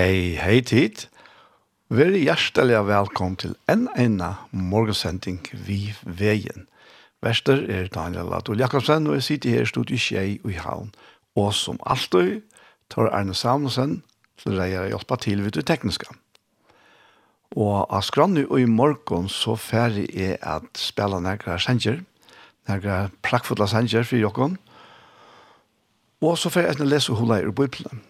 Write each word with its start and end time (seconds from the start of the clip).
Hei, 0.00 0.38
hei 0.40 0.62
tid. 0.64 1.02
Veri 1.92 2.22
hjertelig 2.22 2.78
velkommen 2.88 3.34
til 3.36 3.50
en 3.68 3.82
ene 4.00 4.30
morgensending 4.48 5.42
vi 5.66 5.90
veien. 6.06 6.64
Vester 7.20 7.60
er 7.68 7.90
Daniel 7.92 8.32
Adol 8.32 8.62
Jakobsen, 8.62 9.10
og 9.10 9.18
jeg 9.18 9.26
sitter 9.26 9.58
her 9.58 9.68
stod 9.68 9.92
i 9.92 10.00
Kjei 10.00 10.38
og 10.38 10.54
i 10.54 10.56
Havn. 10.56 10.88
Og 11.36 11.52
som 11.58 11.76
alltid 11.84 12.40
tar 12.88 13.12
Erne 13.12 13.36
Samuelsen 13.36 13.98
til 14.40 14.56
å 14.56 14.70
hjelpe 14.72 15.20
til 15.20 15.44
ved 15.44 15.58
det 15.58 15.66
tekniske. 15.68 16.08
Og 17.60 17.84
av 17.84 18.00
skrannet 18.08 18.48
og 18.48 18.62
i 18.62 18.70
morgen 18.80 19.28
så 19.28 19.58
ferdig 19.60 20.08
er 20.16 20.38
at 20.40 20.80
spille 20.80 21.20
nærkere 21.20 21.60
sanger, 21.60 22.00
nærkere 22.70 23.10
prakkfulle 23.20 23.68
sanger 23.68 24.08
for 24.08 24.16
Jokken. 24.16 24.56
Og 26.24 26.38
så 26.40 26.48
ferdig 26.48 26.78
er 26.78 26.86
jeg 26.86 26.94
lese 26.94 27.20
hula 27.20 27.42
i 27.44 27.52
Bibelen 27.52 28.06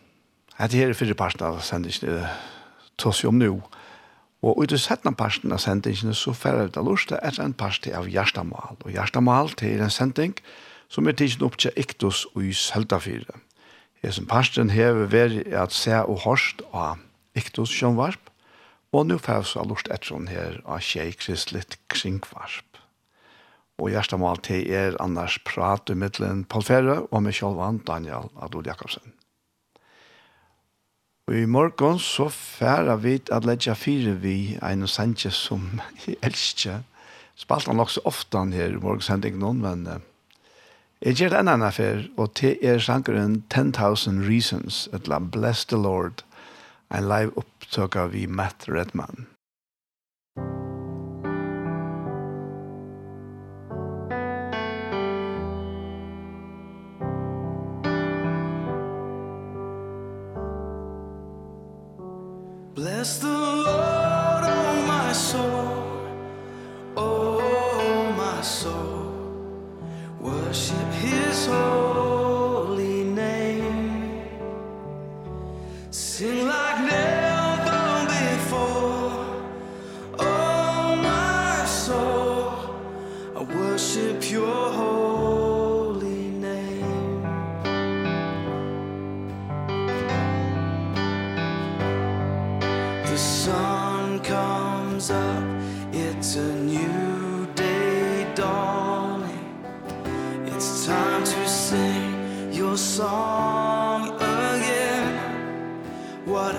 det 0.69 0.77
her 0.81 0.91
er 0.93 0.99
fyrre 0.99 1.17
parten 1.17 1.47
av 1.47 1.63
sendingen 1.65 2.27
tås 3.01 3.23
jo 3.25 3.31
om 3.33 3.39
nå. 3.41 3.53
Og 4.45 4.63
ut 4.63 4.73
i 4.73 4.81
settene 4.81 5.17
parten 5.17 5.53
av 5.53 5.61
sendingen 5.61 6.17
så 6.17 6.35
færre 6.37 6.69
det 6.69 6.81
av 6.81 6.89
lortet 6.89 7.39
en 7.41 7.55
parten 7.57 7.97
av 7.97 8.09
Gjerstamal. 8.09 8.77
Og 8.85 8.93
Gjerstamal 8.93 9.53
til 9.57 9.81
en 9.81 9.93
sending 9.93 10.37
som 10.93 11.09
er 11.09 11.17
tidsen 11.17 11.45
opp 11.47 11.57
til 11.61 11.77
Iktus 11.81 12.27
og 12.35 12.45
i 12.45 12.53
Søltafire. 12.57 13.41
Jeg 14.03 14.17
som 14.17 14.27
parten 14.29 14.73
har 14.73 14.97
vært 15.13 15.49
at 15.53 15.77
se 15.77 15.97
og 16.01 16.25
hørst 16.25 16.65
av 16.73 17.01
Iktus 17.37 17.73
Sjønvarp, 17.73 18.31
og 18.93 19.07
nå 19.07 19.21
færre 19.23 19.47
så 19.47 19.61
av 19.63 19.71
lortet 19.71 19.93
etter 19.95 20.17
hun 20.17 20.27
her 20.33 20.59
av 20.65 20.81
Kjei 20.83 21.13
Kristlitt 21.15 21.77
Kringvarp. 21.93 22.81
Og 23.81 23.93
Gjerstamal 23.93 24.41
til 24.45 24.67
er 24.73 24.99
annars 25.01 25.39
prat 25.47 25.93
i 25.93 25.97
Paul 26.49 26.65
Ferre 26.65 27.01
og 27.07 27.23
med 27.23 27.37
Kjolvan 27.37 27.81
Daniel 27.87 28.29
Adol 28.41 28.67
Jakobsen. 28.67 29.20
Og 31.31 31.37
i 31.39 31.47
morgen 31.47 31.99
så 32.03 32.25
færa 32.27 32.97
vi 32.99 33.21
at 33.31 33.45
letja 33.47 33.77
fire 33.79 34.17
vi 34.19 34.57
en 34.67 34.83
og 34.83 34.91
sendje 34.91 35.31
som 35.31 35.79
jeg 36.03 36.17
elsker. 36.27 36.81
Spalt 37.39 37.69
han 37.71 37.79
også 37.79 38.03
ofte 38.05 38.41
han 38.41 38.51
her 38.53 38.75
i 38.75 38.81
morgen 38.83 39.39
noen, 39.39 39.61
men 39.63 39.87
uh, 39.87 40.01
jeg 41.01 41.21
gjør 41.21 41.39
en 41.39 41.53
annen 41.53 41.69
affær, 41.69 42.03
og 42.19 42.35
til 42.35 42.59
er 42.67 42.83
sangeren 42.83 43.45
10,000 43.47 44.27
Reasons, 44.27 44.89
et 44.93 45.07
la 45.07 45.21
Bless 45.21 45.65
the 45.65 45.79
Lord, 45.79 46.25
en 46.91 47.07
live 47.07 47.31
opptøk 47.39 47.95
av 47.95 48.11
vi 48.11 48.27
Matt 48.27 48.67
Redman. 48.67 49.30
soul 63.05 63.91
the 93.11 93.19
sun 93.19 94.21
comes 94.21 95.11
up 95.11 95.61
it's 95.93 96.37
a 96.37 96.55
new 96.55 97.47
day 97.57 98.33
dawning. 98.37 99.65
It's 100.47 100.87
time 100.87 101.25
to 101.25 101.49
sing 101.49 102.53
your 102.53 102.77
song 102.77 104.11
again. 104.15 105.83
What 106.25 106.55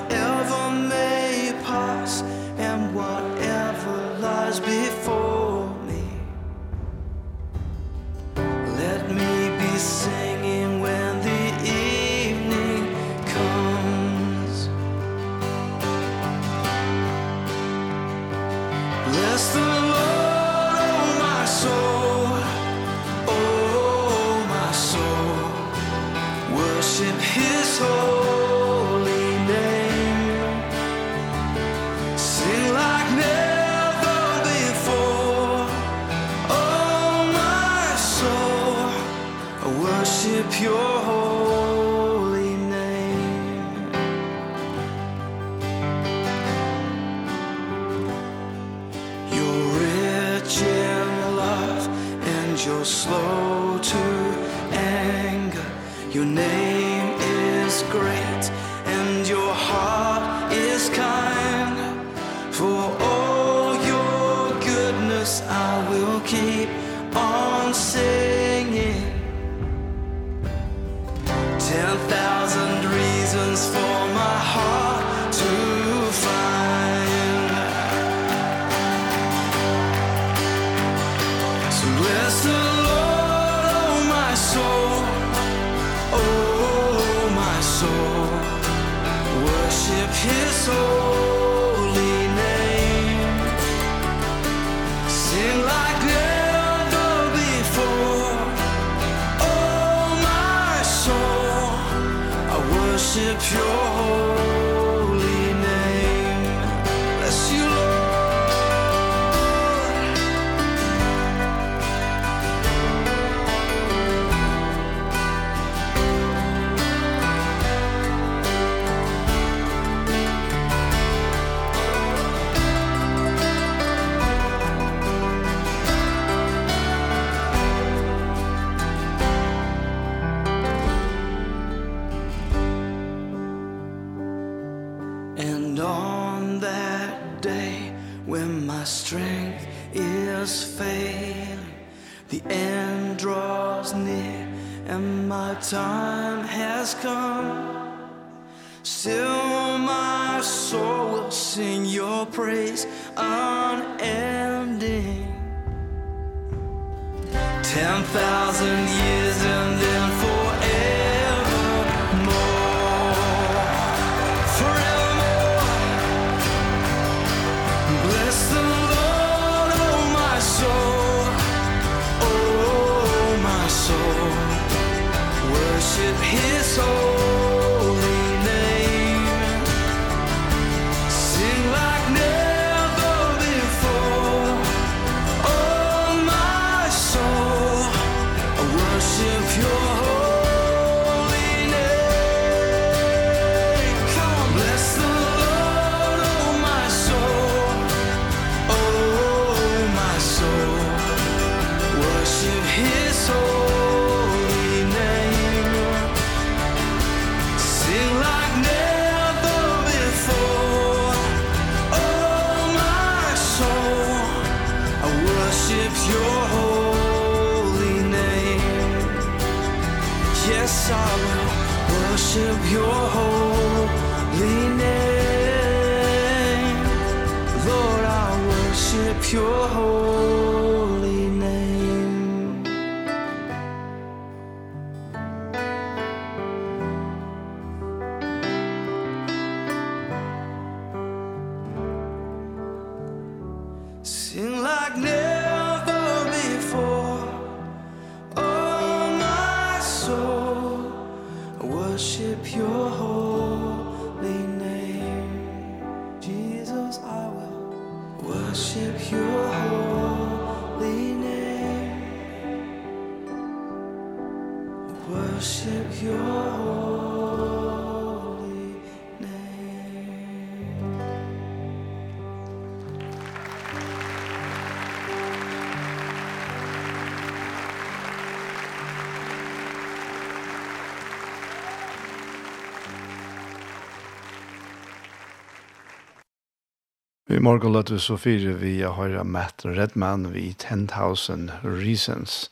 morgen 287.41 287.74
løtte 287.74 287.95
vi 287.95 288.01
så 288.03 288.15
fire 288.21 288.51
vi 288.62 288.71
høyre 288.86 289.24
Matt 289.25 289.63
Redman 289.65 290.27
vi 290.33 290.51
10,000 290.53 291.50
Reasons. 291.63 292.51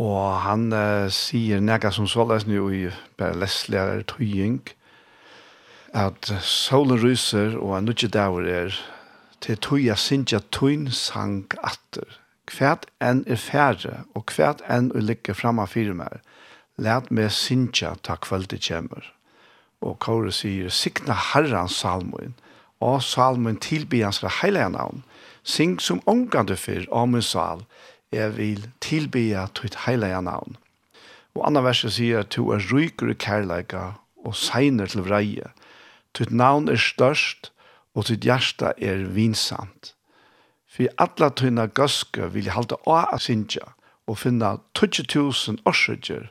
Og 0.00 0.40
han 0.42 0.72
uh, 0.74 1.06
sier 1.12 1.62
nega 1.62 1.92
som 1.94 2.08
såles 2.10 2.48
nu 2.48 2.58
i 2.74 2.80
bare 3.20 3.38
lesligere 3.38 4.02
tøying 4.10 4.64
at 5.94 6.32
solen 6.42 6.98
ryser 6.98 7.54
og 7.60 7.76
en 7.76 7.86
nødje 7.86 8.10
daver 8.10 8.48
er 8.50 8.78
til 9.44 9.60
tøya 9.62 9.94
sinja 9.94 10.40
tøyn 10.50 10.88
sang 10.90 11.44
atter. 11.62 12.18
Kvært 12.50 12.88
enn 12.98 13.22
er 13.30 13.38
færre 13.38 14.00
og 14.18 14.26
kvært 14.32 14.64
enn 14.66 14.90
er 14.98 15.06
ligger 15.12 15.38
framme 15.38 15.66
fire 15.70 15.94
mer. 15.94 16.18
Læt 16.76 17.12
meg 17.14 17.30
sinja 17.30 17.94
ta 18.02 18.18
kvöldet 18.18 18.66
kjemmer. 18.66 19.12
Og 19.78 20.00
Kåre 20.02 20.34
sier, 20.34 20.74
sikna 20.74 21.14
herrans 21.30 21.78
salmoen 21.78 22.34
og 22.80 23.02
salmen 23.02 23.56
tilby 23.56 24.02
hans 24.02 24.20
fra 24.20 24.32
heilige 24.42 24.70
navn. 24.70 25.04
Sing 25.42 25.80
som 25.80 26.02
ångande 26.06 26.56
fyr 26.56 26.86
om 26.90 27.14
min 27.14 27.22
sal, 27.22 27.64
jeg 28.12 28.36
vil 28.36 28.66
tilby 28.80 29.28
ditt 29.62 29.76
heilige 29.86 30.22
navn. 30.22 30.56
Og 31.34 31.46
andre 31.46 31.64
verset 31.64 31.92
sier 31.92 32.24
at 32.24 32.38
er 32.38 32.72
ryker 32.72 33.10
i 33.12 33.14
kærleika 33.14 33.92
og 34.24 34.34
seiner 34.34 34.86
til 34.86 35.04
vreie. 35.06 35.52
Ditt 36.18 36.30
navn 36.30 36.68
er 36.68 36.80
størst, 36.80 37.52
og 37.94 38.08
ditt 38.08 38.24
hjerte 38.24 38.72
er 38.78 39.04
vinsamt. 39.12 39.94
For 40.68 40.92
alla 41.00 41.30
tøyna 41.32 41.66
gøske 41.72 42.28
vil 42.32 42.48
jeg 42.48 42.56
halte 42.56 42.76
av 42.86 43.14
å 43.16 43.20
synge 43.20 43.64
og 44.06 44.18
finne 44.20 44.58
20.000 44.78 45.62
årsøkjer 45.66 46.28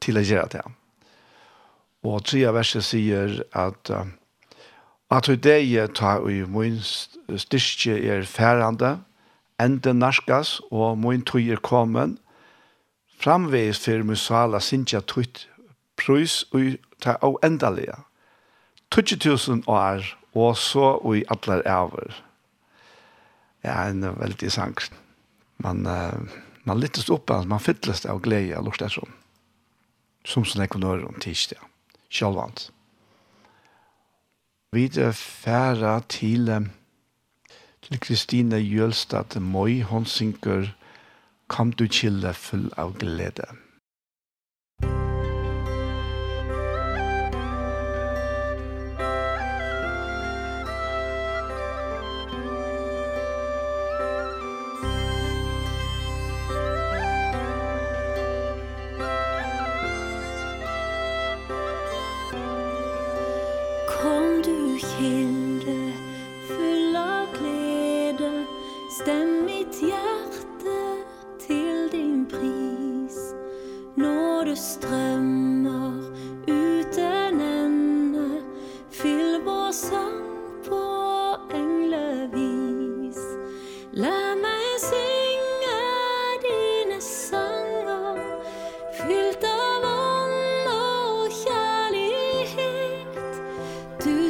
til 0.00 0.16
å 0.16 0.24
gjøre 0.24 0.52
det. 0.54 0.62
Og 2.08 2.24
tredje 2.24 2.52
verset 2.56 2.86
sier 2.86 3.42
at 3.52 3.92
uh, 3.92 4.08
At 5.10 5.28
vi 5.28 5.36
det 5.36 5.94
ta 5.98 6.18
i 6.28 6.44
min 6.46 6.78
styrke 6.80 7.96
er 7.98 8.22
færande, 8.22 9.00
enden 9.60 9.98
narskas, 9.98 10.60
og 10.70 10.98
min 10.98 11.22
tog 11.22 11.42
er 11.42 11.58
kommet, 11.62 12.18
framvegis 13.20 13.82
fyrir 13.84 14.06
musala 14.06 14.60
sinja 14.60 15.00
tutt 15.00 15.48
prøys 16.00 16.44
og 16.54 16.78
ta 17.02 17.18
av 17.22 17.36
endalega. 17.44 18.04
20.000 18.94 19.66
år, 19.66 20.06
og 20.34 20.56
så 20.56 20.96
og 20.98 21.16
i 21.18 21.24
atler 21.30 21.62
æver. 21.66 22.14
Ja, 23.64 23.88
en 23.88 24.02
veldig 24.02 24.50
sang. 24.52 24.78
Man, 25.58 25.86
uh, 25.86 26.38
man 26.64 26.80
lyttes 26.80 27.10
opp, 27.10 27.30
man 27.30 27.60
fytles 27.60 28.06
av 28.06 28.22
glede, 28.24 28.62
lort 28.64 28.80
det 28.80 28.92
sånn. 28.94 29.12
Som 30.24 30.46
sånn 30.46 30.64
ekonøren 30.64 31.20
tidsdag, 31.20 31.60
sjølvant 32.08 32.70
videre 34.72 35.12
færa 35.12 36.00
til 36.08 36.50
til 37.82 38.00
Kristine 38.00 38.56
Jølstad 38.56 39.40
Møy, 39.40 39.82
hon 39.82 40.06
synker 40.06 40.68
Kom 41.48 41.72
du 41.72 41.86
kille 41.90 42.30
full 42.34 42.70
av 42.78 42.92
glede. 42.98 43.46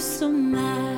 som 0.00 0.54
är 0.54 0.89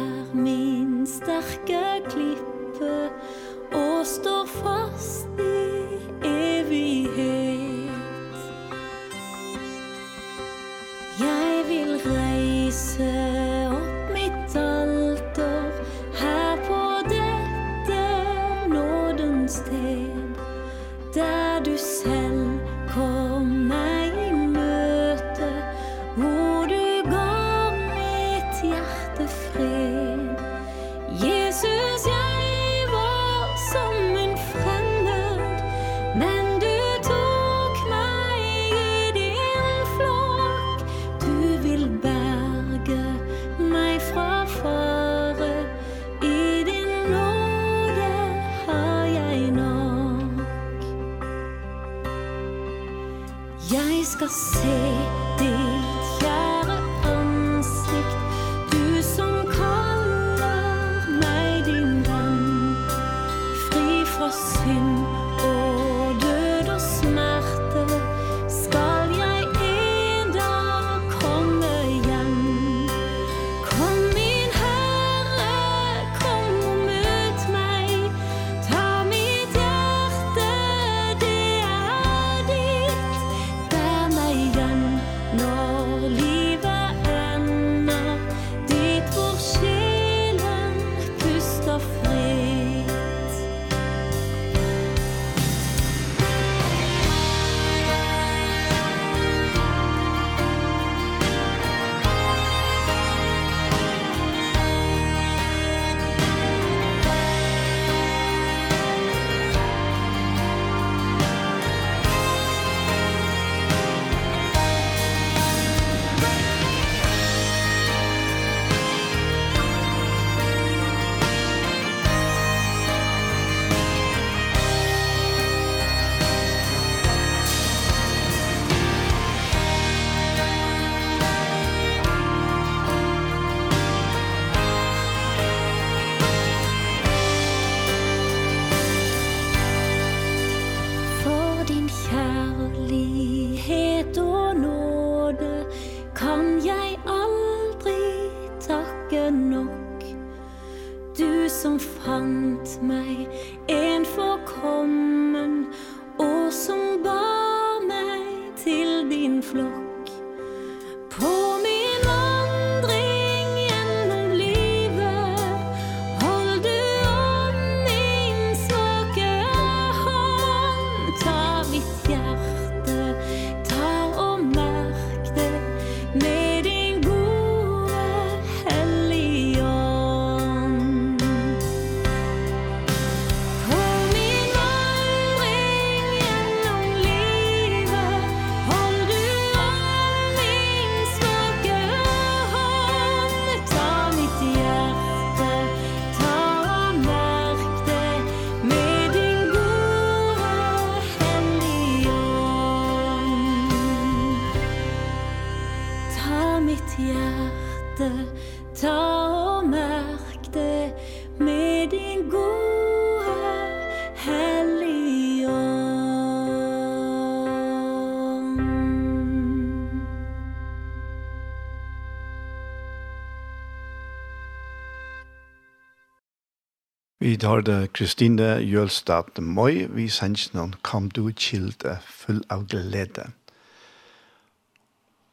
Vi 227.23 227.37
tar 227.37 227.61
det 227.61 227.93
Kristine 227.95 228.57
Jølstad 228.67 229.39
Møy, 229.39 229.85
vi 229.95 230.09
sender 230.11 230.57
noen 230.57 230.73
Kom 230.83 231.05
du 231.07 231.29
kilde 231.39 231.93
full 232.03 232.41
av 232.51 232.65
glede. 232.67 233.29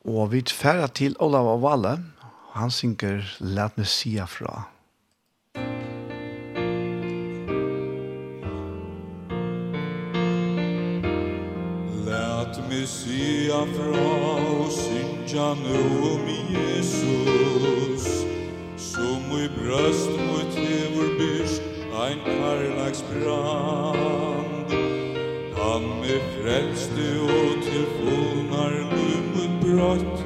Og 0.05 0.29
vi 0.29 0.43
tferder 0.45 0.93
til 0.93 1.15
Olav 1.17 1.49
og 1.49 1.63
Valle, 1.63 1.93
han 2.53 2.69
synger 2.69 3.25
Læt 3.41 3.79
meg 3.81 3.89
sia 3.89 4.27
fra. 4.29 4.67
Læt 12.05 12.61
meg 12.69 12.85
sia 12.93 13.63
fra 13.71 14.05
og 14.51 14.69
synja 14.77 15.49
nå 15.63 15.81
om 16.11 16.29
Jesus, 16.53 18.05
som 18.77 19.33
i 19.41 19.49
brøst 19.57 20.13
mot 20.21 20.61
hever 20.61 21.17
byrst 21.17 21.68
ein 22.01 22.19
karlags 22.23 23.01
brand 23.11 24.71
Han 25.59 25.83
me 26.01 26.15
frelste 26.35 27.07
og 27.21 27.63
til 27.63 27.85
fullnar 27.97 28.71
lumen 28.91 29.59
brott. 29.61 30.18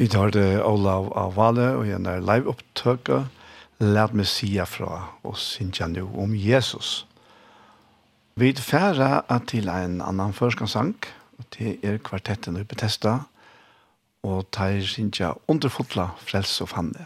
Vi 0.00 0.06
tar 0.08 0.30
det 0.32 0.62
Olav 0.64 1.10
av 1.12 1.34
Vale 1.36 1.66
og 1.76 1.82
gjerne 1.84 2.14
live-opptøket. 2.24 3.26
Lært 3.84 4.14
meg 4.16 4.30
sida 4.32 4.64
fra 4.64 5.02
og 5.28 5.34
synja 5.36 5.90
nu 5.92 6.06
om 6.22 6.32
Jesus. 6.32 7.02
Vi 8.40 8.48
færre 8.56 9.20
til 9.44 9.68
en 9.68 9.98
annan 10.00 10.32
førskansang, 10.32 10.94
og 11.36 11.44
til 11.52 11.76
er 11.84 12.00
kvartetten 12.00 12.56
i 12.56 12.64
Bethesda, 12.64 13.18
og 14.24 14.48
tar 14.56 14.80
synja 14.88 15.34
underfotla 15.52 16.14
frels 16.16 16.56
og 16.64 16.72
fannet. 16.72 17.04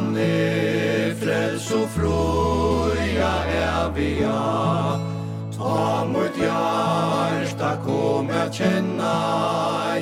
han 0.00 0.16
er 0.16 1.14
frels 1.20 1.70
og 1.76 1.88
froja 1.94 3.32
er 3.52 3.90
vi 3.94 4.10
ja 4.20 4.98
Ta 5.56 6.04
mot 6.08 6.36
hjarta 6.40 7.72
kom 7.84 8.30
jeg 8.32 8.52
känna 8.52 9.16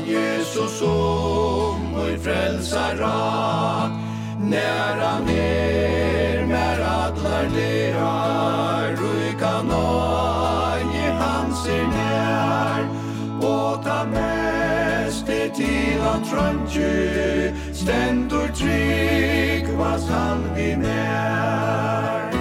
Jesus 0.06 0.78
som 0.78 1.94
vår 1.94 2.16
frälsara 2.22 3.90
När 4.40 4.96
han 4.96 5.28
er 5.28 6.46
mer 6.46 6.80
adlar 6.80 7.48
det 7.54 7.90
er 7.90 8.96
Ruika 8.96 9.62
nøye 9.62 11.10
hans 11.20 11.66
er 11.66 11.86
nær. 11.90 12.86
Og 13.42 13.82
ta 13.84 14.04
mest 14.14 15.26
til 15.26 16.00
han 16.02 16.24
trøntjur 16.24 17.47
stendur 17.88 18.48
trygg 18.52 19.68
vas 19.78 20.08
han 20.08 20.42
vi 20.56 20.76
mer 20.76 22.32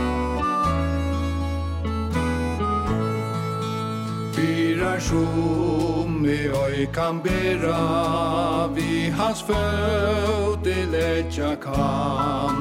Fyrar 4.35 4.99
som 4.99 6.25
i 6.25 6.49
oi 6.49 6.87
kan 6.93 7.21
bera 7.23 8.67
vi 8.75 9.09
hans 9.09 9.41
föt 9.41 10.67
i 10.67 10.85
letja 10.91 11.55
kan 11.55 12.55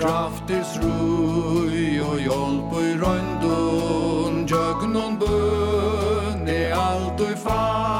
Kraftis 0.00 0.78
rui 0.82 2.00
og 2.00 2.18
hjálp 2.26 2.72
i 2.80 2.90
røndun 3.04 4.46
Jögnon 4.48 5.18
bøn 5.20 6.48
i 6.48 6.64
alt 6.72 7.20
og 7.20 7.38
fan 7.44 7.91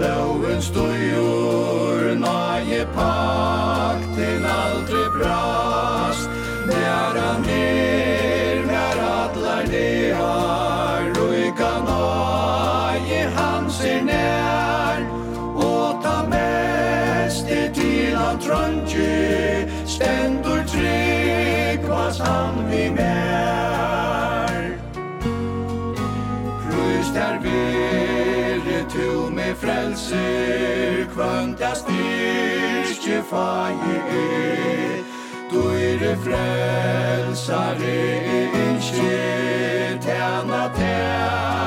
slåen 0.00 0.62
stojur 0.62 2.16
Naje 2.16 2.86
pakten 2.94 4.44
aldri 4.44 5.04
brast. 5.18 6.30
Nära 6.66 7.38
ner, 7.38 8.64
när 8.66 8.96
atlar 9.24 9.64
det 9.70 10.12
har 10.12 11.00
Ruika 11.14 11.72
naje 11.84 13.28
Hans 13.36 13.84
er 13.84 14.02
nær 14.02 15.00
Og 15.56 16.02
ta 16.02 16.24
mest 16.28 17.48
det 17.48 17.74
till 17.74 18.16
han 18.16 18.38
tröntje. 18.38 19.68
Stendur 19.86 20.64
trygg 20.64 21.88
vas 21.88 22.18
han 22.18 22.70
vi 22.70 22.90
mer. 22.90 24.78
Rys 26.70 27.14
där 27.14 27.40
vi 27.42 27.99
frelser 29.60 31.06
kvönt 31.12 31.56
kvanta 31.56 31.74
styrke 31.74 33.22
faje 33.30 34.00
Du 35.52 35.62
er 35.68 36.16
frelsare 36.24 37.96
ikke 38.66 39.98
tjena 40.00 40.70
tjena. 40.76 41.59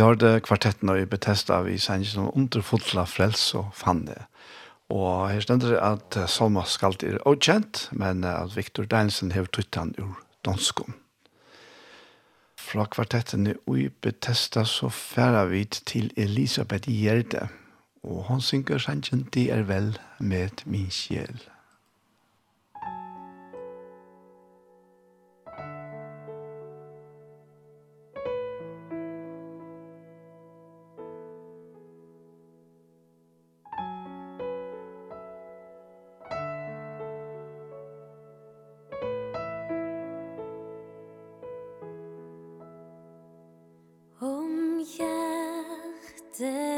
Vi 0.00 0.06
det 0.16 0.46
kvartetten 0.46 0.88
og 0.88 0.96
i 0.96 1.04
Bethesda, 1.04 1.58
vi 1.60 1.74
sender 1.76 2.08
som 2.08 2.30
underfotla 2.32 3.02
frels 3.04 3.42
og 3.58 3.66
fanne. 3.76 4.14
Og 4.88 5.28
her 5.28 5.42
stender 5.44 5.74
det 5.74 5.80
at 5.84 6.16
Salma 6.32 6.62
skalt 6.64 7.04
er 7.04 7.18
avkjent, 7.28 7.82
men 7.92 8.24
at 8.24 8.54
Victor 8.56 8.88
Deinsen 8.88 9.34
har 9.36 9.50
tøytt 9.52 9.76
han 9.76 9.92
ur 10.00 10.16
danskon. 10.46 10.96
Fra 12.56 12.88
kvartetten 12.88 13.52
i 13.52 13.86
Bethesda 13.92 14.64
så 14.64 14.88
færer 14.88 15.52
vi 15.52 15.66
til 15.68 16.08
Elisabeth 16.16 16.88
Gjerde, 16.88 17.50
og 18.00 18.24
hon 18.32 18.40
synger 18.40 18.80
sannsyn 18.80 19.28
«Det 19.28 19.50
er 19.52 19.68
vel 19.68 19.98
med 20.18 20.64
min 20.64 20.88
sjel». 20.88 21.44
day 46.40 46.69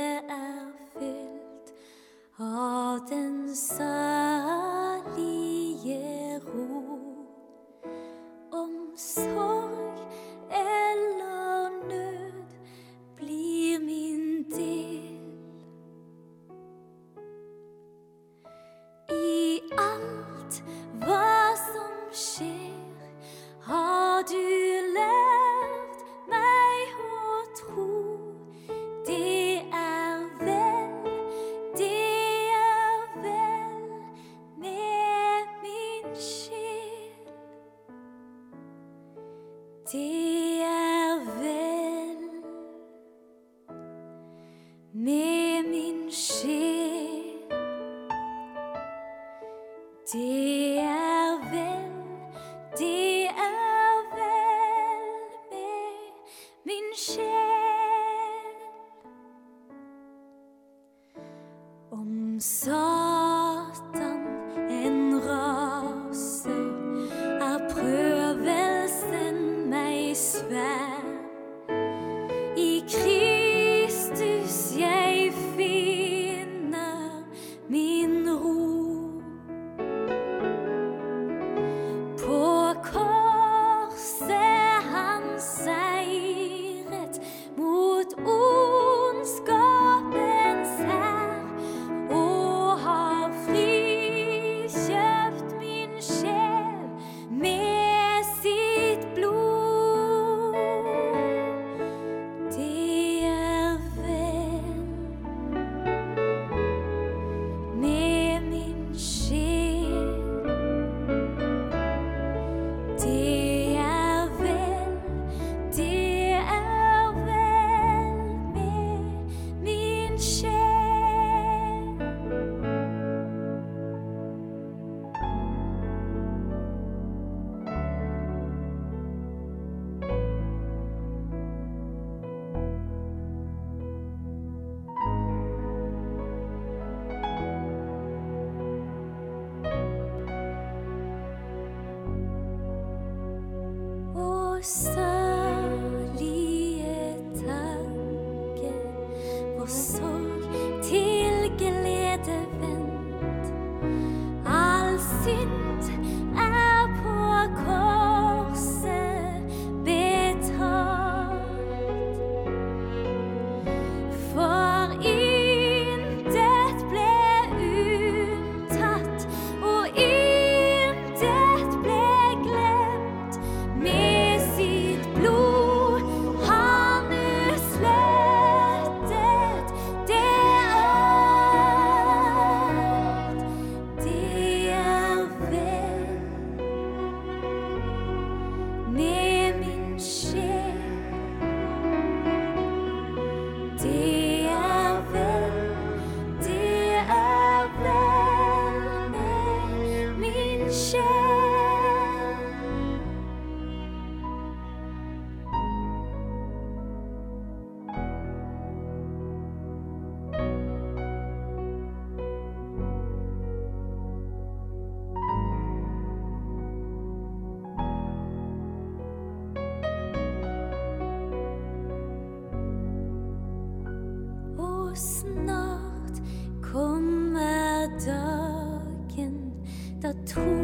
dagen 227.99 229.53
Da 230.01 230.13
tog 230.25 230.62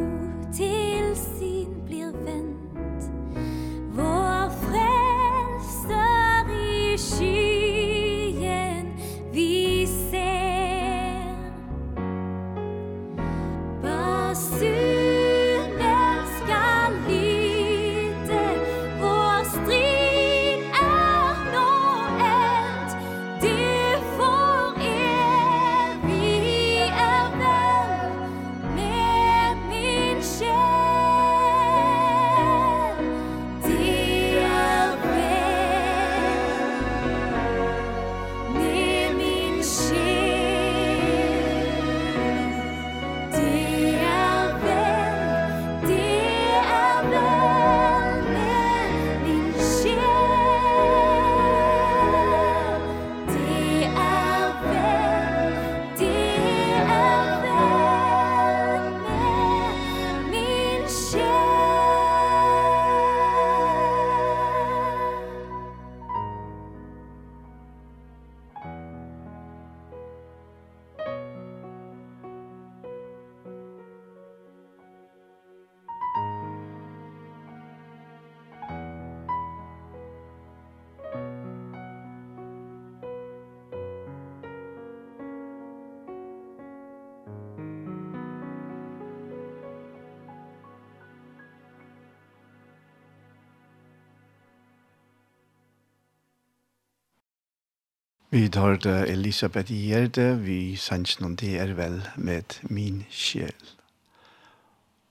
Vi 98.39 98.45
tar 98.49 98.77
det 98.79 99.09
Elisabeth 99.11 99.73
Gjerde, 99.75 100.37
vi 100.39 100.77
sanns 100.79 101.17
noen 101.19 101.33
det 101.41 101.57
er 101.59 101.73
vel 101.75 101.97
med 102.15 102.55
min 102.71 103.01
sjel. 103.11 103.73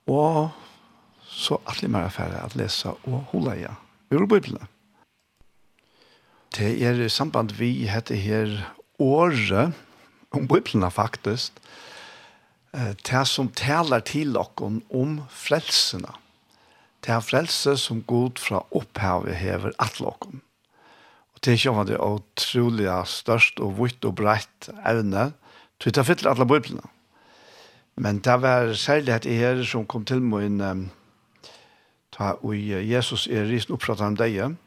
Og 0.08 0.54
så 1.28 1.58
alle 1.68 1.90
mer 1.92 2.08
affære 2.08 2.40
at 2.40 2.56
lese 2.56 2.94
og 2.94 3.26
holde 3.34 3.58
ja, 3.60 3.74
ur 4.16 4.24
Bibelen. 4.32 4.64
Det 6.56 6.72
er 6.80 7.04
samband 7.12 7.52
vi 7.60 7.90
heter 7.92 8.16
her 8.16 8.56
året 8.96 9.76
om 10.32 10.48
Bibelen 10.48 10.88
faktisk, 10.88 11.60
det 12.72 13.28
som 13.28 13.52
taler 13.52 14.08
til 14.08 14.40
okken 14.40 14.86
om 14.88 15.20
frelsene. 15.28 16.16
Det 17.04 17.12
er 17.12 17.28
frelse 17.28 17.76
som 17.76 18.06
god 18.08 18.40
fra 18.40 18.64
opphavet 18.72 19.36
hever 19.36 19.76
at 19.84 20.00
okken. 20.00 20.47
Og 21.38 21.46
det 21.46 21.52
er 21.52 21.58
ikke 21.60 21.70
om 21.70 21.86
det 21.86 21.94
er 21.94 22.02
utrolig 22.18 22.88
størst 23.06 23.60
og 23.62 23.76
vitt 23.78 24.06
og 24.10 24.16
breit 24.18 24.70
evne, 24.90 25.32
så 25.78 25.92
det 25.94 26.06
fyller 26.08 26.32
alle 26.32 26.48
bøyblene. 26.50 26.82
Men 28.02 28.20
det 28.26 28.42
var 28.42 28.74
særlig 28.74 29.14
at 29.14 29.26
jeg 29.26 29.66
som 29.66 29.86
kom 29.86 30.06
til 30.06 30.22
min 30.22 30.62
um, 30.62 30.90
ta 32.14 32.34
og 32.42 32.58
Jesus 32.90 33.28
er 33.28 33.46
risen 33.46 33.74
oppsatt 33.78 34.02
om 34.02 34.18
deg. 34.18 34.58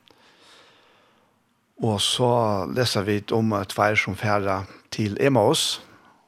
Og 1.83 2.01
så 2.01 2.31
leser 2.71 3.03
vi 3.03 3.19
om 3.35 3.51
tvær 3.67 3.99
som 3.99 4.15
færre 4.15 4.65
til 4.95 5.17
Emmaus, 5.21 5.83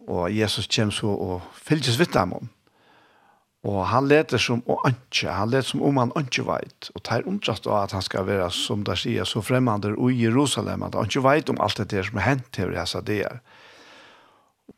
og 0.08 0.26
Jesus 0.36 0.66
kommer 0.66 0.90
så 0.94 1.06
og 1.06 1.42
fylles 1.54 1.98
vitt 1.98 2.14
dem 2.14 2.32
om. 2.32 2.50
Og 3.62 3.84
han 3.86 4.08
leter 4.10 4.42
som 4.42 4.62
å 4.66 4.80
anke, 4.88 5.30
han 5.30 5.52
leter 5.52 5.68
som 5.68 5.82
om 5.86 6.00
han 6.00 6.12
anke 6.18 6.42
veit. 6.42 6.88
Og 6.96 7.02
tar 7.06 7.22
er 7.22 7.28
omtrast 7.30 7.68
av 7.70 7.76
at 7.84 7.94
han 7.94 8.02
skal 8.02 8.26
være, 8.26 8.48
som 8.50 8.82
der 8.86 8.98
sier, 8.98 9.28
så 9.28 9.42
fremmande 9.44 9.92
i 9.94 10.16
Jerusalem, 10.18 10.82
at 10.82 10.98
han 10.98 11.06
ikke 11.06 11.22
veit 11.22 11.52
om 11.52 11.60
alt 11.62 11.78
det 11.78 11.92
der 11.92 12.08
som 12.08 12.18
er 12.18 12.26
hent 12.26 12.48
til 12.56 12.74
disse 12.74 13.02
der. 13.06 13.38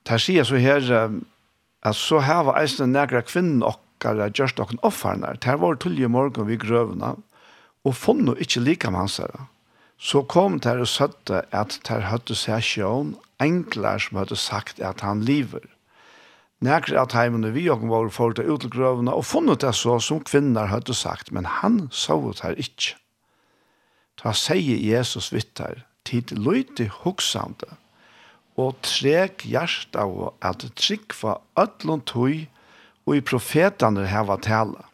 Det 0.05 0.20
sier 0.20 0.44
så 0.44 0.61
her, 0.61 0.85
at 1.85 1.97
så 1.97 2.20
her 2.25 2.44
var 2.44 2.61
eisen 2.61 2.92
negra 2.92 3.25
kvinnen 3.25 3.64
okkar, 3.64 4.20
gjørst 4.37 4.61
okken 4.61 4.83
offerner. 4.85 5.40
Det 5.40 5.57
var 5.64 5.81
tullje 5.81 6.11
morgen 6.12 6.51
vi 6.51 6.61
grøvene, 6.61 7.14
og 7.85 7.97
funnet 7.97 8.40
ikke 8.44 8.64
like 8.68 8.92
med 8.92 9.07
hans. 9.07 9.20
Så 9.97 10.27
kom 10.29 10.59
der 10.61 10.83
og 10.85 10.90
søtte 10.92 11.47
at 11.57 11.79
der 11.88 12.11
høtte 12.11 12.37
seg 12.37 12.61
sjøen, 12.61 13.14
engler 13.40 13.97
som 14.01 14.20
hadde 14.20 14.37
sagt 14.37 14.81
at 14.85 15.01
han 15.01 15.25
lever. 15.25 15.64
Nærkere 16.64 17.03
at 17.03 17.12
heimene 17.12 17.53
vi 17.53 17.66
og 17.68 17.83
var 17.90 18.09
for 18.14 18.33
til 18.33 18.48
utelgrøvene 18.55 19.12
og 19.12 19.27
funnet 19.29 19.61
det 19.64 19.74
så 19.77 19.98
som 20.00 20.22
kvinner 20.24 20.70
hadde 20.70 20.94
sagt, 20.96 21.33
men 21.33 21.44
han 21.61 21.88
så 21.92 22.16
det 22.31 22.40
her 22.44 22.57
ikke. 22.57 22.94
Ta 24.20 24.33
sier 24.33 24.79
Jesus 24.81 25.33
vittar, 25.35 25.83
tid 26.09 26.33
løyte 26.33 26.87
hoksande, 27.03 27.68
og 28.57 28.79
trek 28.87 29.44
hjert 29.50 29.96
av 29.98 30.33
at 30.40 30.64
trikva 30.79 31.40
ødlom 31.59 32.05
tøy 32.07 32.46
og 33.05 33.16
i 33.18 33.24
profetene 33.24 34.07
heva 34.09 34.38
tala. 34.40 34.87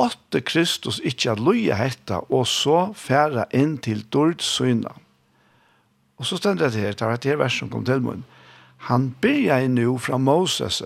Åtte 0.00 0.40
Kristus 0.40 1.02
ikke 1.04 1.34
at 1.34 1.42
løye 1.42 1.76
hetta, 1.76 2.22
og 2.32 2.46
så 2.48 2.92
færa 2.96 3.44
inn 3.52 3.76
til 3.82 4.06
dård 4.08 4.40
syna. 4.40 4.94
Og 6.16 6.28
så 6.28 6.38
stender 6.38 6.70
det 6.70 6.80
her, 6.80 6.94
det 6.96 7.02
er 7.02 7.18
et 7.18 7.28
her 7.28 7.40
vers 7.42 7.58
som 7.58 7.68
kom 7.68 7.84
til 7.84 8.00
munnen 8.00 8.24
han 8.88 9.12
byrja 9.22 9.60
i 9.62 9.68
nu 9.68 9.98
fra 9.98 10.18
Moses 10.18 10.82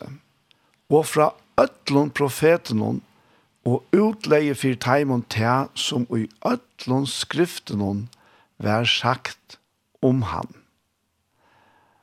og 0.92 1.06
fra 1.08 1.30
ötlun 1.60 2.10
profeten 2.12 2.82
og 3.66 3.96
utleie 3.96 4.54
fyr 4.54 4.76
taimon 4.80 5.24
ta 5.32 5.66
som 5.74 6.04
i 6.14 6.26
ötlun 6.44 7.08
skriften 7.08 8.08
vær 8.62 8.84
sagt 8.84 9.58
om 10.04 10.22
han. 10.30 10.48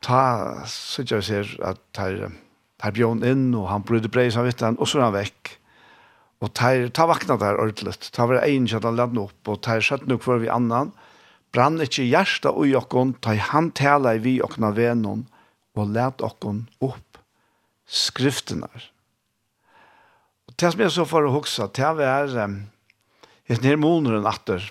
Ta, 0.04 0.64
sitter 0.68 1.20
jeg 1.22 1.26
ser 1.28 1.52
at 1.64 1.80
tar, 1.96 2.28
tar 2.82 2.92
bjørn 2.92 3.24
inn, 3.24 3.46
og 3.56 3.70
han 3.70 3.84
brydde 3.86 4.10
brei 4.12 4.28
samvittan, 4.34 4.76
og 4.76 4.90
så 4.90 5.00
er 5.00 5.06
han 5.06 5.16
vekk. 5.16 5.54
Og 6.44 6.52
tar, 6.52 6.88
ta 6.92 7.06
vakna 7.08 7.38
der 7.40 7.56
ordentligt. 7.56 8.10
Ta 8.12 8.26
var 8.28 8.42
ein 8.42 8.68
kjent 8.68 8.84
han 8.84 8.98
ladde 8.98 9.22
opp, 9.22 9.38
og 9.48 9.62
tar 9.64 9.80
skjøtt 9.80 10.04
nok 10.10 10.26
for 10.26 10.42
vi 10.42 10.50
annan. 10.52 10.92
Brann 11.54 11.80
ikkje 11.80 12.10
hjärsta 12.10 12.52
og 12.52 12.74
okkon, 12.82 13.14
ta 13.24 13.32
han 13.52 13.70
tala 13.72 14.18
i 14.18 14.20
vi 14.20 14.36
okna 14.44 14.74
venon, 14.76 15.24
og 15.74 15.90
let 15.94 16.22
okkon 16.22 16.64
opp 16.84 17.18
skriftene. 17.90 18.68
Og 20.48 20.56
det 20.60 20.72
som 20.72 20.82
jeg 20.84 20.94
så 20.94 21.04
for 21.08 21.26
å 21.26 21.34
huske, 21.34 21.66
det 21.76 21.84
er 22.06 22.34
um, 22.44 22.56
et 23.50 23.62
nærmåneren 23.64 24.26
atter, 24.28 24.64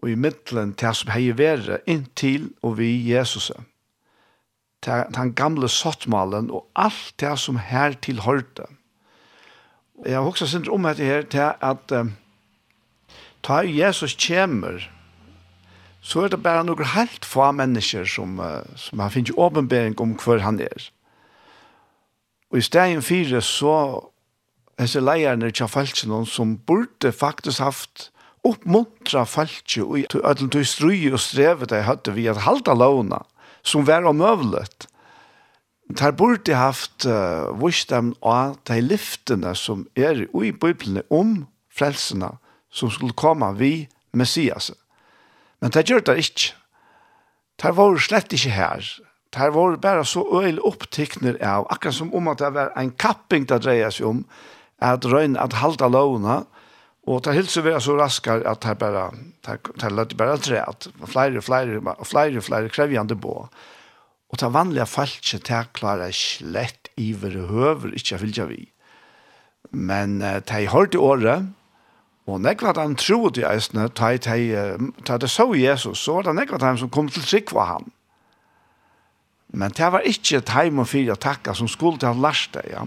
og 0.00 0.08
i 0.10 0.16
middelen 0.16 0.74
det 0.80 0.94
som 0.96 1.12
heier 1.12 1.36
være 1.36 1.80
inntil 1.90 2.50
og 2.64 2.78
vi 2.78 2.92
Jesus. 3.04 3.50
Det 4.80 5.00
den 5.12 5.34
gamle 5.36 5.68
sottmalen 5.68 6.48
og 6.50 6.64
alt 6.74 7.12
det 7.20 7.34
som 7.38 7.60
her 7.60 7.98
tilhørte. 8.00 8.64
Jeg 10.06 10.16
har 10.16 10.24
huske 10.24 10.48
sin 10.48 10.64
om 10.72 10.88
dette 10.88 11.04
her 11.04 11.26
til 11.28 11.52
at 11.52 11.92
um, 11.92 12.14
ta 13.44 13.60
Jesus 13.64 14.16
kommer, 14.16 14.80
så 16.00 16.24
er 16.24 16.32
det 16.32 16.42
bare 16.42 16.64
noen 16.64 16.92
helt 16.94 17.26
få 17.28 17.50
mennesker 17.52 18.06
som, 18.08 18.38
uh, 18.40 18.64
som 18.76 19.02
har 19.02 19.12
finnet 19.12 19.36
åpenbering 19.36 19.98
om 20.00 20.16
hver 20.16 20.40
han 20.44 20.60
er. 20.60 20.88
Og 22.50 22.58
i 22.58 22.64
stedet 22.66 23.04
fire 23.04 23.42
så 23.44 23.74
er 24.80 24.88
det 24.88 25.02
leierne 25.04 25.50
til 25.52 25.68
falskene 25.68 26.24
som 26.26 26.56
burde 26.66 27.12
faktisk 27.12 27.60
haft 27.60 28.08
oppmuntra 28.46 29.26
falskje 29.28 29.84
og 29.84 30.06
til 30.10 30.24
at 30.24 30.40
du 30.40 30.62
strøy 30.64 31.10
og 31.12 31.20
strevet 31.20 31.70
de 31.70 31.82
hadde 31.84 32.14
vi 32.16 32.26
at 32.30 32.40
halda 32.46 32.72
låna 32.74 33.20
som 33.62 33.86
var 33.86 34.08
omøvlet. 34.08 34.86
Der 35.98 36.12
burde 36.16 36.54
haft 36.54 37.04
uh, 37.04 37.50
vist 37.60 37.90
dem 37.90 38.14
av 38.22 38.56
de 38.68 38.80
lyftene 38.80 39.52
som 39.58 39.84
er 39.98 40.24
i 40.24 40.52
bøyblene 40.52 41.02
om 41.10 41.42
frelsene 41.68 42.38
som 42.70 42.90
skulle 42.90 43.16
komme 43.18 43.50
vi 43.58 43.88
Messiaset. 44.14 44.78
Men 45.60 45.72
det 45.74 45.86
gjør 45.88 46.04
det 46.08 46.18
ikke. 46.24 46.52
Det 47.60 47.72
var 47.76 47.98
slett 48.00 48.32
ikke 48.32 48.54
her. 48.56 48.86
Det 49.30 49.50
var 49.54 49.76
bare 49.82 50.04
så 50.08 50.24
øyel 50.40 50.58
opptikner 50.66 51.36
av, 51.44 51.66
akkurat 51.70 51.94
som 51.94 52.14
om 52.16 52.30
at 52.32 52.40
det 52.40 52.54
var 52.56 52.72
en 52.80 52.90
kapping 52.90 53.46
det 53.46 53.60
dreier 53.62 53.92
seg 53.94 54.08
om, 54.08 54.24
at 54.80 55.04
røyne 55.06 55.38
at 55.38 55.58
halda 55.60 55.90
lovene, 55.92 56.40
og 57.08 57.22
det 57.24 57.36
hilser 57.36 57.64
vi 57.64 57.74
så 57.80 57.94
raskere 57.98 58.44
at 58.48 58.64
det 58.64 58.76
bare, 58.80 59.10
det 59.46 59.92
løtte 59.92 60.18
bare 60.18 60.38
tre, 60.42 60.64
at 60.64 60.88
flere, 61.06 61.42
flere, 61.44 61.78
og 61.92 62.06
flere, 62.08 62.42
flere 62.44 62.72
krevjande 62.72 63.16
på. 63.16 63.34
Og 64.30 64.40
det 64.40 64.50
vanlige 64.54 64.86
falske, 64.86 65.40
det 65.46 65.62
klarer 65.74 66.12
slett 66.14 66.90
iver 67.00 67.38
høver, 67.50 67.94
ikke 67.96 68.20
vil 68.24 68.36
vi. 68.50 68.60
Men 69.70 70.20
det 70.20 70.50
har 70.50 70.70
hørt 70.74 70.94
i 70.94 71.02
året, 71.02 71.50
Og 72.30 72.38
nekva 72.44 72.74
han 72.78 72.94
troet 73.00 73.40
i 73.40 73.46
eisene, 73.48 73.88
ta 73.90 75.16
det 75.18 75.30
så 75.30 75.48
Jesus, 75.56 75.98
så 75.98 76.18
var 76.18 76.28
det 76.28 76.36
nekva 76.38 76.60
han 76.62 76.78
som 76.78 76.90
kom 76.92 77.08
til 77.10 77.24
trygg 77.26 77.50
for 77.50 77.66
han. 77.66 77.88
Men 79.50 79.74
det 79.74 79.88
var 79.90 80.06
ikke 80.06 80.38
et 80.38 80.52
heim 80.54 80.78
og 80.78 80.86
fire 80.92 81.16
takka 81.18 81.56
som 81.58 81.68
skulle 81.68 81.98
til 81.98 82.12
han 82.12 82.22
lærst 82.22 82.54
det, 82.54 82.68
ja. 82.70 82.86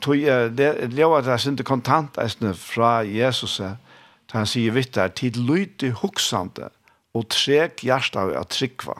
Tog, 0.00 0.16
det 0.56 0.92
lever 0.94 1.26
det 1.26 1.40
sinte 1.42 1.64
kontant 1.66 2.16
eisene 2.22 2.54
fra 2.56 3.02
Jesus, 3.04 3.58
da 3.60 4.38
han 4.38 4.48
sier 4.48 4.72
vitt 4.72 4.94
der, 4.94 5.10
tid 5.12 5.36
lydig 5.36 5.90
hoksande 6.00 6.70
og 7.12 7.26
trek 7.34 7.82
hjertet 7.84 8.16
av 8.22 8.32
at 8.38 8.54
tryggva. 8.54 8.94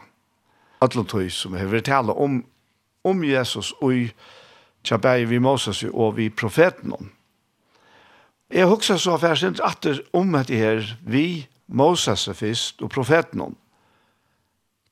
Atlan 0.85 1.09
tog 1.09 1.31
som 1.33 1.57
har 1.57 1.71
vært 1.71 1.89
tale 1.89 2.13
om, 2.13 2.43
om 3.07 3.25
Jesus 3.25 3.73
og 3.81 3.95
i 3.95 4.05
Tjabæi 4.85 5.25
vi 5.29 5.39
Moses 5.39 5.83
og 5.89 6.17
vi 6.17 6.31
profeten 6.33 6.93
om. 6.97 7.11
Jeg 8.51 8.67
husker 8.67 8.99
så 8.99 9.15
færsint 9.23 9.61
atter 9.63 10.01
om 10.13 10.35
at 10.35 10.49
det 10.51 10.59
her, 10.59 10.87
vi, 11.07 11.47
Moses 11.69 12.27
er 12.29 12.35
først, 12.35 12.83
og 12.83 12.91
profeten 12.91 13.41
om. 13.41 13.57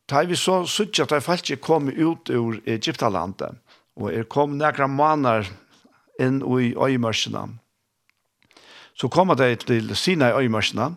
Da 0.09 0.23
vi 0.23 0.37
så 0.39 0.63
suttet 0.67 1.03
at 1.03 1.13
jeg 1.13 1.23
faktisk 1.23 1.61
kom 1.61 1.89
ut 1.91 2.31
ur 2.31 2.61
Egyptalandet, 2.67 3.59
og 3.97 4.13
jeg 4.15 4.29
kom 4.31 4.55
nekra 4.61 4.87
måneder 4.87 5.51
inn 6.23 6.39
i 6.39 6.71
øyemørsene. 6.79 7.59
Så 8.95 9.09
kom 9.09 9.35
jeg 9.35 9.59
til 9.67 9.91
Sina 9.97 10.31
i 10.31 10.45
øyemørsene, 10.45 10.95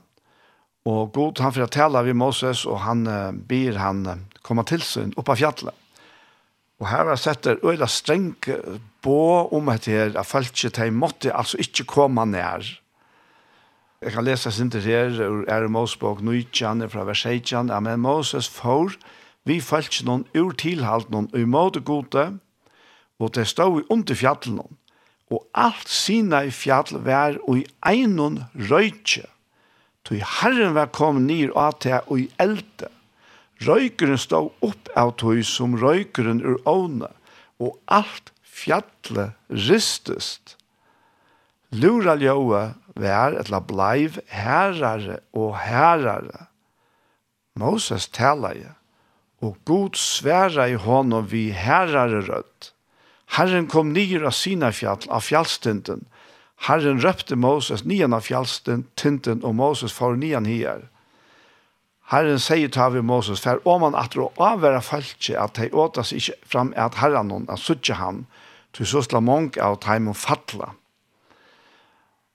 og 0.86 1.12
god 1.13 1.41
han 1.41 1.54
for 1.54 1.65
å 1.65 1.69
tale 1.69 2.06
ved 2.06 2.13
Moses, 2.13 2.65
og 2.65 2.80
han 2.86 3.08
uh, 3.08 3.34
ber 3.34 3.78
han 3.78 4.06
komme 4.41 4.63
til 4.69 4.82
sin 4.82 5.13
oppe 5.17 5.34
av 5.34 5.41
fjallet. 5.41 5.76
Og 6.82 6.88
her 6.89 7.04
har 7.04 7.13
jeg 7.13 7.26
sett 7.26 7.43
det 7.45 7.60
øyla 7.65 7.89
streng 7.89 8.32
bo 9.02 9.48
om 9.52 9.70
at 9.70 9.86
her, 9.90 10.14
at 10.18 10.26
folk 10.26 10.52
ikke 10.64 10.92
måtte 10.92 11.34
altså 11.34 11.58
ikke 11.60 11.84
komme 11.90 12.26
nær. 12.26 12.66
Jeg 14.02 14.12
kan 14.12 14.26
lese 14.26 14.52
sin 14.52 14.72
til 14.72 14.82
her, 14.82 15.14
ur 15.30 15.46
er 15.48 15.68
Mosbog, 15.68 16.24
Nujtjan, 16.24 16.90
fra 16.90 17.04
Verseitjan, 17.06 17.70
ja, 17.70 17.80
men 17.80 18.00
Moses 18.00 18.50
får 18.50 18.96
vi 19.46 19.60
folk 19.62 19.90
ikke 19.90 20.08
noen 20.08 20.24
ur 20.38 20.54
tilhalt 20.58 21.12
noen 21.14 21.30
og 21.34 21.40
i 21.40 21.50
måte 21.50 21.82
gode, 21.86 22.26
og 23.22 23.36
det 23.36 23.48
stod 23.50 23.76
vi 23.76 23.86
under 23.94 24.18
fjallet 24.18 24.50
noen. 24.56 24.78
Og 25.32 25.46
alt 25.54 25.90
sina 25.90 26.42
i 26.44 26.52
fjall 26.52 26.98
var 27.06 27.38
og 27.46 27.62
i 27.62 27.68
einon 27.88 28.42
røytje. 28.72 29.28
Tui 30.04 30.20
herren 30.20 30.74
var 30.76 30.90
kom 30.92 31.22
nir 31.28 31.54
og 31.54 31.62
at 31.70 31.88
og 32.08 32.20
i 32.20 32.28
elte. 32.42 32.90
Røykeren 33.62 34.18
stod 34.18 34.50
opp 34.66 34.90
av 34.98 35.14
tui 35.22 35.44
som 35.46 35.78
røykeren 35.78 36.42
ur 36.42 36.58
åne, 36.66 37.10
og 37.62 37.78
alt 37.86 38.34
fjallet 38.62 39.36
rystest. 39.50 40.56
Lura 41.71 42.17
ljóa 42.19 42.74
vær 43.00 43.38
etla 43.39 43.62
bleiv 43.63 44.19
herrare 44.30 45.21
og 45.34 45.56
herrare. 45.63 46.47
Moses 47.56 48.08
talaje, 48.08 48.74
og 49.41 49.58
god 49.65 49.97
sværa 50.00 50.67
i 50.71 50.78
honom 50.80 51.28
vi 51.32 51.50
herrare 51.56 52.21
rødt. 52.28 52.71
Herren 53.38 53.67
kom 53.71 53.93
nyr 53.95 54.26
av 54.28 54.36
sina 54.36 54.71
fjall, 54.76 55.08
av 55.08 55.24
fjallstinten. 55.24 56.06
Herren 56.67 57.00
røpte 57.02 57.36
Moses 57.39 57.86
nian 57.88 58.13
av 58.13 58.28
fjallstinten, 58.28 59.43
og 59.43 59.56
Moses 59.56 59.95
får 59.95 60.19
nian 60.19 60.45
hier. 60.45 60.84
Herren 62.12 62.41
sier 62.43 62.67
til 62.67 62.97
vi 62.97 63.02
Moses, 63.02 63.39
for 63.39 63.63
om 63.63 63.88
han 63.88 63.95
at 63.95 64.17
å 64.19 64.28
avvære 64.36 64.84
falskje, 64.84 65.38
at 65.39 65.56
de 65.56 65.71
åtas 65.71 66.12
ikke 66.12 66.36
fram 66.43 66.74
at 66.76 67.00
herren 67.00 67.32
hon, 67.32 67.47
at 67.50 67.63
suttje 67.63 67.95
han, 67.95 68.26
til 68.74 68.88
så 68.88 69.04
slå 69.04 69.20
mange 69.24 69.62
av 69.62 69.80
dem 69.86 70.10
og 70.12 70.18
fattla. 70.18 70.72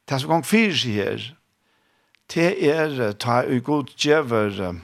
Det 0.06 0.20
som 0.20 0.30
gong 0.30 0.46
fyrir 0.46 0.76
seg 0.78 0.98
her, 1.00 1.26
det 2.32 2.50
er 2.70 3.14
ta 3.22 3.40
i 3.42 3.58
god 3.62 3.90
djever, 3.98 4.80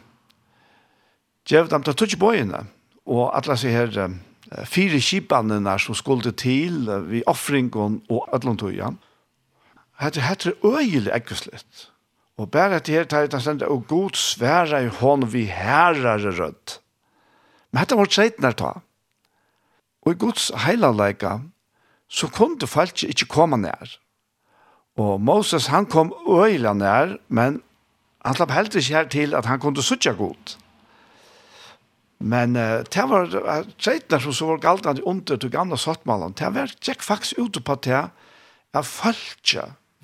djever 1.48 1.70
dem 1.70 1.86
til 1.86 1.98
tutsi 1.98 2.18
bøyene, 2.18 2.64
og 3.06 3.30
atla 3.36 3.56
seg 3.58 3.74
her, 3.74 4.18
fire 4.68 5.00
kipanene 5.02 5.78
som 5.80 5.96
skulle 5.98 6.34
til, 6.38 6.86
vi 7.08 7.22
offringen 7.26 8.00
og 8.10 8.28
ødlundtøyen. 8.34 8.98
Hette 10.02 10.22
hette 10.24 10.54
øyelig 10.64 11.12
ekkeslitt. 11.14 11.88
Og 12.40 12.50
bare 12.50 12.80
at 12.80 12.88
her 12.88 13.04
tar 13.04 13.26
jeg 13.26 13.30
til 13.30 13.42
stendet, 13.44 13.68
og 13.68 13.86
god 13.86 14.16
svære 14.18 14.84
i 14.84 14.88
hånd 14.88 15.28
vi 15.30 15.44
herrer 15.46 16.24
rødt. 16.38 16.80
Men 17.70 17.82
hette 17.82 17.98
var 17.98 18.10
tredjene 18.10 18.52
ta. 18.56 18.72
Og 20.02 20.14
i 20.14 20.18
Guds 20.18 20.50
heilalega, 20.64 21.38
så 22.10 22.28
kunne 22.28 22.68
folk 22.68 23.04
ikke 23.06 23.30
komme 23.30 23.58
nær. 23.62 23.98
Og 25.00 25.20
Moses, 25.20 25.70
han 25.72 25.86
kom 25.86 26.12
øyla 26.28 26.74
nær, 26.76 27.16
men 27.28 27.62
han 28.24 28.36
slapp 28.36 28.52
helt 28.52 28.74
ikke 28.74 28.94
her 28.94 29.08
til 29.10 29.34
at 29.34 29.46
han 29.48 29.60
kunne 29.62 29.82
suttja 29.82 30.12
godt. 30.18 30.58
Men 32.22 32.54
uh, 32.56 32.82
det 32.86 33.04
var 33.10 33.30
treitner 33.82 34.22
som 34.22 34.34
så 34.36 34.46
var 34.52 34.60
galt 34.62 34.86
under 35.02 35.36
til 35.36 35.50
gamle 35.50 35.78
sottmalen. 35.78 36.36
Det 36.38 36.50
var 36.54 36.74
tjekk 36.80 37.02
faktisk 37.02 37.38
ute 37.38 37.60
på 37.60 37.78
det 37.82 38.04
at 38.72 38.86
folk 38.86 39.56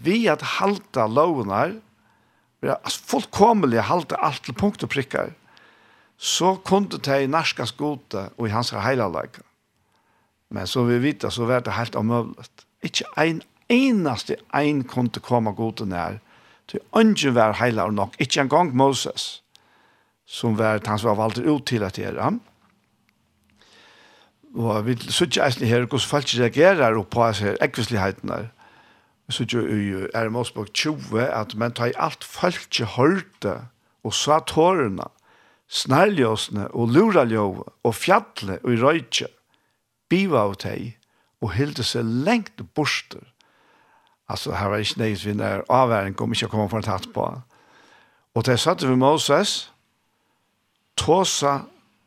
vi 0.03 0.27
at 0.31 0.43
halta 0.59 1.07
lovnar, 1.07 1.77
fullkomelig 2.87 3.87
halte 3.87 4.19
alt 4.19 4.43
til 4.45 4.55
punkt 4.55 4.83
og 4.83 4.91
prikkar, 4.91 5.31
så 6.19 6.57
kunne 6.67 6.99
det 6.99 7.23
i 7.23 7.31
norska 7.31 7.67
og 7.73 8.47
i 8.47 8.51
hans 8.51 8.71
heilalega. 8.71 9.48
Men 10.51 10.67
så 10.67 10.85
vi 10.89 10.99
vet 11.03 11.25
så 11.33 11.45
var 11.45 11.61
det 11.61 11.77
helt 11.77 11.97
omøvlet. 11.97 12.65
Ikke 12.83 13.05
en 13.21 13.43
eneste 13.69 14.37
en 14.55 14.85
kunne 14.85 15.21
komme 15.21 15.53
god 15.53 15.81
och 15.81 15.89
när. 15.89 16.21
Till 16.67 16.81
ungen 16.93 17.35
var 17.35 17.53
heilar 17.53 17.91
nok, 17.91 18.17
ikke 18.21 18.41
en 18.41 18.49
gang 18.49 18.77
Moses, 18.77 19.43
som 20.27 20.59
var 20.59 20.81
han 20.87 20.99
som 20.99 21.09
var 21.09 21.17
valgt 21.17 21.39
ut 21.39 21.67
til 21.67 21.83
at 21.83 21.99
gjøre. 21.99 22.39
Og 24.55 24.87
vi 24.87 24.97
sitter 25.09 25.47
eisen 25.47 25.67
her, 25.67 25.87
hvordan 25.87 26.09
folk 26.09 26.35
reagerer 26.37 27.03
på 27.03 27.29
disse 27.29 27.57
ekvislighetene. 27.65 28.51
Vi 29.27 29.33
sitter 29.33 29.59
jo 29.59 29.65
i 29.65 30.11
Ermosbog 30.15 30.73
20, 30.75 31.23
at 31.23 31.55
man 31.57 31.73
tar 31.73 31.93
alt 31.97 32.25
folk 32.25 32.61
ikke 32.69 32.85
hørte, 32.97 33.55
og 34.05 34.15
sa 34.15 34.39
tårene, 34.41 35.09
snærløsene, 35.69 36.69
og 36.69 36.89
luraljøve, 36.89 37.65
og 37.85 37.95
fjattlet, 37.95 38.61
og 38.65 38.73
i 38.73 38.81
røytje 38.83 39.29
biva 40.09 40.45
av 40.49 40.57
teg, 40.63 40.95
og 41.41 41.55
hilde 41.55 41.85
seg 41.87 42.07
lengt 42.27 42.61
borster. 42.75 43.23
Altså, 44.29 44.53
her 44.59 44.73
var 44.73 44.83
ikke 44.83 45.01
nøyest 45.01 45.27
vi 45.27 45.35
når 45.39 45.65
avværing 45.73 46.17
kom 46.17 46.35
ikke 46.35 46.51
å 46.51 46.53
komme 46.53 46.69
for 46.73 46.83
en 46.83 46.89
tatt 46.89 47.09
på. 47.15 47.27
Og 48.37 48.47
det 48.47 48.59
satte 48.61 48.89
vi 48.89 48.99
Moses, 48.99 49.71
tåsa 50.99 51.63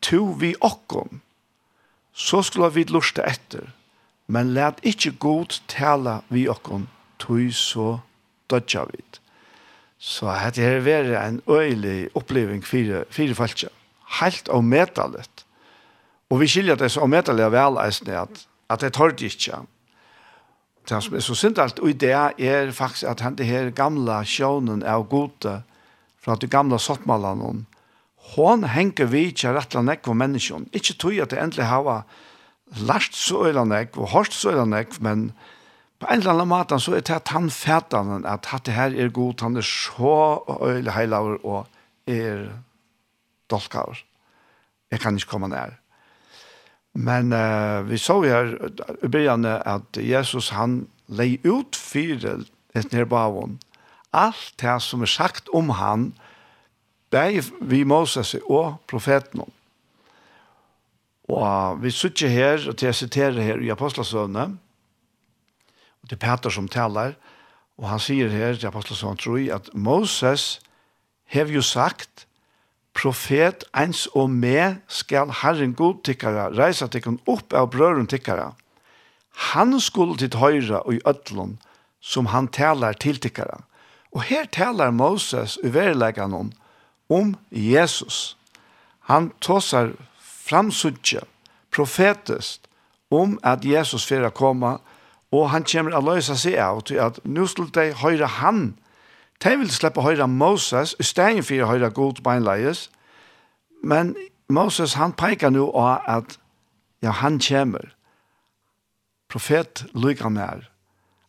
to 0.06 0.26
vi 0.40 0.54
okkom, 0.62 1.22
så 2.14 2.42
skulle 2.46 2.70
vi 2.76 2.86
lusta 2.92 3.26
etter, 3.26 3.72
men 4.28 4.54
let 4.54 4.84
ikke 4.88 5.16
god 5.20 5.58
tala 5.72 6.22
vi 6.30 6.48
okkom, 6.52 6.88
tog 7.20 7.54
så 7.56 8.00
dødja 8.52 8.86
vi. 8.92 9.02
Så 10.02 10.26
dette 10.34 10.62
her 10.66 10.80
var 10.82 11.12
en 11.22 11.42
øylig 11.50 12.10
oppleving 12.18 12.64
fire, 12.66 13.04
fire 13.14 13.36
falskja. 13.38 13.70
Helt 14.20 14.50
og 14.50 14.64
medalet. 14.66 15.41
Og 16.32 16.40
vi 16.40 16.48
skiljer 16.48 16.80
det 16.80 16.92
så 16.94 17.08
medelig 17.12 17.50
vel 17.52 17.78
eisne 17.84 18.16
at, 18.24 18.46
at 18.72 18.84
det 18.84 18.94
tør 18.96 19.12
det 19.12 19.34
ikke. 19.34 19.60
Det 20.88 21.02
som 21.04 21.16
er 21.16 21.26
så 21.26 21.36
synd 21.36 21.60
alt, 21.60 21.80
og 21.84 22.00
det 22.00 22.14
er 22.16 22.72
faktisk 22.72 23.10
at 23.12 23.20
han 23.22 23.36
det 23.36 23.46
her 23.46 23.70
gamla 23.76 24.22
sjånen 24.24 24.82
er 24.84 25.04
gode 25.04 25.60
fra 26.24 26.38
de 26.40 26.48
gamla 26.48 26.80
sottmalene. 26.80 27.66
Hon 28.36 28.64
henger 28.64 29.10
vi 29.12 29.28
ikke 29.32 29.52
rett 29.58 29.76
og 29.76 29.86
nekk 29.86 30.06
for 30.08 30.18
menneskene. 30.18 30.70
Ikke 30.74 30.96
tog 30.96 31.18
at 31.20 31.34
det 31.34 31.42
endelig 31.42 31.68
har 31.68 32.06
lært 32.80 33.18
så 33.18 33.44
eller 33.50 33.68
nekk, 33.68 33.98
og 33.98 34.14
hørt 34.14 34.34
så 34.34 34.54
eller 34.54 34.70
nekk, 34.70 35.02
men 35.04 35.32
på 36.00 36.08
en 36.10 36.22
eller 36.22 36.34
annen 36.34 36.50
måte 36.50 36.80
så 36.82 36.96
er 36.96 37.04
det 37.06 37.18
at 37.18 37.34
han 37.36 37.50
fæter 37.52 38.08
han 38.08 38.26
at 38.26 38.48
det 38.66 38.74
her 38.74 38.96
er 38.96 39.12
god, 39.14 39.42
han 39.42 39.58
er 39.58 39.68
så 39.68 40.40
øyelig 40.64 40.96
heilaver 40.96 41.38
og 41.46 41.68
er 42.08 42.48
dolkaver. 43.52 44.00
Jeg 44.92 45.00
kan 45.00 45.16
ikke 45.20 45.30
komme 45.36 45.52
nær. 45.52 45.81
Men 46.94 47.34
uh, 47.34 47.90
vi 47.90 47.98
så 47.98 48.22
her 48.22 48.56
i 49.04 49.08
begynnelsen 49.08 49.62
at 49.66 49.98
Jesus 49.98 50.50
han 50.56 50.88
lei 51.08 51.40
ut 51.44 51.76
fire 51.76 52.42
et 52.76 52.92
nerbavon. 52.92 53.60
Alt 54.14 54.54
det 54.60 54.78
som 54.84 55.02
er 55.02 55.12
sagt 55.12 55.50
om 55.54 55.70
han, 55.76 56.12
bæg 57.12 57.44
vi 57.62 57.84
Moses 57.84 58.36
og 58.44 58.80
profeten 58.88 59.44
om. 59.44 59.52
Og 61.32 61.84
vi 61.84 61.92
sitter 61.92 62.28
her, 62.28 62.68
og 62.68 62.78
til 62.78 62.86
jeg 62.86 62.96
siterer 62.96 63.42
her 63.42 63.62
i 63.64 63.72
Apostelsøvnet, 63.72 64.58
og 66.02 66.10
det 66.10 66.18
er 66.18 66.24
Peter 66.26 66.50
som 66.50 66.68
taler, 66.68 67.14
og 67.78 67.88
han 67.90 68.00
sier 68.00 68.30
her 68.30 68.56
til 68.56 68.68
Apostelsøvnet, 68.68 69.20
tror 69.20 69.38
jeg, 69.38 69.56
at 69.56 69.70
Moses 69.74 70.60
har 71.32 71.48
jo 71.48 71.62
sagt 71.62 72.28
profet 72.98 73.64
eins 73.78 74.08
og 74.18 74.30
me 74.30 74.82
skal 74.92 75.32
Herren 75.42 75.74
god 75.78 76.04
tikkara 76.08 76.50
reisa 76.52 76.88
tikkun 76.92 77.20
opp 77.30 77.54
av 77.54 77.72
brøren 77.74 78.08
tikkara. 78.08 78.52
Han 79.54 79.80
skulle 79.80 80.18
til 80.20 80.38
høyra 80.38 80.84
og 80.86 81.00
i 81.00 81.04
ødlun 81.08 81.58
som 82.02 82.32
han 82.34 82.48
talar 82.48 82.94
til 83.00 83.20
tikkara. 83.22 83.64
Og 84.12 84.26
her 84.28 84.46
talar 84.52 84.92
Moses 84.92 85.58
i 85.64 85.72
verilegan 85.72 86.34
om, 86.34 86.52
om 87.10 87.36
Jesus. 87.52 88.36
Han 89.08 89.32
tåsar 89.42 89.94
framsutje 90.20 91.22
profetest, 91.72 92.68
om 93.12 93.40
at 93.44 93.66
Jesus 93.66 94.06
fyrir 94.08 94.30
koma, 94.30 94.78
og 95.32 95.50
han 95.52 95.64
kommer 95.68 95.96
å 95.96 96.04
løysa 96.04 96.36
seg 96.40 96.58
av 96.60 96.82
til 96.88 97.00
at 97.04 97.20
nu 97.24 97.46
skulle 97.48 97.72
de 97.76 97.96
høyra 97.96 98.28
han 98.40 98.74
De 99.44 99.58
vil 99.58 99.72
slippe 99.74 100.02
høre 100.02 100.28
Moses, 100.28 100.96
i 101.00 101.04
stedet 101.04 101.46
for 101.46 101.66
høyre 101.66 101.90
god 101.90 102.22
beinleies, 102.24 102.90
men 103.84 104.16
Moses 104.50 104.94
han 104.94 105.14
peker 105.18 105.50
nå 105.50 105.66
av 105.72 106.04
at 106.08 106.38
ja, 107.02 107.12
han 107.12 107.40
kommer. 107.42 107.96
Profet 109.32 109.86
lykker 109.96 110.30
mer, 110.30 110.68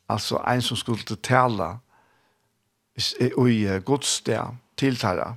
altså 0.09 0.43
en 0.45 0.63
som 0.63 0.77
skulle 0.77 1.17
tale 1.23 1.79
i 2.99 3.79
godsted 3.85 4.59
til 4.77 4.99
Terra. 4.99 5.33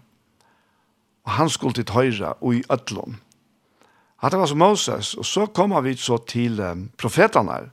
Og 1.24 1.32
han 1.32 1.50
skulle 1.50 1.74
til 1.74 1.94
høyre 1.94 2.34
og 2.42 2.56
i 2.56 2.64
Øtlån. 2.72 3.22
At 4.24 4.32
det 4.32 4.40
var 4.40 4.46
som 4.46 4.58
Moses, 4.58 5.14
og 5.14 5.26
så 5.26 5.46
kommer 5.46 5.82
vi 5.82 5.96
så 5.96 6.18
til 6.28 6.60
um, 6.60 6.90
profetene. 6.98 7.70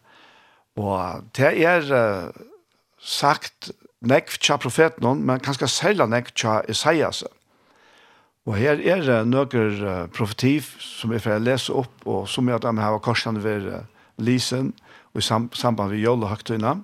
Og 0.76 1.24
det 1.36 1.64
er 1.64 1.80
uh, 1.80 2.30
sagt 2.98 3.72
nekv 4.02 4.38
tja 4.42 4.58
profeten, 4.60 5.24
men 5.26 5.42
kanskje 5.42 5.70
særlig 5.70 6.08
nekv 6.10 6.34
tja 6.34 6.60
Isaias. 6.68 7.22
Og 8.46 8.56
her 8.58 8.80
er 8.82 9.02
det 9.06 9.20
noen 9.30 10.08
profetiv 10.14 10.72
som 10.82 11.12
jeg 11.14 11.22
får 11.22 11.42
lese 11.42 11.74
opp, 11.74 11.92
og 12.06 12.26
som 12.28 12.48
jeg 12.50 12.58
har 12.58 12.74
med 12.74 13.02
korsene 13.04 13.42
ved 13.42 13.68
Lisen, 14.18 14.72
og 15.14 15.22
i 15.22 15.24
samband 15.24 15.92
med 15.92 16.02
Jolahøktøyene. 16.02 16.80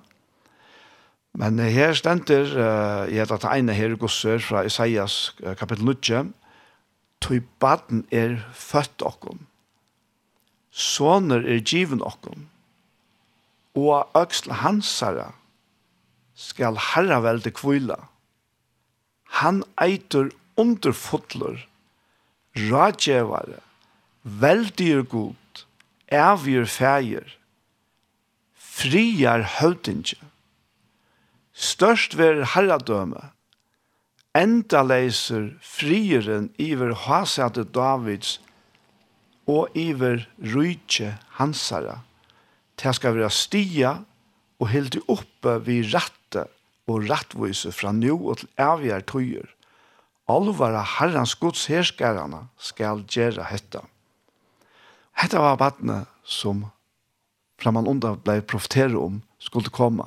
Men 1.39 1.59
her 1.59 1.93
stender, 1.93 2.47
jeg 3.09 3.19
heter 3.19 3.35
at 3.35 3.49
ene 3.51 3.75
her 3.75 3.95
gosser 3.99 4.39
fra 4.39 4.63
Isaias 4.65 5.35
kapittel 5.59 5.85
9, 5.85 6.31
«Tøy 7.19 7.41
baden 7.59 8.05
er 8.15 8.37
født 8.55 9.03
okkom, 9.03 9.41
soner 10.71 11.43
er 11.43 11.59
given 11.59 11.99
okkom, 12.01 12.47
og 13.75 14.07
øksel 14.15 14.55
hansara 14.61 15.33
skal 16.39 16.79
herra 16.79 17.19
velde 17.23 17.51
kvila. 17.51 17.97
Han 19.39 19.61
eitur 19.81 20.31
underfotler, 20.59 21.59
rådgjevare, 22.55 23.59
veldigur 24.23 25.03
god, 25.11 25.63
evir 26.07 26.65
fægir, 26.65 27.35
friar 28.55 29.43
høvdinge. 29.59 30.17
Størst 31.53 32.15
ver 32.17 32.45
herradøme, 32.55 33.29
enda 34.35 34.83
leiser 34.85 35.49
frieren 35.61 36.49
iver 36.57 36.93
hasete 37.05 37.65
Davids 37.75 38.37
og 39.49 39.75
iver 39.75 40.23
rujtje 40.53 41.17
hansara. 41.39 41.99
Det 42.79 42.95
skal 42.95 43.17
være 43.17 43.33
stia 43.33 43.97
og 44.59 44.71
hilde 44.71 45.01
oppe 45.11 45.57
vi 45.65 45.81
ratt 45.91 46.18
og 46.89 47.05
rattvise 47.09 47.71
fra 47.75 47.93
nu 47.93 48.15
og 48.17 48.41
til 48.41 48.49
avgjær 48.57 49.05
tøyer. 49.07 49.47
Alvara 50.29 50.81
herrens 50.97 51.35
gods 51.37 51.65
herskarana 51.69 52.45
skal 52.57 53.03
gjøre 53.09 53.47
hetta. 53.49 53.81
Hetta 55.19 55.41
var 55.41 55.57
vattnet 55.61 56.09
som 56.23 56.67
framan 57.59 57.89
undan 57.89 58.19
blei 58.23 58.39
profeteret 58.41 58.97
om 58.97 59.21
skulle 59.41 59.73
komme, 59.73 60.05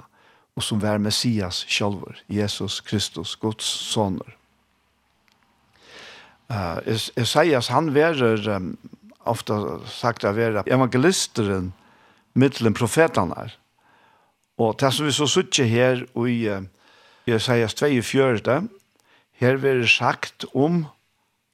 og 0.56 0.64
som 0.64 0.80
var 0.82 1.00
Messias 1.00 1.64
sjálfur, 1.68 2.16
Jesus 2.28 2.80
Kristus, 2.84 3.34
Guds 3.36 3.64
soner. 3.64 4.36
Uh, 6.52 6.78
Esaias, 7.16 7.70
han 7.72 7.94
verer, 7.94 8.42
um, 8.56 8.74
ofta 9.24 9.78
sagt 9.88 10.26
av 10.28 10.36
vera 10.36 10.64
evangelisteren 10.66 11.70
mittelen 12.36 12.76
profetene 12.76 13.36
er. 13.38 13.54
Og 14.58 14.76
det 14.80 14.92
som 14.92 15.06
vi 15.06 15.14
så 15.14 15.26
suttje 15.26 15.64
her 15.64 16.04
i 16.28 16.38
Jesajas 17.26 17.74
24, 17.74 18.68
her 19.32 19.56
vil 19.56 19.88
sagt 19.88 20.44
om 20.54 20.84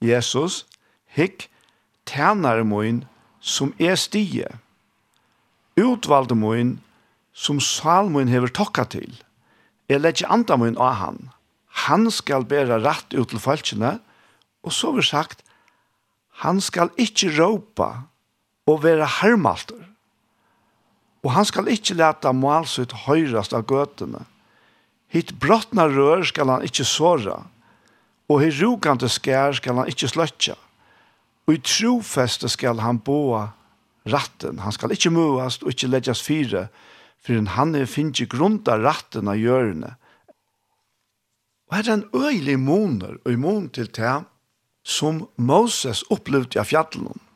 Jesus, 0.02 0.66
hikk 1.06 1.48
tænare 2.06 2.64
moin 2.64 3.04
som 3.40 3.72
er 3.78 3.96
stige, 3.96 4.48
utvalde 5.78 6.34
moin 6.34 6.78
som 7.32 7.60
salmoin 7.60 8.28
hever 8.28 8.50
tokka 8.50 8.84
til, 8.84 9.12
er 9.88 10.02
letje 10.02 10.26
andre 10.26 10.58
moin 10.58 10.78
av 10.78 10.98
han. 11.00 11.18
Han 11.86 12.10
skal 12.10 12.46
bæra 12.48 12.80
rett 12.82 13.14
ut 13.14 13.30
til 13.30 13.40
falskene, 13.40 13.98
og 14.66 14.74
så 14.74 14.90
vil 14.92 15.06
sagt, 15.06 15.44
han 16.42 16.60
skal 16.60 16.90
ikke 16.98 17.30
råpa 17.38 17.90
og 18.68 18.82
være 18.82 19.06
hermalter 19.20 19.80
og 21.24 21.32
han 21.34 21.46
skal 21.48 21.70
ikkje 21.72 21.98
lete 21.98 22.32
malsut 22.36 22.94
høyrast 23.06 23.54
av 23.56 23.66
gøtene. 23.68 24.24
Hitt 25.10 25.34
brottna 25.40 25.88
rør 25.88 26.24
skal 26.28 26.52
han 26.52 26.64
ikkje 26.66 26.86
såra, 26.86 27.38
og 28.28 28.42
hitt 28.44 28.58
rokande 28.60 29.08
skær 29.10 29.56
skal 29.56 29.80
han 29.80 29.90
ikkje 29.90 30.12
sløtja. 30.12 30.56
Og 31.48 31.56
i 31.56 31.62
trofeste 31.64 32.50
skal 32.52 32.82
han 32.84 33.00
boa 33.00 33.48
ratten, 34.08 34.60
han 34.60 34.74
skal 34.74 34.92
ikkje 34.92 35.14
muast 35.16 35.64
og 35.64 35.72
ikkje 35.72 35.90
leggjast 35.94 36.26
fire, 36.26 36.68
for 37.24 37.48
han 37.56 37.74
er 37.74 37.88
finnje 37.88 38.28
grunda 38.30 38.76
ratten 38.78 39.30
av 39.32 39.40
hjørne. 39.40 39.96
Og 41.68 41.76
her 41.76 41.88
er 41.88 41.96
en 41.98 42.08
øylig 42.14 42.58
moner, 42.60 43.16
og 43.24 43.32
i 43.32 43.40
mon 43.40 43.68
til 43.72 43.88
te, 43.92 44.20
som 44.84 45.26
Moses 45.36 46.04
opplevde 46.12 46.60
av 46.60 46.68
fjallet 46.70 47.27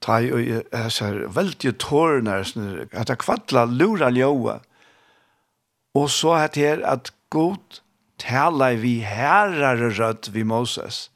ta 0.00 0.20
i 0.22 0.60
hessar 0.72 1.24
veldig 1.34 1.74
tårene, 1.82 2.40
at 2.92 3.10
jeg 3.10 3.20
kvattla 3.24 3.66
lura 3.70 4.10
ljóa. 4.14 4.58
Og 5.98 6.10
så 6.12 6.36
het 6.38 6.58
her 6.60 6.84
at 6.86 7.10
god 7.34 7.80
tala 8.18 8.72
vi 8.78 9.00
herrar 9.06 9.80
rødt 9.98 10.30
vi 10.34 10.44
Moses. 10.46 11.08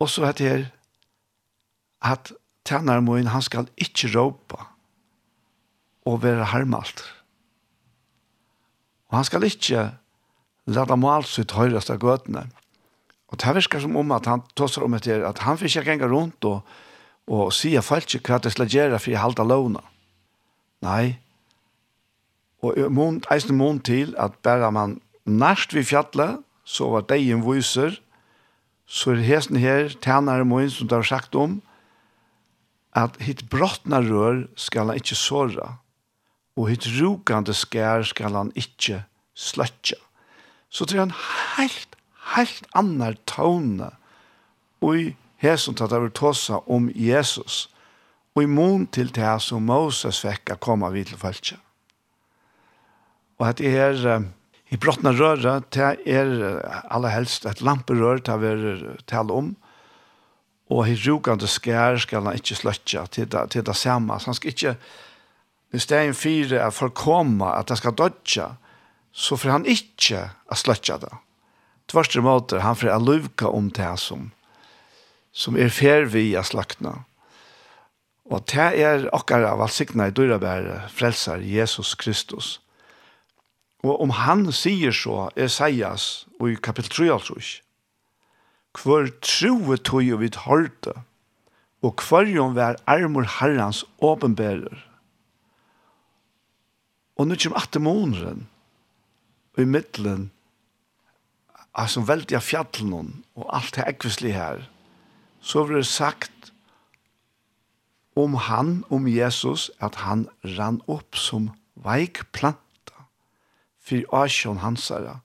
Og 0.00 0.08
så 0.08 0.30
het 0.30 0.40
her 0.40 0.68
at 2.00 2.32
tænar 2.64 3.00
moin, 3.04 3.26
han 3.26 3.42
skal 3.42 3.68
ikkje 3.76 4.12
råpa 4.14 4.64
og 6.06 6.22
være 6.22 6.44
harmalt. 6.52 7.02
Og 9.10 9.18
han 9.18 9.26
skal 9.26 9.44
ikkje 9.44 9.90
lada 10.70 10.96
mal 10.96 11.26
sitt 11.26 11.52
høyrest 11.56 11.90
av 11.92 12.00
gøtene. 12.00 12.46
Og 13.30 13.38
det 13.38 13.54
virker 13.54 13.82
som 13.82 13.96
om 13.98 14.12
at 14.14 14.26
han 14.26 14.42
tåser 14.58 14.84
om 14.86 14.94
etter 14.96 15.24
at 15.26 15.42
han 15.44 15.58
fikk 15.58 15.80
ikke 15.80 15.96
engang 15.96 16.12
rundt 16.14 16.46
og 16.48 16.62
og 17.30 17.52
sier 17.54 17.84
folk 17.86 18.10
hva 18.26 18.40
det 18.42 18.52
skal 18.56 18.70
gjøre 18.70 18.98
for 18.98 19.14
å 19.14 19.24
halte 19.24 19.46
lovene. 19.46 19.82
Nei. 20.82 21.20
Og 22.64 22.76
mund, 22.92 23.24
eisen 23.32 23.56
mån 23.56 23.78
til 23.86 24.16
at 24.20 24.34
bare 24.44 24.70
man 24.74 24.98
nærst 25.24 25.74
vid 25.76 25.86
fjallet, 25.88 26.40
så 26.64 26.90
var 26.90 27.06
det 27.08 27.20
en 27.22 27.44
viser, 27.46 28.00
så 28.90 29.14
er 29.14 29.22
hesten 29.22 29.58
her, 29.60 29.92
tænare 30.02 30.44
mån 30.44 30.70
som 30.74 30.88
det 30.90 30.98
har 30.98 31.06
sagt 31.06 31.38
om, 31.38 31.60
at 32.98 33.14
hitt 33.22 33.46
brottna 33.50 34.00
rør 34.02 34.44
skal 34.58 34.90
han 34.90 34.98
ikke 34.98 35.18
såra, 35.18 35.76
og 36.58 36.68
hitt 36.72 36.88
rukande 36.98 37.54
skær 37.54 38.02
skal 38.10 38.34
han 38.34 38.50
ikke 38.58 39.04
sløtja. 39.38 39.98
Så 40.70 40.86
det 40.86 40.98
er 40.98 41.06
en 41.06 41.16
helt, 41.56 41.94
helt 42.34 42.66
annar 42.74 43.16
tåne 43.30 43.92
og 44.82 44.98
i 44.98 45.06
hesson 45.40 45.76
tatt 45.76 45.92
av 45.96 46.08
tåsa 46.16 46.60
om 46.66 46.90
Jesus, 46.94 47.68
og 48.36 48.44
immun 48.44 48.86
til 48.92 49.10
det 49.14 49.32
som 49.42 49.64
Moses 49.66 50.20
fikk 50.22 50.52
å 50.54 50.60
komme 50.62 50.90
vid 50.94 51.10
til 51.10 51.20
falskja. 51.20 51.58
Og 53.40 53.48
at 53.48 53.58
det 53.58 53.72
er 53.72 54.28
i 54.70 54.78
brottna 54.78 55.10
røra, 55.16 55.58
det 55.72 55.88
er 56.06 56.30
aller 56.92 57.14
helst 57.14 57.48
et 57.48 57.62
lamperør 57.64 58.20
til 58.22 58.36
å 58.36 58.42
være 58.44 58.96
tale 59.10 59.34
om, 59.34 59.54
og 60.70 60.86
i 60.86 60.94
rukande 61.02 61.48
skær 61.50 61.98
skal 61.98 62.28
han 62.28 62.38
ikke 62.38 62.54
sløtja 62.54 63.06
til 63.10 63.26
det, 63.26 63.48
til 63.50 63.64
det 63.66 63.74
samme. 63.74 64.14
Så 64.20 64.30
han 64.30 64.36
skal 64.38 64.52
ikke, 64.52 64.74
hvis 65.74 65.88
det 65.90 65.96
er 65.96 66.06
en 66.06 66.14
fire 66.14 66.60
er 66.62 66.74
forkomma 66.74 67.56
at 67.56 67.72
han 67.72 67.80
skal 67.80 67.96
dodja, 67.98 68.52
så 69.10 69.34
får 69.40 69.50
han 69.56 69.66
ikke 69.66 70.28
sløtja 70.54 71.00
det. 71.02 71.10
Tvørste 71.90 72.22
måter, 72.22 72.62
han 72.62 72.78
får 72.78 73.02
luvka 73.02 73.50
om 73.50 73.72
det 73.74 73.96
som 73.98 74.30
som 75.32 75.56
er 75.56 75.70
fer 75.72 76.08
vi 76.10 76.32
av 76.38 76.48
slakna. 76.48 77.04
Og 78.30 78.44
det 78.46 78.66
er 78.78 79.08
okkar 79.10 79.42
okkara 79.42 79.54
valsikna 79.58 80.06
i 80.06 80.14
dyrabære 80.14 80.84
frelsar 80.94 81.42
Jesus 81.42 81.96
Kristus. 81.98 82.60
Og 83.82 84.02
om 84.04 84.12
han 84.14 84.44
sier 84.52 84.94
så, 84.94 85.30
Esaias, 85.36 86.26
og 86.38 86.52
i 86.52 86.58
kapittel 86.60 87.08
3 87.08 87.12
altså 87.16 87.38
ikke, 87.40 87.66
hver 88.78 89.08
troe 89.18 89.78
tog 89.82 90.04
jo 90.04 90.20
vidt 90.20 90.44
hørte, 90.44 90.94
og 91.82 92.04
hver 92.06 92.28
jo 92.28 92.46
vær 92.54 92.78
armor 92.86 93.26
herrans 93.40 93.82
åpenbærer. 93.98 94.84
Og 97.18 97.26
nå 97.26 97.36
kommer 97.40 97.58
atte 97.58 97.82
måneren, 97.82 98.46
og 99.56 99.64
i 99.64 99.66
middelen, 99.66 100.30
altså 101.74 102.04
veldig 102.06 102.38
av 102.38 102.46
fjallene, 102.46 103.24
og 103.34 103.50
alt 103.56 103.74
det 103.74 103.88
ekvislige 103.90 104.38
her, 104.38 104.68
så 105.40 105.64
blir 105.64 105.82
det 105.82 105.88
sagt 105.88 106.52
om 108.16 108.34
han, 108.34 108.84
om 108.90 109.08
Jesus, 109.08 109.70
at 109.80 110.02
han 110.04 110.28
rann 110.44 110.80
opp 110.90 111.16
som 111.16 111.50
veikplanta 111.80 113.06
for 113.80 114.22
Asjon 114.22 114.60
Hansara, 114.60 115.20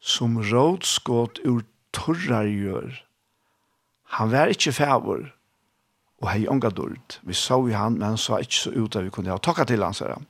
som 0.00 0.38
rådskått 0.38 1.40
ur 1.44 1.64
torrar 1.96 2.46
gjør. 2.46 2.92
Han 4.18 4.30
var 4.30 4.52
ikke 4.52 4.74
fævor, 4.76 5.24
og 6.22 6.30
hei 6.30 6.46
unga 6.48 6.70
dård. 6.70 7.18
Vi 7.22 7.34
så 7.34 7.58
i 7.68 7.76
han, 7.76 7.98
men 7.98 8.14
han 8.14 8.20
sa 8.20 8.40
ikke 8.40 8.60
så 8.60 8.72
ut 8.76 8.96
at 8.96 9.06
vi 9.06 9.12
kunne 9.14 9.32
ha 9.32 9.40
takka 9.42 9.66
til 9.68 9.82
hans 9.84 10.00
herre. 10.04 10.20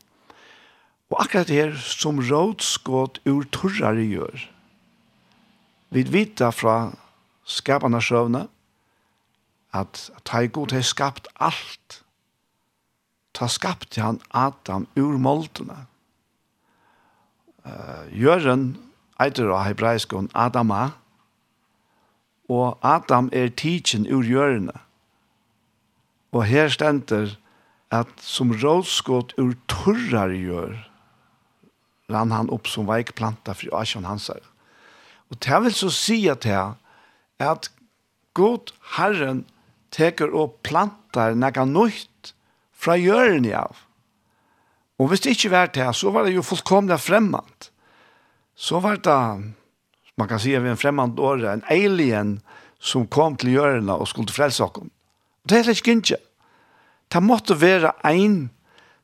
Og 1.11 1.21
akkurat 1.23 1.51
her, 1.53 1.75
som 1.79 2.19
rådskått 2.19 3.21
ur 3.27 3.47
torrar 3.55 3.99
gjør, 4.01 4.49
vi 5.95 6.03
vita 6.03 6.51
fra 6.51 6.91
skapande 7.47 8.01
sjøvnet, 8.03 8.51
at 9.77 10.11
ta 10.25 10.45
god 10.47 10.73
har 10.73 10.87
skapt 10.87 11.29
alt. 11.41 12.03
Ta 13.37 13.49
skapt 13.49 13.97
han 14.01 14.21
Adam 14.31 14.87
ur 14.97 15.19
moldene. 15.21 15.87
Uh, 17.67 18.07
Jøren 18.15 18.77
eitur 19.21 19.53
av 19.55 19.67
hebreiskon 19.67 20.31
Adama, 20.35 20.91
og 22.53 22.79
Adam 22.87 23.31
er 23.33 23.51
tidsen 23.51 24.07
ur 24.07 24.27
jørene. 24.27 24.75
Og 26.37 26.45
her 26.47 26.69
stender 26.71 27.35
at 27.91 28.11
som 28.21 28.53
rådskott 28.53 29.35
ur 29.41 29.55
turrar 29.71 30.35
gjør, 30.35 30.77
rann 32.13 32.35
han 32.35 32.51
opp 32.55 32.69
som 32.71 32.87
veikplanta 32.87 33.55
fri 33.57 33.71
asjon 33.75 34.07
Hansar. 34.07 34.43
Og 35.31 35.41
det 35.43 35.63
vil 35.65 35.75
så 35.75 35.91
si 35.91 36.21
at 36.31 36.47
her, 36.47 36.77
at 37.43 37.71
God 38.35 38.71
Herren 38.95 39.45
teker 39.97 40.33
og 40.37 40.59
plantar 40.67 41.37
nega 41.39 41.65
nøyt 41.69 42.33
fra 42.77 42.97
hjørni 43.01 43.55
av. 43.57 43.87
Og 45.01 45.11
hvis 45.11 45.25
det 45.25 45.37
ikke 45.37 45.53
var 45.53 45.73
det, 45.73 45.89
så 45.97 46.13
var 46.13 46.25
det 46.25 46.37
jo 46.37 46.45
fullkomlig 46.45 46.99
fremmant. 47.01 47.71
Så 48.57 48.81
var 48.81 49.01
det, 49.05 49.21
man 50.17 50.29
kan 50.29 50.41
si 50.41 50.55
av 50.57 50.65
en 50.65 50.81
fremmant 50.81 51.19
åre, 51.21 51.53
en 51.53 51.67
alien 51.73 52.39
som 52.81 53.09
kom 53.09 53.37
til 53.41 53.57
hjørna 53.57 53.99
og 54.01 54.09
skulle 54.09 54.33
frelse 54.33 54.65
okken. 54.65 54.91
Det 55.49 55.61
er 55.61 55.73
ikke 55.73 55.99
ikke. 55.99 56.21
Det 57.13 57.23
måtte 57.23 57.61
være 57.61 57.93
ein 58.05 58.49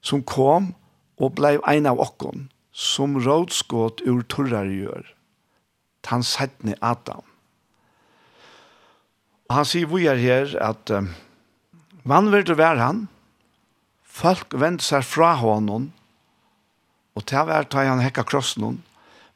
som 0.03 0.25
kom 0.27 0.73
og 1.21 1.37
blev 1.39 1.61
ein 1.69 1.87
av 1.87 2.01
okken, 2.03 2.49
som 2.73 3.21
rådskått 3.21 4.03
ur 4.09 4.25
torrar 4.27 4.67
gjør. 4.67 5.05
Han 6.11 6.25
settne 6.27 6.75
Adam 6.83 7.23
han 9.57 9.67
sier 9.69 9.89
vi 9.91 10.07
er 10.11 10.21
her 10.21 10.55
at 10.63 10.91
um, 10.95 11.11
du 12.05 12.55
vær 12.55 12.79
han, 12.79 13.09
folk 14.03 14.55
vendte 14.55 14.85
seg 14.85 15.05
fra 15.05 15.35
honom, 15.41 15.91
og 17.17 17.27
til 17.29 17.45
hver 17.49 17.69
tar 17.69 17.91
han 17.91 18.03
hekka 18.03 18.25
krossen 18.25 18.65
hon, 18.65 18.83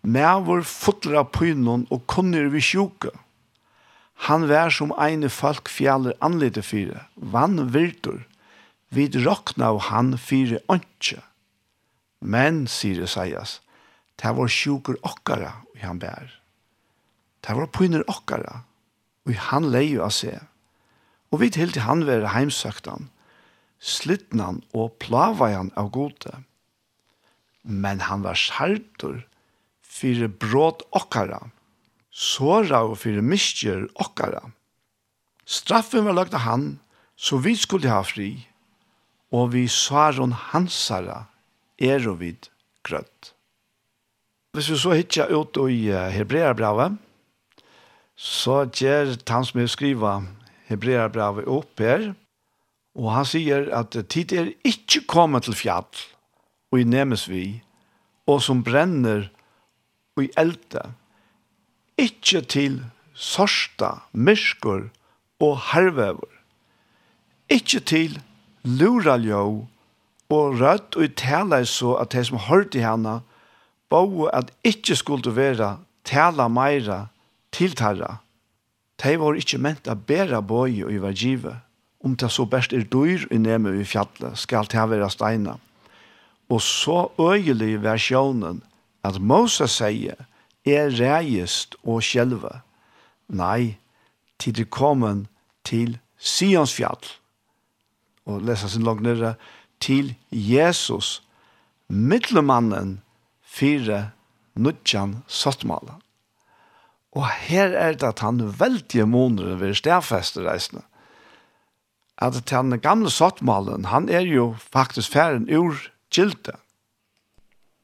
med 0.03 0.47
vår 0.47 0.63
fotler 0.63 1.19
av 1.21 1.33
pynon 1.35 1.87
og 1.91 2.07
kunner 2.07 2.49
vi 2.53 2.63
sjuke. 2.63 3.11
Han 4.31 4.47
vær 4.49 4.71
som 4.73 4.95
ene 4.97 5.29
folk 5.29 5.69
fjaller 5.69 6.17
anlite 6.25 6.63
fire, 6.65 7.05
vannverdig, 7.17 8.23
vid 8.95 9.19
råkna 9.27 9.73
av 9.75 9.81
han 9.91 10.15
fire 10.17 10.63
åndsje. 10.73 11.19
Men, 12.21 12.65
sier 12.71 13.03
Isaias, 13.05 13.61
det 14.17 14.33
var 14.39 14.49
sjuker 14.49 14.97
okkara, 15.05 15.53
og 15.75 15.83
han 15.83 16.01
bær. 16.01 16.31
Det 17.45 17.57
var 17.59 17.69
pyner 17.75 18.07
okkara, 18.09 18.63
og 19.27 19.35
han 19.51 19.67
leie 19.75 20.01
av 20.03 20.15
seg. 20.15 20.39
Og 21.35 21.43
vi 21.43 21.51
til 21.51 21.73
til 21.75 21.85
han 21.87 22.07
være 22.07 22.33
heimsøktan, 22.35 23.11
slittnan 23.83 24.63
og 24.73 24.95
plavajan 25.03 25.73
av 25.77 25.91
gode. 25.95 26.33
Men 27.63 28.05
han 28.07 28.23
var 28.23 28.39
skjærtur 28.39 29.25
fyrir 29.83 30.31
brot 30.31 30.85
okkara, 30.95 31.41
såra 32.11 32.85
og 32.87 32.99
fyrir 33.03 33.25
mistjer 33.25 33.89
okkara. 33.99 34.45
Straffen 35.47 36.07
var 36.07 36.17
lagt 36.17 36.35
av 36.35 36.47
han, 36.47 36.77
så 37.17 37.41
vi 37.43 37.55
skulle 37.59 37.91
ha 37.91 38.03
fri, 38.07 38.47
og 39.35 39.53
vi 39.55 39.67
svaron 39.71 40.35
hansara 40.53 41.27
er 41.79 42.07
og 42.09 42.21
vid 42.23 42.49
grøtt. 42.87 43.33
Hvis 44.55 44.71
vi 44.73 44.79
så 44.81 44.95
hittar 44.97 45.33
ut 45.35 45.59
i 45.69 45.91
Hebreabravet, 46.15 46.97
så 48.17 48.65
gjør 48.73 49.15
han 49.29 49.45
som 49.45 49.61
jeg 49.61 49.73
skriver 49.73 50.25
Hebreabrevet 50.67 51.47
opp 51.47 51.81
her, 51.85 52.15
og 52.97 53.13
han 53.13 53.29
sier 53.29 53.69
at 53.77 53.95
tid 54.09 54.33
er 54.33 54.53
ikke 54.65 55.05
kommet 55.07 55.45
til 55.47 55.57
fjall, 55.57 55.87
og 56.73 56.81
i 56.81 56.89
nemes 56.89 57.27
vi, 57.29 57.61
og 58.27 58.41
som 58.43 58.65
brenner 58.67 59.29
og 60.17 60.25
i 60.25 60.31
elte, 60.41 60.83
ikke 62.01 62.41
til 62.49 62.81
sorsta, 63.15 64.03
myrskur 64.13 64.89
og 65.45 65.61
hervever, 65.73 66.33
ikke 67.53 67.81
til 67.85 68.17
luraljå 68.65 69.67
og 70.33 70.61
rødt 70.61 70.97
og 70.97 71.05
i 71.05 71.13
tala 71.15 71.63
så 71.69 71.95
at 72.01 72.17
de 72.17 72.25
som 72.25 72.41
hørte 72.49 72.83
henne, 72.83 73.21
bo 73.91 74.27
at 74.27 74.51
ikke 74.65 74.97
skulle 74.99 75.37
være 75.37 75.77
tala 76.05 76.49
meira 76.49 77.07
til 77.57 77.75
tarra. 77.77 78.19
De 79.01 79.17
var 79.21 79.37
ikkje 79.39 79.61
ment 79.61 79.89
a 79.89 79.97
bera 79.97 80.43
boi 80.45 80.83
og 80.85 80.93
gjøre 80.93 81.15
givet. 81.17 81.63
Om 82.05 82.17
det 82.21 82.31
så 82.31 82.45
best 82.45 82.73
er 82.77 82.85
dyr 82.93 83.25
i 83.33 83.39
nemme 83.41 83.73
i 83.81 83.85
fjallet, 83.85 84.37
skal 84.39 84.69
det 84.71 84.85
være 84.91 85.11
steina. 85.11 85.57
Og 86.49 86.61
så 86.63 87.09
øyelig 87.19 87.83
versjonen 87.83 88.63
at 89.05 89.21
Moses 89.21 89.79
sier, 89.81 90.27
er 90.67 90.91
reist 90.99 91.77
og 91.83 92.03
skjelve. 92.03 92.61
Nei, 93.29 93.77
til 94.39 94.55
det 94.57 94.71
kommer 94.71 95.25
til 95.65 95.99
Sions 96.19 96.75
fjall. 96.75 97.03
Og 98.27 98.43
lesa 98.43 98.69
sin 98.69 98.83
langt 98.83 99.03
nere, 99.03 99.35
til 99.81 100.15
Jesus, 100.31 101.23
middelmannen, 101.89 103.01
fire, 103.43 104.11
nudjan, 104.55 105.23
sottmalen. 105.27 106.03
Og 107.17 107.25
her 107.49 107.73
er 107.73 107.97
det 107.97 108.05
at 108.05 108.21
han 108.21 108.43
veldige 108.61 109.07
måneder 109.09 109.57
ved 109.57 109.75
stedfestereisene. 109.79 110.83
At 112.21 112.39
den 112.49 112.81
gamle 112.81 113.11
sottmalen, 113.11 113.89
han 113.93 114.09
er 114.09 114.25
jo 114.25 114.55
faktisk 114.61 115.13
færen 115.13 115.49
ur 115.49 115.77
gilte. 116.13 116.53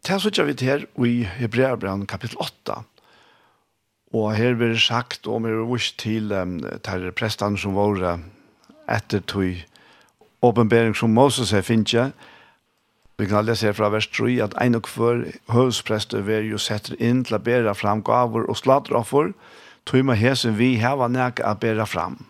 Det 0.07 0.21
så 0.21 0.45
vi 0.45 0.57
her 0.61 0.85
i 1.05 1.23
Hebreabrand 1.23 2.07
kapittel 2.07 2.39
8. 2.41 2.83
Og 4.13 4.35
her 4.37 4.55
blir 4.55 4.75
det 4.75 4.81
sagt 4.81 5.27
om 5.27 5.47
er 5.47 5.65
vurs 5.65 5.93
til 5.93 6.33
um, 6.33 6.59
terre 6.85 7.13
prestene 7.13 7.59
som 7.59 7.77
var 7.77 8.21
etter 8.91 9.21
tog 9.21 9.63
åpenbering 10.43 10.97
som 10.97 11.15
Moses 11.15 11.53
er 11.53 11.63
finnes 11.63 12.13
Vi 13.19 13.29
kan 13.29 13.45
lese 13.45 13.73
fra 13.77 13.91
vers 13.93 14.09
3 14.09 14.39
at 14.43 14.55
ein 14.61 14.75
og 14.75 14.87
kvør 14.89 15.25
høvsprester 15.53 16.25
ver 16.27 16.47
jo 16.49 16.59
sette 16.59 16.97
inn 16.97 17.23
til 17.27 17.37
å 17.37 17.43
bære 17.45 17.75
fram 17.77 18.03
gaver 18.05 18.49
og 18.49 18.59
slateroffer, 18.59 19.33
tog 19.87 20.07
med 20.07 20.19
hesen 20.19 20.57
vi 20.59 20.77
heva 20.81 21.09
nek 21.11 21.43
å 21.45 21.55
bære 21.61 21.87
fram. 21.87 22.23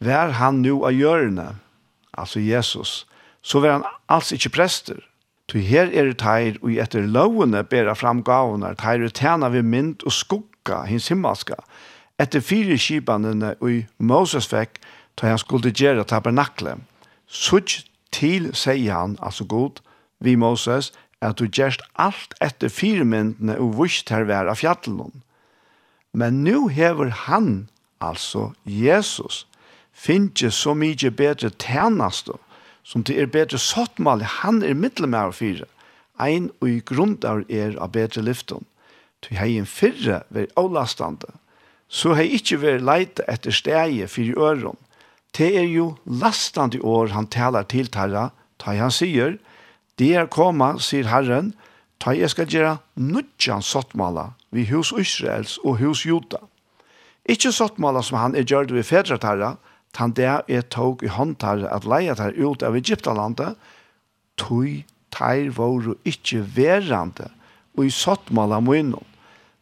Vær 0.00 0.34
han 0.38 0.62
nu 0.62 0.84
av 0.86 0.94
hjørne, 0.94 1.54
altså 2.12 2.40
Jesus, 2.40 3.06
så 3.42 3.62
var 3.62 3.78
han 3.78 3.86
alls 4.08 4.32
ikkje 4.34 4.54
prester. 4.54 5.00
Tog 5.48 5.64
her 5.64 5.88
er 5.88 6.10
det 6.10 6.18
teir 6.20 6.58
og 6.60 6.74
etter 6.76 7.06
lovene 7.08 7.64
bære 7.64 7.94
fram 7.96 8.22
gavene, 8.22 8.74
teir 8.76 9.06
er 9.06 9.14
tjena 9.14 9.48
ved 9.54 9.64
mynd 9.64 10.04
og 10.04 10.12
skugga, 10.12 10.82
hins 10.90 11.08
himmelska, 11.08 11.56
etter 12.18 12.42
fire 12.44 12.76
kibanene 12.76 13.54
og 13.62 13.86
Moses 13.98 14.48
fikk, 14.50 14.82
da 15.18 15.32
han 15.32 15.40
skulle 15.40 15.72
gjøre 15.74 16.04
tabernakle. 16.06 16.76
Sutt 17.26 17.84
til, 18.18 18.50
sier 18.54 18.94
han, 18.94 19.16
altså 19.22 19.46
god, 19.46 19.80
vi 20.20 20.34
Moses, 20.34 20.90
at 21.22 21.38
du 21.38 21.46
gjerst 21.46 21.82
alt 21.98 22.34
etter 22.44 22.70
firmyndene 22.70 23.58
og 23.58 23.76
vust 23.78 24.10
her 24.10 24.26
være 24.28 24.54
av. 24.54 25.10
Men 26.12 26.44
nu 26.44 26.68
hever 26.68 27.10
han, 27.26 27.68
altså 28.00 28.52
Jesus, 28.64 29.46
finnes 29.92 30.54
så 30.54 30.74
mye 30.74 31.10
bedre 31.10 31.50
tjeneste, 31.50 32.38
som 32.82 33.04
det 33.04 33.18
er 33.20 33.26
bedre 33.26 33.58
sottmål, 33.58 34.22
han 34.22 34.62
er 34.62 34.74
middelmær 34.74 35.32
og 35.32 35.34
fire, 35.34 35.66
ein 36.18 36.50
og 36.60 36.70
i 36.70 36.80
grunn 36.80 37.18
av 37.26 37.44
er 37.50 37.76
av 37.78 37.92
bedre 37.92 38.22
lyften. 38.22 38.64
Du 39.22 39.34
har 39.34 39.46
en 39.50 39.66
fyrre 39.66 40.22
ved 40.30 40.54
avlastande, 40.56 41.28
så 41.88 42.14
har 42.14 42.22
ikke 42.22 42.60
vært 42.62 42.86
leite 42.86 43.26
etter 43.28 43.54
steg 43.54 44.00
for 44.08 44.38
øren, 44.38 44.78
det 45.36 45.50
er 45.60 45.68
jo 45.68 45.92
lastande 46.04 46.80
år 46.80 47.12
han 47.14 47.28
talar 47.30 47.68
til 47.68 47.90
tarra, 47.92 48.30
ta 48.58 48.74
han 48.74 48.92
sier, 48.94 49.38
det 49.98 50.14
er 50.14 50.30
koma, 50.30 50.76
sier 50.78 51.08
Herren, 51.10 51.52
ta 51.98 52.14
jeg 52.14 52.30
skal 52.30 52.50
gjøre 52.50 52.78
nødjan 52.94 53.62
sottmala 53.62 54.32
vi 54.54 54.64
hus 54.70 54.92
Israels 54.96 55.58
og 55.64 55.78
hus 55.82 56.04
Juda. 56.06 56.40
Ikke 57.28 57.52
sottmala 57.52 58.02
som 58.02 58.18
han 58.18 58.36
er 58.38 58.46
gjørt 58.48 58.72
ved 58.72 58.86
fedra 58.88 59.18
tarra, 59.20 59.56
tan 59.92 60.14
det 60.16 60.28
er 60.48 60.64
tog 60.72 61.02
i 61.04 61.10
håndtarra 61.12 61.68
at 61.74 61.84
leia 61.88 62.14
tar 62.16 62.36
ut 62.36 62.62
av 62.64 62.76
Egyptalandet, 62.78 63.58
tog 64.40 64.84
tar 65.12 65.50
våru 65.56 65.96
ikkje 66.08 66.44
verande 66.56 67.28
og 67.76 67.86
i 67.86 67.92
sottmala 67.92 68.60
munnen, 68.64 69.04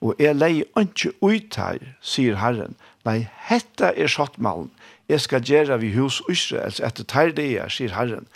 og 0.04 0.20
er 0.20 0.36
leie 0.36 0.66
ut 0.76 1.06
uitar, 1.24 1.80
sier 2.04 2.36
Herren, 2.38 2.76
nei, 3.06 3.26
hetta 3.48 3.92
er 3.96 4.10
sottmalen, 4.12 4.70
Jeg 5.08 5.20
skal 5.20 5.44
gjøre 5.46 5.78
vi 5.80 5.92
hus 5.94 6.22
Israels 6.30 6.80
etter 6.82 7.06
tær 7.06 7.30
det 7.36 7.46
er, 7.60 7.70
sier 7.70 7.94
Herren. 7.94 8.26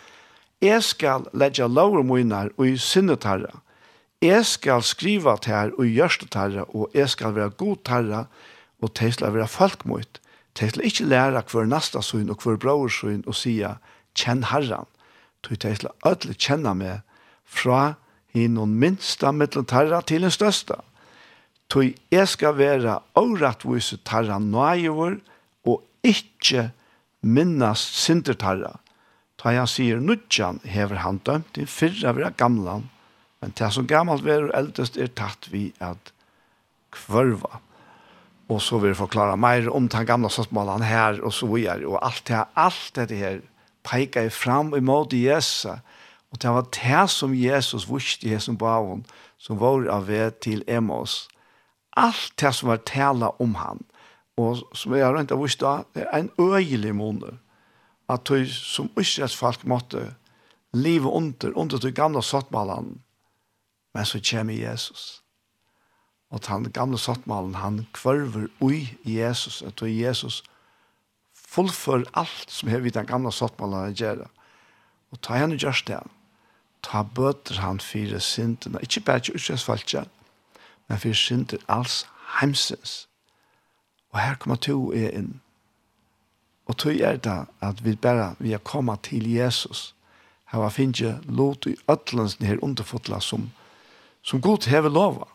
Jeg 0.60 0.82
skal 0.84 1.24
legge 1.32 1.66
lover 1.66 2.04
munar 2.04 2.50
og 2.58 2.66
i 2.68 2.76
sinnet 2.76 3.24
herre. 3.24 3.62
Jeg 4.20 4.44
skal 4.44 4.82
skriva 4.84 5.38
tær 5.40 5.72
og 5.78 5.88
gjørste 5.88 6.28
herre, 6.34 6.66
og 6.68 6.90
jeg 6.94 7.08
skal 7.08 7.34
være 7.34 7.56
god 7.56 7.76
tarra, 7.88 8.26
og 8.82 8.92
til 8.94 9.12
skal 9.12 9.32
være 9.34 9.48
folk 9.48 9.86
mot. 9.88 10.20
Til 10.54 10.68
skal 10.68 10.84
ikke 10.84 11.08
lære 11.08 11.42
hver 11.50 11.64
nasta 11.64 12.02
søgn 12.04 12.30
og 12.30 12.44
hver 12.44 12.60
brorsun 12.60 13.24
og 13.26 13.34
sia, 13.34 13.78
kjenn 14.14 14.44
herren. 14.52 14.84
Til 15.42 15.56
skal 15.56 15.96
alle 16.04 16.36
kjenne 16.36 16.74
meg 16.76 17.00
fra 17.44 17.94
hinnon 18.34 18.76
minsta 18.76 19.32
mittlen 19.32 19.64
tarra 19.64 20.02
til 20.04 20.28
den 20.28 20.30
størsta. 20.30 20.82
Tøy 21.70 21.94
jeg 22.12 22.28
skal 22.28 22.58
være 22.58 22.98
årettvise 23.16 23.96
tarra 24.04 24.38
nøyevor, 24.38 25.16
ikke 26.06 26.70
minnast 27.20 27.96
sintertarra, 28.00 28.78
ta 29.40 29.52
han 29.56 29.68
sier 29.68 30.00
nudjan 30.00 30.60
hever 30.68 31.00
han 31.04 31.20
dømt 31.24 31.58
i 31.60 31.66
fyrra 31.68 32.14
vera 32.16 32.32
gamlan, 32.36 32.88
men 33.40 33.54
det 33.56 33.70
som 33.72 33.88
gammalt 33.88 34.24
verur 34.24 34.52
eldest 34.56 34.98
er 35.00 35.12
tatt 35.16 35.48
vi 35.52 35.70
at 35.80 36.12
kvørva. 36.92 37.60
Og 38.50 38.58
så 38.60 38.80
vil 38.80 38.92
jeg 38.92 38.98
forklare 38.98 39.38
meir 39.40 39.70
om 39.72 39.86
den 39.88 40.06
gamla 40.06 40.28
satsmålen 40.32 40.82
her 40.84 41.20
og 41.22 41.32
så 41.32 41.48
videre, 41.48 41.86
og 41.88 42.02
alt 42.04 42.26
det 42.28 42.36
her, 42.36 42.50
alt 42.58 42.98
det 42.98 43.20
her 43.20 43.40
peikar 43.86 44.28
fram 44.34 44.74
imot 44.76 45.14
Jesus, 45.16 45.70
og 46.30 46.38
det 46.42 46.50
var 46.50 46.66
det 46.74 47.10
som 47.10 47.34
Jesus 47.34 47.88
vurste 47.88 48.26
i 48.26 48.32
Jesus 48.34 48.56
baven, 48.58 49.04
som 49.38 49.58
var 49.60 49.88
av 49.90 50.06
ved 50.08 50.40
til 50.44 50.62
Emos. 50.68 51.28
Alt 51.96 52.34
det 52.38 52.52
som 52.54 52.68
var 52.70 52.84
tala 52.86 53.32
om 53.42 53.56
han, 53.58 53.80
og 54.40 54.76
som 54.76 54.94
jeg 54.94 55.04
har 55.04 55.14
rent 55.16 55.32
av 55.34 55.42
vist 55.42 55.60
da, 55.62 55.82
det 55.94 56.06
er 56.06 56.24
en 56.24 56.32
øyelig 56.40 56.94
måned, 56.96 57.38
at 58.10 58.26
du 58.26 58.46
som 58.50 58.90
israelsfolk 58.98 59.64
måtte 59.68 60.14
leve 60.72 61.10
under, 61.10 61.52
under 61.54 61.78
de 61.78 61.92
gamle 61.92 62.22
sottmalene, 62.22 62.98
men 63.94 64.06
så 64.06 64.20
kommer 64.30 64.54
Jesus. 64.54 65.22
Og 66.30 66.40
den 66.46 66.72
gamle 66.72 66.98
sottmalen, 66.98 67.54
han 67.54 67.86
kvarver 67.92 68.46
ui 68.60 68.98
Jesus, 69.04 69.62
at 69.62 69.80
de 69.80 69.90
Jesus 69.90 70.42
fullfør 71.34 72.04
alt 72.14 72.46
som 72.50 72.70
har 72.70 72.78
vi 72.78 72.90
den 72.94 73.06
gamle 73.06 73.32
sottmalen 73.32 73.90
han 73.90 73.94
gjør. 73.94 74.24
Og 75.10 75.20
ta 75.22 75.40
henne 75.40 75.58
gjørst 75.58 75.88
det, 75.90 75.98
ta 76.86 77.02
bøter 77.02 77.58
han 77.60 77.80
fire 77.80 78.20
syndene, 78.20 78.78
ikke 78.82 79.00
bare 79.00 79.24
ikke 79.24 79.34
israelsfolk, 79.34 79.94
men 80.88 80.98
fire 80.98 81.14
synder 81.14 81.58
alls 81.68 82.06
heimsens. 82.40 83.09
Og 84.10 84.20
her 84.20 84.34
kommer 84.34 84.56
to 84.56 84.92
er 84.92 85.14
inn. 85.14 85.40
Og 86.66 86.76
tog 86.76 87.00
er 87.00 87.16
det 87.16 87.38
at 87.62 87.84
vi 87.84 87.96
bare 87.96 88.34
vi 88.38 88.52
er 88.52 88.62
kommet 88.62 89.02
til 89.02 89.26
Jesus. 89.30 89.94
Her 90.50 90.58
var 90.58 90.70
finnes 90.74 91.18
lot 91.26 91.66
i 91.66 91.76
øtlands 91.90 92.36
her 92.40 92.62
underfotla 92.62 93.20
som, 93.20 93.50
som 94.22 94.40
god 94.40 94.66
hever 94.66 94.90
lova. 94.90 95.26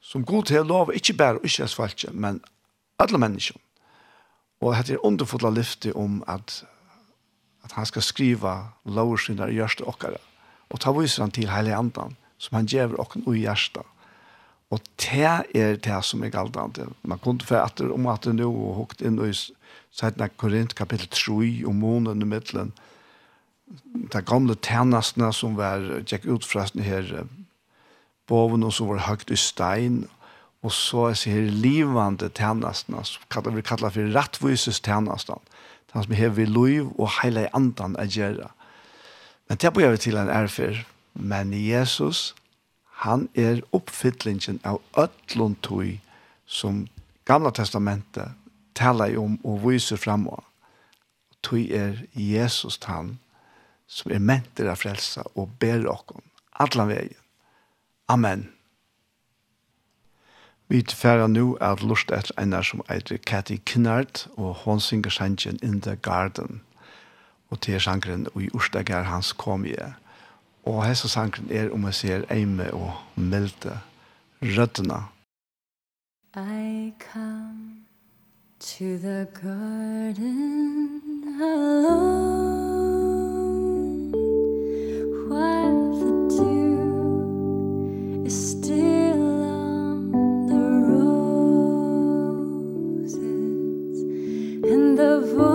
Som 0.00 0.24
god 0.24 0.50
hever 0.50 0.64
lova, 0.64 0.92
ikke 0.92 1.14
bare 1.14 1.40
Israels 1.44 1.72
asfaltje, 1.72 2.10
men 2.12 2.40
alle 2.98 3.18
mennesker. 3.18 3.58
Og 4.60 4.76
dette 4.76 4.94
er 4.94 5.06
underfotla 5.06 5.50
lyfte 5.50 5.96
om 5.96 6.22
at, 6.28 6.64
at 7.64 7.72
han 7.72 7.86
skal 7.86 8.02
skriva 8.02 8.54
lover 8.84 9.16
sine 9.16 9.50
i 9.50 9.58
hjørste 9.58 9.86
okkara. 9.86 10.20
Og 10.70 10.80
ta 10.80 10.92
viser 10.94 11.22
han 11.22 11.34
til 11.34 11.50
heilige 11.50 11.76
andan, 11.76 12.16
som 12.38 12.56
han 12.56 12.66
gjever 12.66 13.00
okken 13.00 13.26
i 13.34 13.42
hjertet 13.42 13.82
Og 14.74 14.82
det 14.98 15.28
er 15.54 15.76
det 15.78 16.00
som 16.06 16.24
er 16.24 16.32
galdande. 16.34 16.88
Man 17.02 17.20
kunne 17.22 17.44
få 17.44 17.60
etter 17.62 17.92
om 17.94 18.08
at 18.10 18.26
det 18.26 18.34
nå, 18.40 18.48
og 18.50 18.80
hukt 18.80 19.04
inn 19.04 19.20
i 19.22 19.30
sætna 19.94 20.28
Korint 20.40 20.74
kapittel 20.74 21.10
3, 21.14 21.62
om 21.70 21.78
månen 21.78 22.24
i 22.24 22.28
middelen. 22.28 22.72
De 24.12 24.22
gamle 24.26 24.56
tjenestene 24.58 25.30
som 25.32 25.54
var, 25.58 25.84
gikk 26.02 26.26
ut 26.26 26.46
fra 26.46 26.66
sånne 26.66 26.86
her 26.86 27.12
boven 28.28 28.64
og 28.64 28.72
som 28.74 28.90
var 28.90 29.04
høyt 29.06 29.30
i 29.30 29.38
stein, 29.38 30.04
og 30.64 30.72
så 30.72 31.10
er 31.10 31.16
det 31.18 31.32
her 31.34 31.48
livande 31.60 32.30
tjenestene, 32.32 33.04
som 33.04 33.54
vi 33.54 33.62
kallar 33.62 33.92
for 33.92 34.14
rettvises 34.16 34.80
tjenestene. 34.80 35.42
Den 35.92 36.06
som 36.06 36.14
har 36.18 36.32
vi 36.34 36.46
lov 36.48 36.94
og 36.98 37.10
hele 37.20 37.46
andan 37.54 37.94
er 38.00 38.08
gjøre. 38.10 38.48
Men 39.48 39.60
det 39.60 39.72
bør 39.76 39.92
vi 39.92 40.00
til 40.02 40.16
en 40.18 40.32
erfer. 40.32 40.80
Men 41.14 41.52
Jesus, 41.52 42.34
han 43.02 43.28
er 43.34 43.62
oppfyllingen 43.72 44.60
av 44.64 44.80
ötlun 44.96 45.56
tui 45.60 46.00
som 46.46 46.86
gamla 47.24 47.50
testamentet 47.50 48.32
talar 48.74 49.16
om 49.18 49.38
og 49.42 49.64
viser 49.66 49.96
fram 49.96 50.28
av. 50.28 50.44
Er 51.52 52.06
Jesus 52.14 52.78
han 52.88 53.18
som 53.86 54.12
er 54.12 54.18
mentor 54.18 54.70
av 54.72 54.80
frelsa 54.80 55.26
og 55.34 55.50
ber 55.60 55.84
okkom 55.90 56.22
allan 56.56 56.88
veien. 56.88 57.20
Amen. 58.08 58.48
Vi 60.68 60.80
tfæra 60.82 61.26
nå 61.28 61.58
at 61.60 61.82
lust 61.84 62.10
etter 62.10 62.32
einar 62.40 62.64
som 62.64 62.82
eitir 62.88 63.20
Cathy 63.20 63.58
Kinnard 63.66 64.24
og 64.36 64.64
hun 64.64 64.80
synger 64.80 65.12
sangen 65.12 65.60
In 65.62 65.80
the 65.80 65.96
Garden 65.96 66.62
og 67.50 67.60
til 67.60 67.80
sangren 67.80 68.26
og 68.32 68.42
i 68.42 68.50
Urstagar 68.54 69.04
hans 69.04 69.32
kom 69.32 69.66
jeg. 69.68 69.92
Og 70.66 70.86
hessa 70.86 71.08
sangen 71.08 71.50
er 71.52 71.70
om 71.72 71.84
jeg 71.84 71.94
ser 71.94 72.22
eime 72.30 72.74
og 72.74 72.92
melde 73.16 73.78
røddene. 74.42 75.02
I 76.36 76.92
come 76.98 77.84
to 78.60 78.98
the 78.98 79.26
garden 79.42 80.40
alone 81.40 82.24
While 85.28 85.90
the 86.00 86.12
dew 86.36 88.24
is 88.26 88.50
still 88.50 89.24
on 94.72 94.96
the 94.96 95.20
voice 95.36 95.53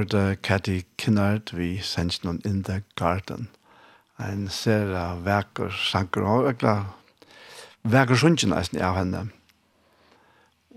hørte 0.00 0.36
Cathy 0.42 0.84
Kinnard 0.98 1.50
vi 1.52 1.74
sendte 1.84 2.24
noen 2.24 2.40
In 2.48 2.62
the 2.64 2.78
Garden. 2.96 3.50
En 4.16 4.46
ser 4.48 4.94
av 4.96 5.26
vekker 5.26 5.74
sanker 5.76 6.24
og 6.24 6.46
vekker 6.46 6.86
vekker 7.84 8.20
sunnkjen 8.20 8.54
eisen 8.56 8.80
av 8.80 8.96
henne. 8.96 9.26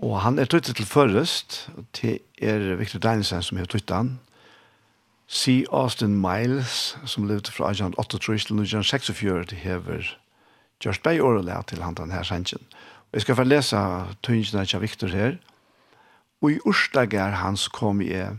Og 0.04 0.18
han 0.20 0.36
er 0.38 0.50
tøytet 0.50 0.76
til 0.76 0.88
først, 0.88 1.70
og 1.76 1.86
det 1.96 2.18
er 2.36 2.76
Victor 2.76 3.00
Deinesen 3.00 3.44
som 3.44 3.58
er 3.58 3.70
tøytet 3.70 3.96
han. 3.96 4.12
C. 5.28 5.64
Austin 5.72 6.20
Miles, 6.20 6.98
som 7.08 7.24
levde 7.24 7.52
fra 7.52 7.72
1838 7.72 8.44
til 8.44 8.60
1946, 8.60 9.48
det 9.54 9.64
hever 9.64 10.14
Gjørst 10.84 11.02
Bey 11.02 11.20
årelæg 11.20 11.70
til 11.70 11.82
han 11.82 11.96
den 11.96 12.12
her 12.12 12.22
sannsjen. 12.28 12.60
Og 13.08 13.16
jeg 13.16 13.24
skal 13.24 13.40
få 13.40 13.48
lese 13.48 13.84
tøyngene 14.20 14.68
av 14.68 14.84
Victor 14.84 15.08
her. 15.08 15.38
Og 16.42 16.52
i 16.52 16.64
ursdager 16.66 17.40
hans 17.40 17.70
kom 17.72 18.02
jeg 18.04 18.36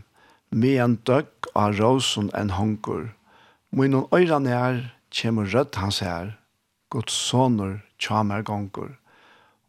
med 0.50 0.80
en 0.82 0.96
døgg 1.08 1.50
av 1.54 1.76
rosen 1.80 2.30
en 2.34 2.52
hongur. 2.56 3.12
noen 3.72 4.06
øyrene 4.14 4.50
er, 4.50 4.78
kjemur 5.10 5.48
rødt 5.52 5.76
hans 5.76 6.00
her, 6.00 6.36
Guds 6.90 7.12
soner 7.12 7.82
tjamer 7.98 8.42
gonger. 8.42 8.94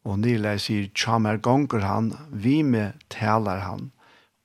Og 0.06 0.20
Nilei 0.22 0.58
sier 0.62 0.88
tjamer 0.96 1.38
gonger 1.38 1.84
han, 1.84 2.14
vi 2.32 2.62
med 2.64 2.94
taler 3.10 3.60
han, 3.66 3.92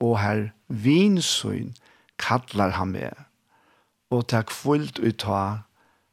og 0.01 0.17
her 0.19 0.49
vinsøyn 0.67 1.75
kallar 2.17 2.75
han 2.79 2.91
med. 2.91 3.13
Og 4.11 4.27
takk 4.33 4.51
fullt 4.51 4.99
ut 4.99 5.25
av, 5.29 5.63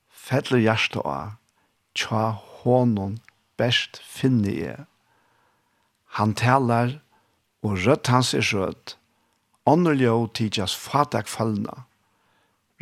fettler 0.09 0.63
hjertet 0.63 1.03
av, 1.03 1.35
tja 1.97 2.37
honom 2.63 3.19
best 3.59 4.01
finne 4.05 4.53
jeg. 4.53 4.87
Han 6.21 6.37
talar, 6.37 7.01
og 7.65 7.83
rødt 7.85 8.09
hans 8.13 8.33
er 8.37 8.47
rødt, 8.55 8.97
Ånderljå 9.71 10.27
tidsas 10.35 10.75
fatak 10.75 11.29
fallna. 11.31 11.85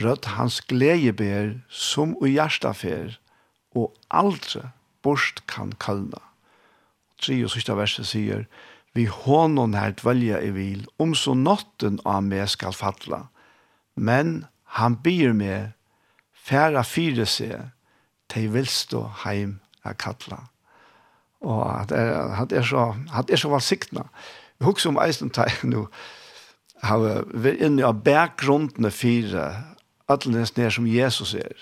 Rødt 0.00 0.30
hans 0.38 0.60
glede 0.70 1.12
ber 1.12 1.50
som 1.68 2.14
og 2.16 2.30
hjärsta 2.30 2.72
fer, 2.72 3.18
og 3.76 3.92
aldre 4.08 4.70
bort 5.02 5.42
kan 5.50 5.74
kallna. 5.82 6.22
Tre 7.20 7.36
og 7.44 7.52
sista 7.52 7.74
verset 7.76 8.08
sier, 8.08 8.46
vi 8.94 9.04
hånden 9.10 9.74
her 9.76 9.92
dvelja 9.98 10.40
i 10.42 10.52
vil, 10.54 10.86
om 11.02 11.12
så 11.18 11.34
notten 11.36 11.98
av 12.08 12.22
meg 12.26 12.48
skal 12.50 12.72
fatla. 12.74 13.26
Men 13.94 14.46
han 14.78 14.96
byr 15.04 15.34
meg, 15.36 15.74
færa 16.32 16.84
fyre 16.86 17.26
seg, 17.28 17.68
te 18.30 18.46
vilstå 18.52 19.02
heim 19.24 19.58
a 19.84 19.92
kalla. 19.98 20.46
Og 21.44 21.62
at 21.66 21.92
er, 21.94 22.14
at 22.42 22.52
er 22.52 22.66
så, 22.66 22.92
at 23.14 23.30
er 23.30 23.40
så 23.40 23.50
valsiktna. 23.52 24.08
Vi 24.58 24.66
husker 24.66 24.90
om 24.90 25.02
eisen 25.02 25.30
tegn 25.34 25.70
nå, 25.74 25.84
har 26.82 27.24
vi 27.34 27.56
inne 27.64 27.86
av 27.86 28.02
bakgrunden 28.04 28.90
fire, 28.90 29.48
alle 30.08 30.32
nesten 30.34 30.70
som 30.70 30.86
Jesus 30.86 31.34
er. 31.34 31.56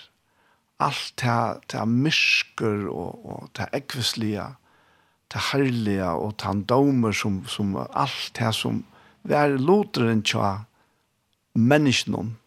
Alt 0.79 1.15
det, 1.21 1.37
det 1.71 1.79
er 1.81 1.89
mysker 1.89 2.85
og, 2.91 3.25
og 3.25 3.49
det 3.57 3.65
er 3.65 3.79
ekvislige, 3.79 4.45
det 5.27 5.39
er 5.39 5.47
herlige 5.51 6.11
og 6.11 6.35
det 6.37 6.51
er 6.51 6.61
domer 6.69 7.11
som, 7.11 7.41
som 7.49 7.73
alt 7.77 8.31
det 8.37 8.53
som 8.55 8.83
vi 9.27 9.35
er 9.35 9.57
loteren 9.59 10.21
tja 10.23 10.63
menneskene. 11.57 12.37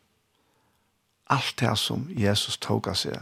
Alt 1.30 1.58
det 1.60 1.76
som 1.78 2.06
Jesus 2.16 2.56
tog 2.58 2.88
av 2.88 2.96
seg 2.98 3.18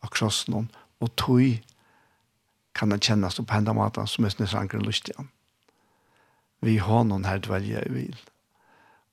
av 0.00 0.12
krossen 0.12 0.68
og 1.00 1.14
tog 1.16 1.60
kan 2.76 2.92
det 2.92 3.00
kjennes 3.02 3.40
på 3.40 3.56
enda 3.56 3.72
maten 3.74 4.06
som 4.06 4.24
er 4.24 4.34
snedsankeren 4.34 4.84
lyst 4.86 5.08
igjen. 5.10 5.30
Vi 6.60 6.76
har 6.78 7.06
noen 7.08 7.24
her 7.24 7.40
dvelje 7.42 7.80
i 7.86 7.92
vil. 7.94 8.20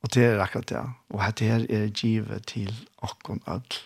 Og 0.04 0.14
det 0.14 0.24
er 0.24 0.42
akkurat 0.44 0.70
det. 0.70 0.84
Og 1.14 1.22
dette 1.24 1.48
her 1.50 1.66
er 1.74 1.90
givet 1.90 2.48
til 2.54 2.74
okkon 3.04 3.42
ødel. 3.48 3.80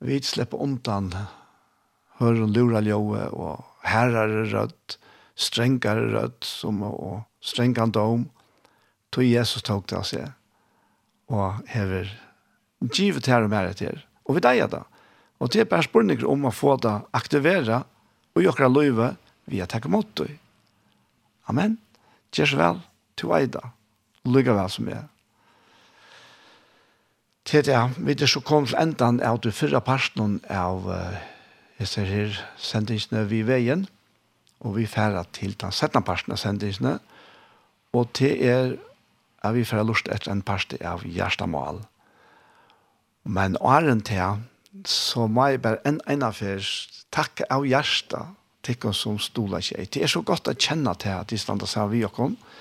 Vi 0.00 0.22
slipper 0.24 0.62
undan 0.62 1.12
hører 2.20 2.44
en 2.44 2.52
lura 2.52 2.80
ljøve 2.84 3.28
og 3.32 3.64
er 3.84 4.12
rødt, 4.52 4.98
strengere 5.34 6.10
rødt 6.12 6.44
som 6.44 6.82
og 6.84 7.22
strengere 7.40 7.90
dom. 7.90 8.28
Tog 9.12 9.24
Jesus 9.24 9.64
tog 9.66 9.86
det 9.88 9.98
av 9.98 10.06
seg 10.06 10.28
og 11.30 11.62
hever 11.70 12.10
givet 12.90 13.28
her 13.30 13.44
og 13.46 13.52
mer 13.52 13.70
etter. 13.70 14.02
Og 14.26 14.36
vi 14.36 14.44
deier 14.44 14.70
det. 14.70 14.82
Og 15.40 15.50
det 15.52 15.62
er 15.62 15.70
bare 15.70 15.86
spørninger 15.86 16.26
om 16.28 16.46
å 16.46 16.54
få 16.54 16.76
det 16.82 16.92
aktivere 17.16 17.82
og 18.34 18.44
gjøre 18.44 18.70
løyve 18.70 19.14
via 19.50 19.66
takk 19.66 19.88
mot 19.90 20.24
Amen. 21.48 21.78
Gjør 22.30 22.46
så 22.46 22.58
vel. 22.60 22.80
Tu 23.16 23.30
eida 23.34 23.72
lykke 24.28 24.54
vel 24.56 24.70
som 24.70 24.88
jeg. 24.90 25.04
Til 27.48 27.64
det, 27.66 27.78
vi 27.98 28.14
er 28.14 28.30
så 28.30 28.42
kom 28.44 28.66
til 28.68 28.78
enden 28.78 29.22
av 29.24 29.40
det 29.42 29.54
fyrre 29.56 29.80
parten 29.80 30.38
av 30.48 30.86
uh, 30.86 31.16
jeg 31.80 31.88
ser 31.88 32.10
her 32.12 32.36
sendingsene 32.60 33.24
vi 33.30 33.40
veien, 33.48 33.86
og 34.60 34.76
vi 34.76 34.84
færre 34.86 35.24
til 35.32 35.54
den 35.56 35.72
settende 35.72 36.04
parten 36.04 36.34
av 36.34 36.40
sendingsene, 36.42 36.98
og 37.96 38.12
til 38.14 38.42
er 38.44 38.74
at 39.40 39.54
vi 39.56 39.64
færre 39.64 39.86
lust 39.88 40.10
etter 40.12 40.30
en 40.30 40.44
parste 40.44 40.76
av 40.84 41.06
hjertemål. 41.08 41.80
Men 43.24 43.56
åren 43.60 44.04
til, 44.04 44.44
så 44.84 45.26
må 45.26 45.48
jeg 45.48 45.62
bare 45.64 45.80
en 45.88 46.02
ene 46.08 46.28
før 46.36 46.60
takke 47.10 47.48
av 47.50 47.64
hjertet 47.66 48.36
til 48.62 48.86
oss 48.90 49.00
som 49.06 49.16
stoler 49.18 49.64
ikke. 49.64 49.88
Det 49.88 50.04
er 50.04 50.12
så 50.12 50.20
godt 50.20 50.52
å 50.52 50.54
kjenne 50.54 50.92
til 51.00 51.16
at 51.16 51.32
de 51.32 51.38
stander 51.40 51.68
seg 51.68 51.86
av 51.86 51.94
vi 51.94 52.04
og 52.04 52.12
kommer, 52.14 52.60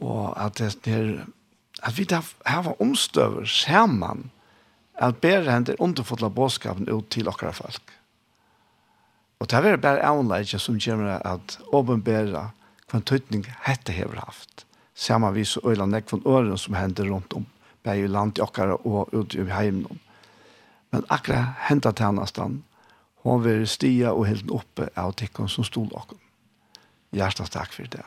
og 0.00 0.34
at 0.36 0.58
det 0.58 0.92
er 0.92 1.24
at 1.84 1.98
vi 1.98 2.04
da 2.04 2.22
har 2.46 2.80
omstøver 2.80 3.44
sammen 3.44 4.30
at 4.96 5.20
bedre 5.20 5.52
hender 5.52 5.76
underfotla 5.78 6.28
båtskapen 6.28 6.88
ut 6.88 7.10
til 7.10 7.28
okra 7.28 7.52
folk. 7.52 7.92
Og 9.40 9.50
det 9.50 9.58
er 9.58 9.76
bare 9.76 10.06
avleidje 10.08 10.58
som 10.58 10.80
kommer 10.80 11.20
at 11.20 11.58
åpenbæra 11.72 12.48
hva 12.90 13.00
tøytning 13.00 13.44
hette 13.66 13.92
hever 13.92 14.22
haft. 14.24 14.64
Saman 14.94 15.34
vi 15.34 15.44
så 15.44 15.60
øyla 15.64 15.86
nekk 15.86 16.12
von 16.12 16.24
øren 16.26 16.58
som 16.58 16.74
hender 16.74 17.10
rundt 17.10 17.36
om 17.36 17.46
bare 17.84 18.00
i 18.00 18.06
land 18.06 18.38
i 18.38 18.42
okra 18.42 18.78
og 18.84 19.12
ut 19.14 19.34
i 19.34 19.44
heimen. 19.44 20.00
Men 20.90 21.04
akkurat 21.10 21.68
henta 21.68 21.92
tennastan, 21.92 22.62
hon 23.22 23.44
vil 23.44 23.66
stia 23.68 24.14
og 24.14 24.26
helt 24.26 24.50
oppe 24.50 24.88
av 24.96 25.12
tikkon 25.12 25.48
som 25.48 25.64
stod 25.64 25.92
okra 25.92 26.18
Hjertas 27.12 27.50
takk 27.50 27.72
for 27.72 27.86
det. 27.88 28.02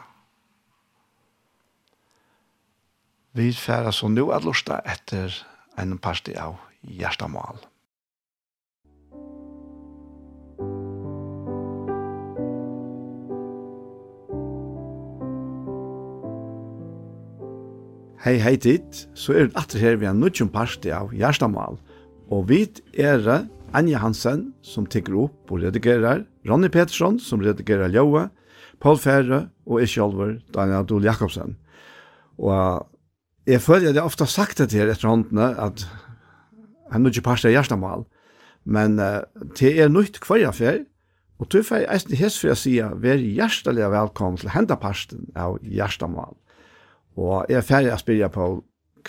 Vi 3.37 3.51
færer 3.53 3.93
så 3.93 4.07
nå 4.09 4.31
at 4.33 4.41
lusta 4.41 4.79
etter 4.89 5.35
en 5.77 5.99
parti 6.01 6.33
av 6.33 6.55
Gjerstamal. 6.81 7.61
Hei, 18.25 18.35
hei 18.41 18.55
dit, 18.57 19.03
så 19.13 19.37
er 19.37 19.47
det 19.47 19.61
atter 19.61 19.85
her 19.85 20.01
vi 20.01 20.09
har 20.09 20.17
nødgjum 20.17 20.49
parti 20.49 20.89
av 20.89 21.13
Gjerstamal. 21.13 21.77
Og 22.33 22.49
vi 22.49 22.63
er 22.97 23.29
Anja 23.77 24.01
Hansen 24.01 24.47
som 24.65 24.89
tigger 24.89 25.21
opp 25.27 25.53
og 25.53 25.61
redigerer, 25.61 26.25
Ronny 26.49 26.73
Petersson 26.73 27.21
som 27.21 27.45
redigerer 27.45 27.93
Ljøve, 27.93 28.31
Paul 28.81 28.97
Fære 28.97 29.45
og 29.69 29.83
jeg 29.83 29.93
selv, 29.93 30.39
Daniel 30.49 30.81
Adol 30.81 31.05
Jakobsen. 31.05 31.59
Og 32.41 32.88
jeg 33.49 33.61
føler 33.61 33.89
at 33.89 33.97
jeg 33.97 34.05
ofte 34.05 34.25
har 34.25 34.31
sagt 34.31 34.61
det 34.61 34.69
til 34.73 34.89
etter 34.89 35.09
håndene, 35.09 35.49
at 35.57 35.85
han 36.91 37.05
er 37.05 37.13
ikke 37.13 37.25
parst 37.25 37.47
av 37.47 37.53
hjertemål, 37.53 38.05
men 38.69 38.99
uh, 39.01 39.25
det 39.57 39.73
er 39.81 39.91
nytt 39.91 40.19
hver 40.25 40.43
jeg 40.43 40.57
fer, 40.57 40.79
og 41.39 41.49
til 41.49 41.63
fer 41.63 41.83
jeg 41.83 41.93
eisen 41.95 42.17
hes 42.19 42.37
for 42.41 42.53
å 42.53 42.57
si, 42.59 42.75
vær 42.79 43.21
hjertelig 43.21 43.87
velkommen 43.93 44.41
til 44.41 44.51
henda 44.51 44.75
parsten 44.79 45.29
av 45.39 45.57
hjertemål. 45.63 46.35
Og 47.19 47.49
jeg 47.49 47.61
er 47.61 47.67
ferdig 47.67 47.93
å 47.95 48.01
spørre 48.01 48.31
på 48.33 48.49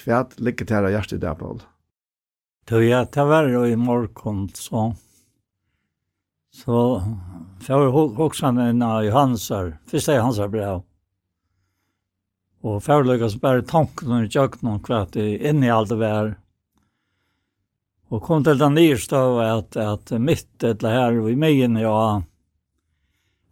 hva 0.01 0.23
ligger 0.39 0.69
til 0.69 0.87
av 0.87 0.95
hjertet 0.95 1.23
der, 1.23 1.35
Paul? 1.35 1.61
Då 2.71 2.83
jag 2.83 3.11
tar 3.11 3.27
var 3.27 3.67
i 3.67 3.77
morgon 3.77 4.49
så 4.55 4.95
så 6.53 7.03
får 7.61 7.83
jag 7.83 8.21
också 8.21 8.47
en 8.47 8.83
av 8.83 9.11
Hansar. 9.11 9.79
Första 9.87 10.21
Hansar 10.21 10.49
brev. 10.49 10.83
Og 12.61 12.83
føreløkast 12.85 13.41
bare 13.41 13.65
tanken 13.65 14.13
og 14.13 14.33
tjøkken 14.33 14.69
om 14.69 14.81
hva 14.85 15.05
det 15.15 15.29
i 15.41 15.71
alt 15.73 15.93
det 15.93 16.01
var. 16.01 16.35
Og 18.11 18.23
kom 18.27 18.43
til 18.45 18.59
den 18.59 18.75
nye 18.75 18.93
nyrsta 18.93 19.21
at, 19.45 19.77
at 19.77 20.11
mitt 20.19 20.65
etter 20.67 20.91
her 20.91 21.21
og 21.23 21.31
i 21.31 21.39
megin 21.39 21.79
ja 21.81 22.21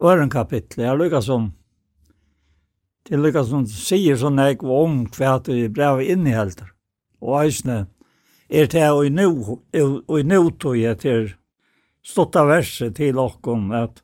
øren 0.02 0.30
kapittel. 0.30 0.84
Jeg 0.84 0.98
lykkes 0.98 1.30
som 1.30 1.52
det 3.08 3.16
lykkes 3.16 3.48
som 3.48 3.62
sier 3.70 4.18
sånn 4.20 4.40
jeg 4.42 4.58
var 4.60 4.82
om 4.84 4.98
hva 5.16 5.38
det 5.46 5.70
brevet 5.72 6.10
innehelter. 6.12 6.74
Og 7.24 7.38
eisne 7.40 7.86
er 8.48 8.68
det 8.68 8.84
og 8.90 9.06
i 9.06 9.12
nu, 9.12 9.30
og 9.72 10.18
i 10.18 10.26
nå 10.26 10.42
tog 10.60 10.76
jeg 10.76 11.00
til 11.00 11.30
stått 12.04 12.36
av 12.36 12.50
verset 12.52 12.98
til 12.98 13.18
åkken 13.20 13.72
at 13.72 14.02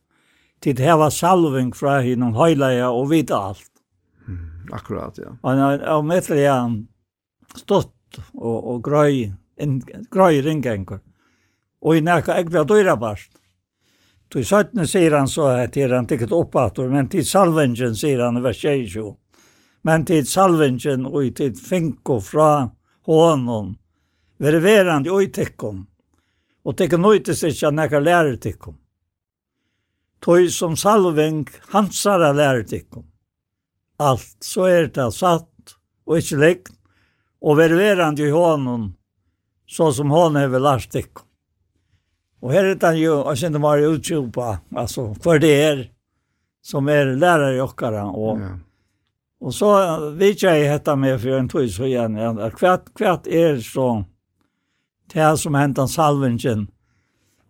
det 0.65 0.81
her 0.81 0.97
var 0.97 1.13
salving 1.13 1.75
fra 1.77 1.99
hinnom 2.01 2.33
høyleie 2.39 2.89
og 2.89 3.11
vita 3.13 3.43
alt. 3.51 3.74
Akkurat, 4.73 5.19
ja. 5.19 5.37
Og 5.43 5.51
han 5.51 5.81
har 5.85 6.03
medelig 6.03 6.49
han 6.49 6.77
stått 7.57 8.21
og, 8.35 8.59
og 8.59 8.83
grøy, 8.85 9.31
en 9.61 9.81
grøy 10.11 10.41
ringgengur. 10.45 11.03
Og 11.85 11.99
i 11.99 12.05
nækka 12.05 12.39
jeg 12.39 12.49
ble 12.51 12.65
døyra 12.69 12.97
barst. 12.97 13.33
Så 14.35 14.41
i 14.41 14.45
17 14.45 14.87
sier 14.91 15.15
han 15.15 15.29
så 15.31 15.45
at 15.53 15.77
det 15.77 15.85
er 15.85 15.93
han 15.95 16.09
tikket 16.11 16.33
oppator, 16.35 16.89
men 16.91 17.07
til 17.07 17.23
salvingen 17.23 17.95
sier 17.95 18.25
han 18.25 18.41
i 18.41 18.43
vers 18.43 18.59
22. 18.59 19.13
Men 19.87 20.07
til 20.09 20.27
salvingen 20.27 21.07
og 21.07 21.29
til 21.39 21.53
finko 21.55 22.17
fra 22.19 22.49
hånden, 23.07 23.77
ververande 24.43 25.13
og 25.15 25.23
i 25.23 25.31
tikkum, 25.31 25.85
og 26.67 26.77
tikkum 26.77 27.07
ut 27.07 27.31
i 27.31 27.37
sitja 27.39 27.71
lærer 27.71 28.03
lærertikkum. 28.03 28.75
Tøy 30.25 30.49
som 30.51 30.75
salving 30.75 31.47
hansara 31.71 32.33
lærertikkum 32.33 33.05
alt, 34.11 34.37
så 34.45 34.69
er 34.71 34.89
det 34.93 35.11
satt 35.17 35.77
og 36.05 36.21
ikke 36.21 36.41
likt, 36.41 36.75
og 37.45 37.59
ververande 37.59 38.25
i 38.25 38.33
hånden, 38.33 38.93
så 39.69 39.91
som 39.93 40.13
hon 40.13 40.37
har 40.37 40.53
lært 40.53 40.93
det. 40.93 41.09
Og 42.45 42.53
her 42.53 42.71
er 42.75 42.77
det 42.81 42.99
jo, 43.01 43.23
jeg 43.31 43.45
kjenner 43.45 43.65
bare 43.65 43.89
utjopa, 43.89 44.59
altså, 44.77 45.11
for 45.25 45.41
det 45.41 45.53
er, 45.65 45.83
som 46.65 46.89
er 46.93 47.15
lærere 47.17 47.57
i 47.57 47.63
okkara, 47.65 48.05
og, 48.13 48.41
ja. 48.41 48.53
og 49.41 49.57
så 49.57 49.71
vet 50.17 50.45
jeg 50.45 50.69
dette 50.69 50.97
med 51.01 51.19
for 51.21 51.39
en 51.39 51.49
tog 51.53 51.69
så 51.73 51.89
igjen, 51.89 52.19
at 52.21 52.61
hvert, 52.61 52.93
hvert 53.01 53.29
er 53.29 53.61
så, 53.65 53.89
det 55.13 55.33
som 55.41 55.57
hentan 55.57 55.89
salvingen, 55.89 56.69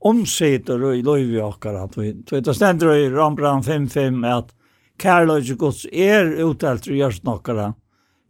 omsitter 0.05 0.83
i 0.93 1.03
løyvi 1.03 1.41
okkara, 1.43 1.87
tog 1.91 2.45
det 2.45 2.55
stender 2.55 2.95
i 2.95 3.11
Rambran 3.11 3.63
5.5, 3.67 4.23
at 4.31 4.53
kærløyge 4.99 5.57
gods 5.57 5.84
er 5.92 6.45
utdelt 6.45 6.86
i 6.86 6.99
gjørst 6.99 7.24
nokkara, 7.24 7.72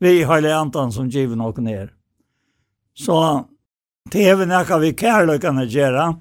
vi 0.01 0.23
har 0.23 0.41
le 0.41 0.53
antan 0.55 0.93
som 0.93 1.11
givet 1.11 1.39
nok 1.39 1.59
ner. 1.59 1.93
Så 2.95 3.17
det 4.13 4.29
er 4.29 4.37
vi 4.37 4.47
nekka 4.47 4.79
vi 4.79 4.93
kærløygane 4.93 5.67
gjerra, 5.67 6.15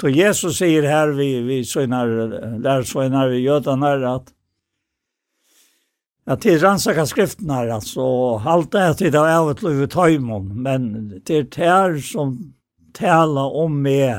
Då 0.00 0.08
Jesus 0.08 0.58
säger 0.58 0.82
här 0.82 1.08
vi 1.08 1.40
vi 1.40 1.64
sånar 1.64 2.06
där 2.58 2.82
sånar 2.82 3.28
vi 3.28 3.38
jötarna 3.38 4.14
att 4.14 4.32
att 6.26 6.40
til 6.40 6.60
rannsaka 6.60 7.06
skrifterna 7.06 7.74
altså, 7.74 8.36
halt 8.36 8.72
det 8.72 8.94
til 8.94 9.12
det 9.12 9.18
är 9.18 9.38
av 9.38 9.50
ett 9.50 9.62
i 9.62 9.86
tøymon, 9.86 10.62
men 10.62 11.08
det 11.26 11.58
är 11.58 11.98
som 11.98 12.54
talar 12.92 13.54
om 13.54 13.82
mig 13.82 14.14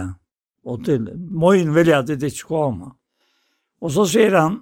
och 0.64 0.86
till 0.86 1.10
vil 1.76 1.88
jeg 1.88 2.00
at 2.00 2.08
det 2.08 2.24
ikke 2.24 2.48
komma. 2.48 2.96
Och 3.82 3.92
så 3.92 4.06
säger 4.06 4.36
han 4.36 4.60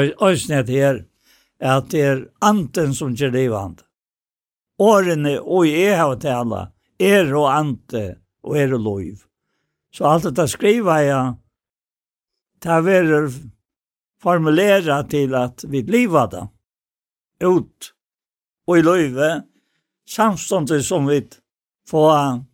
øysnet 0.00 0.68
her, 0.68 1.04
at 1.60 1.90
det 1.90 2.00
er 2.00 2.24
anten 2.40 2.94
som 2.94 3.12
ikke 3.12 3.30
livand. 3.30 3.82
Årene 4.78 5.38
og 5.40 5.68
jeg 5.68 5.98
har 5.98 6.16
tala, 6.16 6.66
er 6.98 7.34
og 7.34 7.50
ante 7.52 8.16
og 8.42 8.58
er 8.58 8.74
og 8.74 8.80
lov. 8.80 9.22
Så 9.92 10.06
alt 10.08 10.24
dette 10.24 10.48
skriver 10.48 11.04
jeg, 11.04 11.34
det 12.62 12.70
er 12.70 13.28
formulera 14.22 15.02
til 15.02 15.34
at 15.34 15.64
vi 15.68 15.82
bliva 15.82 16.26
det. 16.26 16.48
ut 17.42 17.92
og 18.66 18.78
i 18.78 18.82
løyve, 18.82 19.42
samståndet 20.06 20.84
som 20.86 21.08
vi 21.10 21.18
får 21.90 22.44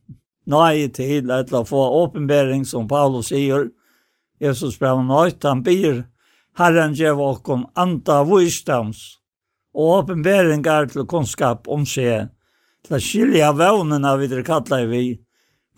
nøye 0.49 0.89
til, 0.89 1.31
eller 1.31 1.65
få 1.69 1.83
åpenbering 2.03 2.65
som 2.65 2.89
Paulus 2.89 3.29
sier, 3.29 3.69
Jesus 4.41 4.79
brev 4.79 5.03
nøyt, 5.05 5.45
han 5.45 5.63
byr 5.63 6.07
Herren 6.59 6.95
gjev 6.99 7.21
okkom 7.23 7.69
anda 7.79 8.25
vysdoms 8.27 9.03
og 9.79 9.93
åpenberingar 10.01 10.89
til 10.91 11.07
kunnskap 11.07 11.69
om 11.71 11.85
seg, 11.87 12.33
til 12.83 12.97
å 12.97 13.03
skilja 13.03 13.51
vevnena 13.55 14.17
videre 14.19 14.43
kallar 14.47 14.89
vi, 14.91 15.21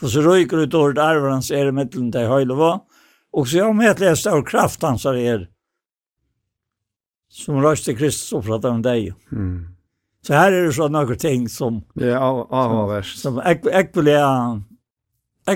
for 0.01 0.09
så 0.09 0.23
røyker 0.25 0.63
ut 0.65 0.77
året 0.79 1.01
arverans 1.05 1.51
er 1.53 1.69
i 1.69 1.75
middelen 1.77 2.09
til 2.15 2.31
høylevå, 2.31 2.71
og 3.37 3.49
så 3.49 3.67
om 3.69 3.83
jeg 3.85 4.01
lest 4.01 4.29
av 4.31 4.41
kraft 4.49 4.87
hans 4.87 5.05
er 5.05 5.19
er, 5.21 5.43
som 7.29 7.61
røyste 7.61 7.93
Kristus 7.99 8.33
opprattet 8.39 8.71
om 8.73 8.81
deg. 8.83 9.13
Mm. 9.31 9.77
Så 10.25 10.35
her 10.37 10.53
er 10.53 10.67
det 10.67 10.73
sånn 10.77 10.97
noen 10.97 11.21
ting 11.21 11.45
som... 11.49 11.83
Det 11.97 12.09
er 12.13 12.21
avhåverst. 12.21 13.21
Som 13.21 13.39
jeg 13.45 13.61
vil 13.65 13.77
jeg 13.77 13.93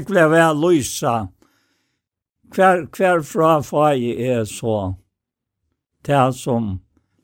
vil 0.05 0.21
jeg 0.21 0.31
vil 0.33 0.61
lysa 0.61 1.15
hver, 2.55 2.85
hver 2.93 3.25
fra 3.27 3.57
fag 3.65 4.05
er 4.05 4.45
så 4.49 4.95
det 6.07 6.25
som 6.39 6.75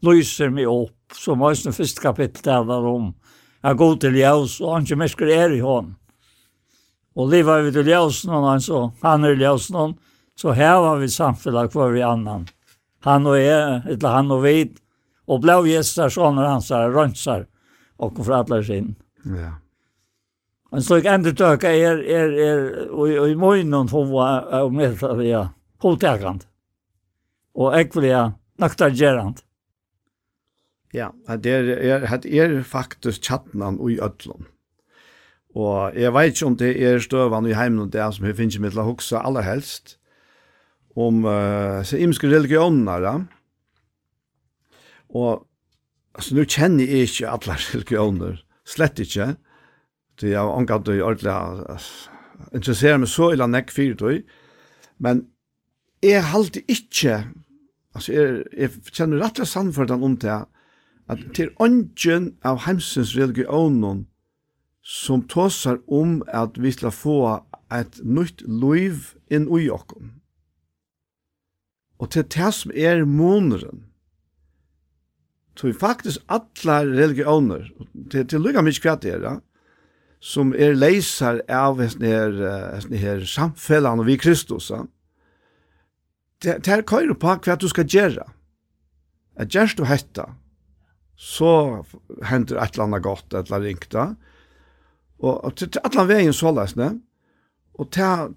lyser 0.05 0.53
meg 0.55 0.69
opp, 0.71 0.97
som 1.17 1.41
var 1.43 1.57
sin 1.59 1.75
første 1.75 2.03
kapittel 2.03 2.45
talar 2.45 2.87
om, 2.87 3.11
er 3.63 3.77
god 3.77 4.01
til 4.01 4.17
ljøs, 4.17 4.61
og 4.63 4.75
han 4.75 4.87
ikke 4.87 5.01
mennesker 5.01 5.33
er 5.35 5.53
i 5.53 5.61
hånd. 5.65 5.95
Og 7.19 7.29
lever 7.33 7.67
vi 7.67 7.75
til 7.75 7.91
ljøs 7.91 8.23
noen, 8.29 8.47
han, 8.47 8.63
så, 8.65 8.87
han 9.03 9.27
er 9.27 9.37
ljøs 9.37 9.69
noen, 9.75 9.97
så 10.39 10.55
her 10.57 10.79
hever 10.79 11.03
vi 11.03 11.11
samfunnet 11.13 11.75
for 11.75 11.93
vi 11.93 12.05
annan. 12.07 12.47
Han 13.05 13.27
og 13.29 13.37
jeg, 13.41 13.81
eller 13.93 14.15
han 14.15 14.33
og 14.33 14.45
vi, 14.45 14.71
og 15.31 15.43
blå 15.45 15.61
gjester, 15.69 16.13
sånn 16.13 16.39
når 16.39 16.49
han 16.49 16.61
hans, 16.61 16.71
rønser, 16.95 17.49
og 18.01 18.23
for 18.23 18.39
alle 18.41 18.63
sin. 18.65 18.95
Ja. 19.29 19.59
En 20.71 20.85
slik 20.87 21.09
endetøk 21.11 21.65
er, 21.67 21.99
er, 21.99 22.35
er, 22.47 22.61
og 22.95 23.11
i 23.11 23.35
morgen 23.35 23.75
hun 23.75 24.13
var, 24.13 24.47
og 24.63 24.73
med, 24.73 25.03
ja, 25.27 25.49
hovedtekant. 25.83 26.47
Og 27.59 27.75
jeg 27.75 27.91
vil, 27.97 28.07
jeg, 28.07 28.31
naktar 28.61 28.93
gerant. 28.95 29.45
Ja, 30.95 31.11
det 31.39 31.53
er, 31.53 31.69
er, 31.79 32.17
det 32.23 32.33
er 32.35 32.63
faktisk 32.67 33.23
tjattnan 33.23 33.79
og 33.79 33.93
i. 33.93 33.99
Og 35.55 35.95
jeg 35.99 36.15
vet 36.15 36.35
ikke 36.35 36.47
om 36.47 36.57
det 36.59 36.71
er 36.83 37.03
støvan 37.03 37.47
i 37.47 37.55
heimen 37.55 37.91
det 37.91 38.07
som 38.15 38.27
jeg 38.27 38.39
finner 38.39 38.63
mitt 38.63 38.75
la 38.79 38.87
hoksa 38.87 39.23
aller 39.27 39.47
helst 39.47 39.97
om 40.99 41.25
uh, 41.25 41.83
så 41.87 41.99
imske 41.99 42.27
religioner. 42.31 43.03
ja. 43.03 43.15
Og 45.15 45.47
altså, 46.15 46.35
nå 46.35 46.45
kjenner 46.45 46.85
jeg 46.87 47.09
ikke 47.09 47.31
alle 47.31 47.59
religioner, 47.75 48.43
slett 48.67 48.99
ikke. 48.99 49.35
Det 50.21 50.35
er 50.35 50.47
omgatt 50.47 50.89
og 50.89 51.03
ordentlig 51.03 51.81
interesserer 52.55 52.99
meg 53.01 53.11
så 53.11 53.31
illa 53.35 53.47
nekk 53.47 53.71
fyrt. 53.73 54.03
Men 54.99 55.27
jeg 56.03 56.25
halte 56.31 56.63
ikke 56.69 57.25
altså 57.95 58.13
jeg, 58.13 58.45
jeg 58.57 58.71
kjenner 58.93 59.23
rett 59.25 59.41
og 59.43 59.49
sannførdan 59.49 60.05
om 60.07 60.17
det, 60.21 60.39
at 61.11 61.27
til 61.35 61.51
ånden 61.59 62.31
av 62.47 62.63
heimsens 62.67 63.17
religionen 63.19 64.07
som 64.87 65.25
tåsar 65.29 65.81
om 65.87 66.21
at 66.29 66.59
vi 66.59 66.73
skal 66.73 66.95
få 66.95 67.19
et 67.75 68.01
nytt 68.05 68.43
liv 68.47 69.13
inn 69.31 69.49
i 69.59 69.69
okken. 69.71 70.17
Og 72.01 72.11
til 72.15 72.25
det 72.33 72.53
som 72.57 72.73
er 72.75 73.05
måneren, 73.05 73.85
så 75.61 75.73
faktisk 75.77 76.23
alle 76.33 76.79
religioner, 76.89 77.67
til, 78.11 78.25
til 78.27 78.41
lykka 78.41 78.63
mye 78.65 78.81
kvart 78.81 79.05
er 79.05 79.19
det, 79.21 79.35
som 80.25 80.55
er 80.57 80.73
leiser 80.77 81.43
av 81.53 81.83
hessne 81.83 82.09
her, 82.09 82.39
hessne 82.77 83.01
her 83.01 83.27
samfellene 83.29 84.07
vi 84.09 84.17
Kristus, 84.21 84.71
ja? 84.73 84.87
det 86.43 86.69
er 86.69 86.83
køyre 86.83 87.15
på 87.15 87.35
hva 87.45 87.57
du 87.57 87.69
skal 87.69 87.85
gjøre. 87.85 88.25
Att 89.37 89.55
just 89.55 89.77
du 89.77 89.85
hetta 89.85 90.35
så 91.17 91.85
hender 92.25 92.57
et 92.63 92.75
eller 92.75 92.85
annet 92.85 93.03
godt, 93.03 93.35
et 93.35 93.47
eller 93.47 93.57
annet 93.57 93.67
ringta. 93.69 94.17
Och 95.19 95.45
och 95.45 95.57
till 95.57 95.81
alla 95.85 96.05
veien 96.05 96.33
så 96.33 96.53
läs 96.53 96.77
ne. 96.77 97.01
Och 97.73 97.91
til 97.93 98.35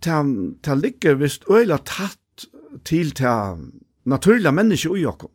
ta 0.61 0.75
ligger 0.75 1.15
visst 1.15 1.43
øyla 1.49 1.77
tatt 1.77 2.47
til 2.83 3.11
til 3.11 3.71
naturliga 4.05 4.51
mennesker 4.51 4.95
i 4.95 5.01
Jakob. 5.01 5.31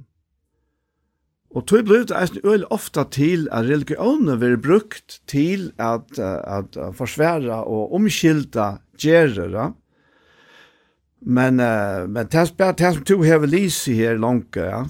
Og 1.51 1.65
tog 1.67 1.87
blir 1.89 2.05
det 2.05 2.17
eisen 2.17 2.45
øyla 2.45 2.67
ofta 2.71 3.05
til 3.05 3.49
at 3.53 3.65
religionen 3.65 4.39
blir 4.39 4.57
brukt 4.61 5.21
til 5.27 5.73
at, 5.79 6.19
at 6.19 6.77
forsvære 6.95 7.65
og 7.65 7.95
omskilda 7.97 8.77
gjerere, 9.01 9.73
Men 11.21 11.61
uh, 11.61 12.07
men 12.07 12.29
tas 12.31 12.53
bara 12.57 12.73
tas 12.73 12.95
som 12.95 13.05
to 13.05 13.23
have 13.23 13.47
lease 13.47 13.93
här 13.93 14.19
långt 14.19 14.57
ja. 14.57 14.87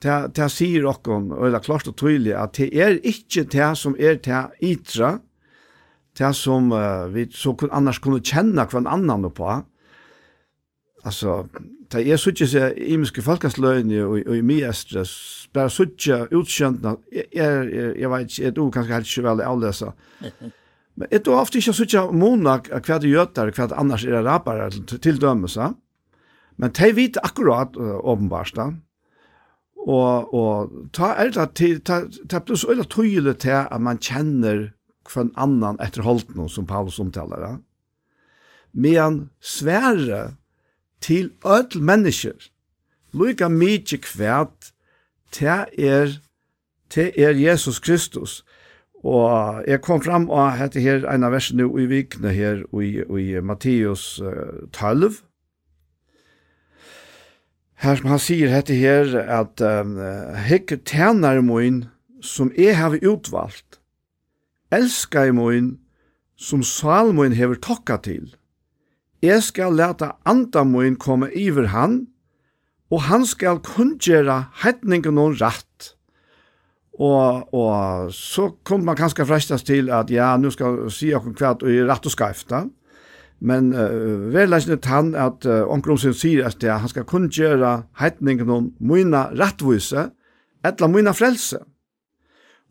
Ta 0.00 0.28
ta 0.28 0.48
sier 0.48 0.86
okkom 0.86 1.32
eller 1.32 1.60
klart 1.64 1.88
og 1.88 1.96
tydelig 1.96 2.34
at 2.36 2.56
det 2.56 2.68
er 2.72 2.98
ikke 3.04 3.46
det 3.52 3.70
som 3.76 3.96
er 3.98 4.18
det 4.20 4.42
ytre, 4.62 5.18
det 6.18 6.34
som 6.36 6.72
uh, 6.72 7.08
vi 7.12 7.26
så 7.32 7.54
kun 7.56 7.72
annars 7.72 7.98
kunne 7.98 8.20
kjenne 8.20 8.64
hver 8.64 8.88
annan 8.88 9.30
på. 9.30 9.62
Altså, 11.06 11.46
det 11.92 12.02
er 12.10 12.16
så 12.16 12.30
ikke 12.30 12.46
så 12.46 12.72
imiske 12.76 13.22
folkesløyene 13.22 14.04
og, 14.04 14.20
og 14.26 14.36
i 14.36 14.42
myestre, 14.42 15.04
bare 15.52 15.70
så 15.70 15.86
ikke 15.86 16.26
utkjøntene, 16.34 16.96
jeg, 17.12 17.24
jeg, 17.34 17.94
jeg 18.00 18.10
vet 18.10 18.30
ikke, 18.30 18.42
jeg 18.42 18.54
tror 18.54 18.70
kanskje 18.70 18.94
helt 18.94 19.10
ikke 19.16 19.28
veldig. 19.28 20.52
Men 20.96 21.12
et 21.12 21.28
og 21.28 21.42
ofte 21.42 21.60
ikke 21.60 21.74
sånn 21.76 22.16
mona 22.16 22.58
hva 22.64 22.98
det 23.02 23.10
gjøter, 23.10 23.52
hva 23.52 23.68
det 23.68 23.76
annars 23.76 24.06
er 24.08 24.24
rapere 24.24 24.70
til 24.88 25.20
dømelse. 25.20 25.74
Men 26.56 26.72
de 26.72 26.92
vet 26.96 27.18
akkurat, 27.20 27.76
åpenbart 27.76 28.56
da. 28.56 28.70
Og, 29.86 30.32
og 30.34 30.72
ta 30.96 31.12
er 31.20 31.30
det 31.36 31.50
til, 31.58 31.78
ta, 31.84 32.00
ta 32.30 32.40
blir 32.42 32.58
så 32.58 32.72
øyla 32.72 32.86
tydelig 32.90 33.36
til 33.44 33.60
at 33.60 33.82
man 33.82 34.00
kjenner 34.02 34.70
hver 35.06 35.28
annan 35.38 35.78
etter 35.84 36.02
holdt 36.02 36.32
noe 36.34 36.50
som 36.50 36.66
Paulus 36.66 36.98
omtaler 37.02 37.44
Ja. 37.44 37.54
Men 38.76 39.30
svære 39.40 40.36
til 41.00 41.30
ødel 41.46 41.82
mennesker, 41.82 42.34
lykka 43.14 43.48
mykje 43.48 44.02
kvært, 44.04 44.72
til 45.32 45.64
er, 45.78 46.18
til 46.90 47.12
er 47.16 47.32
Jesus 47.40 47.78
Kristus, 47.80 48.44
Og 49.06 49.62
jeg 49.68 49.82
kom 49.86 50.00
fram 50.02 50.26
og 50.32 50.56
hette 50.58 50.82
her 50.82 51.04
en 51.06 51.26
av 51.26 51.34
versene 51.36 51.68
i 51.78 51.86
vikene 51.86 52.32
her 52.34 52.64
i, 52.74 52.90
i 53.06 53.26
Matteus 53.38 54.16
12. 54.74 55.20
Her 57.84 58.00
som 58.00 58.08
han 58.10 58.22
sier 58.22 58.50
hette 58.50 58.74
her 58.74 59.12
at 59.20 59.62
um, 59.62 59.98
«Hekk 60.48 60.78
tjener 60.88 61.42
moin 61.44 61.84
som 62.24 62.50
jeg 62.56 62.74
har 62.80 62.96
utvalgt, 63.04 63.78
elsker 64.74 65.30
moin 65.36 65.76
som 66.40 66.64
salmoin 66.66 67.36
hever 67.36 67.60
tokka 67.62 68.00
til. 68.02 68.32
Jeg 69.22 69.44
skal 69.44 69.76
leta 69.76 70.16
anda 70.26 70.64
moin 70.66 70.96
komme 70.98 71.28
iver 71.36 71.70
han, 71.76 72.06
og 72.90 73.06
han 73.06 73.26
skal 73.28 73.62
kunngjera 73.62 74.46
hetningen 74.64 75.20
og 75.20 75.38
ratt.» 75.44 75.95
Og, 76.96 77.54
og 77.54 78.12
så 78.16 78.48
kom 78.64 78.86
man 78.86 78.96
kanskje 78.96 79.26
frestas 79.28 79.66
til 79.68 79.90
at 79.92 80.10
ja, 80.10 80.30
nu 80.40 80.50
skal 80.50 80.86
si 80.92 81.10
okkur 81.14 81.34
kvart 81.36 81.64
og 81.66 81.72
i 81.72 81.82
rett 81.84 82.08
og 82.08 82.14
skreft 82.14 82.48
da. 82.52 82.64
Men 83.44 83.74
uh, 83.76 84.32
verleisende 84.32 84.80
han 84.88 85.12
at 85.14 85.44
uh, 85.44 85.68
omkring 85.68 86.00
sin 86.00 86.16
sier 86.16 86.46
at 86.48 86.62
ja, 86.64 86.78
han 86.80 86.88
skal 86.88 87.04
kun 87.04 87.28
gjøre 87.28 87.82
heitningen 88.00 88.50
om 88.50 88.70
mine 88.80 89.26
rettvise, 89.36 90.08
etla 90.64 90.88
mine 90.88 91.12
frelse. 91.14 91.60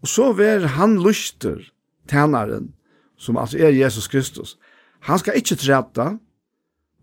Og 0.02 0.10
så 0.10 0.32
ver 0.34 0.66
han 0.74 0.98
lyster, 1.02 1.62
tænaren, 2.10 2.74
som 3.18 3.38
altså 3.38 3.62
er 3.62 3.78
Jesus 3.78 4.08
Kristus. 4.08 4.58
Han 5.06 5.22
skal 5.22 5.38
ikke 5.38 5.56
treta, 5.56 6.16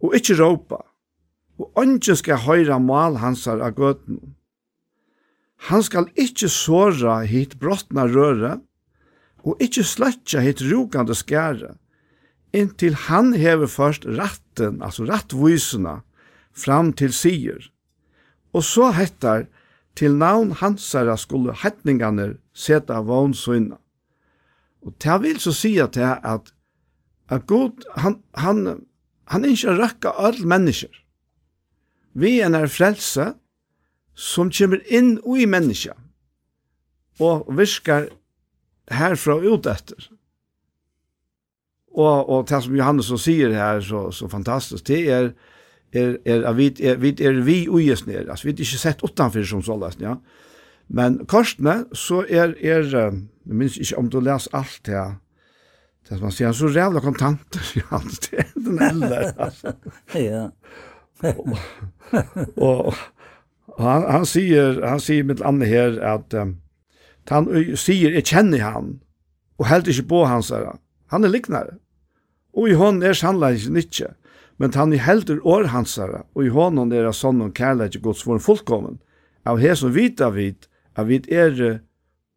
og 0.02 0.14
ikke 0.14 0.34
råpa, 0.42 0.82
og 1.58 1.72
ønsken 1.78 2.18
skal 2.18 2.42
høyre 2.42 2.80
mal 2.82 3.20
hansar 3.22 3.62
av 3.62 3.76
gøtene. 3.78 4.34
Han 5.68 5.82
skal 5.86 6.08
ikkje 6.18 6.48
såra 6.50 7.20
hit 7.28 7.58
brottna 7.62 8.06
røre, 8.10 8.56
og 9.46 9.62
ikkje 9.62 9.84
sløtja 9.86 10.42
hit 10.42 10.62
rokande 10.66 11.14
skære, 11.18 11.74
inntil 12.54 12.96
han 13.08 13.32
hever 13.38 13.70
først 13.70 14.06
ratten, 14.06 14.80
altså 14.82 15.06
rattvisene, 15.08 16.00
fram 16.52 16.92
til 16.92 17.14
sier. 17.14 17.70
Og 18.52 18.64
så 18.66 18.90
hettar, 18.96 19.46
til 19.96 20.14
navn 20.16 20.54
hansara 20.56 21.18
skulle 21.20 21.52
hetningane 21.60 22.38
seta 22.56 23.02
vogn 23.04 23.34
søgna. 23.36 23.76
Og 24.82 24.94
det 25.04 25.18
vil 25.22 25.40
så 25.40 25.52
sia 25.52 25.86
til 25.92 26.16
at, 26.24 26.48
at 27.28 27.46
God, 27.46 27.84
han, 28.00 28.22
han, 28.34 28.86
han 29.28 29.44
ikke 29.44 29.76
røkka 29.76 30.14
all 30.16 30.40
mennesker. 30.48 30.90
Vi 32.14 32.40
en 32.40 32.56
er 32.56 32.72
frelse, 32.72 33.34
som 34.14 34.50
kommer 34.52 34.82
inn 34.92 35.16
i 35.24 35.46
menneska 35.46 35.94
og 37.22 37.46
virkar 37.56 38.08
herfra 38.90 39.38
ut 39.40 39.66
efter. 39.66 40.08
Og, 41.92 42.28
og 42.28 42.46
det 42.48 42.62
som 42.64 42.76
Johannes 42.76 43.10
så 43.12 43.18
sier 43.20 43.52
her 43.52 43.80
så, 43.84 44.06
så 44.10 44.28
fantastisk, 44.32 44.86
det 44.88 45.02
er, 45.12 45.32
er, 45.92 46.16
er 46.24 46.46
at 46.48 46.56
vi 46.56 46.70
er, 46.80 46.96
vi 47.00 47.12
er 47.20 47.42
vi 47.44 47.66
uges 47.68 48.06
ned, 48.06 48.28
altså 48.28 48.48
vi 48.48 48.54
er 48.54 48.64
ikke 48.64 48.80
sett 48.80 49.04
utanfor 49.04 49.44
som 49.44 49.64
så 49.64 49.76
lest, 49.76 50.00
ja. 50.00 50.16
Men 50.92 51.22
korsene, 51.28 51.84
så 51.92 52.24
er, 52.28 52.54
er 52.60 52.88
jeg 52.88 53.12
minns 53.44 53.76
ikke 53.76 53.98
om 54.00 54.08
du 54.10 54.20
leser 54.20 54.56
alt 54.56 54.88
her, 54.88 55.18
det 56.08 56.16
som 56.16 56.26
han 56.26 56.34
sier, 56.34 56.56
så 56.56 56.72
rævla 56.72 57.00
kontanter, 57.04 57.68
Johannes, 57.80 58.18
det 58.24 58.40
er 58.40 58.50
den 58.56 58.82
eldre, 58.88 59.20
altså. 59.36 59.76
ja. 60.30 60.48
og, 61.22 61.58
og, 62.56 62.94
han, 63.78 64.04
han 64.10 64.26
sier, 64.28 64.80
han 64.84 65.00
sier 65.00 65.24
med 65.24 65.42
andre 65.46 65.68
her 65.68 65.98
at 66.04 66.34
um, 66.36 66.56
han 67.30 67.46
sier, 67.78 68.12
jeg 68.12 68.26
kjenner 68.26 68.64
han, 68.64 68.96
og 69.60 69.68
helt 69.70 69.88
ikke 69.88 70.08
på 70.10 70.24
hans 70.26 70.50
her. 70.50 70.74
Han 71.14 71.24
er 71.24 71.32
liknare. 71.32 71.78
Og 72.52 72.72
i 72.72 72.76
hånden 72.76 73.06
er 73.06 73.16
sannleggen 73.16 73.78
ikke, 73.78 74.10
men 74.60 74.74
han 74.74 74.92
er 74.92 75.04
helt 75.06 75.30
ur 75.30 75.40
år 75.46 75.70
hans 75.72 75.94
her, 76.00 76.24
og 76.34 76.44
i 76.44 76.52
hånden 76.52 76.92
er 76.92 77.08
sånn 77.16 77.40
og 77.44 77.54
kærlighet 77.56 78.02
gods 78.02 78.24
for 78.26 78.42
fullkommen. 78.42 78.98
Av 79.48 79.60
her 79.62 79.78
som 79.78 79.94
vita 79.94 80.30
vid, 80.34 80.66
at 80.98 81.08
vi 81.08 81.22
er 81.30 81.54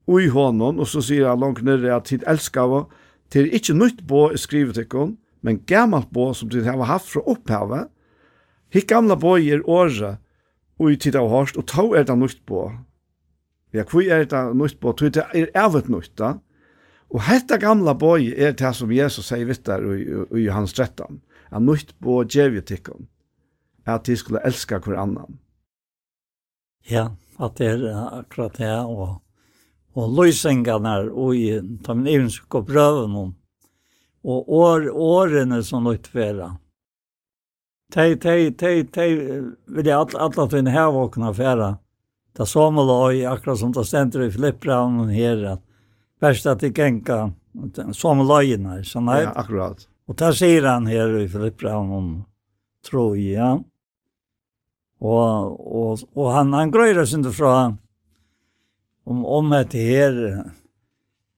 i 0.06 0.30
hånden, 0.32 0.80
og 0.80 0.88
så 0.88 1.02
sier 1.04 1.32
han 1.32 1.42
langt 1.42 1.66
nere 1.66 1.96
at 1.98 2.08
tid 2.12 2.24
elskar 2.30 2.70
av, 2.70 2.88
til 3.34 3.50
ikke 3.50 3.74
nytt 3.74 4.04
bo 4.08 4.28
til 4.30 4.42
skrivetekon, 4.44 5.16
men 5.42 5.64
gammalt 5.70 6.12
bo 6.14 6.32
som 6.34 6.50
tid 6.50 6.66
har 6.66 6.86
haft 6.86 7.10
fra 7.10 7.26
opphavet, 7.26 7.90
hitt 8.74 8.88
gamla 8.90 9.18
bo 9.18 9.36
i 9.38 9.50
er 9.54 9.66
året, 9.66 10.22
og 10.80 10.92
i 10.92 10.98
tid 11.00 11.16
av 11.16 11.30
hørst, 11.32 11.58
og 11.58 11.68
ta 11.72 11.86
er 11.96 12.08
det 12.08 12.18
nøyt 12.20 12.42
på. 12.48 12.66
Ja, 13.76 13.84
hvor 13.84 14.04
er 14.04 14.26
det 14.28 14.42
nøyt 14.56 14.80
på? 14.80 14.94
Tog 14.94 15.14
det 15.16 15.24
er 15.34 15.52
evet 15.56 15.90
nøyt 15.92 16.14
da. 16.20 16.38
Og 17.14 17.22
hetta 17.28 17.58
gamla 17.62 17.94
boi 17.94 18.34
er 18.34 18.56
det 18.58 18.72
som 18.76 18.92
Jesus 18.92 19.30
sier 19.30 19.46
vitt 19.48 19.66
der 19.68 19.84
i, 19.94 20.06
i, 20.42 20.48
hans 20.52 20.74
trettan. 20.74 21.22
Han 21.52 21.68
nøyt 21.68 21.94
på 22.02 22.24
djevjetikken. 22.24 23.08
At 23.86 24.08
de 24.08 24.16
skulle 24.18 24.42
elska 24.44 24.80
hver 24.82 24.98
annan. 24.98 25.38
Ja, 26.90 27.12
at 27.40 27.58
det 27.60 27.70
er 27.86 28.20
akkurat 28.20 28.58
det, 28.58 28.72
og, 28.72 29.22
og 29.94 30.16
løsengene 30.18 30.96
og 31.12 31.36
i, 31.38 31.60
de 31.60 31.96
evenske 32.10 32.48
evensk 32.50 32.56
og 34.26 34.50
år, 34.50 34.90
årene 34.90 35.62
som 35.64 35.86
nøyt 35.86 36.10
vera. 36.16 36.56
Tei, 37.94 38.16
tei, 38.16 38.52
tei, 38.52 38.84
tei, 38.84 39.10
vil 39.70 39.88
jeg 39.88 39.96
alle 40.18 40.48
tvinne 40.50 40.74
her 40.74 40.90
vakna 40.94 41.32
færa. 41.36 41.76
Da 42.36 42.48
Samuel 42.50 42.90
og 42.92 43.20
akkurat 43.30 43.60
som 43.62 43.72
det 43.76 43.86
stender 43.88 44.26
i 44.26 44.32
Filippraun 44.34 45.12
her, 45.14 45.44
at 45.54 45.62
verst 46.20 46.48
at 46.50 46.64
det 46.64 46.74
genka 46.76 47.30
Samuel 47.94 48.34
og 48.34 48.50
i 48.50 48.58
nei, 48.60 48.82
sånn 48.84 49.12
Ja, 49.14 49.32
akkurat. 49.38 49.86
Og 50.10 50.18
der 50.20 50.36
sier 50.36 50.66
han 50.68 50.90
her 50.90 51.14
i 51.22 51.30
Filippraun 51.32 51.94
om 51.94 52.10
troi, 52.86 53.38
ja. 53.38 53.54
Og, 55.06 55.56
og, 55.62 56.04
og 56.16 56.30
han, 56.34 56.54
han 56.58 56.74
grøyre 56.74 57.06
sin 57.08 57.24
fra 57.36 57.56
om, 59.06 59.24
om 59.24 59.54
at 59.54 59.78
her, 59.78 60.20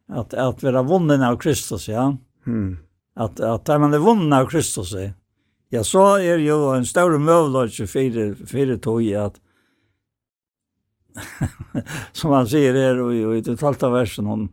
at, 0.07 0.33
at 0.33 0.63
vi 0.63 0.71
har 0.71 0.87
vunnen 0.87 1.21
av 1.27 1.37
Kristus, 1.43 1.89
ja. 1.91 2.09
Mm. 2.47 2.77
At, 3.19 3.41
at 3.43 3.69
man 3.81 3.93
er 3.93 4.01
vunnen 4.01 4.33
av 4.33 4.47
Kristus, 4.49 4.95
ja 4.95 5.11
Ja, 5.69 5.83
så 5.83 6.17
er 6.23 6.39
jo 6.39 6.71
en 6.71 6.85
større 6.87 7.19
møvløse 7.19 7.87
fire, 7.91 8.31
fire 8.47 8.77
tog 8.79 9.01
i 9.03 9.11
at 9.19 9.35
som 12.17 12.31
han 12.31 12.47
sier 12.47 12.77
her 12.77 13.01
og, 13.01 13.11
og 13.11 13.37
i 13.37 13.43
det 13.43 13.57
talte 13.59 13.89
versen 13.91 14.29
om 14.31 14.45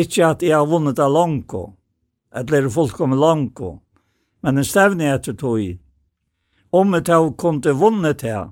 ikke 0.00 0.24
at 0.26 0.42
jeg 0.42 0.56
har 0.56 0.68
vunnet 0.68 0.98
av 1.02 1.12
langko 1.12 1.62
eller 2.34 2.64
er 2.64 2.72
fullkommen 2.72 3.20
langko 3.20 3.74
men 4.40 4.58
en 4.58 4.66
stevne 4.66 5.10
etter 5.12 5.36
tog 5.38 5.60
om 6.70 6.96
et 6.96 7.10
av 7.12 7.28
kunne 7.40 7.76
vunnet 7.76 8.24
her 8.24 8.48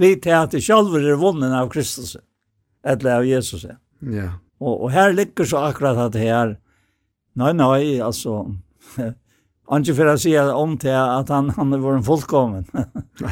vi 0.00 0.14
til 0.22 0.38
at 0.38 0.54
det 0.54 0.62
selv 0.64 0.94
er 0.96 1.18
vunnet 1.20 1.52
av 1.56 1.70
Kristus 1.72 2.16
eller 2.82 3.18
av 3.18 3.26
Jesus 3.26 3.66
ja. 3.66 4.28
og, 4.62 4.74
og 4.86 4.88
her 4.94 5.12
ligger 5.14 5.46
så 5.46 5.66
akkurat 5.68 5.98
at 6.08 6.18
her. 6.18 6.56
Nei 7.38 7.52
nei 7.54 8.00
altså 8.02 8.54
Anki 9.72 9.94
för 9.94 10.06
att 10.06 10.20
säga 10.20 10.54
om 10.54 10.78
til 10.78 10.92
at 10.92 11.28
han, 11.28 11.50
han 11.50 11.82
var 11.82 11.94
en 11.94 12.04
fullkommen. 12.04 12.66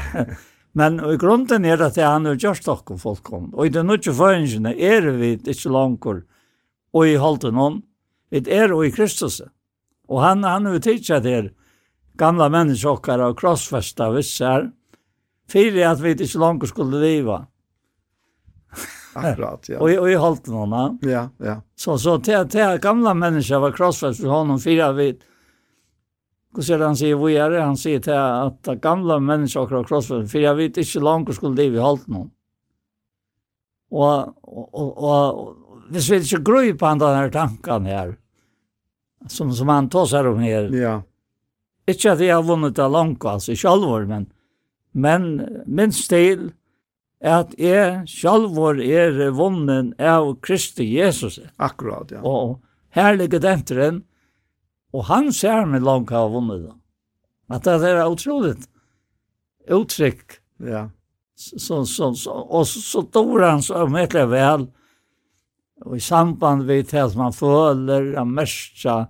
Men 0.73 0.97
i 1.05 1.17
grunden 1.21 1.67
er 1.69 1.83
at 1.85 1.99
han 2.01 2.25
er 2.31 2.39
gjørst 2.41 2.69
okkur 2.73 2.97
fullkommen. 2.97 3.51
Og 3.53 3.67
i 3.67 3.73
den 3.75 3.91
nødvendige 3.91 4.17
føringene 4.17 4.73
er 4.73 5.11
vi 5.21 5.35
ikke 5.37 5.69
langkur 5.69 6.23
og 6.97 7.07
i 7.07 7.19
halten 7.21 7.61
hon. 7.61 7.83
Vi 8.33 8.41
er 8.49 8.73
og 8.73 8.87
i 8.87 8.91
Kristus. 8.91 9.43
Og 10.09 10.25
han, 10.25 10.47
han 10.49 10.67
er 10.67 10.79
jo 10.79 10.83
tidsa 10.89 11.21
til 11.21 11.53
gamla 12.17 12.49
mennesker 12.49 13.21
og 13.21 13.37
krossfesta 13.37 14.09
visser. 14.17 14.71
Fyrir 15.51 15.91
at 15.93 16.01
vi 16.01 16.17
ikke 16.17 16.41
langkur 16.41 16.73
skulle 16.73 17.05
liva. 17.05 17.43
Akkurat, 19.13 19.69
ja. 19.69 19.77
og, 19.77 19.93
og 19.93 20.09
i 20.09 20.17
halten 20.17 20.57
hon. 20.57 21.01
Ja, 21.05 21.29
ja. 21.37 21.61
Så, 21.77 21.99
så 22.01 22.17
til, 22.25 22.49
til 22.49 22.81
gamla 22.81 23.13
mennesker 23.13 23.61
var 23.61 23.77
krossfesta 23.77 24.31
hon 24.31 24.57
fyrir 24.57 24.89
at 24.89 24.97
vi 24.97 25.17
Och 26.57 26.65
ser 26.65 26.79
han 26.79 26.97
säger 26.97 27.15
vad 27.15 27.31
är 27.33 27.51
det? 27.51 27.61
Han 27.61 27.77
säger 27.77 28.01
till 28.01 28.13
att 28.13 28.63
de 28.63 28.79
gamla 28.79 29.19
människor 29.19 29.67
har 29.69 29.85
krossfäst. 29.85 30.33
För 30.33 30.39
jag 30.39 30.55
vet 30.55 30.77
inte 30.77 31.01
långt 31.01 31.35
skulle 31.35 31.63
det 31.63 31.71
vi 31.71 31.79
hållt 31.79 32.07
någon. 32.07 32.31
Och, 33.91 34.19
och, 34.43 34.75
och, 34.75 35.35
och 35.35 35.57
vi 35.91 36.01
ska 36.01 36.17
inte 36.17 36.37
gro 36.37 36.79
på 36.79 36.87
den 36.87 37.01
här 37.01 37.31
tanken 37.31 37.85
här. 37.87 38.17
Som, 39.29 39.53
som 39.53 39.69
han 39.69 39.89
tar 39.89 40.07
sig 40.07 40.29
om 40.29 40.39
här. 40.39 40.63
Ja. 40.75 41.03
ikke 41.91 42.15
at 42.15 42.23
jeg 42.23 42.35
har 42.35 42.47
vunnit 42.47 42.77
det 42.77 42.89
långt, 42.89 43.25
ikke 43.25 43.57
självor, 43.57 44.07
men, 44.07 44.27
men 44.93 45.41
min 45.67 45.93
stil 45.93 46.51
er 47.21 47.43
at 47.45 47.55
jeg 47.59 48.07
sjálfur 48.09 48.81
er 48.81 49.31
vunnet 49.37 49.93
av 50.01 50.37
Kristi 50.41 50.87
Jesus. 50.97 51.41
Akkurat, 51.59 52.13
ja. 52.15 52.23
Og 52.25 52.61
her 52.97 53.17
ligger 53.17 53.43
denteren, 53.43 54.03
Og 54.97 55.07
han 55.11 55.31
ser 55.35 55.69
meg 55.71 55.85
langt 55.87 56.13
av 56.17 56.33
vunnet 56.35 56.65
da. 56.67 56.75
At 57.51 57.67
det 57.67 57.91
er 57.91 58.05
utrolig 58.07 58.57
uttrykk. 59.71 60.39
Ja. 60.67 60.89
Så, 61.35 61.85
så, 61.89 62.11
så, 62.15 62.33
og 62.33 62.67
så, 62.69 62.83
så 62.85 63.03
dår 63.13 63.47
han 63.47 63.63
så 63.65 63.87
mye 63.91 64.27
vel. 64.31 64.69
Og 65.87 65.97
i 65.97 66.03
samband 66.05 66.67
med 66.69 66.91
det 66.91 67.07
som 67.13 67.25
man 67.25 67.35
føler, 67.37 68.13
han 68.19 68.37
mørker, 68.37 69.09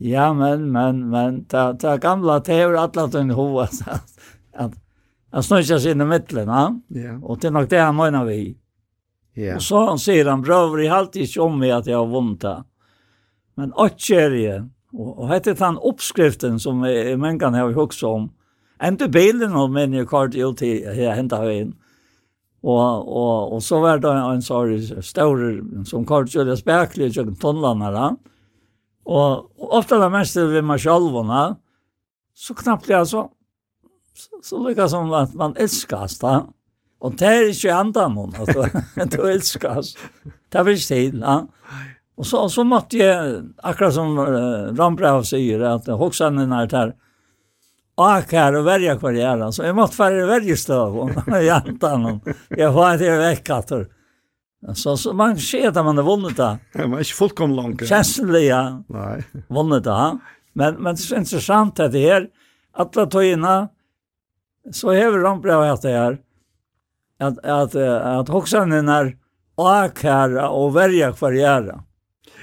Ja, 0.00 0.30
men, 0.32 0.70
men, 0.72 1.10
men, 1.12 1.42
det, 1.52 1.62
ta 1.82 1.98
gamla, 2.00 2.38
det 2.40 2.54
er 2.54 2.70
jo 2.70 2.78
alle 2.80 3.02
tøyne 3.12 3.34
hova, 3.36 3.66
at 3.84 4.14
at 4.56 4.78
han 5.30 5.44
snøyser 5.46 5.78
seg 5.78 5.94
inn 5.94 6.04
i 6.04 6.08
midtelen, 6.10 6.50
ja? 6.50 6.64
ja. 6.96 7.14
og 7.22 7.38
det 7.40 7.50
er 7.50 7.54
nok 7.54 7.68
det 7.70 7.82
han 7.82 7.96
mener 7.98 8.26
vi. 8.26 8.40
Ja. 9.38 9.58
Og 9.58 9.62
så 9.62 9.84
han 9.86 10.00
sier 10.02 10.30
han, 10.30 10.42
brøver, 10.42 10.82
jeg 10.82 10.92
halte 10.92 11.22
ikke 11.22 11.44
om 11.44 11.60
meg 11.60 11.74
at 11.76 11.86
jeg 11.86 11.96
har 11.96 12.08
vunnet 12.10 12.64
Men 13.60 13.74
åtte 13.78 14.16
er 14.18 14.34
jeg, 14.34 14.64
Og, 14.94 15.10
og 15.18 15.28
hette 15.30 15.54
den 15.54 15.78
oppskriften 15.78 16.58
som 16.58 16.84
jeg, 16.84 17.18
man 17.18 17.38
kan 17.38 17.54
ha 17.54 17.68
också 17.74 18.08
om. 18.08 18.30
Inte 18.82 19.08
bilen 19.08 19.54
och 19.54 19.70
men 19.70 19.92
jag 19.92 20.08
kort 20.08 20.34
ut 20.34 20.56
till 20.56 20.86
här 20.86 21.14
hända 21.14 21.52
inn. 21.52 21.74
Og, 22.62 23.08
og, 23.08 23.52
og 23.52 23.62
så 23.62 23.80
var 23.80 23.98
det 23.98 24.10
en 24.12 24.42
sånn 24.42 25.02
stor 25.02 25.84
som 25.84 26.04
kort 26.04 26.34
i 26.36 26.56
spärklig 26.56 27.16
jag 27.16 27.40
tonlarna 27.40 28.16
Og, 29.04 29.50
Och 29.58 29.78
ofta 29.78 29.98
det 29.98 30.10
mest 30.10 30.36
vi 30.36 30.62
man 30.62 30.78
själva 30.78 31.56
så 32.34 32.54
knappt 32.54 32.88
jeg 32.88 33.06
så. 33.06 33.30
så, 34.14 34.40
så 34.42 34.60
lykkes 34.64 34.90
som 34.90 35.12
at 35.16 35.34
man 35.34 35.56
elskes 35.60 36.18
da. 36.20 36.40
Og 37.00 37.16
det 37.18 37.28
er 37.28 37.48
ikke 37.48 37.74
andan 37.74 38.16
noen, 38.16 38.34
alltså. 38.36 38.66
Du 39.12 39.22
elskes. 39.34 39.94
Det 40.52 40.58
er 40.58 40.64
vill 40.64 40.82
säga. 40.82 41.12
Ja. 41.20 41.46
Och 42.20 42.26
så 42.26 42.48
så 42.48 42.64
måtte 42.64 42.98
jeg, 42.98 43.42
akkurat 43.62 43.94
som 43.94 44.18
uh, 44.18 44.74
Rambrav 44.76 45.22
säger 45.22 45.60
att 45.60 45.86
hoksanen 45.86 46.52
är 46.52 46.66
där 46.66 46.94
ak 47.96 48.32
här 48.32 48.56
och 48.56 48.66
värja 48.66 48.96
kvar 48.98 49.12
det 49.12 49.22
är 49.22 49.50
så 49.50 49.62
jeg 49.64 49.74
måtte 49.74 49.96
være 49.96 50.26
verja 50.28 50.56
støv 50.56 50.98
och 50.98 51.10
jantan 51.48 52.20
jeg 52.48 52.72
var 52.76 52.98
det 52.98 53.16
veckator 53.18 53.86
så 54.74 54.96
så 54.96 55.12
man 55.12 55.38
ser 55.38 55.68
at 55.68 55.74
man 55.84 55.96
har 55.96 56.04
vunnet 56.04 56.36
det 56.36 56.58
man 56.74 56.92
är 56.92 56.98
inte 56.98 57.16
fullkomligt 57.16 57.88
Kjenselig, 57.88 58.48
ja. 58.48 58.82
nej 58.88 59.24
Vunnet 59.48 59.84
det 59.84 60.18
men 60.52 60.74
men 60.74 60.96
det 60.96 61.10
är 61.12 61.18
intressant 61.18 61.80
att 61.80 61.92
det 61.92 62.04
här 62.04 62.28
alla 62.72 63.06
tojina 63.06 63.68
så 64.72 64.92
hever 64.92 65.18
Rambrav 65.18 65.62
at 65.62 65.82
det 65.82 65.96
här 65.96 66.18
att 67.20 67.38
att 67.44 67.74
att 67.74 68.28
hoksanen 68.28 68.88
er 68.88 69.16
ak 69.56 70.02
här 70.02 70.50
och 70.50 70.76
värja 70.76 71.12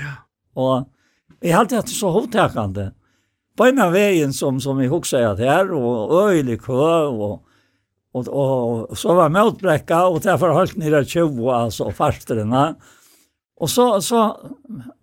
Ja. 0.01 0.13
Og 0.57 0.87
jeg 1.41 1.53
har 1.53 1.63
alltid 1.63 1.81
hatt 1.81 1.93
så 1.93 2.09
hovedtakende. 2.13 2.91
På 3.57 3.65
en 3.65 3.81
av 3.81 3.93
veien 3.95 4.33
som, 4.33 4.59
som 4.61 4.79
jeg 4.81 4.91
husker 4.91 5.31
at 5.31 5.39
her, 5.41 5.71
og 5.73 6.29
øyelig 6.29 6.59
kø, 6.65 6.83
og, 7.09 7.39
og, 8.13 8.29
og, 8.29 8.97
så 8.97 9.13
var 9.17 9.33
møtbrekka, 9.33 10.03
og 10.11 10.23
derfor 10.25 10.53
holdt 10.53 10.77
nere 10.77 11.03
20, 11.05 11.49
altså, 11.53 11.89
farstrene. 11.97 12.75
Og 13.57 13.69
så, 13.69 14.01
så, 14.05 14.35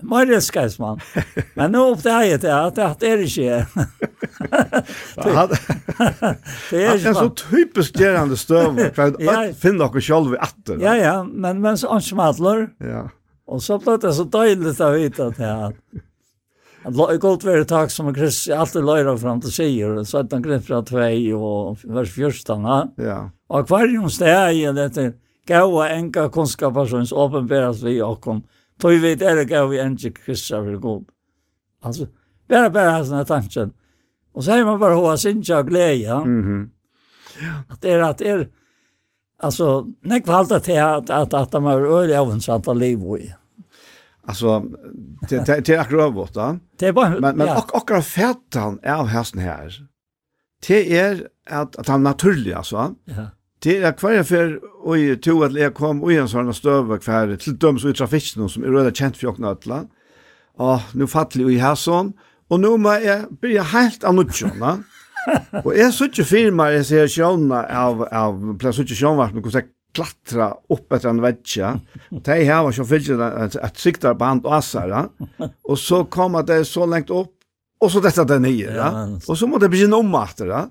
Marius 0.06 0.52
man. 0.78 1.00
Men 1.56 1.72
nå 1.74 1.90
oppdager 1.90 2.38
jeg 2.38 2.46
at 2.46 2.76
det 3.00 3.08
er 3.10 3.18
ikke. 3.26 3.66
det 6.70 6.84
er 6.84 6.94
ikke 6.94 7.18
så 7.18 7.28
typisk 7.34 7.98
gerande 7.98 8.38
støv, 8.38 8.78
for 8.94 9.18
jeg 9.18 9.58
finner 9.58 9.90
dere 9.90 10.02
selv 10.06 10.30
i 10.36 10.38
atter. 10.38 10.78
Ja, 10.78 10.94
ja, 10.94 11.26
men, 11.26 11.58
men 11.66 11.74
så 11.78 11.90
ansmatler. 11.96 12.68
Ja. 12.78 13.10
Och 13.46 13.62
så 13.62 13.78
ble 13.78 13.96
det 13.96 14.12
så 14.12 14.24
dejligt 14.24 14.80
att 14.80 14.94
veta 14.94 15.26
att 15.26 15.38
jag 15.38 15.72
Han 16.84 17.18
gott 17.20 17.44
være 17.44 17.64
takk 17.64 17.90
som 17.90 18.10
Chris 18.14 18.42
alltid 18.52 18.84
löjra 18.84 19.14
fram 19.16 19.40
til 19.40 19.52
sier, 19.52 20.02
så 20.04 20.18
att 20.18 20.32
han 20.32 20.42
grep 20.42 20.64
från 20.64 20.84
två 20.84 21.36
och 21.36 21.78
vers 21.84 22.14
förstarna. 22.14 22.88
Ja. 22.96 23.30
Och 23.48 23.68
jo 23.88 24.08
steg 24.08 24.56
i 24.56 24.72
dette 24.72 25.12
gåa 25.48 25.88
enka 25.88 26.28
kunskapspersons 26.28 27.12
uppenbaras 27.12 27.82
vi 27.82 28.02
og 28.02 28.20
kom. 28.20 28.42
Tog 28.80 29.00
vi 29.00 29.14
det 29.14 29.30
er 29.30 29.44
gåa 29.44 29.66
vi 29.66 29.80
enka 29.80 30.10
kristna 30.10 30.60
vill 30.60 30.76
god. 30.76 31.04
Alltså 31.82 32.06
bara 32.48 32.70
bara 32.70 33.04
sånne 33.04 33.24
tankar. 33.24 33.70
Och 34.32 34.44
så 34.44 34.50
är 34.50 34.64
man 34.64 34.80
bara 34.80 34.94
hoa 34.94 35.16
sin 35.16 35.42
jag 35.44 35.68
glädje. 35.68 36.14
Mhm. 36.14 36.70
Ja. 37.40 37.62
Att 37.68 37.80
det 37.80 37.90
är 37.90 38.02
att 38.02 38.20
er, 38.20 38.48
Alltså, 39.44 39.86
när 40.00 40.20
kvalta 40.20 40.60
till 40.60 40.80
att 40.80 41.10
att 41.10 41.34
att 41.34 41.50
de 41.52 41.64
har 41.64 41.80
öl 41.80 42.16
av 42.16 42.32
en 42.32 42.40
sant 42.40 42.66
liv 42.76 42.98
i. 42.98 43.34
Alltså 44.26 44.64
det 45.28 45.46
det 45.46 45.68
är 45.68 45.78
akkurat 45.78 46.36
va? 46.36 46.58
Det 46.78 46.92
var 46.92 47.20
men 47.20 47.36
men 47.36 47.48
akkurat 47.48 48.06
färdan 48.06 48.78
är 48.82 48.94
av 48.94 49.06
hästen 49.06 49.40
här. 49.40 49.72
Det 50.66 50.98
är 50.98 51.28
att 51.50 51.76
att 51.76 51.88
han 51.88 52.02
naturligt 52.02 52.56
alltså. 52.56 52.94
Ja. 53.04 53.26
Det 53.58 53.76
är 53.76 53.92
kvar 53.92 54.22
för 54.22 54.60
och 54.86 54.98
ju 54.98 55.16
tog 55.16 55.44
att 55.44 55.52
jag 55.52 55.74
kom 55.74 56.02
och 56.02 56.12
en 56.12 56.28
sån 56.28 56.54
stöv 56.54 56.98
kvar 56.98 57.36
till 57.36 57.58
döms 57.58 57.84
ut 57.84 57.96
trafiken 57.96 58.48
som 58.48 58.64
är 58.64 58.68
röda 58.68 58.90
känt 58.94 59.16
för 59.16 59.26
jag 59.26 59.44
alla. 59.44 59.84
Ja, 60.58 60.82
nu 60.92 61.06
fattade 61.06 61.44
jag 61.44 61.52
i 61.52 61.58
hästen 61.58 62.12
och 62.48 62.60
nu 62.60 62.76
må 62.76 62.92
jag 62.92 63.34
börja 63.40 63.62
helt 63.62 64.04
annorlunda 64.04 64.78
og 65.64 65.70
jeg 65.76 65.92
så 65.94 66.09
ikke 66.10 66.26
firma, 66.28 66.70
jeg 66.74 66.88
ser 66.88 67.10
sjåna 67.10 67.64
av, 67.68 68.05
av, 68.10 68.42
plass 68.60 68.80
ikke 68.82 68.98
sjånvart, 68.98 69.34
men 69.34 69.44
hvordan 69.44 69.64
jeg 69.64 69.72
klatra 69.94 70.48
opp 70.74 70.94
etter 70.96 71.12
en 71.12 71.22
vetsja. 71.22 71.74
De 72.10 72.38
her 72.42 72.64
var 72.66 72.74
så 72.74 72.86
fyllt 72.88 73.12
et 73.14 73.59
et 73.62 74.06
på 74.18 74.26
hand 74.26 74.46
og 74.46 74.56
assara. 74.59 75.05
Og 75.68 75.78
så 75.78 76.02
kom 76.10 76.34
at 76.40 76.48
det 76.51 76.64
så 76.66 76.86
lengt 76.90 77.12
opp, 77.14 77.32
og 77.80 77.92
så 77.92 78.02
dette 78.02 78.24
det 78.26 78.40
nye. 78.42 78.72
Ja. 78.74 78.90
Og 79.28 79.38
så 79.38 79.46
måtte 79.46 79.68
jeg 79.68 79.76
begynne 79.76 80.02
om 80.02 80.16
etter 80.18 80.51
det. 80.51 80.64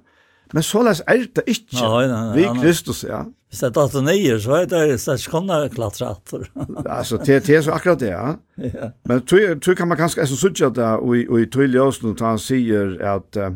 Men 0.53 0.63
så 0.63 0.83
läs 0.85 1.01
er 1.09 1.23
det 1.33 1.43
ikke. 1.49 1.79
Nei, 1.81 2.07
nei, 2.07 2.19
nei, 2.27 2.35
Vi 2.35 2.61
Kristus, 2.61 3.03
ja. 3.07 3.23
Hvis 3.49 3.61
det 3.61 3.69
er 3.77 3.87
89, 3.89 4.41
så 4.43 4.55
er 4.57 4.65
det 4.69 4.99
slags 5.01 5.25
kunne 5.29 5.57
klatre 5.73 6.11
etter. 6.13 6.45
altså, 6.85 7.17
det 7.17 7.49
er 7.49 7.61
så 7.61 7.73
akkurat 7.73 7.99
det, 7.99 8.11
ja. 8.11 8.35
ja. 8.57 8.89
Men 9.09 9.25
tror 9.25 9.73
kan 9.77 9.87
man 9.87 9.97
kanskje, 9.97 10.21
jeg 10.21 10.27
synes 10.27 10.43
ikke 10.43 10.65
at 10.65 10.75
det, 10.75 10.85
og 11.29 11.41
i 11.41 11.45
tydelig 11.45 11.81
også, 11.81 12.05
når 12.05 12.25
han 12.25 12.41
sier 12.41 12.97
at 13.15 13.37
uh, 13.41 13.55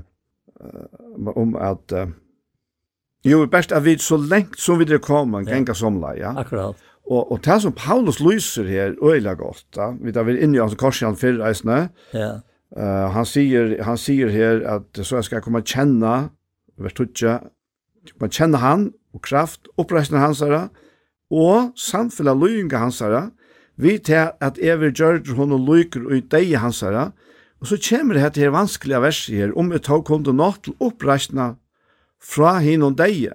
om 1.35 1.55
at 1.55 1.93
uh, 1.93 2.07
jo, 3.25 3.45
best 3.51 3.71
at 3.71 3.85
vi 3.85 3.97
så 3.97 4.17
lengt 4.17 4.59
som 4.61 4.79
vi 4.79 4.85
det 4.85 5.01
kommer, 5.01 5.43
ja. 5.45 5.55
genga 5.55 5.73
somla, 5.73 6.13
ja. 6.17 6.33
Akkurat. 6.37 6.75
Og, 7.07 7.31
og 7.31 7.39
det 7.45 7.61
som 7.61 7.73
Paulus 7.73 8.19
lyser 8.19 8.67
her, 8.67 8.95
øyla 9.03 9.33
godt, 9.33 9.65
da, 9.75 9.93
vi 10.01 10.11
tar 10.11 10.27
vel 10.27 10.39
inn 10.43 10.55
i 10.55 10.59
hans 10.59 10.75
korsjan 10.75 11.17
fyrir 11.17 11.43
eisne, 11.47 11.87
ja. 12.13 12.37
Uh, 12.75 13.07
han, 13.15 13.23
sier, 13.23 13.77
han 13.87 13.95
sier 13.95 14.27
her 14.27 14.59
at 14.67 14.99
så 14.99 15.21
jeg 15.21 15.29
skal 15.29 15.41
komme 15.41 15.61
kjenne, 15.63 16.15
vers 16.77 16.97
12, 16.99 17.47
man 18.19 18.33
kjenne 18.33 18.59
han 18.59 18.89
og 19.15 19.21
kraft, 19.23 19.69
oppreisende 19.79 20.19
hans 20.19 20.41
herre, 20.43 20.67
og 21.31 21.71
samfunnet 21.79 22.35
løyinga 22.35 22.81
hans 22.81 22.99
herre, 23.03 23.29
vi 23.77 23.97
til 24.03 24.33
at 24.43 24.59
evig 24.59 24.93
gjør 24.97 25.21
hun 25.37 25.55
og 25.55 25.63
løyker 25.63 26.09
og 26.09 26.17
i 26.17 26.25
deg 26.27 26.57
hans 26.59 26.81
herre, 26.83 27.11
Og 27.61 27.69
så 27.71 27.79
kommer 27.89 28.13
det 28.13 28.21
her 28.21 28.33
til 28.35 28.53
vanskelige 28.53 29.01
verset 29.01 29.35
her, 29.35 29.53
om 29.57 29.71
vi 29.73 29.79
tar 29.81 30.03
kunde 30.05 30.33
nå 30.33 30.51
til 30.63 30.75
oppreisna 30.83 31.55
fra 32.21 32.57
hin 32.61 32.85
og 32.85 32.97
deg. 32.99 33.31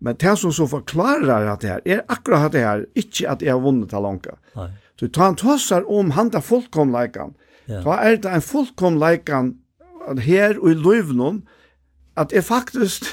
Men 0.00 0.16
det 0.18 0.36
som 0.40 0.52
så 0.52 0.66
forklarer 0.66 1.50
at 1.52 1.62
det 1.62 1.70
her, 1.70 1.82
er 1.84 2.04
akkurat 2.08 2.52
det 2.52 2.64
her, 2.64 2.84
ikke 2.96 3.28
at 3.28 3.42
jeg 3.44 3.52
har 3.52 3.62
vunnet 3.62 3.92
talonka. 3.92 4.38
Nei. 4.56 4.70
Så 5.00 5.08
ta 5.08 5.30
han 5.30 5.38
tåsar 5.40 5.86
om 5.88 6.10
han 6.16 6.28
da 6.32 6.42
fullkomleikan. 6.44 7.34
Ja. 7.70 7.80
Da 7.84 7.96
er 8.04 8.18
det 8.20 8.32
en 8.34 8.44
fullkomleikan 8.44 9.54
her 10.20 10.58
og 10.62 10.70
i 10.72 10.76
løvnum, 10.76 11.42
at 12.20 12.32
jeg 12.34 12.44
faktisk 12.44 13.06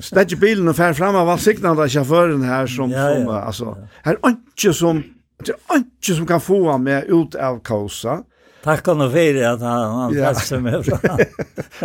stedje 0.00 0.38
bilen 0.40 0.68
og 0.70 0.76
fer 0.78 0.94
fram 0.96 1.18
av 1.18 1.28
all 1.28 1.40
signal 1.42 1.80
av 1.80 1.90
sjåføren 1.92 2.44
her 2.46 2.70
som, 2.70 2.92
ja, 2.94 3.08
ja, 3.10 3.18
som 3.18 3.32
altså, 3.36 3.72
her 4.06 4.16
er 4.16 4.36
ikke 4.36 4.72
som, 4.76 5.02
det 5.44 5.56
er 5.56 5.82
ikke 5.82 6.16
som 6.16 6.28
kan 6.28 6.40
få 6.44 6.60
han 6.70 6.86
med 6.86 7.10
ut 7.10 7.36
av 7.36 7.58
kausa, 7.66 8.20
Tack 8.62 8.88
og 8.88 9.12
för 9.12 9.42
att 9.42 9.60
han, 9.60 9.94
han 9.94 10.14
ja. 10.14 10.28
passade 10.28 10.60
mig 10.60 10.84
fra. 10.84 11.18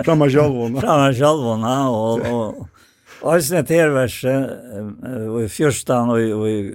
Fram 0.03 0.21
av 0.21 0.29
själv. 0.29 0.79
Från 0.79 1.01
mig 1.01 1.13
själv, 1.13 1.61
ja. 1.61 1.89
Og 1.89 2.19
och, 2.33 2.67
och 3.21 3.43
sen 3.43 3.57
ett 3.57 3.69
hervers, 3.69 4.25
och 5.33 5.43
i 5.43 5.49
fyrstan 5.49 6.09
och, 6.09 6.39
och 6.39 6.49
i 6.49 6.73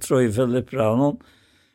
3 0.00 0.22
i 0.22 0.32
Filipra 0.32 0.90
och 0.90 1.20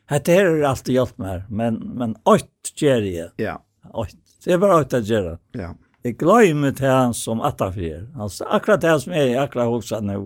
Hette 0.06 0.36
her 0.36 0.46
er 0.46 0.68
alltid 0.68 0.94
hjelp 0.94 1.16
meg, 1.18 1.48
men, 1.50 1.80
men 1.98 2.14
åt 2.30 2.70
gjør 2.78 3.02
jeg. 3.02 3.32
Ja. 3.42 3.56
Åt. 3.90 4.14
Det 4.44 4.54
er 4.54 4.60
bare 4.62 4.78
åt 4.84 4.94
å 4.94 5.00
gjøre. 5.02 5.32
Ja. 5.58 5.72
Jag 6.06 6.14
glömmer 6.20 6.76
til 6.78 6.86
han 6.86 7.14
som 7.18 7.42
attafjer. 7.42 8.04
Altså 8.14 8.46
akkurat 8.46 8.80
det 8.80 9.00
som 9.02 9.12
är 9.12 9.40
akkurat 9.40 9.66
hos 9.66 9.90
han 9.90 10.06
nå. 10.06 10.20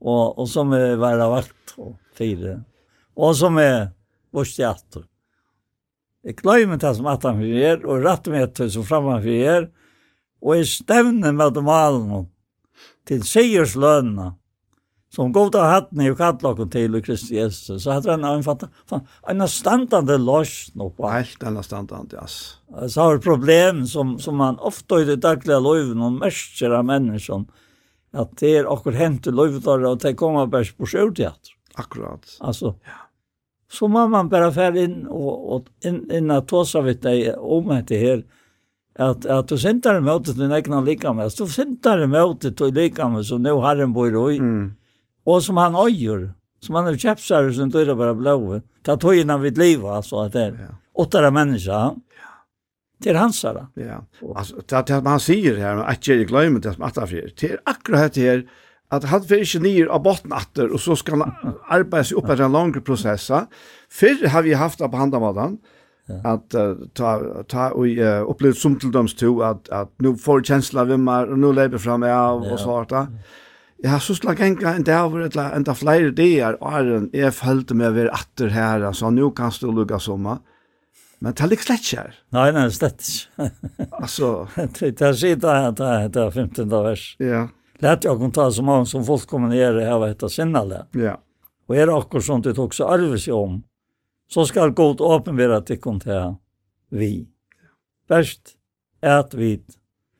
Og, 0.00 0.38
og 0.38 0.48
som 0.48 0.72
är 0.72 0.96
värda 1.00 1.28
vakt 1.32 1.74
og 1.78 1.96
fire. 2.12 2.60
Og 3.16 3.36
som 3.36 3.56
är 3.56 3.88
vårt 4.30 4.56
teater. 4.56 5.08
Jeg 6.24 6.38
gløymer 6.40 6.80
det 6.80 6.94
som 6.96 7.08
atan 7.12 7.40
for 7.40 7.64
er, 7.68 7.82
og 7.84 8.04
rett 8.04 8.30
med 8.32 8.54
det 8.56 8.70
som 8.72 8.86
framan 8.88 9.20
for 9.24 9.50
er, 9.54 9.68
og 10.44 10.56
jeg 10.58 10.70
stevner 10.70 11.34
med 11.36 11.52
dem 11.56 11.68
alle 11.72 12.24
til 13.08 13.24
seierslønene, 13.28 14.32
som 15.14 15.30
god 15.32 15.54
av 15.60 15.68
hatten 15.70 16.00
i 16.02 16.10
kattlokken 16.16 16.70
til 16.72 16.96
i 16.98 17.02
Kristi 17.04 17.36
Jesus. 17.36 17.84
Så 17.84 17.92
hadde 17.94 18.16
han 18.16 18.24
en, 18.26 18.42
en, 18.42 19.04
en 19.30 19.46
standande 19.50 20.16
løs 20.18 20.72
nå 20.74 20.88
på. 20.96 21.06
Helt 21.12 21.44
en 21.46 21.60
standande, 21.62 22.18
yes. 22.18 22.56
Så 22.90 23.04
har 23.04 23.22
problem 23.22 23.84
som, 23.86 24.16
som 24.18 24.40
man 24.40 24.58
ofte 24.58 25.04
i 25.04 25.06
det 25.12 25.20
daglige 25.22 25.60
løven 25.62 26.02
og 26.02 26.18
mørker 26.18 26.74
av 26.74 26.88
mennesken, 26.88 27.46
at 28.14 28.34
det 28.40 28.56
er 28.58 28.70
akkur 28.70 28.96
hent 28.98 29.28
i 29.30 29.34
løvetare 29.34 29.92
og 29.92 30.02
det 30.02 30.16
kommer 30.18 30.50
bare 30.50 30.74
på 30.74 30.88
sjøvteater. 30.90 31.54
Akkurat. 31.78 32.26
Altså, 32.42 32.74
ja 32.86 33.03
så 33.74 33.88
må 33.88 34.08
man 34.08 34.28
bara 34.28 34.52
färra 34.52 34.78
in 34.78 35.06
och, 35.06 35.56
och 35.56 35.66
in, 35.84 36.10
in 36.12 36.30
att 36.30 36.48
ta 36.48 36.64
sig 36.64 36.82
vid 36.82 37.02
dig 37.02 37.34
om 37.34 37.82
det 37.86 37.98
här. 37.98 38.24
at, 38.98 39.26
at 39.26 39.48
du 39.48 39.58
syntar 39.58 39.94
emot 39.94 40.36
din 40.36 40.52
egna 40.52 40.80
likame. 40.80 41.28
Du 41.38 41.46
sintar 41.46 41.98
emot 41.98 42.40
din 42.40 42.74
likame 42.74 43.24
som 43.24 43.42
nu 43.42 43.50
har 43.50 43.76
en 43.76 43.92
bor 43.92 44.32
i. 44.32 44.38
Mm. 44.38 44.74
og 45.26 45.42
som 45.42 45.56
han 45.56 45.74
øyer, 45.74 46.34
Som 46.60 46.74
han 46.74 46.84
har 46.84 46.96
köpt 46.96 47.20
sig 47.20 47.54
som 47.54 47.70
du 47.70 47.94
bare 47.94 48.14
blå. 48.14 48.60
Ta 48.82 48.96
tog 48.96 49.14
innan 49.14 49.40
vid 49.40 49.58
liv 49.58 49.84
altså, 49.86 50.16
at 50.24 50.32
det 50.32 50.42
er 50.42 50.52
ja. 50.60 50.74
åttare 50.94 51.30
mennesker, 51.30 51.72
Ja. 51.72 51.94
Det 52.98 53.10
är 53.10 53.14
hans 53.14 53.44
här. 53.44 53.66
Ja. 53.74 54.04
Alltså, 54.36 54.56
det, 54.66 54.86
det 54.86 55.02
man 55.02 55.20
säger 55.20 55.56
här, 55.56 55.76
att 55.76 56.08
jag 56.08 56.26
glömmer 56.26 56.60
det 56.60 56.74
som 56.74 56.82
att 56.82 56.94
det 56.94 57.02
är. 57.02 57.32
Det 57.40 57.50
är 57.50 57.60
akkurat 57.64 58.14
det 58.14 58.20
här 58.20 58.44
at 58.92 59.06
han 59.10 59.24
fer 59.24 59.44
ikke 59.44 59.62
nyer 59.64 59.88
av 59.92 60.02
botten 60.04 60.34
atter, 60.36 60.68
og 60.70 60.80
så 60.82 60.96
skal 60.98 61.22
han 61.22 61.54
arbeide 61.72 62.10
seg 62.10 62.20
opp 62.20 62.28
etter 62.30 62.46
en 62.46 62.54
langere 62.54 62.84
prosess. 62.84 63.30
Før 63.92 64.26
har 64.34 64.44
vi 64.46 64.58
haft 64.58 64.82
det 64.82 64.90
på 64.90 65.00
hand 65.00 65.16
av 65.16 65.30
den, 65.38 65.56
at 66.28 66.54
uh, 66.58 66.84
ta, 66.92 67.14
ta 67.48 67.70
og 67.72 67.88
uh, 67.96 68.26
opplevd 68.28 68.58
som 68.60 68.74
til 68.76 68.92
dem 68.92 69.08
to, 69.08 69.38
at, 69.46 69.70
at 69.72 69.88
nå 70.04 70.12
får 70.20 70.44
kjensla 70.50 70.84
av 70.84 70.92
meg, 71.00 71.32
og 71.32 71.40
nå 71.40 71.54
lever 71.56 71.80
frem 71.80 72.04
jeg 72.04 72.12
av, 72.12 72.44
og 72.44 72.60
så 72.60 72.76
hardt 72.76 72.92
Jeg 73.80 73.90
har 73.90 74.00
så 74.04 74.14
slag 74.16 74.40
enka 74.40 74.74
en 74.74 74.84
dag 74.84 75.08
over 75.08 75.24
et 75.24 75.36
enda 75.36 75.74
flere 75.74 76.12
dager, 76.12 76.58
og 76.60 76.76
Arjen, 76.76 77.08
jeg 77.12 77.32
følte 77.32 77.74
meg 77.74 77.96
ved 77.96 78.12
atter 78.12 78.52
her, 78.52 78.92
så 78.92 79.10
nå 79.10 79.30
kan 79.30 79.52
du 79.60 79.70
lukka 79.72 79.98
sommer. 79.98 80.44
Men 81.24 81.32
det 81.32 81.40
er 81.40 81.52
ikke 81.56 81.70
slett 81.70 81.90
her. 81.96 82.16
Nei, 82.36 82.50
nei, 82.52 82.68
slett 82.68 83.00
ikke. 83.00 83.50
altså. 83.96 84.46
Det 84.80 85.00
er 85.00 85.16
sikkert 85.16 85.78
det 85.80 86.20
er 86.20 86.30
15 86.30 86.68
vers. 86.68 87.16
Ja. 87.18 87.26
Yeah 87.26 87.52
lät 87.84 88.04
jag 88.04 88.18
kunna 88.18 88.30
ta 88.30 88.50
så 88.50 88.62
många 88.62 88.86
som 88.86 89.04
folk 89.04 89.26
kommer 89.26 89.48
ner 89.48 89.74
här 89.74 89.98
vad 89.98 90.08
heter 90.08 90.28
sinnale. 90.28 90.86
Ja. 90.92 91.20
Och 91.66 91.76
är 91.76 91.86
det 91.86 91.92
också 91.92 92.20
sånt 92.20 92.44
det 92.44 92.58
också 92.58 92.84
arvs 92.84 93.24
sig 93.24 93.32
om 93.32 93.62
så 94.28 94.46
ska 94.46 94.66
god 94.68 95.00
öppen 95.00 95.36
vara 95.36 95.60
till 95.60 95.80
kontra 95.80 96.36
vi. 96.90 97.28
Bäst 98.08 98.40
är 99.00 99.16
att 99.16 99.34
vi 99.34 99.62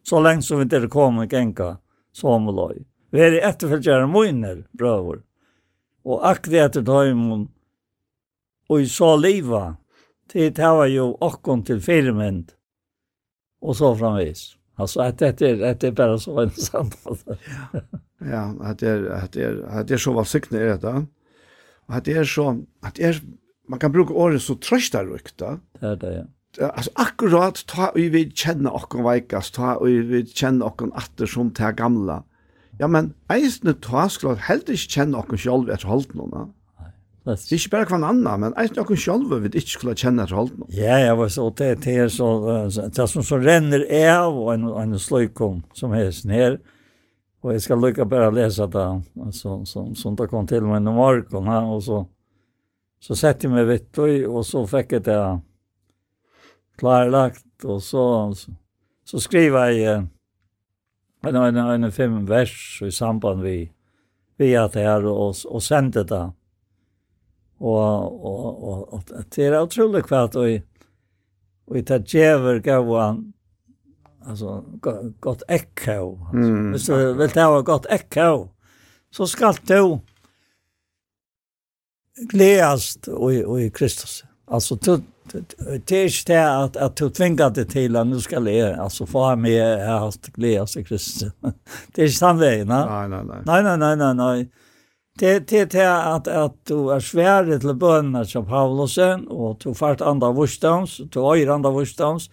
så 0.03 0.21
länge 0.21 0.43
som 0.43 0.57
vi 0.57 0.63
inte 0.63 0.89
kommer 0.89 1.35
gänga 1.35 1.77
som 2.13 2.49
och 2.49 2.55
loj. 2.55 2.87
Vi 3.11 3.21
är 3.21 3.49
efterföljare 3.49 4.07
moiner 4.07 4.67
bröder. 4.73 5.23
Och 6.03 6.31
att 6.31 6.43
det 6.43 6.75
dem 6.75 7.49
och 8.69 8.81
i 8.81 8.87
så 8.89 9.17
liva 9.17 9.77
till 10.29 10.55
det 10.55 10.63
här 10.63 10.75
var 10.75 10.87
ju 10.87 11.01
åkken 11.01 11.65
till 11.65 11.81
firmynd 11.81 12.53
och 13.61 13.77
så 13.77 13.97
framvis. 13.97 14.57
Alltså 14.75 15.01
att 15.01 15.19
det 15.19 15.43
är 15.43 15.71
att 15.71 15.81
det 15.81 15.87
är 15.87 15.93
bara 15.93 16.19
så 16.19 16.41
en 16.41 16.51
samtal. 16.51 17.19
ja. 17.25 17.81
Ja, 18.31 18.55
att 18.61 18.79
det 18.79 18.89
är 18.89 19.11
att 19.11 19.33
det 19.33 19.43
är 19.43 19.63
att 19.69 19.89
det 19.89 19.95
är 19.95 19.99
så 19.99 20.13
vad 20.13 20.27
sikne 20.27 20.59
är 20.59 20.79
det. 20.79 21.07
Och 21.87 21.95
att 21.95 22.05
det 22.05 22.13
är 22.13 22.25
så 22.25 22.65
att 22.81 22.95
det 22.95 23.03
är 23.03 23.23
man 23.69 23.79
kan 23.79 23.93
bruka 23.93 24.15
ordet 24.15 24.43
så 24.43 24.55
tröstar 24.55 25.05
rukt 25.05 25.39
då. 25.39 25.59
Det 25.81 25.87
är 25.87 25.97
det 25.97 26.27
ja. 26.57 26.69
Alltså 26.69 26.91
akkurat 26.95 27.67
ta 27.67 27.93
vi 27.95 28.09
vi 28.09 28.31
känna 28.31 28.71
och 28.71 28.83
kon 28.83 29.13
vikas 29.13 29.51
ta 29.51 29.81
vi 29.85 29.99
vi 29.99 30.27
känna 30.27 30.65
och 30.65 30.77
kon 30.77 30.93
åter 30.93 31.27
som 31.27 31.51
till 31.51 31.65
gamla. 31.65 32.25
Ja 32.79 32.89
men 32.89 33.15
eisne 33.29 33.75
ta 33.75 34.09
skulle 34.09 34.35
helt 34.35 34.69
inte 34.69 34.77
känna 34.77 35.19
och 35.19 35.41
själv 35.41 35.71
ett 35.71 35.83
halt 35.83 36.15
någon. 36.15 36.53
Det 37.25 37.33
er 37.33 37.57
ikke 37.57 37.71
bare 37.73 37.87
kvann 37.89 38.05
annan, 38.05 38.41
men 38.41 38.53
jag 38.57 38.75
tror 38.75 38.97
själv 38.97 39.33
vi 39.41 39.47
inte 39.47 39.61
skulle 39.61 39.97
känna 39.97 40.27
till 40.27 40.37
honom. 40.37 40.67
Ja, 40.69 40.99
jag 40.99 41.17
var 41.17 41.29
så 41.29 41.51
det 41.51 41.75
det 41.75 41.97
är 41.97 42.09
så 42.09 42.69
det 42.95 43.09
som 43.09 43.23
så 43.23 43.39
ränner 43.39 44.11
av 44.19 44.39
och 44.39 44.55
en 44.55 44.65
en 44.65 44.99
sløykom 44.99 45.63
som 45.73 45.93
helst 45.93 46.25
ner. 46.25 46.61
Och 47.41 47.55
jag 47.55 47.63
ska 47.63 47.75
lycka 47.75 48.05
bara 48.05 48.31
lese 48.31 48.67
det 48.67 49.03
så 49.33 49.65
som 49.65 49.95
som 49.95 50.17
det 50.17 50.27
kom 50.27 50.47
till 50.47 50.63
mig 50.63 50.77
i 50.77 50.81
morgen 50.81 51.47
här 51.47 51.65
och 51.65 51.85
så 51.85 52.07
så 53.01 53.17
satte 53.17 53.47
jeg 53.47 53.53
mig 53.53 53.65
vidt 53.65 53.99
og, 53.99 54.37
och 54.37 54.47
så 54.47 54.67
fick 54.67 54.93
jeg 54.93 55.05
det 55.05 55.41
klarlagt 56.79 57.65
och 57.65 57.83
så 57.83 58.35
så, 58.35 58.53
så 59.05 59.21
skriver 59.21 59.71
jag 59.71 60.09
en 61.23 61.37
en 61.37 61.57
en 61.57 61.93
fem 61.93 62.27
vers 62.27 62.83
i 62.83 62.91
samband 62.91 63.43
vi 63.43 63.73
vi 64.37 64.57
att 64.57 64.73
det 64.73 64.81
här 64.81 65.07
och 65.07 65.35
och 65.47 65.63
det. 65.71 66.05
det. 66.05 66.33
Og, 67.61 68.25
og, 68.25 68.65
og, 68.65 68.95
og 68.95 69.25
det 69.35 69.47
er 69.47 69.61
utrolig 69.63 70.03
kvart 70.05 70.37
og 70.37 70.49
vi, 70.49 70.57
vi 71.73 71.83
tar 71.87 72.03
djever 72.03 72.59
gav 72.65 72.91
han 72.99 73.21
altså, 74.27 74.63
godt 75.21 75.45
ekko. 75.49 76.19
Altså. 76.33 76.51
Mm. 76.51 76.71
Hvis 76.71 76.87
du 76.87 76.95
vil 77.21 77.31
ta 77.31 77.47
godt 77.63 77.87
ekko, 77.95 78.49
så 79.15 79.27
skal 79.27 79.59
du 79.69 80.01
gledast 82.31 83.09
i, 83.09 83.43
i 83.65 83.69
Kristus. 83.69 84.25
altså 84.47 84.75
du 84.75 85.01
det 85.33 85.93
er 85.93 86.05
ikke 86.05 86.25
det 86.27 86.37
at, 86.37 86.77
at 86.77 86.99
du 86.99 87.09
tvingar 87.09 87.51
dig 87.51 87.69
till 87.69 87.97
att 87.97 88.07
nu 88.07 88.21
ska 88.21 88.39
le 88.39 88.77
alltså 88.77 89.07
få 89.07 89.37
med 89.37 89.89
att 89.89 90.27
glädjas 90.27 90.77
i 90.77 90.85
Kristus. 90.85 91.25
Det 91.95 92.03
er 92.03 92.07
inte 92.07 92.19
samma 92.19 92.41
väg, 92.41 92.67
Nei, 92.67 93.09
nei, 93.09 93.25
nei. 93.25 93.43
Nei, 93.47 93.63
nei, 93.63 93.77
nei, 93.77 93.97
nei, 93.97 94.15
nei. 94.15 94.51
Det 95.19 95.49
det 95.49 95.71
det 95.71 96.05
att 96.15 96.29
att 96.29 96.67
du 96.67 96.91
är 96.91 97.01
svärd 97.01 97.61
till 97.61 97.75
bönna 97.75 98.25
som 98.25 98.47
Paulusen 98.47 99.29
och 99.29 99.61
du 99.65 99.75
fart 99.75 100.01
andra 100.01 100.33
vurstans, 100.33 101.01
du 101.11 101.21
är 101.21 101.49
andra 101.49 101.71
vurstans 101.71 102.31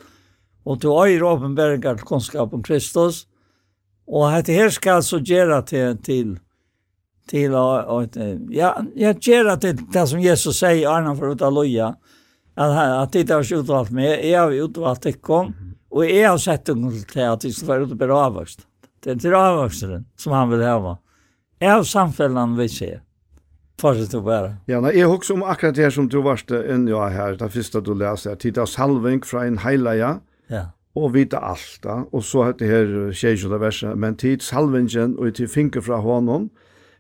och 0.63 0.79
du 0.79 0.87
är 0.87 1.21
uppenbarligen 1.21 1.97
kunskap 1.97 2.53
om 2.53 2.63
Kristus. 2.63 3.27
Och 4.07 4.31
att 4.31 4.45
det 4.45 4.53
här 4.53 4.69
ska 4.69 4.93
alltså 4.93 5.19
göra 5.19 5.61
till 5.61 5.97
till 5.97 6.39
till 7.27 7.55
att 7.55 8.17
ja, 8.49 8.81
jag 8.95 9.27
gör 9.27 9.55
det 9.55 9.77
det 9.93 10.07
som 10.07 10.19
Jesus 10.19 10.57
säger 10.57 10.89
annan 10.89 11.17
för 11.17 11.29
att 11.29 11.53
loja. 11.53 11.95
Att 12.55 13.03
att 13.03 13.11
det 13.11 13.29
har 13.29 13.53
utvalt 13.53 13.91
med 13.91 14.29
jag 14.29 14.41
har 14.41 14.51
utvalt 14.51 15.01
dig 15.01 15.13
kom 15.13 15.53
och 15.89 16.05
är 16.05 16.29
har 16.29 16.37
sett 16.37 16.65
dig 16.65 17.05
till 17.05 17.23
att 17.23 17.41
det 17.41 17.51
ska 17.51 17.65
vara 17.65 17.79
ute 17.79 17.95
på 17.95 18.13
avväxt. 18.13 18.59
Det 19.03 19.25
är 19.25 19.31
avväxten 19.31 20.05
som 20.15 20.31
han 20.31 20.49
vill 20.49 20.61
ha 20.61 20.97
av 21.69 21.83
samfällan 21.83 22.57
vi 22.57 22.69
ser. 22.69 23.01
Fortsett 23.81 24.11
du 24.11 24.21
bara. 24.21 24.55
Ja, 24.65 24.81
när 24.81 24.91
jag 24.91 25.09
husker 25.09 25.33
om 25.33 25.43
akkurat 25.43 25.75
det 25.75 25.91
som 25.91 26.09
du 26.09 26.21
varst 26.21 26.51
en 26.51 26.87
ja 26.87 27.07
här, 27.07 27.35
det 27.35 27.49
första 27.49 27.81
du 27.81 27.95
läste 27.95 28.35
tid 28.35 28.57
av 28.57 28.65
salving 28.65 29.21
från 29.21 29.45
en 29.45 29.57
heilaja. 29.57 30.19
Ja. 30.47 30.65
Og 30.95 31.13
vita 31.13 31.39
alt, 31.39 31.85
og 32.11 32.23
så 32.27 32.43
hette 32.49 32.67
her 32.67 32.89
tjejkjøda 33.15 33.61
verset, 33.61 33.95
men 33.95 34.17
tid 34.19 34.41
salvingen 34.43 35.13
og 35.15 35.37
til 35.37 35.47
finke 35.47 35.79
fra 35.81 36.01
honom, 36.03 36.49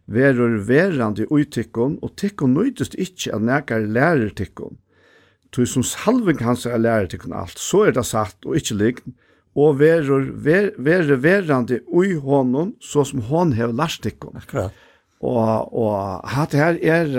verur 0.07 0.55
verandi 0.63 1.25
uitikkon, 1.27 1.97
og 2.01 2.13
tikkun 2.15 2.53
nøytist 2.55 2.95
ikkje 2.95 3.33
at 3.35 3.43
nekar 3.43 3.83
lærer 3.83 4.31
tikkun. 4.31 4.79
Tui 5.51 5.67
som 5.67 5.83
salving 5.83 6.39
hans 6.39 6.63
er 6.65 6.79
lærer 6.79 7.11
tikkun 7.11 7.35
alt, 7.35 7.59
så 7.59 7.83
er 7.89 7.97
det 7.97 8.05
satt 8.07 8.47
og 8.47 8.55
ikkje 8.55 8.79
lign, 8.79 9.17
og 9.55 9.79
verur 9.81 10.29
ver, 10.45 10.71
veru 10.79 11.17
verandi 11.19 11.81
ui 11.91 12.15
honom 12.15 12.75
så 12.79 13.03
som 13.07 13.23
hon 13.27 13.51
hev 13.57 13.73
lastikon. 13.75 14.37
Akkurat. 14.39 14.75
Og, 15.21 15.73
og 15.75 16.29
hatt 16.33 16.55
her 16.57 16.79
er 16.79 17.11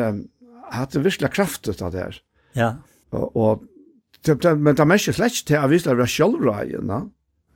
hatt 0.73 0.95
det 0.95 1.05
virkelig 1.05 1.33
kraftet 1.37 1.83
av 1.85 1.93
det 1.93 2.07
her. 2.07 2.19
Ja. 2.57 2.71
Og, 3.13 3.37
og 3.37 3.69
men 4.23 4.77
det 4.77 4.83
er 4.85 4.87
mest 4.87 5.11
slett 5.11 5.41
til 5.47 5.59
at 5.59 5.71
vi 5.71 5.81
skal 5.83 5.99
være 5.99 6.11
sjølvreien, 6.11 6.91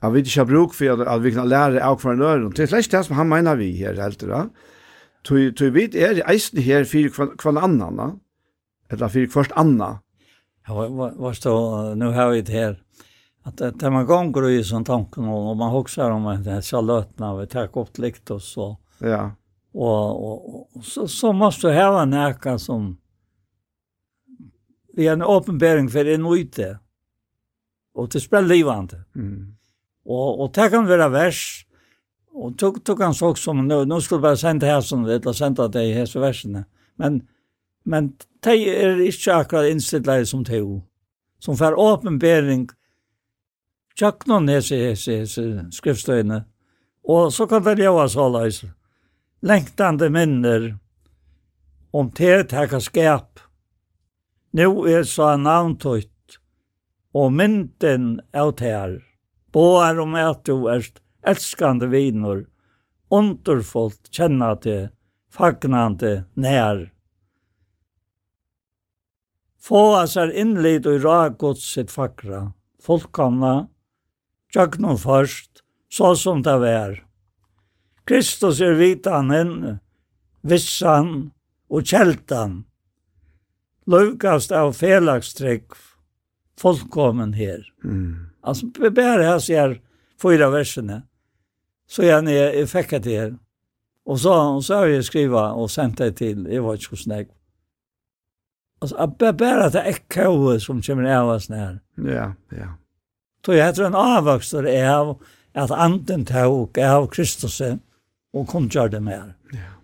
at 0.03 0.13
vi 0.13 0.19
ikke 0.19 0.41
har 0.41 0.49
bruk 0.49 0.73
for 0.75 1.03
at 1.07 1.21
vi 1.23 1.31
kan 1.31 1.47
lære 1.47 1.79
av 1.83 2.01
hver 2.01 2.17
nøren. 2.19 2.49
Det 2.51 2.65
er 2.65 2.73
slett 2.73 2.91
det 2.91 3.05
som 3.07 3.15
han 3.15 3.29
mener 3.31 3.55
vi 3.55 3.71
her, 3.79 3.95
helt 4.01 4.25
da. 4.27 4.47
Tog 5.27 5.71
vi 5.75 5.87
er 5.95 6.19
eisen 6.27 6.59
her 6.63 6.83
for 6.87 7.31
hver 7.39 7.61
annan, 7.63 8.19
eller 8.91 9.07
for 9.07 9.39
hvert 9.39 9.55
anna? 9.55 9.97
Ja, 10.67 10.75
hva 10.75 11.31
står, 11.31 11.95
nå 11.95 12.11
har 12.11 12.33
vi 12.33 12.43
det 12.43 12.53
her, 12.53 12.75
att 13.47 13.57
det 13.57 13.81
när 13.81 13.89
man 13.89 14.31
går 14.31 14.49
i 14.49 14.63
sån 14.63 14.85
tanken 14.85 15.23
och 15.23 15.57
man 15.57 15.71
huxar 15.71 16.11
om 16.11 16.25
att 16.25 16.43
det 16.43 16.51
här 16.51 16.61
charlötna 16.61 17.35
vi 17.35 17.47
tar 17.47 17.77
upp 17.79 17.97
likt 17.97 18.31
och 18.31 18.41
så. 18.41 18.77
Ja. 18.99 19.31
Och, 19.73 20.31
och, 20.31 20.75
och 20.75 20.85
så, 20.85 21.07
så 21.07 21.33
måste 21.33 21.67
jag 21.67 21.91
ha 21.91 22.05
näka 22.05 22.59
som 22.59 22.97
vi 24.93 25.07
är 25.07 25.13
en 25.13 25.23
åpenbering 25.23 25.89
för 25.89 26.05
en 26.05 26.25
ute. 26.25 26.79
Och 27.93 28.09
det 28.09 28.19
spelar 28.19 28.47
livande. 28.47 29.03
Mm. 29.15 29.53
Och, 30.05 30.41
og 30.41 30.53
det 30.55 30.69
kan 30.71 30.87
være 30.87 31.09
vers, 31.11 31.65
og 32.31 32.53
tog 32.57 32.77
tog 32.85 33.01
han 33.03 33.13
så 33.13 33.33
som 33.35 33.65
nå, 33.67 33.81
nå 33.83 33.97
skulle 33.99 34.21
jeg 34.21 34.23
bare 34.23 34.37
sende 34.39 34.65
her 34.65 34.81
som 34.81 35.03
det 35.03 35.33
sända 35.35 35.67
det 35.67 35.83
i 35.83 35.93
hese 35.93 36.19
versene, 36.19 36.65
Men 36.95 37.27
men 37.85 38.13
de 38.43 38.69
er 38.69 38.99
ikke 38.99 39.33
akkurat 39.33 39.71
inställda 39.71 40.25
som 40.25 40.45
teo. 40.45 40.83
Som 41.39 41.57
får 41.57 41.79
åpenbering, 41.79 42.19
bäring 42.19 42.69
tjakknon 43.97 44.47
hese, 44.51 44.77
hese, 44.77 45.21
hese 45.23 45.45
skriftstøyene. 45.73 46.43
Og 47.07 47.31
så 47.33 47.47
kan 47.49 47.63
det 47.65 47.79
gjøre 47.81 48.07
så 48.11 48.27
løs. 48.31 48.61
Lengtande 49.41 50.09
minner 50.13 50.73
om 51.95 52.11
te 52.11 52.43
teka 52.49 52.79
skap. 52.83 53.39
Nå 54.57 54.69
er 54.89 55.05
så 55.07 55.35
navntøyt, 55.37 56.37
og 57.13 57.33
mynden 57.33 58.17
av 58.33 58.53
tear. 58.59 58.99
Båar 59.53 59.99
om 60.01 60.15
at 60.19 60.43
du 60.45 60.67
erst 60.71 61.01
elskande 61.27 61.89
viner, 61.91 62.45
underfullt 63.13 64.11
kjenna 64.13 64.53
te, 64.61 64.89
fagnande 65.31 66.27
nær. 66.35 66.87
Få 69.67 69.81
oss 70.01 70.15
er 70.19 70.31
innlid 70.31 70.87
og 70.87 71.03
ra 71.03 71.19
sitt 71.59 71.91
fakra, 71.91 72.53
fullkomna, 72.83 73.67
tjøknum 74.53 74.97
først, 74.99 75.63
så 75.89 76.13
som 76.15 76.43
det 76.43 76.55
var. 76.61 76.95
Kristus 78.07 78.61
er 78.63 78.77
vitanen, 78.79 79.79
vissan 80.47 81.31
og 81.69 81.83
kjeltan. 81.87 82.63
Lukast 83.87 84.51
av 84.51 84.73
felagstrekk, 84.75 85.75
fullkommen 86.59 87.33
her. 87.37 87.63
Mm. 87.83 88.31
Altså, 88.43 88.67
bare 88.91 89.27
her 89.27 89.43
sier 89.43 89.77
fyra 90.19 90.49
versene, 90.51 91.01
så 91.87 92.03
gjerne 92.03 92.35
jeg, 92.35 92.53
jeg 92.61 92.71
fikk 92.71 92.97
det 93.03 93.19
her. 93.19 93.35
Og 94.07 94.19
så, 94.23 94.31
og 94.31 94.63
så 94.63 94.81
har 94.81 94.91
jeg 94.91 95.07
skrivet 95.07 95.59
og 95.59 95.71
sendt 95.71 95.99
det 95.99 96.15
til, 96.19 96.45
jeg 96.47 96.63
var 96.63 96.79
ikke 96.79 96.95
hos 96.95 97.07
deg. 97.11 97.31
Altså, 98.81 99.07
bare 99.19 99.67
at 99.67 99.73
det 99.73 99.83
er 99.89 100.59
som 100.63 100.81
kommer 100.81 101.09
av 101.11 101.31
oss 101.35 101.49
nær. 101.49 101.79
Ja, 101.97 102.31
ja. 102.53 102.75
Så 103.47 103.55
jeg 103.55 103.63
heter 103.63 103.85
en 103.87 103.95
avvokster 103.95 104.65
av 104.83 105.13
at 105.55 105.71
anden 105.71 106.25
tog 106.27 106.75
av 106.83 107.05
Kristus 107.13 107.61
og 107.63 108.43
kom 108.51 108.67
gjør 108.67 108.91
det 108.91 108.99
mer. 109.05 109.29
Ja. 109.55 109.77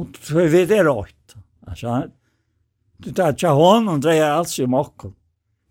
Og 0.00 0.16
så 0.24 0.46
vi 0.48 0.62
det 0.64 0.78
rått. 0.86 1.36
Altså, 1.68 2.06
det 3.04 3.20
er 3.20 3.36
ikke 3.36 3.52
hånden 3.58 4.00
dreier 4.00 4.38
alt 4.38 4.48
som 4.48 4.72
okken. 4.72 5.12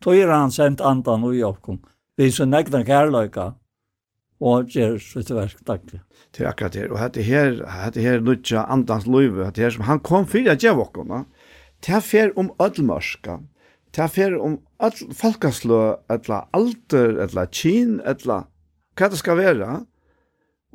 Så 0.05 0.13
er 0.13 0.29
han 0.29 0.53
sendt 0.53 0.85
andan 0.85 1.25
og 1.25 1.33
i 1.33 1.41
okken. 1.41 1.81
Vi 2.21 2.29
så 2.29 2.45
nekna 2.45 2.83
kærløyka 2.85 3.49
og 4.39 4.69
gjør 4.69 5.01
sitt 5.01 5.33
verk 5.33 5.65
daglig. 5.65 6.03
Det 6.29 6.45
er 6.45 6.53
akkurat 6.53 6.77
det. 6.77 6.85
Og 6.93 7.01
dette 7.01 7.25
her, 7.25 7.63
dette 7.65 8.05
her 8.05 8.21
nutja 8.21 8.69
andans 8.69 9.09
løyve, 9.09 9.47
dette 9.47 9.65
her 9.65 9.73
som 9.73 9.89
han 9.89 10.05
kom 10.05 10.29
fyrir 10.29 10.53
at 10.53 10.61
gjør 10.61 10.85
okken. 10.85 11.25
Det 11.81 11.97
er 11.97 12.05
fer 12.05 12.37
om 12.37 12.53
ødelmørska. 12.61 13.41
Det 13.95 14.03
er 14.05 14.11
fer 14.13 14.35
om 14.37 14.59
all 14.79 14.97
folkaslø, 15.17 15.81
etla 16.13 16.43
alder, 16.53 17.17
etla 17.25 17.45
kyn, 17.49 17.99
etla 18.07 18.43
hva 18.99 19.07
det 19.09 19.19
skal 19.21 19.39
være, 19.39 19.69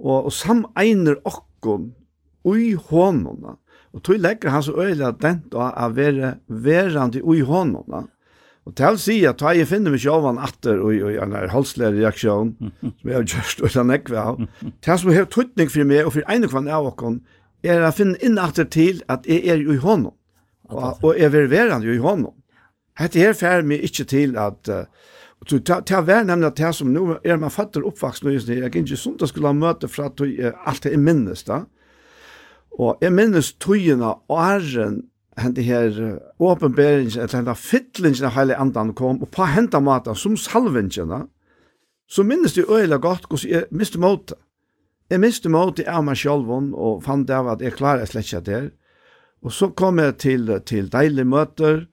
og, 0.01 0.16
og 0.27 0.32
samegner 0.32 1.20
okkon 1.28 1.93
ui 2.49 2.73
hånona. 2.74 3.59
Og 3.95 4.03
tog 4.03 4.19
legger 4.19 4.51
hans 4.51 4.69
øyla 4.69 5.12
dent 5.23 5.53
da 5.53 5.70
av 5.85 5.95
være 5.99 6.36
verandi 6.49 7.23
ui 7.23 7.45
hånona. 7.47 8.07
Og 8.65 8.73
til 8.73 8.97
å 8.97 9.01
si 9.01 9.19
at 9.28 9.43
jeg 9.45 9.69
finner 9.69 9.93
meg 9.93 10.01
ikke 10.01 10.32
atter 10.47 10.78
og, 10.81 10.95
og 11.05 11.19
en 11.20 11.35
halslære 11.53 11.99
reaksjon, 11.99 12.55
som 12.81 13.11
jeg 13.11 13.19
har 13.19 13.27
gjort 13.28 13.61
og 13.61 13.74
den 13.74 13.93
ekve 13.93 14.23
av. 14.23 14.39
Til 14.81 15.01
som 15.03 15.12
har 15.12 15.28
tøytning 15.28 15.69
for 15.69 15.91
meg 15.91 16.09
og 16.09 16.15
for 16.16 16.32
ene 16.32 16.49
kvann 16.49 16.70
av 16.73 16.89
okkon, 16.89 17.19
er 17.65 17.85
å 17.85 17.93
finne 17.93 18.16
inn 18.24 18.41
atter 18.41 18.65
til 18.65 19.03
at 19.12 19.28
jeg 19.28 19.45
er 19.53 19.61
i 19.61 19.77
hånden, 19.81 20.12
og, 20.73 21.05
og 21.05 21.20
jeg 21.20 21.28
er 21.28 21.53
verande 21.53 21.93
i 21.93 22.01
hånden. 22.01 22.32
Hette 22.99 23.19
her 23.19 23.35
fer 23.35 23.62
meg 23.66 23.83
ikkje 23.83 24.05
til 24.05 24.37
at 24.39 24.71
uh, 24.71 24.85
til 25.49 25.61
til 25.61 25.97
å 25.99 26.05
være 26.07 26.25
nemlig 26.29 26.47
at 26.53 26.61
det 26.61 26.71
som 26.77 26.93
nå 26.93 27.19
er 27.25 27.37
man 27.37 27.51
fatter 27.51 27.83
fattar 27.83 27.89
uppvaksen 27.89 28.33
just 28.33 28.47
det. 28.47 28.59
Jag 28.59 28.77
inte 28.77 28.97
sunt 28.97 29.23
att 29.23 29.29
skulle 29.29 29.47
ha 29.47 29.53
møte 29.53 29.89
för 29.89 30.03
at 30.03 30.21
allt 30.21 30.57
alt 30.66 30.87
er 30.87 30.97
minnes 30.97 31.43
da. 31.43 31.65
Og 32.79 32.99
jeg 33.01 33.12
minnes 33.12 33.53
tujena 33.53 34.15
åren 34.29 35.03
hände 35.37 35.62
här 35.62 36.21
uppenbarelsen 36.39 37.23
att 37.23 37.35
eller 37.35 37.45
där 37.45 37.55
fytlingen 37.55 38.25
av 38.25 38.31
hele 38.31 38.57
andan 38.57 38.95
kom 38.95 39.23
og 39.23 39.31
på 39.31 39.45
hente 39.45 39.81
maten 39.81 40.15
som 40.15 40.37
salvingen 40.37 41.29
Så 42.09 42.23
minnes 42.23 42.55
det 42.55 42.65
øyelig 42.69 43.01
godt 43.01 43.27
hvordan 43.29 43.51
jeg 43.51 43.65
miste 43.71 43.99
måte. 43.99 44.35
Jeg 45.11 45.21
miste 45.21 45.49
måte 45.49 45.85
av 45.89 46.05
meg 46.05 46.16
selv 46.16 46.49
og 46.75 47.03
fant 47.03 47.31
av 47.31 47.49
at 47.49 47.61
jeg 47.61 47.73
klarer 47.73 48.05
slett 48.05 48.25
ikke 48.25 48.41
där. 48.41 48.71
Og 49.43 49.53
så 49.53 49.69
kom 49.69 49.99
jag 49.99 50.19
til 50.19 50.61
till 50.66 50.89
dejliga 50.89 51.25
möter 51.25 51.87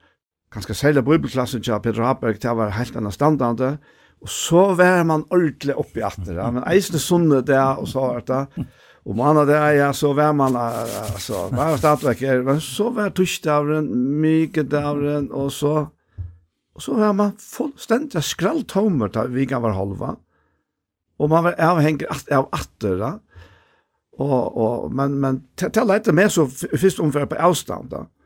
ganske 0.51 0.75
særlig 0.75 1.03
bibelklassen 1.07 1.63
til 1.63 1.79
Peter 1.83 2.03
Haberg, 2.03 2.41
det 2.41 2.55
var 2.57 2.75
helt 2.75 2.95
annet 2.99 3.15
standande, 3.15 3.77
og 4.21 4.29
så 4.29 4.65
var 4.77 5.03
man 5.07 5.23
ordentlig 5.31 5.75
oppi 5.79 6.03
atter, 6.05 6.35
ja. 6.35 6.49
men 6.51 6.65
eisende 6.69 6.99
sunne 7.01 7.41
det, 7.45 7.57
og 7.57 7.87
så 7.89 8.03
var 8.03 8.25
det, 8.27 8.65
og 9.05 9.15
manna 9.17 9.45
det, 9.47 9.61
ja, 9.79 9.89
så 9.95 10.11
var 10.13 10.35
man, 10.37 10.57
altså, 10.59 11.47
var 11.55 11.79
stadvekk, 11.79 12.25
men 12.45 12.61
så 12.61 12.91
var 12.93 13.15
tursdavren, 13.15 13.87
mykedavren, 14.21 15.31
og 15.31 15.49
så, 15.55 15.87
og 16.75 16.83
så 16.83 16.99
var 16.99 17.15
man 17.17 17.33
fullstendig 17.39 18.23
skralltommer 18.23 19.11
til 19.13 19.33
vi 19.33 19.47
kan 19.49 19.63
være 19.63 19.79
halva, 19.79 20.15
og 21.21 21.29
man 21.29 21.47
var 21.47 21.59
avhengig 21.71 22.09
av 22.11 22.49
atter, 22.51 22.99
ja. 22.99 23.13
og, 24.19 24.57
og, 24.57 24.89
men, 24.93 25.15
men 25.23 25.45
til, 25.55 25.71
til 25.71 25.85
å 25.85 25.93
lete 25.95 26.13
med 26.13 26.33
så 26.33 26.49
først 26.51 26.99
omfører 26.99 27.31
på 27.31 27.39
avstand, 27.39 27.95
da, 27.95 28.05
ja 28.05 28.17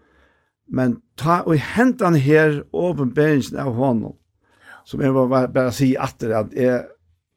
men 0.67 0.99
ta 1.17 1.41
og 1.45 1.59
hentan 1.75 2.17
her 2.17 2.63
åpenberingen 2.73 3.59
av 3.61 3.75
honom, 3.77 4.15
som 4.85 5.01
jeg 5.01 5.13
var 5.13 5.29
bare, 5.29 5.49
bare 5.53 5.73
si 5.73 5.93
atter, 5.97 6.33
at 6.37 6.53
jeg 6.53 6.83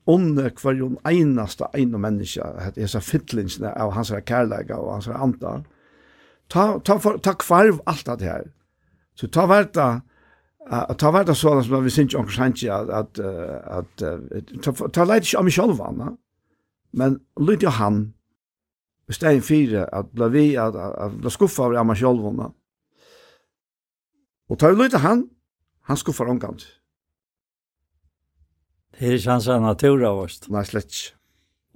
under 0.08 0.50
hver 0.56 0.76
jo 0.78 0.88
eneste 1.08 1.68
ene 1.76 2.00
menneske, 2.00 2.44
at 2.44 2.78
jeg 2.80 2.88
sa 2.88 3.00
fytlingsene 3.04 3.74
av 3.76 3.92
hans 3.96 4.12
kærlega 4.26 4.78
og 4.80 4.94
hans 4.94 5.08
antar, 5.12 5.66
ta, 6.48 6.78
ta, 6.84 6.96
for, 6.96 7.20
ta 7.20 7.34
kvarv 7.36 7.82
alt 7.86 8.08
det 8.08 8.24
her. 8.24 8.46
Så 9.18 9.28
ta 9.28 9.44
verta, 9.50 9.88
uh, 10.70 10.94
ta 10.96 11.12
verta 11.12 11.36
sånn 11.36 11.60
som 11.66 11.84
vi 11.84 11.92
synes 11.92 12.16
ikke 12.16 12.36
sannsje, 12.38 12.72
at, 12.72 13.20
at, 13.20 14.00
at 14.00 14.54
ta, 14.64 14.72
ta 14.72 15.04
leit 15.04 15.28
ikke 15.28 15.42
av 15.42 15.48
meg 15.48 15.56
selv, 15.58 15.82
Anna, 15.84 16.14
men 16.96 17.18
lytte 17.36 17.68
jo 17.68 17.74
han, 17.76 18.06
i 19.08 19.16
stedet 19.16 19.44
fire, 19.44 19.84
at 19.92 20.08
ble 20.12 20.28
vi, 20.32 20.46
at, 20.60 20.76
at 20.76 20.96
at 21.04 21.20
ble 21.20 21.32
skuffa 21.32 21.68
over 21.68 21.84
meg 21.84 22.00
selv, 22.00 22.24
Anna, 22.32 22.48
Og 24.48 24.58
tar 24.60 24.74
vi 24.74 24.82
lytte 24.82 25.02
han, 25.04 25.26
han 25.88 26.00
skuffar 26.00 26.30
omgant. 26.32 26.64
Det 28.96 29.06
er 29.06 29.18
ikke 29.18 29.36
hans 29.36 29.46
natur 29.62 30.02
av 30.08 30.24
oss. 30.24 30.40
Nei, 30.50 30.64
slett 30.66 30.90
ikke. 30.90 31.14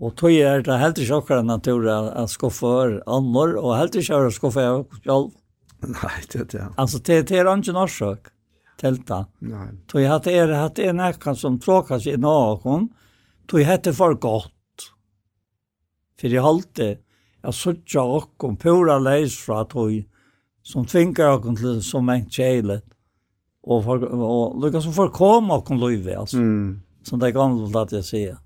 Og 0.02 0.14
tog 0.18 0.34
er 0.34 0.64
det 0.66 0.78
helt 0.80 0.98
ikke 0.98 1.18
okkar 1.20 1.44
natur 1.46 1.84
å 1.86 2.24
skuffa 2.30 2.70
er 2.86 2.94
annor, 3.06 3.54
og 3.60 3.76
helt 3.76 3.96
ikke 4.00 4.18
er 4.18 4.32
skuffa 4.34 4.64
er 4.64 4.80
sjálf. 5.04 5.36
Nei, 5.82 6.16
det 6.32 6.40
er 6.40 6.48
det. 6.50 6.64
Altså, 6.78 6.98
det, 6.98 7.18
det 7.28 7.38
er 7.38 7.50
ikke 7.52 7.74
norsøk 7.76 8.32
til 8.80 8.98
det. 9.06 9.20
Nei. 9.52 9.68
Tog 9.90 10.08
at 10.16 10.26
det 10.26 10.34
er, 10.40 10.54
at 10.58 10.76
det 10.78 10.88
er 10.88 10.98
nekkan 10.98 11.38
som 11.38 11.60
tråkas 11.62 12.08
i 12.10 12.16
någon, 12.18 12.88
tog 13.50 13.68
at 13.68 13.86
det 13.86 13.94
for 13.98 14.16
godt. 14.18 14.88
For 16.18 16.30
jeg 16.30 16.42
halte, 16.42 16.88
jeg 17.42 17.58
suttja 17.58 18.02
okkom 18.18 18.56
pura 18.62 18.98
leis 19.02 19.36
fra 19.38 19.62
tog, 19.70 19.94
som 20.62 20.86
tvingar 20.86 21.38
oss 21.38 21.60
til 21.60 21.82
så 21.82 22.00
mycket 22.00 22.32
kärlek. 22.32 22.82
Og, 23.62 23.84
for, 23.84 24.02
og 24.02 24.64
lyckas 24.64 24.84
som 24.84 24.92
får 24.92 25.08
komma 25.08 25.54
och 25.54 25.70
løyve, 25.70 26.18
altså, 26.18 26.36
Mm. 26.36 26.82
Som 27.04 27.18
det 27.18 27.28
er 27.28 27.32
låt 27.32 27.76
att 27.76 27.92
jag 27.92 28.04
säger. 28.04 28.36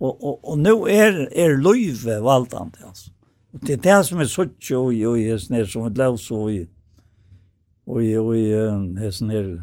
Og, 0.00 0.24
og, 0.24 0.48
og 0.50 0.58
nu 0.58 0.86
er, 0.86 1.28
er 1.32 1.56
løyve 1.56 2.22
valtant 2.22 2.76
altså. 2.86 3.10
Og 3.52 3.60
det 3.60 3.70
er 3.70 3.76
det 3.82 4.06
som 4.06 4.20
er 4.20 4.24
så 4.24 4.48
tjej 4.60 4.76
og 4.76 4.94
jag 4.94 5.22
är 5.22 5.38
snär 5.38 5.64
som 5.64 5.86
ett 5.86 5.98
og 5.98 6.12
och 6.12 6.50
og 7.86 7.96
och 7.96 8.26
og 8.26 8.36
är 9.04 9.10
snär 9.10 9.62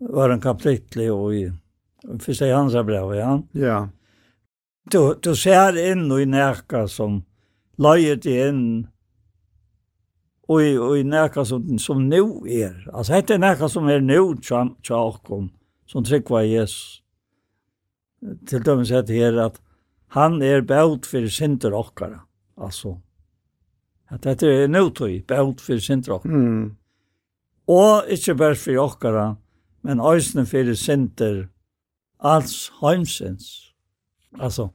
var 0.00 0.30
en 0.30 0.40
kapitel 0.40 1.10
og 1.10 1.34
jag 1.34 1.52
första 2.20 2.46
i 2.46 2.50
hans 2.50 2.72
brev, 2.72 3.14
ja. 3.14 3.42
Ja. 3.52 3.88
Du, 4.92 5.14
du 5.22 5.36
ser 5.36 5.76
inn 5.76 6.12
i 6.12 6.24
nærka 6.24 6.86
som 6.88 7.24
løyer 7.78 8.16
til 8.16 8.48
inn 8.48 8.62
och 10.50 10.62
i 10.62 10.78
och 10.78 10.98
i 10.98 11.04
näka 11.04 11.44
som 11.44 11.78
som 11.78 12.08
nu 12.08 12.22
Altså, 12.22 12.90
Alltså 12.92 13.34
er 13.34 13.38
näka 13.38 13.68
som 13.68 13.88
är 13.88 14.00
nu 14.00 14.36
tjam 14.42 14.76
tjakom 14.82 15.50
som 15.86 16.04
tryckva 16.04 16.42
Jesus. 16.42 17.02
Til 18.46 18.64
dem 18.64 18.84
sett 18.84 19.08
her 19.08 19.38
at 19.46 19.60
han 20.08 20.42
er 20.42 20.60
bält 20.60 21.06
for 21.06 21.28
synder 21.28 21.72
okkara. 21.72 22.20
Altså, 22.58 22.96
at 24.10 24.22
dette 24.22 24.46
er 24.46 24.66
nu 24.68 24.90
tog 24.90 25.22
bält 25.26 25.60
for 25.60 25.78
synder 25.78 26.12
okkara. 26.12 26.34
Mm. 26.34 26.76
Og 27.68 28.10
inte 28.10 28.34
bara 28.34 28.54
for 28.54 28.78
okkara, 28.78 29.36
men 29.82 30.00
ösnen 30.00 30.46
for 30.46 30.74
synder 30.74 31.48
alls 32.18 32.72
heimsins. 32.80 33.72
Altså, 34.40 34.68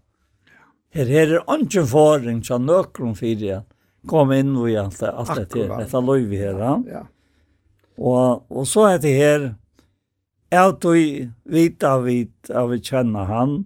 her 0.90 1.06
her 1.06 1.40
er 1.40 1.60
ikke 1.60 1.86
forring 1.86 2.44
til 2.44 2.62
nøkron 2.62 3.16
for 3.16 3.26
det, 3.26 3.64
kom 4.08 4.32
inn 4.32 4.58
och 4.58 4.70
allt 4.70 5.00
det 5.00 5.12
alt 5.12 5.36
det 5.36 5.68
dette 5.68 6.02
løy 6.02 6.26
vi 6.26 6.38
här. 6.38 6.60
Ja. 6.60 7.08
Och 7.98 8.52
och 8.52 8.68
så 8.68 8.90
er 8.90 9.00
det 9.00 9.14
her, 9.14 9.56
at 10.52 10.86
vi 10.86 11.32
vet 11.44 11.84
av 11.84 12.04
vi 12.04 12.32
av 12.50 12.70
vi 12.70 12.82
kjenner 12.82 13.26
han 13.26 13.66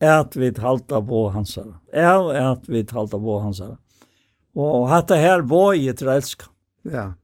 at 0.00 0.36
vi 0.36 0.54
halta 0.58 1.02
på 1.02 1.28
hans. 1.30 1.58
Ja, 1.92 2.50
att 2.52 2.68
vi 2.68 2.86
halta 2.90 3.18
på 3.18 3.38
hans. 3.38 3.60
Och 4.54 4.88
hata 4.88 5.14
här 5.14 5.42
boy 5.42 5.88
i 5.88 5.92
trälsk. 5.92 6.42
Ja. 6.82 7.14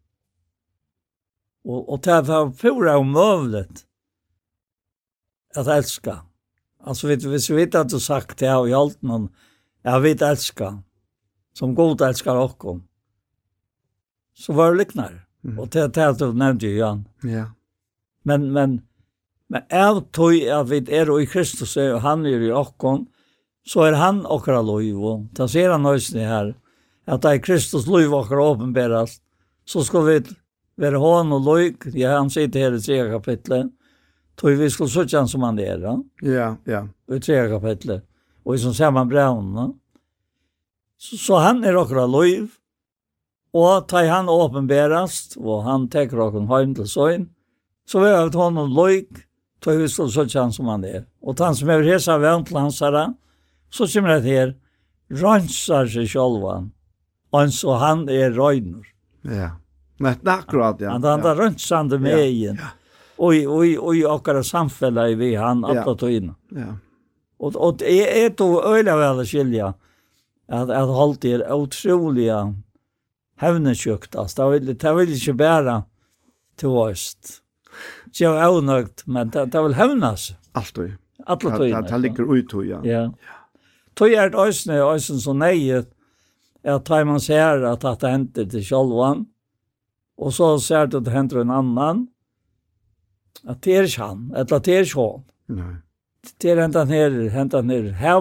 Och 1.65 1.93
och 1.93 2.01
det 2.01 2.23
var 2.23 2.51
förra 2.51 2.99
omövligt 2.99 3.87
att 5.57 5.67
elska. 5.67 6.19
Alltså 6.81 7.09
vet 7.09 7.25
vi 7.25 7.55
vet 7.55 7.75
att 7.75 7.89
du 7.89 8.01
sagt 8.01 8.39
det 8.39 8.55
och 8.55 8.69
allt 8.69 9.03
noen, 9.03 9.29
jag 9.83 10.01
vet 10.01 10.23
älska 10.23 10.83
som 11.59 11.75
god 11.75 12.01
elskar 12.01 12.37
och 12.37 12.81
Så 14.35 14.53
var 14.53 14.73
det 14.73 14.79
liknar. 14.79 15.27
Mm. 15.45 15.59
Och 15.59 15.69
det 15.69 15.95
det 15.95 16.13
du 16.19 16.33
nevnte, 16.33 16.67
ju 16.67 16.79
Jan. 16.79 17.09
Ja. 17.23 17.51
Men 18.23 18.53
men 18.53 18.83
men 19.49 19.63
är 19.69 20.01
tog 20.01 20.49
at 20.49 20.69
vi 20.69 20.77
är 20.77 21.21
i 21.21 21.27
Kristus 21.27 21.77
og 21.77 22.01
han 22.01 22.27
er 22.27 22.41
i 22.41 22.53
och 22.53 23.07
så 23.67 23.83
är 23.83 23.93
han 23.93 24.27
okkara 24.27 24.63
lov 24.63 25.05
och 25.05 25.21
det 25.33 25.49
ser 25.49 25.71
han 25.71 25.83
nöjsen 25.83 26.21
her, 26.21 26.55
att 27.07 27.23
det 27.23 27.29
er 27.29 27.39
Kristus 27.39 27.87
lov 27.87 28.15
okkara 28.15 28.43
åpenberast, 28.43 29.23
så 29.65 29.85
ska 29.85 30.01
vi 30.01 30.23
være 30.77 30.97
hån 30.97 31.33
och 31.33 31.41
lov 31.41 31.95
ja 31.95 32.17
han 32.17 32.31
sitter 32.31 32.61
her 32.61 32.73
i 32.73 32.81
tredje 32.81 33.11
kapitlet 33.11 33.67
tog 34.37 34.51
vi 34.51 34.71
skulle 34.71 34.89
söka 34.89 35.19
han 35.19 35.29
som 35.29 35.43
han 35.43 35.59
er, 35.59 35.81
Ja, 35.81 36.03
ja. 36.23 36.57
ja. 36.65 36.89
I 37.17 37.21
tredje 37.21 37.49
kapitlet 37.49 38.05
och 38.43 38.55
i 38.55 38.59
som 38.59 38.75
samma 38.75 39.05
brevna. 39.05 39.73
Så, 40.99 41.19
så 41.21 41.41
han 41.43 41.65
er 41.65 41.77
okra 41.77 42.07
loiv, 42.09 42.49
og 43.55 43.87
ta 43.91 44.03
han 44.09 44.31
åpenberast, 44.31 45.37
og 45.39 45.65
han 45.69 45.89
teker 45.93 46.27
okra 46.27 46.45
heim 46.51 46.75
til 46.75 46.89
søgn, 46.91 47.29
så 47.87 48.01
vi 48.03 48.11
har 48.11 48.33
honom 48.35 48.73
loik, 48.75 49.25
ta 49.63 49.75
vi 49.77 49.89
skal 49.89 50.11
så 50.11 50.27
han 50.41 50.53
som 50.53 50.71
han 50.73 50.85
er. 50.85 51.05
Og 51.23 51.39
han 51.39 51.57
som 51.57 51.71
er 51.71 51.85
hesa 51.87 52.19
vant 52.19 52.49
til 52.49 52.59
hans 52.59 52.81
herra, 52.83 53.09
så 53.71 53.87
kommer 53.91 54.21
det 54.21 54.31
her, 54.31 54.55
rønsar 55.11 55.91
seg 55.91 56.09
sjolvan, 56.09 56.73
og 57.35 57.53
så 57.53 57.77
han 57.83 58.09
er 58.09 58.33
røyner. 58.35 58.87
Ja, 59.25 59.55
men 59.99 60.19
akkurat, 60.29 60.81
ja. 60.81 60.93
Han, 60.93 61.05
han 61.05 61.27
er 61.27 61.39
rønsande 61.39 61.99
med 62.03 62.19
og 63.17 63.35
og 63.47 63.67
ja 63.67 63.73
i 63.95 64.05
oj 64.05 64.43
samfella 64.43 65.09
i 65.09 65.15
vi 65.15 65.35
han 65.35 65.65
att 65.65 65.99
ta 65.99 66.11
in. 66.11 66.35
Ja. 66.51 66.77
Og, 67.39 67.57
og 67.57 67.79
det 67.79 68.25
er 68.25 68.31
to 68.31 68.63
øyla 68.63 68.97
vel 68.97 69.21
å 69.21 69.25
skilja 69.27 69.75
at, 70.49 70.71
at 70.71 70.93
holdt 70.93 71.25
er 71.25 71.45
utroliga 71.55 72.53
hevnesjukt. 73.43 74.17
Altså, 74.17 74.43
det 74.43 74.51
vil, 74.53 74.75
det 74.81 74.97
vil 74.97 75.15
ikke 75.15 75.35
bare 75.39 75.83
til 76.61 76.69
oss. 76.69 77.15
Det 78.07 78.21
jeg 78.21 78.39
er 78.39 78.55
unøgt, 78.55 79.07
men 79.07 79.33
det, 79.35 79.49
det 79.53 79.63
vil 79.65 79.75
hevnes. 79.75 80.35
Alt 80.55 80.79
og. 80.79 80.93
Alt 81.27 81.45
og. 81.45 81.59
Det 81.59 81.89
det 81.91 82.01
ligger 82.01 82.31
ut 82.31 82.55
og, 82.55 82.67
ja. 82.67 82.81
Ja. 82.87 83.09
Tøy 83.95 84.15
er 84.15 84.31
det 84.31 84.49
øsne, 84.49 84.81
øsne 84.95 85.21
så 85.23 85.33
nøyet, 85.33 85.91
at 86.65 86.85
tar 86.87 87.05
man 87.05 87.21
ser 87.21 87.65
at 87.69 87.83
det 87.83 88.11
henter 88.11 88.45
til 88.51 88.65
sjolvan, 88.65 89.27
og 90.19 90.33
så 90.33 90.57
ser 90.59 90.87
det 90.87 91.03
at 91.03 91.07
det 91.07 91.13
henter 91.13 91.43
en 91.43 91.51
annan, 91.51 92.07
at 93.49 93.61
det 93.65 93.77
er 93.77 93.89
ikke 93.89 94.03
han, 94.03 94.31
eller 94.35 94.57
at 94.57 94.65
det 94.65 94.75
er 94.75 94.87
ikke 94.87 95.01
han. 95.01 95.25
Nei. 95.49 95.75
Det 96.41 96.51
er 96.51 96.63
hentan 96.63 96.89
her, 96.89 97.19
hentan 97.31 97.71
her, 97.71 97.91
her 97.93 98.21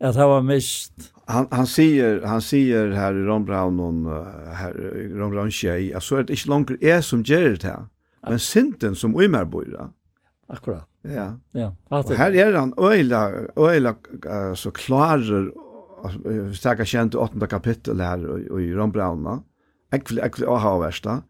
at 0.00 0.16
han 0.16 0.28
var 0.28 0.42
mist. 0.42 1.12
Han 1.26 1.48
han 1.50 1.66
säger 1.66 2.22
han 2.22 2.42
säger 2.42 2.90
här 2.90 3.14
i 3.14 3.22
Rombraun 3.22 3.80
og 3.80 4.26
här 4.54 4.96
i 4.96 5.08
Rombraun 5.08 5.50
tjej 5.50 5.94
alltså 5.94 6.18
er 6.18 6.22
det 6.22 6.32
inte 6.32 6.48
långt 6.48 6.70
är 6.82 7.00
som 7.00 7.22
gjør 7.22 7.56
det 7.56 7.64
her, 7.64 7.86
Men 8.28 8.38
sinten 8.38 8.94
som 8.94 9.20
Ömer 9.20 9.44
bor 9.44 9.90
Akkurat. 10.48 10.88
Ja. 11.02 11.38
Ja. 11.52 11.76
Og 11.88 12.14
här 12.14 12.34
är 12.34 12.52
han 12.52 12.74
øyla, 12.78 13.32
öjla 13.56 13.94
så 14.54 14.70
klarer 14.70 15.52
starka 16.54 16.84
känt 16.84 17.14
i 17.14 17.16
åttonde 17.16 17.46
kapitel 17.46 18.00
här 18.00 18.58
i 18.60 18.74
Rombraun. 18.74 19.42
Ekvel 19.92 20.18
ekvel 20.18 20.48
och 20.48 20.60
ha 20.60 20.78
värsta. 20.78 21.22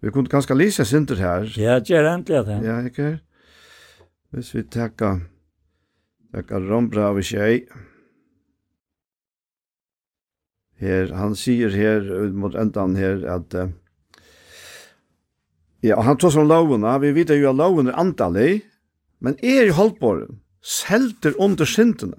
Vi 0.00 0.10
kunde 0.10 0.30
ganska 0.30 0.54
läsa 0.54 0.84
sinter 0.84 1.16
här. 1.16 1.54
Ja, 1.56 1.80
det 1.80 1.90
er 1.90 2.04
endelig 2.04 2.38
at 2.38 2.46
det. 2.46 2.60
Ja, 2.66 2.80
ikke? 2.86 3.18
Hvis 4.30 4.54
vi 4.54 4.62
tackar 4.62 5.20
tackar 6.32 6.60
Rombraun 6.60 7.16
och 7.16 7.24
tjej 7.24 7.68
her, 10.82 11.12
han 11.16 11.34
sier 11.38 11.72
her 11.72 12.04
mot 12.36 12.54
endan 12.58 12.96
her 12.98 13.22
at 13.36 13.54
uh, 13.56 13.68
ja, 15.84 16.00
han 16.02 16.18
tar 16.18 16.32
som 16.34 16.48
lovene, 16.48 16.94
vi 17.00 17.12
vet 17.16 17.32
jo 17.32 17.50
at 17.50 17.58
lovene 17.58 17.92
er 17.92 18.00
antallig, 18.00 18.62
men 19.20 19.36
er 19.42 19.68
i 19.68 19.74
holdbåren, 19.76 20.40
selter 20.60 21.36
under 21.40 21.68
syndene. 21.68 22.18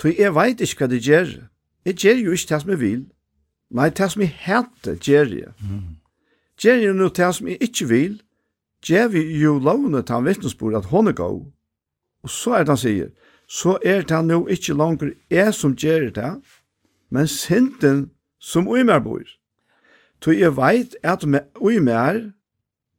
Så 0.00 0.10
jeg 0.18 0.34
vet 0.34 0.62
ikke 0.64 0.82
hva 0.82 0.90
det 0.90 1.04
gjør. 1.06 1.28
Jeg 1.86 1.94
gjør 2.02 2.22
jo 2.24 2.32
ikke 2.34 2.48
det 2.50 2.60
som 2.62 2.70
jeg 2.72 2.80
vil. 2.80 3.02
Nei, 3.70 3.88
det 3.94 4.08
som 4.10 4.22
jeg 4.24 4.32
heter 4.34 4.96
gjør 4.98 5.34
jeg. 5.36 5.52
Gjør 6.58 6.80
jeg 6.82 6.94
noe 6.98 7.14
det 7.14 7.28
som 7.36 7.48
jeg 7.48 7.58
ikke 7.62 7.86
vil, 7.86 8.16
gjør 8.82 9.12
vi 9.14 9.22
jo 9.38 9.58
lovene 9.62 10.02
til 10.02 10.18
han 10.18 10.26
vittnesbord 10.26 10.74
at 10.80 10.90
hun 10.90 11.08
er 11.08 11.16
god. 11.18 11.44
Og 12.22 12.30
så 12.30 12.56
er 12.58 12.66
det 12.66 12.74
han 12.74 12.82
sier, 12.82 13.12
så 13.46 13.76
er 13.84 14.02
det 14.02 14.16
han 14.16 14.30
jo 14.30 14.46
ikke 14.50 14.74
langer 14.74 15.14
jeg 15.30 15.54
som 15.54 15.76
gjør 15.78 16.10
det, 16.10 16.32
men 17.12 17.28
synden 17.28 18.06
som 18.40 18.68
ui 18.68 18.82
mer 18.88 19.02
bor. 19.04 19.24
Toi 20.22 20.38
jeg 20.38 20.56
veit 20.56 20.96
at 21.04 21.24
ui 21.60 21.78
mer, 21.82 22.32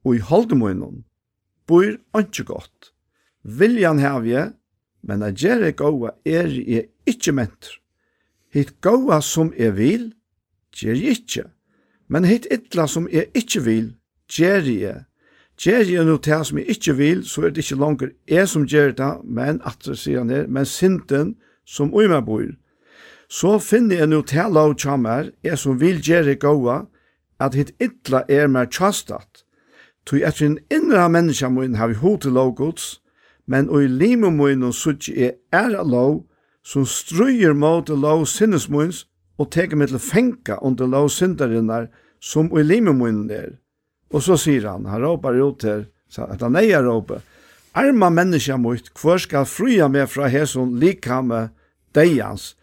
ui 0.05 0.19
holdemunnen, 0.19 1.03
bor 1.67 1.95
ikke 2.19 2.45
godt. 2.51 2.91
Viljan 3.43 3.99
hev 3.99 4.27
jeg, 4.27 4.51
men 5.03 5.23
a 5.23 5.31
gjerre 5.31 5.73
gåa 5.75 6.13
er 6.25 6.51
jeg 6.51 6.89
ikke 7.09 7.33
mentor. 7.35 7.79
Hitt 8.53 8.75
gåa 8.85 9.17
som 9.25 9.49
jeg 9.57 9.73
vil, 9.79 10.11
gjer 10.75 10.99
jeg 10.99 11.17
ikke. 11.17 11.47
Men 12.07 12.27
hitt 12.29 12.45
ytla 12.53 12.85
som 12.87 13.07
jeg 13.11 13.31
ikke 13.33 13.63
vil, 13.65 13.87
gjer 14.29 14.67
jeg. 14.69 15.05
Gjer 15.57 15.89
jeg 15.89 16.05
no 16.05 16.19
til 16.21 16.45
som 16.45 16.59
jeg 16.61 16.75
ikke 16.75 16.95
vil, 16.97 17.23
så 17.25 17.47
er 17.47 17.53
det 17.53 17.63
ikke 17.65 17.79
langer 17.81 18.13
jeg 18.29 18.49
som 18.49 18.67
gjer 18.69 18.93
det, 18.97 19.13
men 19.23 19.61
at 19.65 19.81
det 19.85 19.97
sier 19.99 20.21
han 20.21 20.31
her, 20.33 20.47
men 20.47 20.69
synden 20.69 21.35
som 21.65 21.93
ui 21.93 22.07
meg 22.11 22.25
bor, 22.27 22.45
Så 23.29 23.59
finner 23.59 24.03
jeg 24.03 24.11
nå 24.11 24.21
til 24.27 24.51
lov 24.53 24.75
kjammer, 24.79 25.31
jeg 25.43 25.57
som 25.57 25.79
vil 25.79 26.01
gjøre 26.01 26.35
gåa, 26.39 26.83
at 27.39 27.55
hitt 27.57 27.73
ytla 27.81 28.23
er 28.29 28.47
mer 28.47 28.69
tjastat. 28.71 29.43
Tui 30.05 30.21
etter 30.23 30.45
en 30.45 30.59
innra 30.73 31.07
menneska 31.07 31.49
mun 31.49 31.75
har 31.79 31.91
vi 31.91 31.99
hod 32.01 32.21
til 32.23 32.35
lov 32.35 32.53
gods, 32.59 32.99
men 33.47 33.69
oi 33.71 33.87
limo 33.87 34.29
mun 34.31 34.63
og 34.67 34.75
suttje 34.75 35.15
er 35.15 35.33
æra 35.55 35.83
lov, 35.83 36.23
som 36.63 36.85
struyer 36.87 37.53
mot 37.53 37.89
lov 37.89 38.25
sinnesmunns 38.31 39.03
og 39.39 39.51
teker 39.51 39.79
meg 39.79 39.91
til 39.91 39.99
fenka 39.99 40.59
under 40.63 40.87
lov 40.87 41.09
syndarinnar 41.11 41.89
som 42.23 42.51
oi 42.53 42.63
limo 42.63 42.93
mun 42.95 43.25
er. 43.31 43.57
Og 44.13 44.23
så 44.23 44.37
sier 44.39 44.67
han, 44.69 44.85
han 44.87 45.01
råpar 45.03 45.39
ut 45.41 45.59
til, 45.63 45.87
at 46.17 46.43
han 46.43 46.55
eier 46.59 46.83
råpar, 46.85 47.23
arma 47.73 48.09
menneska 48.13 48.57
mot, 48.61 48.91
hvor 48.99 49.17
skal 49.17 49.47
fruja 49.49 49.89
meg 49.89 50.11
fra 50.11 50.29
hesson 50.29 50.77
likame 50.79 51.47
deians, 51.95 52.53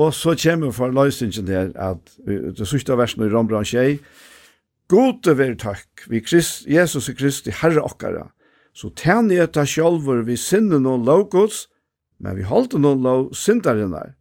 Og 0.00 0.14
så 0.16 0.32
kommer 0.42 0.72
for 0.72 0.92
løsningen 0.94 1.48
her, 1.48 1.72
at 1.76 2.12
det 2.56 2.68
sørste 2.68 2.96
versen 2.96 3.26
i 3.26 3.32
Rombran 3.32 3.66
6, 3.68 4.00
Gode 4.90 5.36
vær 5.38 5.52
takk, 5.54 6.06
vi 6.10 6.18
Krist, 6.24 6.64
Jesus 6.66 7.08
og 7.08 7.18
Kristi 7.20 7.52
Herre 7.54 7.82
okkara, 7.84 8.24
så 8.74 8.88
tæn 8.96 9.30
i 9.30 9.36
etta 9.38 9.62
sjolver 9.62 10.24
vi 10.26 10.34
sinne 10.40 10.80
noen 10.82 11.04
lovgods, 11.06 11.68
men 12.18 12.34
vi 12.38 12.46
holdt 12.48 12.74
noen 12.78 13.04
lov 13.04 13.28
syndarinnar. 13.38 14.16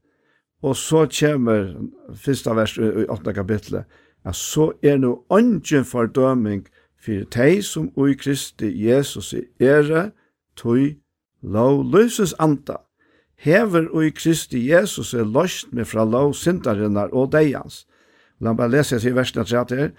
Og 0.61 0.75
så 0.77 1.07
kommer 1.09 1.71
første 2.13 2.53
vers 2.53 2.75
i 2.77 3.07
8. 3.09 3.33
kapitlet, 3.33 3.87
at 4.25 4.35
så 4.35 4.71
er 4.83 4.99
no 5.01 5.15
ønsken 5.33 5.87
fordøming 5.87 6.67
for 6.99 7.25
teg 7.31 7.63
som 7.65 7.89
ui 7.95 8.13
Kristi 8.19 8.69
Jesus 8.85 9.33
i 9.33 9.45
ære, 9.63 10.11
tøy, 10.59 10.99
lov 11.41 11.81
løses 11.87 12.35
anta 12.37 12.83
hever 13.43 13.87
og 13.93 14.05
i 14.05 14.13
Kristi 14.15 14.61
Jesus 14.69 15.13
er 15.13 15.27
løst 15.27 15.71
med 15.75 15.87
fra 15.87 16.05
lov 16.05 16.33
syndarinnar 16.37 17.13
og 17.15 17.31
deians. 17.35 17.85
La 18.39 18.51
meg 18.51 18.61
bare 18.61 18.73
lese 18.77 18.99
seg 18.99 19.13
i 19.13 19.17
versen 19.17 19.43
30 19.43 19.79
her. 19.79 19.91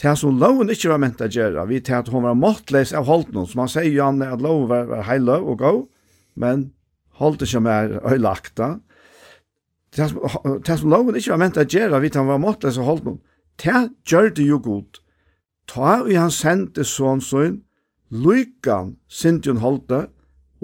Det 0.00 0.12
som 0.16 0.38
loven 0.40 0.70
ikke 0.72 0.92
var 0.92 1.00
ment 1.02 1.20
å 1.20 1.28
gjøre, 1.28 1.66
vi 1.68 1.80
til 1.84 1.98
at 1.98 2.08
hun 2.08 2.24
var 2.24 2.38
måttleis 2.38 2.94
av 2.96 3.04
holdt 3.10 3.34
noen, 3.34 3.48
som 3.50 3.64
han 3.64 3.72
sier 3.72 3.90
jo 3.90 4.06
han 4.06 4.22
at 4.24 4.40
loven 4.40 4.70
var, 4.70 4.86
var 4.88 5.04
heil 5.10 5.28
og 5.34 5.58
gå, 5.60 5.72
men 6.40 6.70
holdt 7.20 7.44
ikke 7.44 7.60
mer 7.60 7.98
øylagta. 8.08 8.78
Det 9.92 10.06
som, 10.08 10.22
det 10.64 10.78
som 10.80 10.92
loven 10.92 11.18
ikke 11.18 11.34
var 11.34 11.42
ment 11.42 11.60
å 11.60 11.66
gjøre, 11.66 12.00
vi 12.00 12.08
til 12.08 12.16
at 12.16 12.22
han 12.22 12.32
var 12.32 12.40
måttleis 12.40 12.78
av 12.80 12.88
holdt 12.88 13.04
noen, 13.08 13.20
det 13.60 13.90
gjør 14.08 14.32
det 14.38 14.46
jo 14.46 14.60
godt. 14.64 15.02
Ta 15.68 16.00
vi 16.06 16.16
han 16.16 16.32
sendte 16.32 16.86
sånn 16.88 17.20
sånn, 17.20 17.60
lykan 18.10 18.96
sintjon 19.12 19.60
holdt 19.60 19.90
det, 19.92 20.04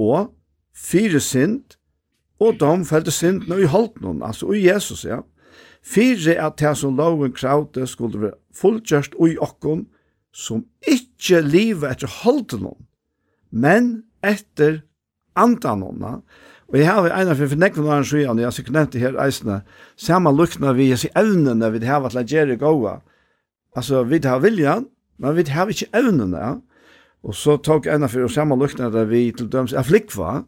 og 0.01 0.33
fire 0.73 1.21
sint, 1.21 1.76
og 2.41 2.59
de 2.61 2.85
følte 2.85 3.11
synden 3.15 3.61
i 3.61 3.67
noen, 3.67 4.23
altså 4.23 4.53
i 4.53 4.67
Jesus, 4.67 5.05
ja. 5.05 5.23
Fyre 5.87 6.35
at 6.43 6.59
det 6.59 6.75
som 6.77 6.97
loven 6.97 7.33
kravde 7.33 7.87
skulle 7.87 8.21
være 8.21 8.39
fullgjørst 8.55 9.15
i 9.23 9.37
okken, 9.39 9.87
som 10.35 10.67
ikke 10.87 11.41
livet 11.41 11.91
etter 11.91 12.11
holden, 12.23 12.67
men 13.51 14.03
etter 14.25 14.83
andanånda. 15.37 16.21
Og 16.67 16.79
jeg 16.81 16.89
har 16.91 17.07
en 17.07 17.31
av 17.31 17.39
for 17.39 17.61
nekven 17.61 17.87
av 17.87 18.01
en 18.01 18.09
sjøen, 18.09 18.41
jeg 18.41 18.49
har 18.49 18.55
sikkert 18.55 18.75
nevnt 18.75 18.97
det 18.97 19.05
her 19.05 19.19
eisene, 19.23 19.61
samme 19.97 20.33
lukna 20.35 20.75
vi, 20.75 20.91
jeg 20.91 21.05
sier 21.05 21.21
evnene 21.21 21.71
vi 21.71 21.85
har 21.87 22.03
vært 22.03 22.33
gjøre 22.33 22.59
gåa. 22.59 22.99
Altså, 23.77 24.03
vi 24.09 24.19
har 24.25 24.43
viljan, 24.43 24.89
men 25.23 25.37
vi 25.37 25.47
har 25.53 25.71
ikke 25.71 25.93
evnene. 25.95 26.57
Og 27.23 27.35
så 27.35 27.57
tok 27.63 27.87
en 27.87 28.07
av 28.07 28.13
for 28.13 28.33
samme 28.33 28.59
lukna 28.59 28.91
vi 29.07 29.31
til 29.33 29.49
døms 29.53 29.77
afflikva, 29.77 30.43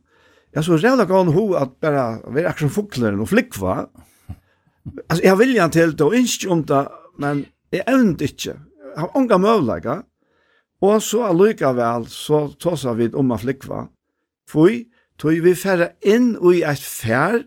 Jag 0.51 0.65
så 0.65 0.77
jävla 0.77 1.05
gång 1.05 1.29
ho 1.29 1.55
att 1.55 1.81
bara 1.81 2.31
vi 2.31 2.43
är 2.43 2.47
action 2.47 2.71
fåglar 2.71 3.21
och 3.21 3.29
flickva. 3.29 3.87
Alltså 5.09 5.27
jag 5.27 5.37
vill 5.37 5.55
ju 5.55 5.65
inte 5.65 5.79
helt 5.79 6.01
och 6.01 6.15
inte 6.15 6.49
om 6.49 6.65
det 6.67 6.89
men 7.19 7.47
det 7.71 7.89
är 7.89 8.01
inte 8.01 8.25
inte. 8.25 8.61
Har 8.97 9.11
unga 9.15 9.39
möjliga. 9.39 10.03
Och 10.81 11.03
så 11.03 11.25
alluka 11.25 11.73
väl 11.73 12.07
så 12.07 12.49
tossar 12.49 12.95
vi 12.95 13.13
om 13.13 13.31
att 13.31 13.41
flickva. 13.41 13.89
Fui 14.51 14.87
tog 15.17 15.33
vi 15.33 15.55
färra 15.55 15.89
in 16.01 16.39
i 16.55 16.63
ett 16.63 16.81
fär 16.81 17.43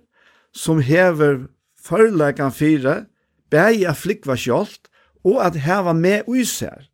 som 0.52 0.80
hever 0.80 1.48
förläkan 1.82 2.52
fyra, 2.52 3.06
bäja 3.50 3.94
flickva 3.94 4.36
kjolt 4.38 4.90
og 5.24 5.42
at 5.42 5.56
heva 5.56 5.94
med 5.94 6.24
uiser. 6.28 6.88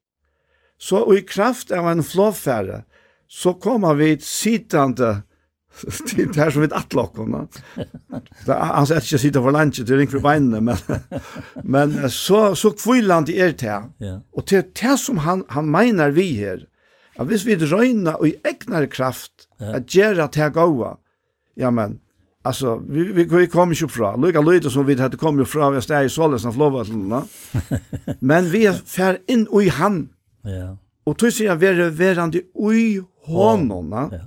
Så 0.78 1.16
i 1.16 1.22
kraft 1.22 1.72
av 1.72 1.88
en 1.90 2.04
flåfære, 2.04 2.84
så 3.28 3.54
kommer 3.54 3.94
vi 3.94 4.20
sittande 4.20 5.24
det 6.16 6.36
här 6.36 6.52
som 6.52 6.62
vi 6.62 6.68
att 6.72 6.94
locka 6.94 7.48
Så 8.46 8.54
han 8.54 8.88
sätter 8.88 9.08
sig 9.08 9.20
sitta 9.20 9.44
för 9.44 9.52
lunch 9.52 9.76
till 9.76 9.98
ring 9.98 10.08
för 10.08 10.20
benen 10.20 10.66
men 10.66 10.78
men 11.64 12.10
så 12.10 12.56
så 12.56 12.72
kvälland 12.72 13.30
i 13.30 13.38
er 13.38 13.52
te. 13.52 13.82
Ja. 13.98 14.22
Och 14.32 14.46
till 14.46 14.64
te 14.74 14.98
som 14.98 15.18
han 15.18 15.44
han 15.48 15.72
menar 15.72 16.10
vi 16.10 16.36
här. 16.36 16.68
Ja, 17.18 17.24
hvis 17.26 17.46
vi 17.46 17.56
drøyner 17.58 18.20
og 18.20 18.28
i 18.30 18.36
egnar 18.46 18.86
kraft 18.94 19.48
at 19.60 19.90
gjera 19.90 20.28
til 20.30 20.52
gåa, 20.54 20.94
ja, 21.58 21.72
men, 21.74 21.98
altså, 22.46 22.76
vi, 22.78 23.08
vi, 23.12 23.24
vi 23.24 23.48
kommer 23.50 23.74
ikke 23.74 23.90
fra, 23.90 24.14
lukka 24.18 24.44
løyde 24.46 24.70
som 24.70 24.86
vi 24.88 24.98
hadde 25.00 25.18
kommet 25.18 25.50
fra, 25.50 25.72
vi 25.74 25.82
steg 25.82 26.06
i 26.06 26.14
sålesen 26.14 26.52
av 26.52 26.60
lovvatlene, 26.62 27.24
men 28.30 28.52
vi 28.54 28.68
er 28.70 28.78
fer 28.86 29.18
inn 29.28 29.48
i 29.50 29.72
han, 29.74 30.04
ja. 30.46 30.76
og 31.10 31.18
tog 31.18 31.34
sier 31.34 31.56
jeg 31.56 31.64
være 31.64 31.90
verande 31.98 32.44
i 32.70 33.00
hånden, 33.26 33.98
ja. 34.14 34.24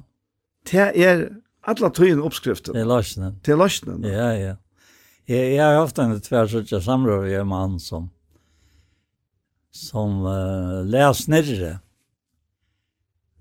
det 0.73 0.91
er 1.07 1.29
alla 1.63 1.91
tøyen 1.93 2.23
oppskriften. 2.25 2.75
Til 2.75 2.89
løsnen. 2.89 3.37
Til 3.45 3.61
løsnen. 3.61 4.05
Ja, 4.05 4.31
ja. 4.37 4.57
Jeg, 5.29 5.55
jeg 5.55 5.63
har 5.63 5.79
haft 5.79 5.99
en 6.03 6.17
tversøtja 6.21 6.81
samråd 6.83 7.29
med 7.29 7.37
en 7.41 7.51
mann 7.51 7.79
som, 7.79 8.09
som 9.71 10.25
uh, 10.27 10.81
les 10.89 11.27
nirre 11.31 11.77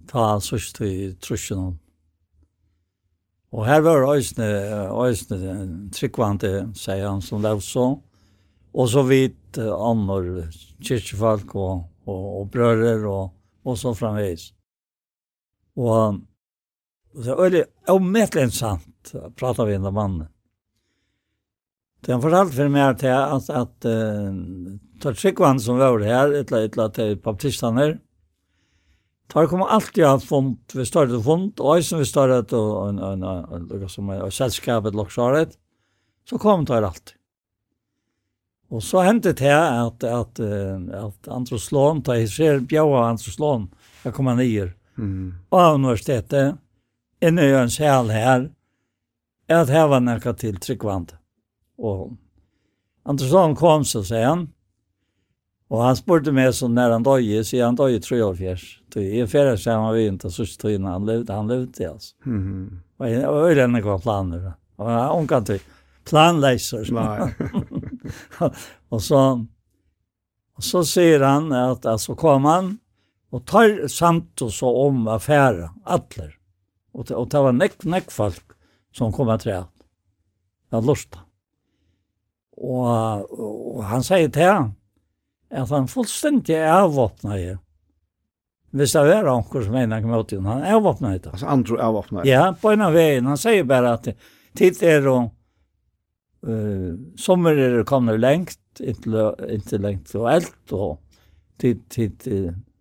ta 0.10 0.26
sørst 0.42 0.82
i 0.86 1.14
trusjen. 1.22 1.78
Og 3.50 3.66
her 3.66 3.82
var 3.82 4.06
Øysne, 4.12 4.46
Øysne 4.94 5.90
tryggvante, 5.94 6.70
sier 6.78 7.08
han, 7.08 7.22
som 7.26 7.42
lev 7.42 7.62
så. 7.66 7.96
Og 8.74 8.90
så 8.90 9.02
vidt 9.08 9.58
uh, 9.58 9.74
andre 9.74 10.46
kyrkjefolk 10.86 11.56
og, 11.56 11.88
og, 12.06 12.24
og 12.42 12.50
brører 12.54 13.06
og, 13.10 13.32
og 13.66 13.78
så 13.78 13.96
framveis. 13.98 14.52
Og 15.80 16.22
Det 17.14 17.32
er 17.34 17.40
veldig 17.40 17.64
omettelig 17.90 18.50
interessant 18.50 19.14
å 19.18 19.32
prate 19.38 19.66
med 19.66 19.80
en 19.80 19.90
av 19.90 19.96
mannen. 19.96 20.28
Det 22.06 22.14
han 22.14 22.22
fortalte 22.24 22.56
for 22.56 22.72
meg 22.72 22.86
at, 22.94 23.04
at, 23.10 23.50
at 23.52 23.88
uh, 23.90 24.78
tar 25.04 25.18
Tryggvann 25.18 25.60
som 25.60 25.82
var 25.82 26.00
her, 26.06 26.32
et 26.32 26.54
eller 26.54 26.70
annet 26.70 26.96
til 26.96 27.18
baptistene, 27.24 27.88
tar 29.30 29.50
kommer 29.52 29.74
alltid 29.76 30.06
ha 30.08 30.16
fond, 30.24 30.58
vi 30.74 30.86
startet 30.88 31.26
fond, 31.26 31.52
og 31.60 31.78
jeg 31.78 31.90
som 31.90 32.00
vi 32.02 32.08
startet, 32.08 32.54
og 32.56 32.94
en, 32.94 33.02
en, 33.04 33.26
en, 33.26 33.68
en, 33.68 34.14
en 34.16 34.34
selskap, 34.34 34.88
et 34.88 34.98
loksaret, 34.98 35.58
så 36.30 36.40
kom 36.42 36.66
tar 36.66 36.88
alltid. 36.88 37.18
Og 38.70 38.84
så 38.86 39.02
hendte 39.02 39.34
det 39.34 39.50
at, 39.50 40.04
at, 40.06 40.40
at 40.40 41.30
Andros 41.34 41.72
Lån, 41.74 42.04
da 42.06 42.20
jeg 42.20 42.30
ser 42.30 42.60
bjøa 42.70 43.08
Andros 43.08 43.40
Lån, 43.42 43.66
jeg 44.06 44.14
kommer 44.14 44.38
han 44.38 44.44
nyer, 44.44 44.76
mm. 44.96 45.30
av 45.58 45.80
universitetet, 45.80 46.60
inne 47.22 47.42
i 47.42 47.52
en 47.52 47.70
själ 47.70 48.10
här 48.10 48.52
är 49.48 49.66
her 49.66 49.88
var 49.88 50.00
nekka 50.00 50.34
till 50.34 50.58
tryggvand. 50.58 51.14
Och 51.78 52.12
Andersson 53.04 53.56
kom 53.56 53.86
så 53.86 54.04
sier 54.04 54.26
han. 54.26 54.50
Och 55.68 55.84
han 55.84 55.96
spurte 55.96 56.32
meg 56.32 56.56
så 56.56 56.68
när 56.68 56.90
han 56.90 57.04
døg, 57.04 57.46
så 57.46 57.64
han 57.64 57.76
döje 57.76 58.00
tre 58.00 58.22
år 58.22 58.36
fjärs. 58.36 58.82
Då 58.94 59.02
är 59.02 59.28
färre 59.28 59.58
så 59.58 59.72
han 59.72 59.84
var 59.84 59.96
inte 59.96 60.32
så 60.32 60.46
styrna, 60.46 60.92
han 60.92 61.06
levde, 61.06 61.34
han 61.34 61.48
levde 61.48 61.90
oss. 61.90 62.16
Mm. 62.26 62.82
Og 63.00 63.10
jeg 63.10 63.28
var 63.28 63.50
ju 63.50 63.68
några 63.68 64.00
planer. 64.00 64.54
Og 64.78 64.90
han 64.90 65.28
kan 65.28 65.46
til 65.46 65.60
planleiser. 66.06 66.88
Nej. 66.92 67.36
och 68.90 69.04
så 69.04 69.46
och 70.56 70.64
så 70.64 70.86
säger 70.86 71.20
han 71.20 71.52
att 71.52 71.86
alltså 71.86 72.16
kom 72.16 72.46
han 72.46 72.78
och 73.30 73.46
tar 73.46 73.88
samt 73.88 74.42
och 74.42 74.54
så 74.54 74.88
om 74.88 75.08
affæra, 75.08 75.70
atler. 75.86 76.39
Og, 77.00 77.08
og 77.16 77.30
det 77.32 77.42
var 77.46 77.56
nekk, 77.56 77.80
nekk 77.88 78.12
folk 78.12 78.56
som 78.96 79.14
kom 79.16 79.32
at 79.32 79.46
rea. 79.48 79.64
Jeg 80.74 80.86
lusta. 80.86 81.24
Og, 82.60 83.32
og 83.32 83.82
han 83.88 84.04
sier 84.04 84.30
til 84.36 84.50
han 84.50 84.70
at 85.50 85.72
han 85.74 85.88
fullstendig 85.90 86.60
avvåpna 86.62 87.40
i. 87.40 87.48
Hvis 88.76 88.94
det 88.94 89.16
er 89.16 89.26
noen 89.26 89.64
som 89.66 89.78
en 89.80 89.96
kom 90.04 90.14
ut 90.14 90.34
han 90.46 90.66
avvåpna 90.76 91.16
i 91.16 91.22
det. 91.24 91.32
Altså 91.34 91.50
andre 91.50 91.80
avvåpna. 91.88 92.26
Ja, 92.30 92.44
på 92.54 92.74
en 92.74 92.86
av 92.86 92.94
veien. 92.94 93.26
Han 93.26 93.40
sier 93.40 93.66
bare 93.66 93.96
at 93.98 94.12
tid 94.60 94.84
er 94.86 95.08
og 95.10 95.32
uh, 96.46 96.94
sommer 97.18 97.58
er 97.58 97.84
kommet 97.90 98.20
lengt, 98.22 98.60
ikke 98.78 99.80
lengt 99.82 100.14
og 100.16 100.30
alt, 100.32 100.60
og 100.72 101.00
tid, 101.60 101.82
tid 101.90 102.30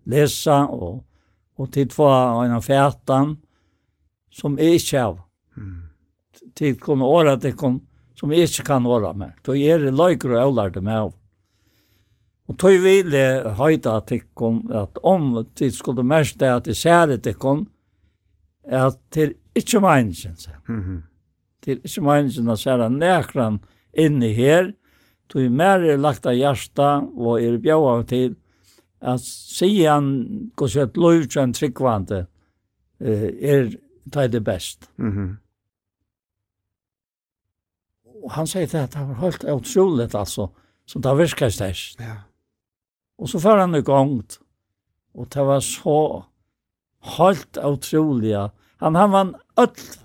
lesa 0.08 0.64
og, 0.68 1.00
og 1.58 1.70
tid 1.72 1.94
få 1.96 2.10
en 2.44 2.58
av 2.58 2.66
fætan, 2.66 3.38
som 4.38 4.58
jeg 4.58 4.78
ikke 4.78 5.02
har. 5.02 5.16
Mm. 5.56 5.76
Til 6.54 6.78
kunne 6.80 7.06
åre 7.06 7.36
det 7.36 7.54
jeg 7.54 7.80
som 8.18 8.32
jeg 8.34 8.48
ikke 8.48 8.64
kan 8.66 8.86
åre 8.86 9.12
med. 9.14 9.36
Da 9.46 9.54
er 9.54 9.78
det 9.78 9.94
løyker 9.94 10.34
og 10.34 10.48
øvler 10.48 10.70
det 10.74 10.82
med 10.82 10.96
av. 10.96 11.12
Og 12.48 12.56
tog 12.58 12.78
vil 12.82 13.12
jeg 13.12 13.52
høyde 13.58 13.92
at 13.92 14.10
jeg 14.10 14.24
kan, 14.36 14.62
at 14.72 14.98
om 15.04 15.44
det 15.58 15.68
skulle 15.76 16.02
mest 16.02 16.40
det 16.40 16.48
at 16.48 16.66
jeg 16.66 16.76
ser 16.76 17.06
det 17.06 17.26
jeg 17.26 17.36
at 18.68 18.98
det 19.14 19.22
er 19.22 19.32
ikke 19.54 19.80
meningen 19.80 20.36
seg. 20.36 20.54
Mm 20.68 20.80
-hmm. 20.82 21.02
Det 21.64 21.72
er 21.72 21.76
ikke 21.84 22.02
meningen 22.02 22.48
å 22.48 22.50
jeg 22.50 22.58
ser 22.58 22.88
nekran 22.88 23.60
inne 23.92 24.32
her, 24.32 24.72
tog 25.28 25.50
mer 25.50 25.80
er 25.80 25.96
lagt 25.96 26.26
av 26.26 26.34
hjärsta 26.34 27.06
og 27.16 27.42
er 27.42 27.58
bjøy 27.58 28.06
til, 28.06 28.36
at 29.00 29.20
sier 29.20 29.92
han, 29.92 30.50
hvordan 30.56 30.82
et 30.82 30.96
løyver 30.96 31.42
en 31.42 31.52
tryggvante, 31.52 32.26
er 33.00 33.76
ta 34.12 34.26
det 34.26 34.42
best. 34.44 34.88
Mm. 34.96 35.36
Og 38.24 38.32
han 38.34 38.48
sier 38.50 38.66
det 38.66 38.80
at 38.88 38.96
det 38.96 39.04
var 39.08 39.20
helt 39.22 39.44
utroligt, 39.44 40.14
altså, 40.14 40.48
så 40.88 41.00
det 41.04 41.16
virker 41.18 41.52
størst. 41.52 42.00
Ja. 42.00 42.22
Og 43.18 43.28
så 43.28 43.40
får 43.42 43.62
han 43.64 43.74
i 43.74 43.82
gang, 43.82 44.22
og 45.14 45.28
det 45.34 45.46
var 45.46 45.60
så 45.60 45.98
helt 47.18 47.58
utroligt. 47.64 48.54
Han, 48.82 48.94
han 48.94 49.12
vann 49.12 49.34
alt 49.56 50.00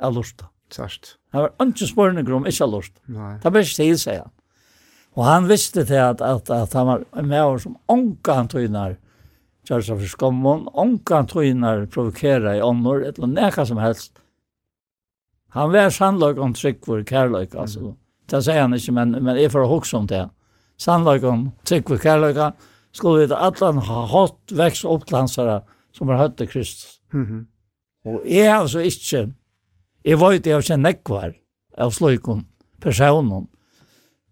av 0.00 0.14
lortet. 0.14 0.46
Sørst. 0.72 1.16
Han 1.32 1.42
var 1.42 1.66
ikke 1.66 1.86
spørninger 1.86 2.32
om 2.32 2.46
ikke 2.48 2.64
av 2.64 2.70
lort. 2.72 2.94
Nei. 3.12 3.34
Det 3.42 3.50
var 3.52 3.64
ikke 3.64 3.76
til, 3.76 3.98
sier 4.00 4.22
han. 4.22 4.32
Og 5.12 5.26
han 5.26 5.48
visste 5.50 5.84
til 5.84 6.00
at, 6.00 6.22
at, 6.24 6.48
at 6.48 6.72
han 6.72 6.88
var 6.88 7.02
en 7.20 7.28
med 7.28 7.58
som 7.60 7.76
ånka 7.92 8.36
han 8.38 8.48
tøyner 8.48 8.94
gjør 9.68 9.84
seg 9.86 10.00
for 10.00 10.10
skommen, 10.10 10.66
ångan 10.74 11.28
tøyner 11.30 11.86
provokere 11.92 12.56
i 12.58 12.64
ånder, 12.64 13.06
eller 13.10 13.30
nekka 13.30 13.66
som 13.68 13.80
helst. 13.82 14.18
Han 15.52 15.72
var 15.74 15.92
sannløk 15.92 16.40
om 16.40 16.54
trygg 16.56 16.80
for 16.86 17.04
kærløk, 17.06 17.54
altså. 17.54 17.92
Det 18.30 18.40
sier 18.44 18.62
han 18.64 18.74
ikke, 18.74 18.94
men, 18.96 19.16
men 19.20 19.36
jeg 19.36 19.52
får 19.52 19.68
hokse 19.68 19.96
om 19.98 20.06
det. 20.08 20.24
Sannløk 20.80 21.24
om 21.28 21.50
trygg 21.68 21.90
for 21.92 22.00
kærløk, 22.00 22.40
skulle 22.92 23.26
vi 23.26 23.28
at 23.30 23.60
alle 23.62 23.84
har 23.86 24.10
hatt 24.12 24.54
vekst 24.56 24.88
oppklansere 24.88 25.60
som 25.92 26.08
har 26.08 26.22
høtt 26.24 26.38
til 26.40 26.48
Kristus. 26.48 27.00
Mm 27.12 27.26
-hmm. 27.26 27.42
Og 28.04 28.22
jeg 28.26 28.52
har 28.52 28.60
altså 28.60 28.78
ikke, 28.78 29.32
jeg 30.04 30.20
var 30.20 30.32
ikke, 30.32 30.48
jeg 30.48 30.54
har 30.56 30.62
ikke 30.62 30.76
nekvar 30.76 31.32
av 31.78 31.90
sløyken, 31.90 32.46
personen. 32.80 33.48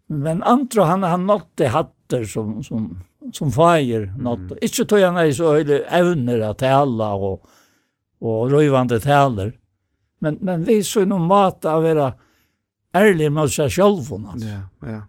Men 0.09 0.43
andre, 0.43 0.87
han, 0.87 1.03
han 1.03 1.27
nåtte 1.27 1.69
hatter 1.69 2.25
som, 2.25 2.63
som 2.63 2.99
som 3.33 3.53
fager 3.53 4.15
något. 4.19 4.39
Mm. 4.39 4.59
Inte 4.61 4.85
tog 4.85 5.01
han 5.01 5.15
mig 5.15 5.35
så 5.35 5.53
höjde 5.53 5.85
evner 5.85 6.41
att 6.41 6.59
tala 6.59 7.15
och, 7.15 7.47
och 8.19 8.51
rövande 8.51 9.01
taler. 9.01 9.59
Men, 10.19 10.39
men 10.41 10.65
vi 10.65 10.85
så 10.85 11.05
nog 11.05 11.21
mat 11.21 11.65
att 11.65 11.83
vara 11.83 12.15
ärliga 12.93 13.31
mot 13.31 13.53
sig 13.53 13.71
själva. 13.71 14.29
Alltså. 14.29 14.49
Ja, 14.49 14.61
ja. 14.81 15.03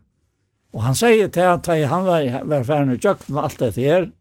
Och 0.71 0.81
han 0.81 0.95
säger 0.95 1.27
till 1.27 1.43
att 1.43 1.67
han 1.67 2.05
var, 2.05 2.43
var 2.43 2.63
färdig 2.63 3.05
och 3.05 3.29
med 3.29 3.43
allt 3.43 3.59
det 3.59 3.75
här. 3.75 4.11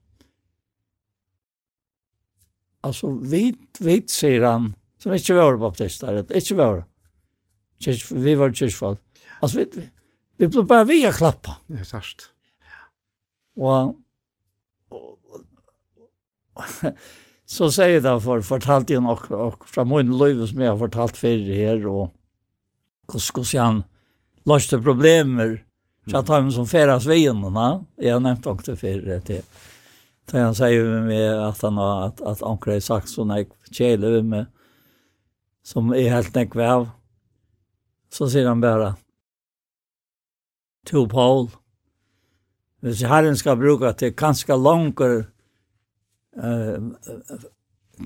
Alltså 2.80 3.10
vi, 3.22 3.56
vi 3.80 4.08
säger 4.08 4.42
han 4.42 4.74
som 4.98 5.12
inte 5.12 5.34
var 5.34 5.56
baptister, 5.56 6.34
inte 6.34 6.54
var. 6.54 6.84
Vi 8.10 8.34
var 8.34 8.52
kyrkfall. 8.52 8.96
Alltså 9.40 9.58
vi, 9.58 9.66
vi, 9.74 9.88
vi 10.36 10.48
blev 10.48 10.66
bara 10.66 10.84
via 10.84 11.12
klappa. 11.12 11.56
Ja, 11.66 11.84
särskilt. 11.84 12.29
Og, 13.58 13.96
og, 14.90 15.08
og 16.54 16.92
så 17.50 17.70
sier 17.74 17.96
jeg 17.96 18.04
derfor, 18.06 18.44
fortalte 18.46 18.94
jeg 18.94 19.02
nok, 19.02 19.26
og 19.34 19.64
fra 19.66 19.84
min 19.88 20.12
liv 20.20 20.44
som 20.46 20.60
jeg 20.62 20.70
har 20.70 20.78
fortalt 20.78 21.18
før 21.18 21.42
her, 21.50 21.82
og 21.90 22.12
hvordan 23.10 23.50
han 23.58 23.82
løste 24.46 24.78
problemer, 24.78 25.58
så 26.06 26.20
jeg 26.20 26.26
tar 26.28 26.40
dem 26.44 26.52
som 26.54 26.68
færes 26.70 27.08
veiene, 27.10 27.66
jeg 27.98 28.14
har 28.14 28.22
nevnt 28.22 28.46
nok 28.46 28.62
det 28.66 28.78
før 28.78 29.18
til. 29.26 29.42
Så 30.30 30.38
han 30.38 30.54
sier 30.54 30.86
med 30.86 31.08
meg 31.10 31.26
at 31.42 31.60
han 31.66 31.78
har, 31.82 32.04
at, 32.06 32.20
at 32.22 32.42
anker 32.46 32.76
har 32.76 32.82
sagt 32.86 33.10
sånn, 33.10 33.34
jeg 33.34 33.50
kjeler 33.74 34.20
med 34.20 34.30
meg, 34.30 34.46
som 35.66 35.90
er 35.92 36.12
helt 36.14 36.34
nekve 36.38 36.66
av. 36.66 36.86
Så 38.14 38.30
sier 38.30 38.46
han 38.46 38.62
bare, 38.62 38.92
to 40.86 41.02
Paul, 41.10 41.50
hvis 42.80 43.04
Herren 43.08 43.36
skal 43.36 43.58
bruke 43.60 43.92
til 44.00 44.14
kanskje 44.16 44.56
langer, 44.56 45.22
uh, 46.40 46.90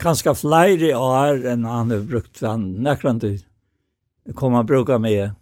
kanskje 0.03 0.35
flere 0.35 0.93
år 0.99 1.45
enn 1.53 1.67
han 1.69 1.95
har 1.95 2.07
brukt 2.09 2.43
han 2.43 2.67
nekrande 2.83 3.35
tid, 3.35 4.35
kommer 4.35 4.63
han 4.63 4.71
bruke 4.71 4.99
med, 4.99 5.35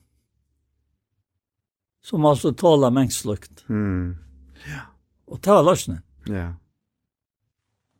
så 2.02 2.18
må 2.18 2.34
han 2.34 2.56
tåle 2.58 2.90
mengslukt. 2.92 3.64
Mm. 3.68 4.16
Ja. 4.68 4.86
Og 5.30 5.40
ta 5.42 5.60
løsning. 5.62 6.02
Ja. 6.28 6.52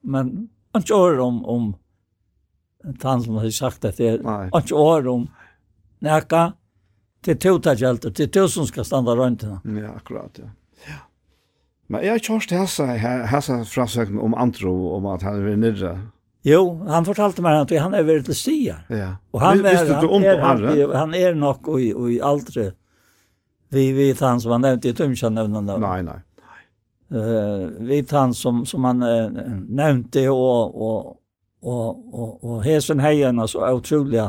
Men 0.02 0.50
han 0.74 0.82
kjører 0.82 1.20
om, 1.22 1.44
om 1.46 1.70
han 3.02 3.22
som 3.22 3.38
har 3.38 3.50
sagt 3.54 3.84
at 3.86 4.00
det 4.00 4.16
er, 4.16 4.24
han 4.26 4.66
kjører 4.66 5.08
om 5.12 5.28
nekka, 6.02 6.50
til 7.22 7.38
to 7.38 7.58
ta 7.62 7.76
det 7.78 8.14
til 8.18 8.30
to 8.34 8.48
som 8.50 8.66
skal 8.66 8.84
standa 8.84 9.14
rundt 9.14 9.44
henne. 9.46 9.78
Ja, 9.78 9.92
akkurat, 9.94 10.38
ja. 10.42 10.48
Ja. 10.88 10.98
Men 11.92 12.00
jeg 12.00 12.14
har 12.14 12.20
ikke 12.22 12.38
hørt 12.38 12.52
hessa, 12.56 12.88
hessa 13.28 13.60
frasøkken 13.68 14.20
om 14.22 14.34
Andro, 14.38 14.72
om 14.96 15.06
at 15.12 15.24
han 15.26 15.42
er 15.44 15.58
nirra. 15.60 15.96
Jo, 16.42 16.62
han 16.88 17.04
fortalte 17.06 17.44
meg 17.44 17.60
at 17.60 17.72
han 17.78 17.92
er 17.94 18.06
veldig 18.08 18.26
til 18.30 18.38
stia. 18.38 18.78
Ja. 18.90 19.12
Og 19.30 19.42
han 19.44 19.60
er, 19.60 19.76
han, 19.84 20.24
er, 20.24 20.40
han, 20.42 20.64
er, 20.72 20.94
han 20.96 21.14
er 21.14 21.36
nok 21.38 21.68
og, 21.68 21.82
og 21.94 22.08
i 22.10 22.18
aldre 22.24 22.72
vi 23.72 23.86
vet 23.96 24.20
han 24.20 24.40
som 24.40 24.52
han 24.52 24.66
nevnte, 24.66 24.90
i 24.90 24.96
tror 24.96 25.30
nevnende. 25.32 25.78
Nei, 25.80 26.02
nei. 26.04 26.18
Uh, 27.12 27.72
vet 27.88 28.10
han 28.12 28.34
som, 28.36 28.66
som 28.68 28.84
han 28.88 29.04
uh, 29.04 29.28
nevnte 29.68 30.26
og, 30.32 30.76
og, 30.76 31.16
og, 31.62 32.02
og, 32.12 32.30
og 32.44 32.62
hesen 32.64 33.00
heien, 33.04 33.40
så 33.48 33.68
utrolig 33.72 34.26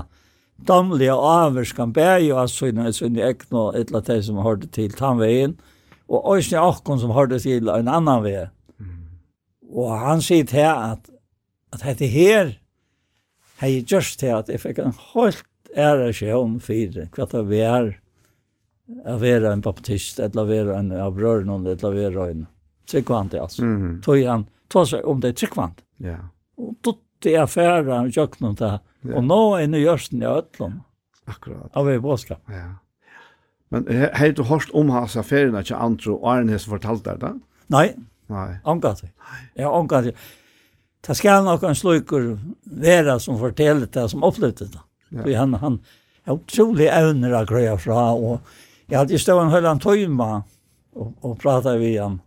damlige 0.68 1.16
avverskan 1.16 1.92
bæg, 1.96 2.30
altså 2.32 2.72
i 2.72 2.92
sin 2.96 3.20
egn 3.20 3.52
og 3.52 3.76
et 3.76 3.92
eller 3.92 4.04
annet 4.04 4.26
som 4.28 4.40
hørte 4.44 4.68
til 4.72 4.96
tannveien, 4.96 5.58
og 5.60 5.73
og 6.14 6.28
også 6.36 6.62
akkon 6.62 7.02
som 7.02 7.14
hørte 7.16 7.40
til 7.42 7.72
en 7.72 7.90
annan 7.90 8.24
vei. 8.26 8.46
Og 9.74 9.90
han 9.98 10.22
sier 10.22 10.46
til 10.46 10.68
at, 10.70 11.10
at 11.74 11.82
dette 11.82 12.10
her, 12.12 12.54
hei 13.64 13.80
just 13.82 14.20
til 14.22 14.36
at 14.36 14.52
jeg 14.52 14.62
fikk 14.62 14.84
en 14.84 14.96
helt 15.16 15.46
ære 15.74 16.12
sjøen 16.14 16.60
for 16.62 17.06
hva 17.16 17.30
det 17.32 17.44
vi 17.50 17.62
er, 17.66 17.94
å 19.10 19.16
være 19.18 19.54
en 19.56 19.64
baptist, 19.64 20.20
eller 20.22 20.44
å 20.44 20.50
være 20.50 20.76
en 20.78 20.92
avrør 21.02 21.48
noen, 21.48 21.66
eller 21.66 21.88
å 21.88 21.96
være 21.96 22.28
en 22.34 22.46
tryggvant, 22.92 23.34
altså. 23.40 23.64
Mm. 23.66 23.96
Tog 24.06 24.20
han, 24.28 24.46
tog 24.70 24.90
seg 24.92 25.08
om 25.10 25.24
det 25.24 25.34
er 25.34 25.40
tryggvant. 25.40 25.82
Ja. 26.04 26.20
Og 26.60 26.76
tog 26.86 27.00
det 27.24 27.38
er 27.40 27.48
færre, 27.48 27.88
han 27.88 28.12
kjøkken 28.12 28.58
til, 28.60 28.80
det, 29.04 29.14
og 29.16 29.24
nå 29.24 29.40
er 29.56 29.64
det 29.64 29.74
nøyørsten 29.78 30.24
i 30.24 30.28
øtlån. 30.28 30.74
Akkurat. 31.32 31.70
Av 31.80 31.88
i 31.88 32.00
bådskap. 32.04 32.42
Ja. 32.52 32.66
Men 33.74 33.88
har 34.14 34.32
du 34.38 34.44
hørt 34.46 34.70
om 34.78 34.92
hans 34.94 35.16
affærene 35.18 35.64
til 35.66 35.76
andre, 35.80 36.14
og 36.14 36.28
Arne 36.30 36.54
hans 36.54 36.70
fortalte 36.70 37.16
det 37.16 37.22
da? 37.24 37.34
Nei, 37.74 37.88
Nei. 38.30 38.50
omgatt. 38.70 39.02
Ja, 39.58 39.72
omgatt. 39.74 40.12
Det 40.12 40.16
Det 41.08 41.18
skal 41.18 41.44
nok 41.44 41.64
en 41.68 41.76
slukker 41.76 42.38
være 42.64 43.18
som 43.20 43.40
forteller 43.40 43.90
det, 43.92 44.06
som 44.12 44.24
opplevde 44.24 44.70
det. 44.72 44.84
Ja. 45.12 45.22
For 45.22 45.36
han, 45.36 45.54
han 45.60 45.80
er 46.26 46.38
utrolig 46.38 46.88
evner 46.88 47.36
å 47.36 47.46
grøye 47.46 47.78
fra, 47.78 48.14
og 48.16 48.40
jeg 48.88 49.02
hadde 49.02 49.20
stått 49.20 49.42
en 49.42 49.52
høyland 49.52 49.84
tøyma, 49.84 50.30
og, 50.96 51.10
og 51.26 51.38
pratet 51.42 51.76
vi 51.82 51.98
han. 51.98 52.22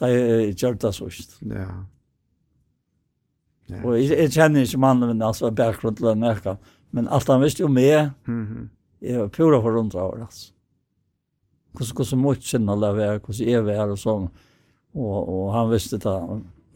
Det 0.00 0.08
er 0.08 0.54
gjørt 0.56 0.80
det 0.80 0.94
sørst. 0.96 1.36
Ja. 1.50 1.68
Ja. 3.68 3.82
Og 3.84 3.98
jeg, 3.98 4.14
jeg 4.16 4.32
kjenner 4.32 4.64
ikke 4.64 4.80
mannen 4.80 5.12
min, 5.12 5.24
altså, 5.24 5.50
bakgrunn 5.52 5.96
til 5.98 6.14
den 6.14 6.56
men 6.92 7.08
alt 7.08 7.28
han 7.28 7.40
visste 7.40 7.62
jo 7.62 7.68
med, 7.68 8.10
mm 8.26 8.46
-hmm 8.46 8.68
jeg 9.02 9.18
var 9.18 9.30
pura 9.34 9.60
forundra 9.62 10.06
over, 10.06 10.24
altså. 10.26 10.52
Hvordan, 11.72 11.94
hvordan 11.96 12.20
mot 12.20 12.44
sinne 12.44 12.74
det 12.80 12.90
var, 12.98 13.20
hvordan 13.24 13.48
jeg 13.48 13.64
var 13.66 13.92
og 13.94 14.00
sånn. 14.00 14.28
Og, 14.92 15.16
og 15.16 15.46
han 15.54 15.70
visste 15.72 15.98
det, 16.02 16.16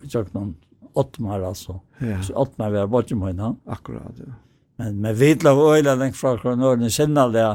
vi 0.00 0.10
tjøk 0.10 0.32
noen 0.34 0.54
åttmar, 0.96 1.44
altså. 1.44 1.80
Ja. 2.00 2.22
Så 2.24 2.34
åttmar 2.34 2.72
var 2.72 2.90
borte 2.90 3.16
med 3.18 3.34
henne. 3.34 3.54
Akkurat, 3.68 4.20
ja. 4.22 4.38
Men 4.80 5.00
med 5.00 5.16
vidla 5.16 5.54
og 5.56 5.76
øyla 5.76 5.94
lengt 5.96 6.16
fra 6.18 6.34
kronøren 6.40 6.84
i 6.84 6.90
sinne 6.92 7.22
det, 7.32 7.46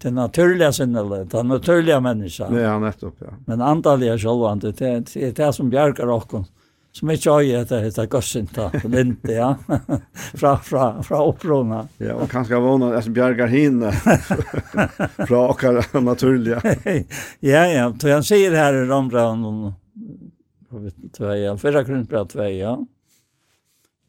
det 0.00 0.12
naturlige 0.16 0.70
sinne 0.76 1.02
det, 1.10 1.24
det 1.32 1.42
naturlige 1.44 1.98
mennesker. 2.04 2.54
Ja, 2.56 2.76
nettopp, 2.80 3.20
ja. 3.24 3.34
Men 3.48 3.64
antallet 3.64 4.14
er 4.14 4.22
sjølvande, 4.22 4.72
det 4.76 4.92
det 5.10 5.26
er 5.28 5.34
det 5.36 5.50
som 5.56 5.72
bjerger 5.72 6.12
åkken 6.12 6.46
som 6.92 7.10
ikke 7.10 7.30
har 7.30 7.42
gjort 7.46 7.68
det 7.70 7.80
heter 7.84 8.06
Gossinta, 8.10 8.70
Linde, 8.84 9.32
ja. 9.32 9.54
fra, 10.40 10.56
fra, 10.56 11.02
fra 11.06 11.22
opprona. 11.22 11.84
Ja, 12.02 12.16
og 12.18 12.30
kanskje 12.30 12.56
jeg 12.56 12.64
vågner 12.64 12.94
det 12.96 13.02
som 13.06 13.14
bjerger 13.14 13.52
hinne 13.52 13.92
fra 15.28 15.42
okker 15.42 15.82
naturliga. 16.02 16.62
ja, 17.52 17.66
ja, 17.70 17.90
så 17.94 18.14
han 18.14 18.26
sier 18.26 18.56
her 18.58 18.80
i 18.82 18.86
Rambraun, 18.90 19.74
tveja, 21.16 21.54
fyrra 21.58 21.84
grunnbra 21.86 22.24
tveja, 22.30 22.78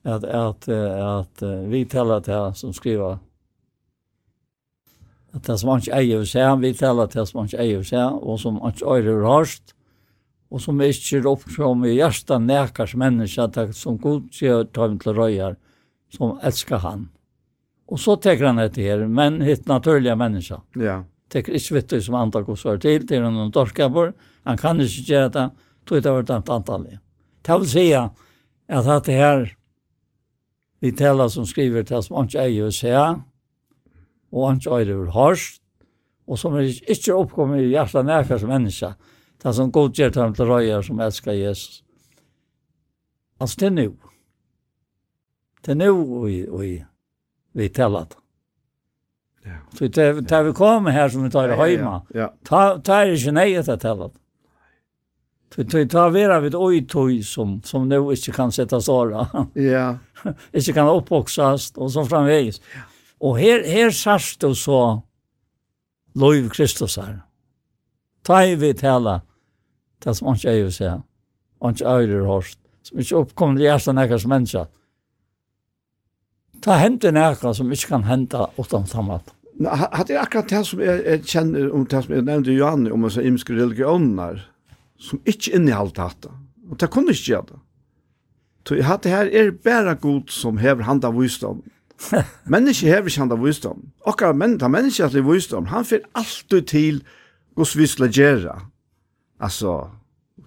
at, 0.03 0.23
att, 0.23 0.67
at, 0.67 1.43
vi 1.67 1.85
talar 1.85 2.21
till 2.21 2.33
han 2.33 2.55
som 2.55 2.73
skriver 2.73 3.19
att 5.31 5.43
det 5.43 5.57
som 5.57 5.69
han 5.69 5.79
ikke 5.79 5.95
eier 5.95 6.25
seg, 6.27 6.57
vi 6.59 6.73
talar 6.75 7.07
til 7.07 7.27
som 7.27 7.39
han 7.39 7.47
ikke 7.47 7.61
eier 7.63 7.85
seg, 7.87 8.17
og 8.19 8.39
som 8.41 8.57
han 8.59 8.73
ikke 8.73 8.95
eier 8.97 9.21
hørst, 9.23 9.75
og 10.51 10.59
som 10.59 10.81
ikke 10.83 11.21
er 11.21 11.27
oppfram 11.31 11.85
i 11.87 11.95
hjertet 11.95 12.43
nekars 12.43 12.93
menneske, 12.99 13.69
som 13.73 13.97
god 14.01 14.27
sier 14.35 14.65
til 14.75 14.97
til 14.99 15.15
røyer, 15.15 15.55
som 16.11 16.35
elsker 16.43 16.83
han. 16.83 17.07
Og 17.91 17.99
så 17.99 18.17
teker 18.19 18.49
han 18.49 18.59
etter 18.59 18.83
her, 18.83 19.05
men 19.07 19.41
hitt 19.43 19.67
naturlige 19.67 20.15
menneske. 20.19 20.59
Ja. 20.79 21.01
Teker 21.31 21.55
ikke 21.55 21.77
vitt 21.77 21.95
som 22.03 22.17
andre 22.19 22.43
går 22.43 22.59
svar 22.59 22.81
til, 22.83 23.07
til 23.07 23.23
han 23.23 23.35
noen 23.35 23.51
dorskaper, 23.51 24.11
han 24.43 24.59
kan 24.59 24.79
ikke 24.83 25.07
gjøre 25.07 25.31
det, 25.31 25.47
tog 25.87 26.03
det 26.03 26.13
var 26.17 26.27
dømt 26.27 26.51
antallet. 26.51 26.99
Det 27.41 27.57
vil 27.61 27.71
si 27.71 27.87
at 27.95 29.05
det 29.05 29.15
her, 29.15 29.47
vi 30.81 30.91
taler 30.91 31.29
som 31.29 31.45
skriver 31.45 31.83
til 31.87 32.03
som 32.03 32.25
ikke 32.25 32.43
eier 32.43 32.67
å 32.67 32.75
se, 32.75 32.91
og 34.31 34.55
ikke 34.55 34.75
eier 34.81 34.99
å 34.99 35.15
hørst, 35.15 35.61
og 36.27 36.39
som 36.39 36.55
er 36.59 36.67
ikke 36.67 37.15
oppkommet 37.15 37.63
i 37.63 37.71
hjertet 37.71 38.07
nekars 38.07 38.43
menneske, 38.47 38.93
Det 39.41 39.53
som 39.57 39.71
godgjør 39.73 40.13
dem 40.13 40.33
til 40.37 40.45
røyer 40.45 40.85
som 40.85 40.99
elsker 41.01 41.33
Jesus. 41.33 41.81
Altså 43.41 43.59
det 43.59 43.67
er 43.67 43.75
nå. 43.77 43.87
Det 45.65 45.73
er 45.73 45.79
nå 45.79 45.93
vi, 46.25 46.35
vi, 46.59 46.71
vi 47.57 47.69
teller 47.73 48.05
det. 48.09 48.17
Ja. 49.45 49.57
Så 49.73 49.87
det, 49.87 50.29
det 50.29 50.45
vi 50.45 50.53
kommer 50.53 50.93
her 50.93 51.09
som 51.09 51.23
vi 51.25 51.31
tar 51.33 51.49
i 51.49 51.57
høyma, 51.57 52.01
ja, 52.13 52.19
ja. 52.19 52.27
ta, 52.45 52.77
ta 52.85 52.99
er 53.01 53.15
ikke 53.15 53.33
nei 53.33 53.47
etter 53.57 53.79
teller 53.81 54.11
det. 54.11 54.17
Så 55.51 55.65
det 55.67 55.89
tar 55.91 56.13
vera 56.13 56.37
vid 56.39 56.55
oi 56.55 56.85
tog 56.87 57.11
som 57.27 57.57
som 57.65 57.89
nu 57.89 57.97
ikke 58.13 58.31
kan 58.31 58.51
sätta 58.51 58.81
såra. 58.81 59.25
Ja. 59.55 59.97
ikke 60.53 60.73
kan 60.73 60.87
uppboxas 60.87 61.71
og 61.75 61.91
så 61.91 62.05
framvegis. 62.05 62.61
Ja. 62.75 62.81
Och 63.21 63.39
her, 63.39 63.63
här 63.63 63.91
sast 63.91 64.39
då 64.39 64.55
så 64.55 65.01
lov 66.13 66.49
Kristus 66.49 66.97
her. 66.97 67.21
Ta 68.23 68.45
i 68.45 68.55
vi 68.55 68.73
hela 68.81 69.21
det 70.03 70.15
som 70.17 70.31
ikke 70.33 70.49
er 70.49 70.59
jo 70.61 70.71
seg, 70.73 71.01
ikke 71.69 71.89
øyre 71.89 72.25
hørst, 72.25 72.59
som 72.83 72.99
ikke 72.99 73.17
oppkommer 73.17 73.59
til 73.59 73.67
hjertet 73.67 73.97
nekkers 73.97 74.27
mennesker. 74.27 74.69
Ta 76.61 76.77
hente 76.77 77.11
nekka 77.13 77.53
som 77.57 77.71
ikke 77.73 77.95
kan 77.95 78.05
hente 78.05 78.45
utan 78.57 78.85
samlat. 78.89 79.33
Hatt 79.61 80.09
er 80.09 80.21
akkurat 80.21 80.49
det 80.49 80.61
som 80.65 80.81
jeg, 80.81 81.01
jeg 81.05 81.25
kjenner, 81.25 81.67
om 81.73 81.85
det 81.85 82.03
som 82.05 82.15
jeg 82.15 82.25
nevnte 82.25 82.53
Johan, 82.53 82.87
om 82.93 83.05
disse 83.05 83.23
imske 83.25 83.57
religioner, 83.57 84.41
som 85.01 85.21
ikke 85.25 85.53
innehalt 85.57 85.97
dette. 85.97 86.31
Og 86.69 86.79
det 86.81 86.89
kunne 86.93 87.13
ikke 87.13 87.33
gjøre 87.33 87.49
det. 87.51 87.59
Så 88.67 88.77
jeg 88.77 88.85
hadde 88.85 89.09
her 89.09 89.29
er 89.33 89.51
bare 89.63 89.95
god 89.97 90.29
som 90.29 90.59
hever 90.61 90.85
handa 90.85 91.09
av 91.09 91.17
visdom. 91.17 91.63
Menneske 92.53 92.89
hever 92.89 93.09
ikke 93.09 93.23
handa 93.23 93.37
av 93.37 93.45
visdom. 93.45 93.87
Akkurat 94.05 94.37
men, 94.37 94.59
ta 94.61 94.69
menneske 94.69 95.05
at 95.05 95.17
det 95.17 95.25
visdom, 95.25 95.69
han 95.73 95.85
fyr 95.85 96.05
alltid 96.17 96.69
til 96.69 97.01
hos 97.57 97.73
vi 97.77 97.89
skal 97.89 98.13
gjøre 98.13 98.53
alltså 99.41 99.91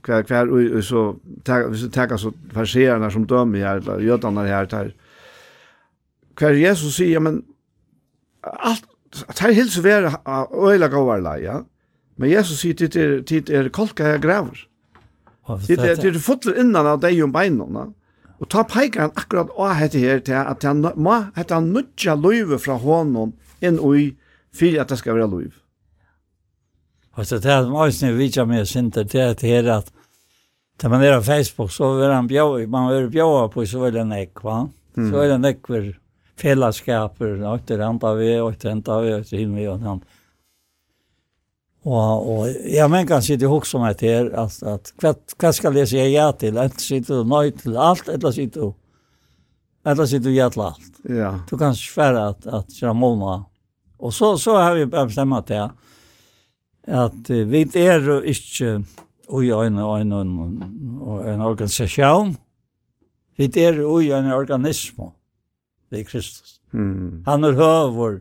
kvar 0.02 0.22
kvar 0.22 0.46
och 0.76 0.84
så 0.84 1.16
tar 1.42 1.68
vi 1.68 1.78
så 1.78 1.88
tar 1.90 2.16
så 2.16 2.32
farserarna 2.52 3.10
som 3.10 3.26
dömer 3.26 3.58
här 3.58 3.76
eller 3.76 4.00
judarna 4.00 4.42
här 4.42 4.66
tar 4.66 4.94
kvar 6.34 6.50
Jesus 6.50 6.96
säger 6.96 7.20
men 7.20 7.42
allt 8.40 8.84
tar 9.34 9.52
hils 9.52 9.78
vara 9.78 10.46
öliga 10.70 10.88
gåvar 10.88 11.20
la 11.20 11.38
ja. 11.38 11.64
Men 12.16 12.28
Jesus 12.28 12.60
säger 12.60 12.74
det 12.74 12.96
är 12.96 13.20
det 13.26 13.50
er 13.50 13.68
kolka 13.68 14.18
gräver 14.18 14.68
det 15.66 15.78
är 15.78 15.96
det 15.96 16.08
är 16.08 16.18
fotler 16.18 16.60
innan 16.60 16.86
av 16.86 17.00
dig 17.00 17.22
om 17.22 17.32
benen 17.32 17.94
och 18.38 18.48
ta 18.48 18.64
pekar 18.64 19.10
akkurat 19.14 19.50
av 19.50 19.72
hette 19.72 19.98
här 19.98 20.20
till 20.20 20.34
att 20.34 20.62
han 20.62 20.92
må 20.96 21.24
hette 21.34 21.54
han 21.54 21.72
nudja 21.72 22.14
löve 22.14 22.58
från 22.58 22.80
honom 22.80 23.32
en 23.60 23.78
och 23.78 23.98
i 23.98 24.16
för 24.52 24.80
att 24.80 24.88
det 24.88 24.96
ska 24.96 25.12
vara 25.12 25.26
löve 25.26 25.63
Och 27.14 27.26
så 27.26 27.38
där 27.38 27.68
måste 27.68 28.06
ni 28.06 28.12
vita 28.12 28.44
med 28.44 28.68
synte 28.68 29.04
det 29.04 29.30
att 29.30 29.42
här 29.42 29.64
att 29.64 29.92
När 30.82 30.90
man 30.90 31.02
är 31.02 31.16
på 31.18 31.24
Facebook 31.24 31.72
så 31.72 31.98
är 31.98 32.10
han 32.10 32.26
bjöda, 32.26 32.66
man 32.66 32.92
är 32.92 33.08
bjöda 33.08 33.48
på 33.48 33.66
så 33.66 33.78
vill 33.80 33.98
han 33.98 34.12
äck 34.12 34.42
va. 34.42 34.68
Mm. 34.96 35.12
Så 35.12 35.20
vill 35.20 35.30
han 35.30 35.44
äck 35.44 35.66
för 35.66 35.98
fällaskaper, 36.36 37.44
och 37.44 37.60
det 37.66 37.78
ränta 37.78 38.14
vi, 38.14 38.40
och 38.40 38.52
det 38.60 38.68
ränta 38.68 39.00
vi, 39.00 39.14
och 39.14 39.24
det 39.30 39.36
hinner 39.36 39.60
vi 39.60 39.68
och 39.68 39.78
han. 39.78 40.00
Och, 41.82 42.38
och 42.38 42.48
jag 42.64 42.90
men 42.90 43.06
kan 43.06 43.22
sitta 43.22 43.44
ihåg 43.44 43.66
som 43.66 43.82
att 43.82 44.00
här 44.00 44.30
att, 44.34 44.62
att 44.62 44.92
vad, 45.02 45.16
vad 45.38 45.54
ska 45.54 45.78
jag 45.78 45.88
säga 45.88 46.08
ja 46.08 46.32
till? 46.32 46.56
Inte 46.56 46.80
sitta 46.80 47.14
du 47.14 47.24
nöjd 47.24 47.62
till 47.62 47.76
allt, 47.76 48.08
eller 48.08 48.30
sitter 48.30 48.60
du 48.60 48.72
eller 49.84 50.06
sitter 50.06 50.24
du 50.24 50.34
ja 50.34 50.50
till 50.50 50.60
allt. 50.60 51.00
Ja. 51.02 51.40
Du 51.50 51.58
kan 51.58 51.74
svära 51.74 52.28
att, 52.28 52.46
att 52.46 52.72
köra 52.72 52.92
månader. 52.92 53.44
Och 53.96 54.14
så, 54.14 54.38
så 54.38 54.56
har 54.56 54.74
vi 54.74 54.86
bestämt 54.86 55.46
det. 55.46 55.54
Ja 55.54 55.70
at 56.86 57.30
uh, 57.30 57.44
vi 57.48 57.64
er 57.80 58.08
ikke 58.28 58.84
ui 59.32 59.50
en, 59.50 59.78
en, 59.78 60.12
en, 60.12 60.32
en 61.32 61.44
organisasjon, 61.44 62.34
vi 63.36 63.48
er 63.60 63.80
ui 63.80 64.12
en 64.12 64.32
organismo, 64.32 65.12
vi 65.90 66.04
Kristus. 66.04 66.60
Mm. 66.72 67.22
Han 67.26 67.44
er 67.44 67.56
høver 67.58 68.20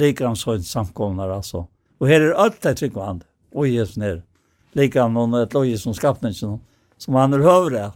likransøyne 0.00 0.64
samkomnar, 0.64 1.30
altså. 1.30 1.66
Og 2.00 2.08
her 2.08 2.30
er 2.30 2.36
alt 2.38 2.60
det 2.62 2.76
trygg 2.78 2.98
han, 3.00 3.22
ui 3.54 3.76
er 3.78 3.90
nere, 4.00 4.22
likran 4.76 5.14
noen 5.14 5.40
et 5.40 5.54
logi 5.54 5.76
som 5.78 5.96
skapningen, 5.96 6.60
som 7.00 7.18
han 7.18 7.34
er 7.34 7.44
høver 7.44 7.74
det. 7.74 7.88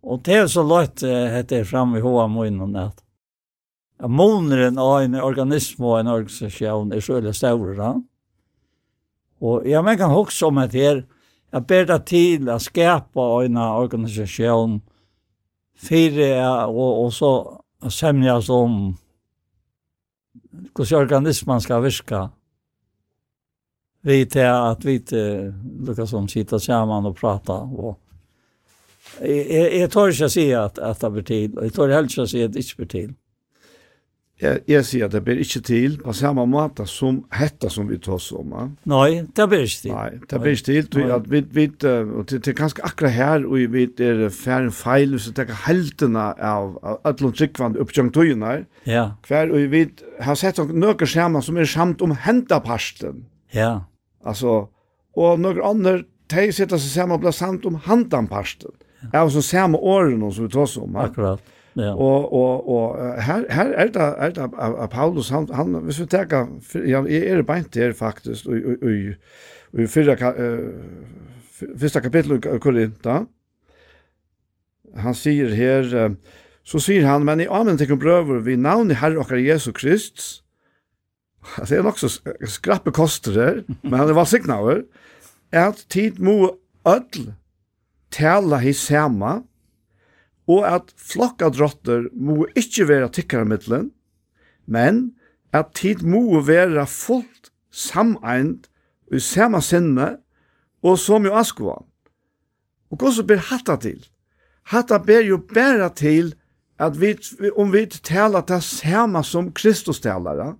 Og 0.00 0.22
det 0.24 0.38
er 0.38 0.48
så 0.48 0.64
løyt 0.64 1.02
hette 1.04 1.60
er 1.60 1.68
fram 1.68 1.92
i 1.96 2.00
hoa 2.00 2.24
munnen 2.30 2.76
at 2.80 3.02
moneren 4.08 4.78
av 4.80 5.02
en 5.02 5.18
organisme 5.20 5.84
og 5.84 5.98
en 5.98 6.14
organisasjon 6.14 6.94
er 6.96 7.04
så 7.04 7.18
veldig 7.18 7.34
større, 7.36 7.74
da. 7.76 7.90
Og 9.40 9.66
ja, 9.68 9.82
man 9.82 9.98
kan 9.98 10.12
huske 10.12 10.46
om 10.46 10.58
at 10.58 10.74
her, 10.76 11.02
jeg 11.52 11.66
ber 11.66 11.86
det 11.88 12.00
til 12.06 12.48
å 12.52 12.58
skapa 12.62 13.26
en 13.44 13.56
organisasjon 13.58 14.80
fire 15.80 16.28
og, 16.68 16.90
og 17.06 17.14
så 17.16 17.32
semjas 17.90 18.50
om 18.52 18.76
hvordan 20.74 21.00
organismen 21.00 21.60
skal 21.60 21.82
virke. 21.82 22.28
Vi 24.02 24.24
til 24.24 24.48
at 24.48 24.84
vi 24.84 24.98
til 24.98 25.52
lukka 25.86 26.06
som 26.08 26.28
sitter 26.28 26.58
sammen 26.58 27.06
og 27.06 27.16
prata. 27.16 27.52
Og, 27.52 27.98
jeg, 29.20 29.46
jeg, 29.50 29.72
jeg 29.80 29.90
tør 29.92 30.12
ikke 30.12 30.28
å 30.28 30.32
si 30.32 30.46
at, 30.56 30.78
at 30.78 31.02
det 31.02 31.12
blir 31.12 31.26
til. 31.28 31.58
og 31.58 31.64
jeg 31.64 31.74
tør 31.76 31.92
heller 31.92 32.08
ikke 32.08 32.24
å 32.24 32.30
si 32.30 32.44
at 32.44 32.54
det 32.54 32.64
ikke 32.64 32.82
blir 32.82 32.92
til. 32.94 33.10
Jeg, 34.40 34.62
jeg 34.70 34.84
sier 34.88 35.04
at 35.04 35.12
det 35.12 35.20
blir 35.26 35.40
ikke 35.42 35.60
til 35.68 35.98
på 36.00 36.14
samme 36.16 36.46
måte 36.48 36.86
som 36.88 37.18
hetta 37.36 37.68
som 37.72 37.90
vi 37.90 37.98
tar 38.00 38.22
om. 38.38 38.54
Ja? 38.56 38.62
Nei, 38.88 39.08
det 39.36 39.46
blir 39.52 39.66
ikke 39.66 39.82
til. 39.82 39.92
Nei, 39.92 40.08
det 40.30 40.40
blir 40.40 40.56
ikke 40.56 40.66
til. 40.70 40.88
Til 40.94 41.12
at 41.12 41.28
vi, 41.28 41.42
vi, 41.58 41.66
og 41.68 42.24
det, 42.30 42.40
det 42.46 42.54
er 42.54 42.56
ganske 42.62 42.84
akkurat 42.88 43.12
her, 43.12 43.44
og 43.44 43.74
vi 43.74 43.84
er 43.84 44.24
færre 44.32 44.72
feil, 44.72 45.12
hvis 45.12 45.28
vi 45.28 45.44
er 45.44 45.52
heltene 45.66 46.24
av, 46.40 46.72
av 46.80 47.10
alle 47.10 47.32
tryggvande 47.36 47.84
oppgjørntøyene 47.84 48.52
her. 48.54 48.64
Ja. 48.88 49.04
Hver, 49.28 49.52
og 49.52 49.68
vi 49.74 49.84
har 50.24 50.40
sett 50.40 50.62
noen 50.72 51.12
skjermer 51.12 51.44
som 51.44 51.60
er 51.60 51.68
samt 51.68 52.04
om 52.06 52.16
hendaparsten. 52.24 53.26
Ja. 53.52 53.72
Altså, 54.24 54.62
og 55.20 55.40
noen 55.42 55.60
andre, 55.66 55.98
de 56.32 56.50
sitter 56.54 56.80
seg 56.80 56.94
sammen 56.94 57.18
og 57.18 57.26
blir 57.26 57.36
samt 57.36 57.68
om 57.68 57.76
handanparsten. 57.84 58.72
Ja. 59.00 59.08
Er 59.12 59.22
altså 59.26 59.42
samme 59.44 59.78
årene 59.78 60.32
som 60.32 60.46
vi 60.46 60.52
tar 60.52 60.78
om. 60.80 60.96
Ja? 60.96 61.08
Akkurat. 61.08 61.56
Ja. 61.76 61.92
Og 61.94 62.32
og 62.34 62.68
og 62.68 63.22
her 63.22 63.44
her 63.50 63.72
er 63.78 63.92
det 63.94 64.06
er 64.18 64.30
det 64.34 64.48
av 64.58 64.88
Paulus 64.90 65.28
han 65.30 65.46
han 65.54 65.74
hvis 65.86 66.00
vi 66.00 66.06
tar 66.06 66.26
ja 66.74 67.02
er 67.06 67.36
det 67.36 67.46
beint 67.46 67.74
der 67.74 67.92
faktisk 67.92 68.46
og 68.46 68.54
og 68.82 69.14
og 69.78 69.88
fyrra 69.88 70.16
fyrsta 71.78 72.00
kapittel 72.00 72.40
i 72.40 72.58
Korinta. 72.58 73.24
Han 74.96 75.14
sier 75.14 75.54
her 75.54 76.14
så 76.64 76.78
sier 76.82 77.06
han 77.06 77.24
men 77.24 77.40
i 77.40 77.46
amen 77.50 77.78
til 77.78 77.96
brøver 77.96 78.42
vi 78.44 78.56
navn 78.56 78.90
i 78.90 78.98
Herre 78.98 79.18
og 79.18 79.46
Jesu 79.46 79.72
Krist. 79.72 80.42
Det 81.56 81.78
er 81.78 81.82
nok 81.82 81.98
så 81.98 82.10
skrappe 82.44 82.92
koster 82.92 83.32
der, 83.32 83.62
men 83.82 83.98
han 83.98 84.08
er 84.08 84.18
valsignaver. 84.18 84.82
At 85.52 85.86
tid 85.88 86.18
må 86.18 86.56
ødel 86.86 87.32
tala 88.10 88.60
i 88.60 88.72
samme, 88.72 89.42
og 90.50 90.66
at 90.66 90.92
flokka 90.98 91.50
drotter 91.54 92.08
må 92.16 92.46
ikkje 92.58 92.88
være 92.90 93.10
tikkarmiddelen, 93.14 93.90
men 94.66 95.12
at 95.52 95.74
tid 95.78 96.02
må 96.06 96.40
være 96.46 96.86
fullt 96.90 97.50
sameind 97.70 98.66
i 99.14 99.20
samme 99.22 99.62
sinne 99.62 100.16
og 100.82 100.98
som 100.98 101.26
jo 101.26 101.34
askva. 101.36 101.76
Og 102.90 102.98
hvordan 102.98 103.26
ber 103.26 103.42
hatta 103.50 103.76
til? 103.82 104.00
Hatta 104.70 104.98
ber 104.98 105.26
jo 105.26 105.38
bæra 105.38 105.90
til 105.94 106.34
at 106.80 106.96
vi, 107.00 107.14
om 107.56 107.72
vi 107.72 107.84
taler 107.86 108.40
det 108.46 108.62
samme 108.64 109.22
som 109.24 109.52
Kristus 109.52 110.00
talare, 110.00 110.54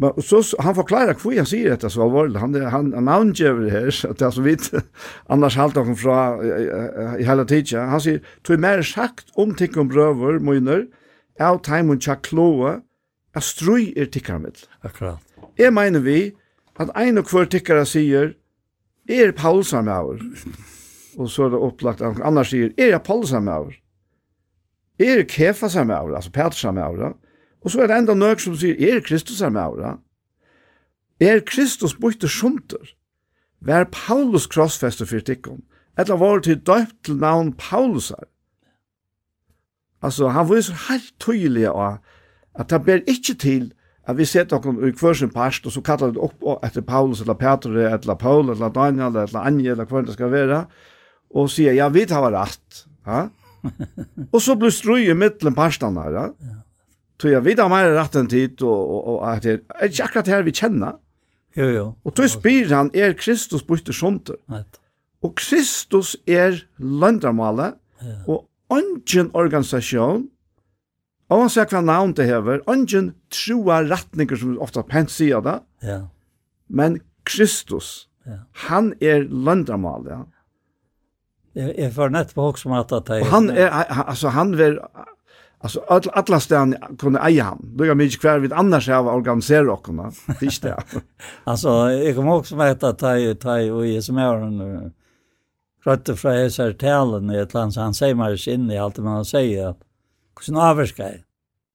Men 0.00 0.22
så 0.22 0.42
han 0.58 0.74
förklarar 0.74 1.16
hur 1.24 1.32
jag 1.32 1.48
säger 1.48 1.70
detta 1.70 1.90
så 1.90 2.02
allvarligt. 2.02 2.36
Han 2.36 2.54
han 2.54 2.92
han 2.94 3.04
namngever 3.04 3.70
här 3.70 3.90
så 3.90 4.10
att 4.10 4.22
alltså 4.22 4.40
vet 4.40 4.60
annars 5.26 5.56
halt 5.56 5.76
han 5.76 5.96
fra 5.96 6.44
i 7.18 7.24
hela 7.24 7.44
tiden. 7.44 7.88
Han 7.88 8.00
säger 8.00 8.20
to 8.42 8.56
mer 8.56 8.82
sagt 8.82 9.26
om 9.34 9.54
tickum 9.54 9.88
bröver 9.88 10.38
moiner 10.38 10.86
out 11.40 11.64
time 11.64 11.94
och 11.94 12.02
chakloa 12.02 12.80
a 13.34 13.40
strui 13.40 13.92
er 13.96 14.04
tikkarmet. 14.06 14.68
Akkurat. 14.80 15.18
Jeg 15.58 15.72
mener 15.74 16.00
vi 16.00 16.32
at 16.78 16.90
ein 16.96 17.18
og 17.18 17.30
hver 17.30 17.44
tikkara 17.50 17.84
sier 17.84 18.34
er 19.08 19.32
Paulsam 19.32 19.88
over. 19.88 20.18
og 21.18 21.30
så 21.30 21.44
er 21.44 21.50
det 21.50 21.58
opplagt 21.58 22.00
at 22.00 22.20
annars 22.22 22.50
sier 22.54 22.70
er 22.78 22.94
jeg 22.94 23.02
Paulsam 23.02 23.48
over. 23.48 23.74
Er 24.98 25.22
Kefasam 25.22 25.90
over, 25.90 26.14
altså 26.14 26.30
Petersam 26.30 26.78
over. 26.78 27.14
Og 27.64 27.70
så 27.70 27.82
er 27.82 27.90
det 27.90 27.98
enda 27.98 28.14
nøk 28.14 28.40
som 28.40 28.56
sier, 28.58 28.78
er 28.78 29.02
Kristus 29.04 29.40
er 29.42 29.50
med, 29.54 29.80
ja? 29.82 29.96
Er 31.20 31.40
Kristus 31.42 31.96
bøyte 31.98 32.28
sjumter? 32.30 32.94
Vær 33.60 33.88
Paulus 33.90 34.46
krossfeste 34.46 35.06
for 35.06 35.24
tikkum. 35.24 35.64
Etla 35.98 36.14
var 36.14 36.44
til 36.46 36.60
døypt 36.62 37.00
til 37.04 37.18
navn 37.18 37.52
Paulus 37.58 38.12
her. 38.14 38.28
Altså, 40.02 40.28
han 40.30 40.46
viser 40.46 40.78
helt 40.88 41.10
tydelig 41.18 41.66
av 41.72 41.98
at 42.58 42.70
det 42.70 42.84
ber 42.86 43.02
ikke 43.10 43.34
til 43.34 43.72
at 44.08 44.16
vi 44.16 44.24
setter 44.24 44.62
noen 44.62 44.86
i 44.88 44.92
hver 44.96 45.16
sin 45.18 45.30
parst, 45.30 45.66
og 45.66 45.74
så 45.74 45.82
kallar 45.84 46.14
det 46.14 46.22
opp 46.22 46.46
etter 46.64 46.86
Paulus, 46.86 47.20
eller 47.20 47.36
Peter, 47.36 47.74
eller 47.90 48.14
Paul, 48.14 48.48
eller 48.54 48.70
Daniel, 48.72 49.16
eller 49.16 49.42
Anje, 49.42 49.74
eller 49.74 49.84
hver 49.84 50.06
det 50.06 50.14
skal 50.14 50.30
være, 50.32 50.62
og 51.34 51.50
sier, 51.52 51.74
ja, 51.76 51.90
vi 51.92 52.06
tar 52.08 52.30
rett. 52.32 52.86
Ja? 53.06 53.26
og 54.32 54.40
så 54.40 54.56
blir 54.56 54.72
strøy 54.72 55.10
i 55.10 55.18
middelen 55.18 55.56
parstene 55.58 56.06
her, 56.06 56.16
ja? 56.16 56.56
Tog 57.18 57.30
jag 57.30 57.40
vet 57.40 57.58
mer 57.58 57.90
rätt 57.90 58.14
än 58.14 58.28
tid 58.28 58.62
och 58.62 59.08
och 59.08 59.30
att 59.30 59.42
det 59.42 59.60
är 59.68 59.88
ju 59.88 60.02
akkurat 60.02 60.26
här 60.26 60.42
vi 60.42 60.52
känner. 60.52 60.92
Jo 61.54 61.64
jo. 61.64 61.94
Och 62.02 62.12
då 62.14 62.28
spyr 62.28 62.70
han 62.70 62.90
är 62.92 63.12
Kristus 63.12 63.66
borta 63.66 63.92
sånt. 63.92 64.30
Och 65.20 65.38
Kristus 65.38 66.16
är 66.26 66.66
landramålet 66.76 67.74
och 68.26 68.44
ungen 68.68 69.30
organisation 69.34 70.28
Og 71.28 71.44
han 71.44 71.50
sier 71.52 71.68
hva 71.68 71.82
navn 71.84 72.14
det 72.16 72.24
hever, 72.28 72.62
ungen 72.72 73.12
troa 73.32 73.82
retninger 73.84 74.38
som 74.40 74.56
ofta 74.64 74.84
pent 74.88 75.12
sier 75.12 75.44
det, 75.44 75.58
ja. 75.84 76.00
men 76.68 77.00
Kristus, 77.28 78.08
ja. 78.24 78.40
han 78.68 78.94
er 79.04 79.26
løndramal, 79.28 80.08
ja. 80.08 80.22
Jeg, 81.58 81.74
jeg 81.74 81.92
var 81.96 82.12
nett 82.14 82.32
på 82.36 82.44
hoksom 82.46 82.72
at 82.78 82.92
det 82.92 83.18
er... 83.18 83.22
Og 83.24 83.32
han 83.32 83.50
er, 83.50 83.72
altså 83.98 84.30
han 84.32 84.54
er, 84.54 84.78
Alltså 85.60 85.80
all, 85.88 86.02
alla 86.12 86.40
stan 86.40 86.74
kunde 86.98 87.20
eja 87.20 87.44
han. 87.44 87.76
Då 87.76 87.86
jag 87.86 87.96
minns 87.96 88.16
kvar 88.16 88.38
vid 88.38 88.52
annars 88.52 88.88
jag 88.88 89.02
var 89.02 89.14
organiserar 89.14 89.68
och 89.68 89.82
kunna. 89.84 90.12
Visst 90.40 90.62
det. 90.62 90.82
alltså 91.44 91.68
jag 91.90 92.16
kommer 92.16 92.32
också 92.32 92.56
med 92.56 92.70
att 92.84 92.98
ta 92.98 93.34
ta 93.34 93.72
och 93.72 93.86
i 93.86 94.02
som 94.02 94.16
är 94.16 94.50
nu. 94.50 94.92
Rötte 95.84 96.16
från 96.16 96.32
Hesar 96.32 96.72
Talen 96.72 97.30
i 97.30 97.36
ett 97.36 97.54
land, 97.54 97.74
så 97.74 97.80
han 97.80 97.94
säger 97.94 98.14
mig 98.14 98.34
ikke 98.34 98.52
inn 98.52 98.70
i 98.70 98.78
allt 98.78 98.94
det 98.94 99.02
man 99.02 99.24
säger. 99.24 99.68
at 99.68 99.78
hvordan 100.38 100.62
avvarska 100.62 101.08
är. 101.08 101.24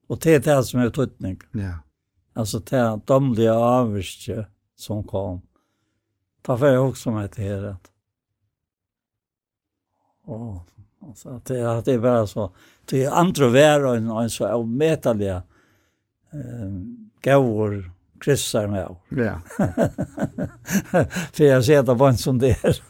Och 0.07 0.19
det 0.19 0.35
är 0.35 0.39
det 0.39 0.63
som 0.63 0.79
är 0.79 0.85
ututning. 0.85 1.39
Ja. 1.51 1.79
Alltså 2.35 2.59
det 2.59 2.77
er 2.77 2.97
domlige 3.07 3.53
avvarska 3.53 4.45
som 4.75 5.03
kom. 5.03 5.41
Ta 6.43 6.57
for 6.57 6.67
jeg 6.67 6.79
også 6.79 7.11
meg 7.11 7.35
det 7.35 7.43
her. 7.43 7.75
Åh, 10.27 10.57
att 11.25 11.45
det 11.45 11.59
er, 11.59 11.81
det 11.81 11.93
är 11.93 11.99
bara 11.99 12.27
så. 12.27 12.51
Det 12.85 13.03
är 13.03 13.11
andra 13.11 13.47
vær 13.49 13.85
og 13.85 14.21
en 14.21 14.29
så 14.29 14.47
avmetalige 14.47 15.35
eh, 16.33 16.71
gavur 17.23 17.91
kryssar 18.23 18.67
med 18.67 18.85
av. 18.85 18.97
Ja. 19.09 19.39
För 21.33 21.43
jag 21.43 21.65
ser 21.65 21.83
det 21.83 21.95
på 21.95 22.07
som 22.07 22.17
sån 22.17 22.37
där. 22.37 22.81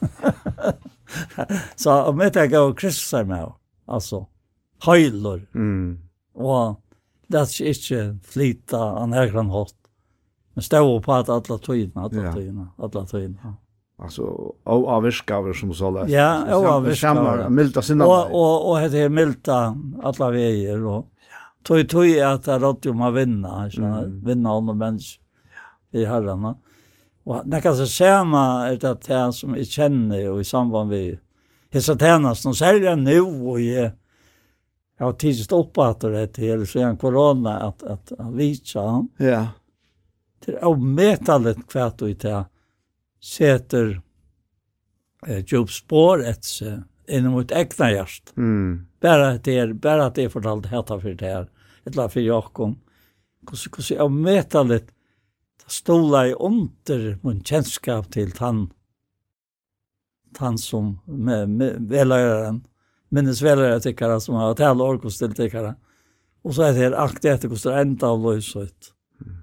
så 1.76 1.90
avmetalige 1.90 2.52
gavur 2.52 2.74
kryssar 2.74 3.24
med 3.24 3.42
av. 3.42 3.54
Altså, 3.86 4.26
høyler. 4.86 5.46
Mm. 5.54 5.98
Och 6.34 6.80
det 7.28 7.40
er 7.40 7.70
ikke 7.70 8.18
flyta 8.22 8.80
an 9.00 9.12
herkran 9.12 9.50
hatt. 9.50 9.76
Men 10.54 10.62
stå 10.62 11.00
på 11.02 11.12
at 11.12 11.28
alla 11.28 11.58
tøyna, 11.58 12.06
alla 12.06 12.32
tøyna, 12.34 12.68
alla 12.78 13.04
tøyna 13.10 13.54
alltså 14.04 14.22
och 14.64 14.88
avskaver 14.88 15.52
som 15.52 15.74
så 15.74 15.90
där. 15.90 16.08
Ja, 16.08 16.54
av 16.54 16.66
avskaver. 16.66 17.48
Milda 17.48 17.82
sinna. 17.82 18.06
Och 18.06 18.26
och 18.32 18.70
och 18.70 18.80
heter 18.80 19.08
milda 19.08 19.76
alla 20.02 20.30
vägar 20.30 20.84
och 20.84 21.06
tog 21.62 21.88
tog 21.88 22.18
att 22.18 22.44
det 22.44 22.58
rått 22.58 22.86
om 22.86 22.98
man 22.98 23.14
vinna, 23.14 23.70
så 23.70 23.82
mm. 23.82 24.24
vinna 24.24 24.52
om 24.52 24.78
mennesker 24.78 25.22
i 25.92 26.04
herrarna. 26.04 26.56
Och 27.24 27.42
det 27.44 27.60
kan 27.60 27.76
så 27.76 27.86
samma 27.86 28.68
er 28.68 28.76
det 28.76 29.06
det 29.06 29.32
som 29.32 29.54
jeg 29.56 29.66
känner 29.66 30.30
og 30.30 30.40
i 30.40 30.44
samband 30.44 30.90
med 30.90 31.18
hessa 31.72 31.96
tjänst 31.96 32.42
som 32.42 32.54
säljer 32.54 32.96
nu 32.96 33.20
och 33.20 33.60
jag 33.60 33.90
jeg 34.98 35.06
har 35.06 35.12
tidigt 35.12 35.44
stoppat 35.44 36.00
det 36.00 36.26
till 36.26 36.66
så 36.66 36.78
en 36.78 36.96
corona 36.96 37.58
att 37.58 37.82
att, 37.82 38.12
att 38.12 38.74
han. 38.74 39.08
Ja. 39.16 39.46
Det 40.44 40.52
är 40.52 40.64
ometalet 40.64 41.66
kvärt 41.68 42.02
og 42.02 42.10
i 42.10 42.14
det 42.14 42.44
seter 43.24 44.00
eh, 45.26 45.44
djup 45.46 45.70
spår 45.72 46.24
et 46.28 46.44
seg 46.44 46.82
inn 47.08 47.30
mot 47.32 47.52
egna 47.52 47.90
hjärst. 47.92 48.32
Mm. 48.36 48.86
Bara 49.00 49.28
att 49.28 49.44
det 49.44 49.58
är, 49.58 49.72
bara 49.72 50.06
att 50.06 50.14
det 50.14 50.24
är 50.24 50.28
fortalt 50.28 50.66
hetta 50.66 51.00
för 51.00 51.14
det 51.14 51.26
här. 51.26 51.48
Ett 51.84 51.96
la 51.96 52.08
för 52.08 52.20
Jakob. 52.20 52.78
Kus 53.46 53.66
kus 53.68 53.90
jag 53.90 54.10
mäta 54.10 54.62
lite. 54.62 54.92
Det 55.64 55.70
stola 55.72 56.26
i 56.28 56.32
under 56.32 57.18
min 57.22 57.44
kännskap 57.44 58.12
till 58.12 58.32
han 58.38 58.70
han 60.38 60.58
som 60.58 61.00
med, 61.04 61.48
med 61.48 61.76
välgöraren 61.88 62.66
minnes 63.08 63.42
välgörare 63.42 63.80
tyckare 63.80 64.20
som 64.20 64.34
har 64.34 64.54
talat 64.54 64.88
orkos 64.88 65.18
till 65.18 65.34
tyckare. 65.34 65.74
Och 66.42 66.54
så 66.54 66.62
är 66.62 66.72
det 66.72 66.78
här 66.78 66.92
aktigt 66.92 67.24
efter 67.24 67.48
hur 67.48 67.70
det 67.70 67.80
enda 67.80 68.06
av 68.06 68.22
löjsut. 68.22 68.92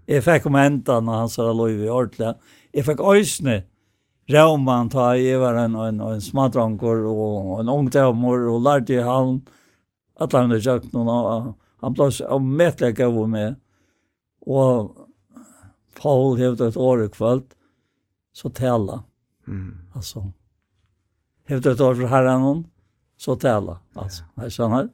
Jag 0.06 0.24
fick 0.24 0.46
om 0.46 0.56
enda 0.56 1.00
när 1.00 1.14
han 1.14 1.30
sa 1.30 1.54
løy 1.54 1.86
i 1.86 1.90
ordentligt. 1.90 2.38
Jag 2.72 2.86
fick 2.86 3.00
öjsne 3.00 3.64
Rauman 4.32 4.90
ta 4.90 5.12
i 5.18 5.36
var 5.40 5.58
en, 5.62 5.76
en, 5.76 6.02
en 6.02 6.22
smadranker 6.22 7.06
og 7.10 7.60
en 7.62 7.72
ungdommer 7.72 8.48
og 8.52 8.64
lærte 8.66 8.98
i 8.98 9.04
havn. 9.04 9.42
at 10.22 10.34
han 10.38 10.52
er 10.52 10.62
sagt 10.62 10.92
noen 10.94 11.10
av, 11.10 11.54
han 11.82 11.94
ble 11.98 12.10
av 12.30 12.42
medlegg 12.42 13.00
av 13.02 13.16
med. 13.30 13.56
Og 14.46 14.92
Paul 15.98 16.38
hevde 16.38 16.68
et 16.68 16.78
år 16.78 17.06
i 17.06 17.10
kvöld, 17.10 17.48
så 18.34 18.50
tala. 18.50 19.04
Mm. 19.48 19.90
altså 19.96 20.32
hevde 21.50 21.72
et 21.74 21.82
år 21.82 21.96
for 22.00 22.08
herren 22.08 22.46
hon, 22.46 22.60
så 23.18 23.36
tala. 23.36 23.80
altså 23.96 24.24
ja. 24.24 24.44
jeg 24.44 24.56
skjønner. 24.56 24.90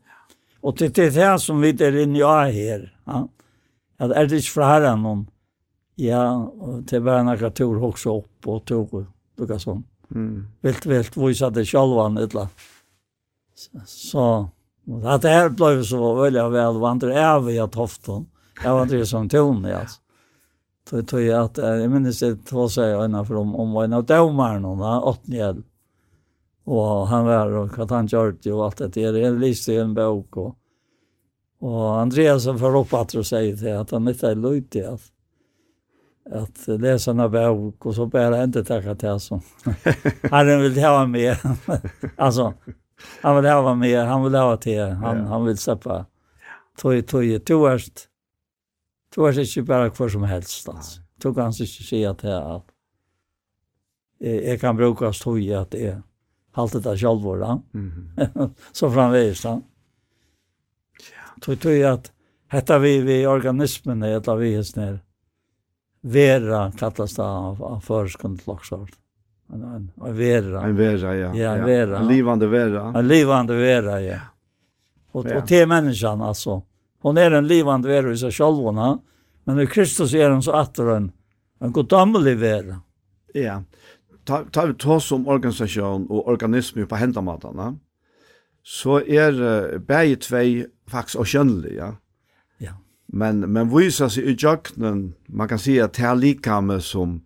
Og 0.64 0.78
til 0.78 0.94
det 0.96 1.12
her 1.14 1.38
som 1.38 1.62
vi 1.62 1.70
er 1.70 2.00
inne 2.02 2.20
i 2.20 2.54
her, 2.56 2.88
ja, 3.08 3.20
at 4.00 4.14
er 4.14 4.30
det 4.30 4.42
ikke 4.42 4.56
for 4.56 4.68
herren 4.68 5.06
hon, 5.06 5.28
ja, 5.98 6.24
det 6.90 7.04
var 7.04 7.24
bare 7.24 7.36
akkur 7.36 7.54
tur 7.58 7.86
også 7.90 8.18
opp 8.22 8.48
og 8.48 8.66
tur 8.66 9.06
lukka 9.38 9.60
som. 9.60 9.84
Mm. 10.12 10.48
Vilt, 10.62 10.86
vilt 10.86 11.18
visa 11.18 11.50
det 11.50 11.66
självan 11.66 12.18
illa. 12.18 12.50
Så, 13.86 14.50
og 14.88 15.22
det 15.22 15.30
här 15.30 15.50
blev 15.50 15.84
så 15.84 16.14
väldigt 16.14 16.52
väl 16.52 16.78
vandrar 16.80 17.10
över 17.10 17.52
i 17.52 17.70
tofton. 17.70 18.26
Jag 18.64 18.74
var 18.74 18.84
inte 18.84 19.06
som 19.06 19.30
ton, 19.30 19.66
alltså. 19.66 20.02
Tog 20.90 21.08
tog 21.08 21.22
jag 21.22 21.44
att 21.44 21.58
jag 21.58 21.92
minns 21.92 22.20
det 22.20 22.36
två 22.36 22.70
sig 22.70 22.92
ena 22.92 23.26
för 23.26 23.36
om 23.36 23.56
om 23.56 23.78
en 23.78 23.94
av 23.94 24.06
domarna 24.06 24.76
va 24.76 25.02
åttnjäl. 25.02 25.64
Och 26.64 27.08
han 27.08 27.26
var 27.26 27.52
och 27.52 27.78
vad 27.78 27.92
han 27.92 28.08
gjorde 28.08 28.54
och 28.54 28.66
allt 28.66 28.78
det 28.78 28.88
där 28.88 29.14
det 29.14 29.32
lyste 29.32 29.74
i 29.74 29.78
en 29.78 29.94
bok 29.94 30.38
och 30.38 30.56
och 31.60 32.00
Andreas 32.00 32.46
har 32.46 32.58
för 32.58 32.76
upp 32.76 32.94
att 32.94 33.28
säga 33.28 33.58
till 33.58 33.74
att 33.74 33.92
han 33.92 34.08
inte 34.08 34.30
är 34.30 34.36
lojt 34.36 34.72
det 34.72 35.00
att 36.32 36.68
läsa 36.68 37.12
en 37.12 37.32
bok 37.32 37.86
och 37.86 37.96
så 37.96 38.06
bara 38.06 38.44
inte 38.44 38.64
tacka 38.64 38.96
till 38.96 39.20
som 39.20 39.42
han 40.32 40.62
vill 40.62 40.84
ha 40.84 41.06
mer. 41.06 41.40
alltså 42.16 42.54
han 43.22 43.36
vill 43.36 43.46
ha 43.52 43.76
mer, 43.76 44.06
han 44.06 44.24
vill 44.24 44.36
ha 44.36 44.58
till 44.58 44.82
han 44.82 45.18
ja. 45.18 45.24
han 45.24 45.46
vill 45.46 45.58
släppa 45.58 46.06
tog 46.78 47.08
tog 47.08 47.46
toast 47.46 48.08
toast 49.16 49.38
är 49.38 49.58
ju 49.58 49.64
bara 49.64 49.90
kvar 49.90 50.10
som 50.10 50.24
helst 50.24 50.70
alltså 50.70 51.02
tog 51.20 51.38
han 51.38 51.54
sig 51.54 51.68
se 51.68 52.06
att 52.06 52.22
här 52.22 52.62
jag 54.20 54.62
kan 54.62 54.76
bruka 54.76 55.12
tog 55.12 55.52
att 55.52 55.72
det 55.72 56.02
haltet 56.52 56.86
av 56.86 56.98
självvård 56.98 57.62
mm. 57.74 58.10
så 58.72 58.92
framvis 58.96 59.42
då 59.42 59.62
tog 61.42 61.60
tog 61.60 61.84
att 61.84 62.12
Hetta 62.50 62.80
vi 62.80 63.02
vi 63.02 63.28
organismen 63.28 64.04
är 64.04 64.16
att 64.16 64.40
vi 64.40 64.56
är 64.56 64.64
snär 64.64 65.00
vera 66.02 66.72
kallast 66.72 67.20
av, 67.20 67.64
av 67.64 67.80
förskund 67.80 68.42
loksort. 68.46 68.92
En, 69.54 69.64
en, 69.64 69.92
en 70.06 70.18
vera. 70.18 70.64
En 70.64 70.76
vera, 70.76 71.16
ja. 71.16 71.36
Ja, 71.36 71.56
en 71.56 71.66
vera. 71.66 72.00
En 72.00 72.08
livande 72.08 72.48
vera. 72.48 72.94
En 72.96 73.08
livande 73.08 73.56
vera, 73.56 74.02
ja. 74.02 74.20
Och, 75.12 75.26
ja. 75.30 75.38
och 75.38 75.48
till 75.48 75.68
människan 75.68 76.22
alltså. 76.22 76.62
Hon 77.02 77.18
är 77.18 77.32
en 77.32 77.48
livande 77.48 77.88
vera 77.88 78.12
i 78.12 78.18
sig 78.18 78.32
själv, 78.32 78.74
men 79.44 79.60
i 79.60 79.68
Kristus 79.68 80.14
är 80.14 80.30
hon 80.30 80.44
så 80.44 80.52
att 80.52 80.80
en, 80.80 81.12
en 81.60 81.72
goddammelig 81.72 82.38
vera. 82.38 82.82
Ja. 83.34 83.64
Ta, 84.24 84.44
ta 84.52 84.66
vi 84.66 84.74
ta 84.74 85.00
som 85.00 85.28
organisation 85.28 86.08
och 86.08 86.28
organisme 86.28 86.86
på 86.86 86.96
hendamatene. 86.96 87.78
så 88.64 89.02
är 89.02 89.42
uh, 89.42 89.80
bäge 89.80 90.16
tvei 90.16 90.66
faktisk 90.88 91.16
och 91.16 91.28
könliga. 91.28 91.86
Ja 91.86 91.96
Men, 93.08 93.40
men 93.40 93.78
visa 93.78 94.10
sig 94.10 94.24
i 94.24 94.36
jöknen, 94.40 95.14
man 95.26 95.48
kan 95.48 95.60
säga 95.60 95.86
att 95.86 95.94
det 95.94 96.02
här 96.02 96.16
likame 96.16 96.82
som, 96.82 97.22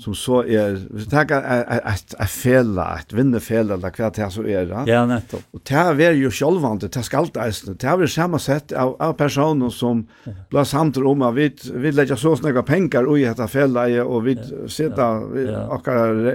som 0.00 0.14
så 0.14 0.42
hvis 0.42 1.04
du 1.04 1.10
tenker 1.10 1.42
et, 1.42 2.14
et, 2.20 2.30
fälla, 2.30 2.98
et 2.98 3.12
vinnefälla 3.12 3.74
eller 3.74 3.90
hva 3.90 4.10
det 4.10 4.22
er 4.22 4.30
så 4.30 4.44
er, 4.46 4.70
Ja, 4.70 4.84
ja 4.86 5.02
nettopp. 5.06 5.42
Og 5.52 5.60
det 5.66 5.76
er 5.76 6.12
jo 6.12 6.30
ju 6.30 6.78
det 6.78 7.04
skal 7.04 7.26
ska 7.26 7.42
eisne. 7.46 7.74
Det 7.74 7.84
er 7.84 8.02
är 8.02 8.06
samma 8.06 8.38
sätt 8.38 8.72
av, 8.72 8.96
av 9.00 9.12
personer 9.12 9.70
som 9.70 10.06
ja. 10.24 10.32
blir 10.50 10.64
samt 10.64 10.96
om 10.96 11.22
at 11.22 11.34
vi, 11.34 11.50
vi 11.74 11.90
legger 11.90 12.16
så 12.16 12.36
snäga 12.36 12.62
penger 12.62 13.16
i 13.18 13.24
dette 13.24 13.48
fälla 13.48 14.04
og 14.04 14.24
vi 14.24 14.34
ja. 14.34 14.68
sitter 14.68 15.50
ja. 15.50 15.66
och 15.66 15.88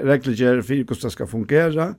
regler 0.04 0.62
for 0.62 0.74
hvordan 0.74 1.02
det 1.02 1.12
skal 1.12 1.28
fungere. 1.28 1.96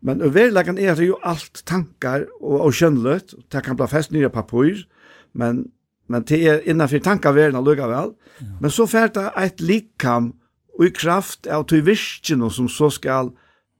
Men 0.00 0.20
överlägen 0.20 0.78
er 0.78 0.94
det 0.94 1.06
jo 1.06 1.16
alt 1.22 1.62
tankar 1.64 2.26
og, 2.40 2.60
og 2.60 2.72
könlöst. 2.72 3.34
Det 3.52 3.62
kan 3.64 3.76
bli 3.76 3.86
fest 3.86 4.12
nye 4.12 4.28
papper. 4.28 4.84
Men 5.32 5.64
men 6.08 6.24
det 6.28 6.40
er 6.48 6.64
innenfor 6.68 7.02
tankaverden 7.04 7.58
og 7.58 7.68
lukka 7.68 7.88
vel. 7.88 8.14
Ja. 8.40 8.46
Men 8.60 8.70
så 8.70 8.86
fært 8.90 9.14
det 9.16 9.30
et 9.40 9.60
likam 9.60 10.32
og 10.74 10.86
i 10.88 10.92
kraft 10.94 11.46
av 11.46 11.66
til 11.70 11.84
virkene 11.86 12.50
som 12.50 12.68
så 12.68 12.90
skal 12.92 13.30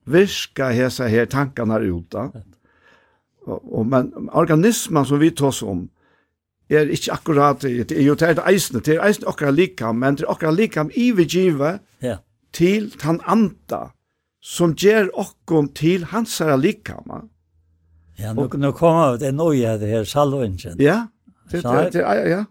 virka 0.07 0.71
hesa 0.75 1.09
her 1.11 1.27
tankene 1.31 1.81
ut 1.83 2.07
da. 2.13 2.29
Og, 3.45 3.61
og, 3.61 3.87
men 3.87 4.13
organismen 4.33 5.05
som 5.05 5.21
vi 5.21 5.33
tås 5.37 5.63
om 5.63 5.89
er 6.73 6.89
ikke 6.89 7.13
akkurat, 7.13 7.61
det 7.63 7.93
er 7.93 8.07
jo 8.07 8.15
til 8.17 8.41
eisene, 8.49 8.81
det 8.81 8.97
er 8.97 9.05
eisene 9.05 9.29
akkurat 9.29 9.55
likam, 9.55 9.99
men 10.01 10.17
det 10.17 10.25
er 10.25 10.33
akkurat 10.33 10.57
likam 10.57 10.91
i 10.97 11.11
vi 11.13 11.27
givet 11.29 11.83
ja. 12.03 12.17
til 12.57 12.89
han 13.03 13.21
anda 13.27 13.91
som 14.45 14.75
ger 14.77 15.11
okkon 15.13 15.71
til 15.77 16.05
hans 16.13 16.39
her 16.41 16.57
likam. 16.57 17.29
Ja, 18.19 18.33
nu, 18.33 18.49
nu 18.49 18.73
kommer 18.73 19.19
det 19.19 19.33
en 19.33 19.41
nøye 19.41 19.75
av 19.75 19.81
det 19.83 19.91
her 19.91 20.05
salvingen. 20.09 20.81
Ja, 20.81 21.07
Det 21.63 21.63
det 21.63 21.91
det 21.91 21.99
ja 21.99 22.15
ja. 22.15 22.45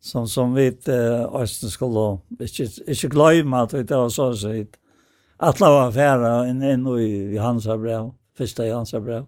Som 0.00 0.28
som 0.28 0.54
vet 0.54 0.88
Östen 0.88 1.70
skulle 1.70 2.18
inte 2.40 2.68
inte 2.86 3.08
glömma 3.08 3.62
att 3.62 3.70
det 3.70 3.90
var 3.90 4.08
så 4.08 4.36
så 4.36 4.60
att 4.60 4.78
Alla 5.40 5.70
var 5.70 5.92
färra 5.92 6.48
in 6.48 6.62
in 6.62 6.86
i 6.98 7.36
hans 7.36 7.66
brev, 7.66 8.10
första 8.36 8.66
i 8.66 8.70
hans 8.70 8.92
brev. 8.92 9.26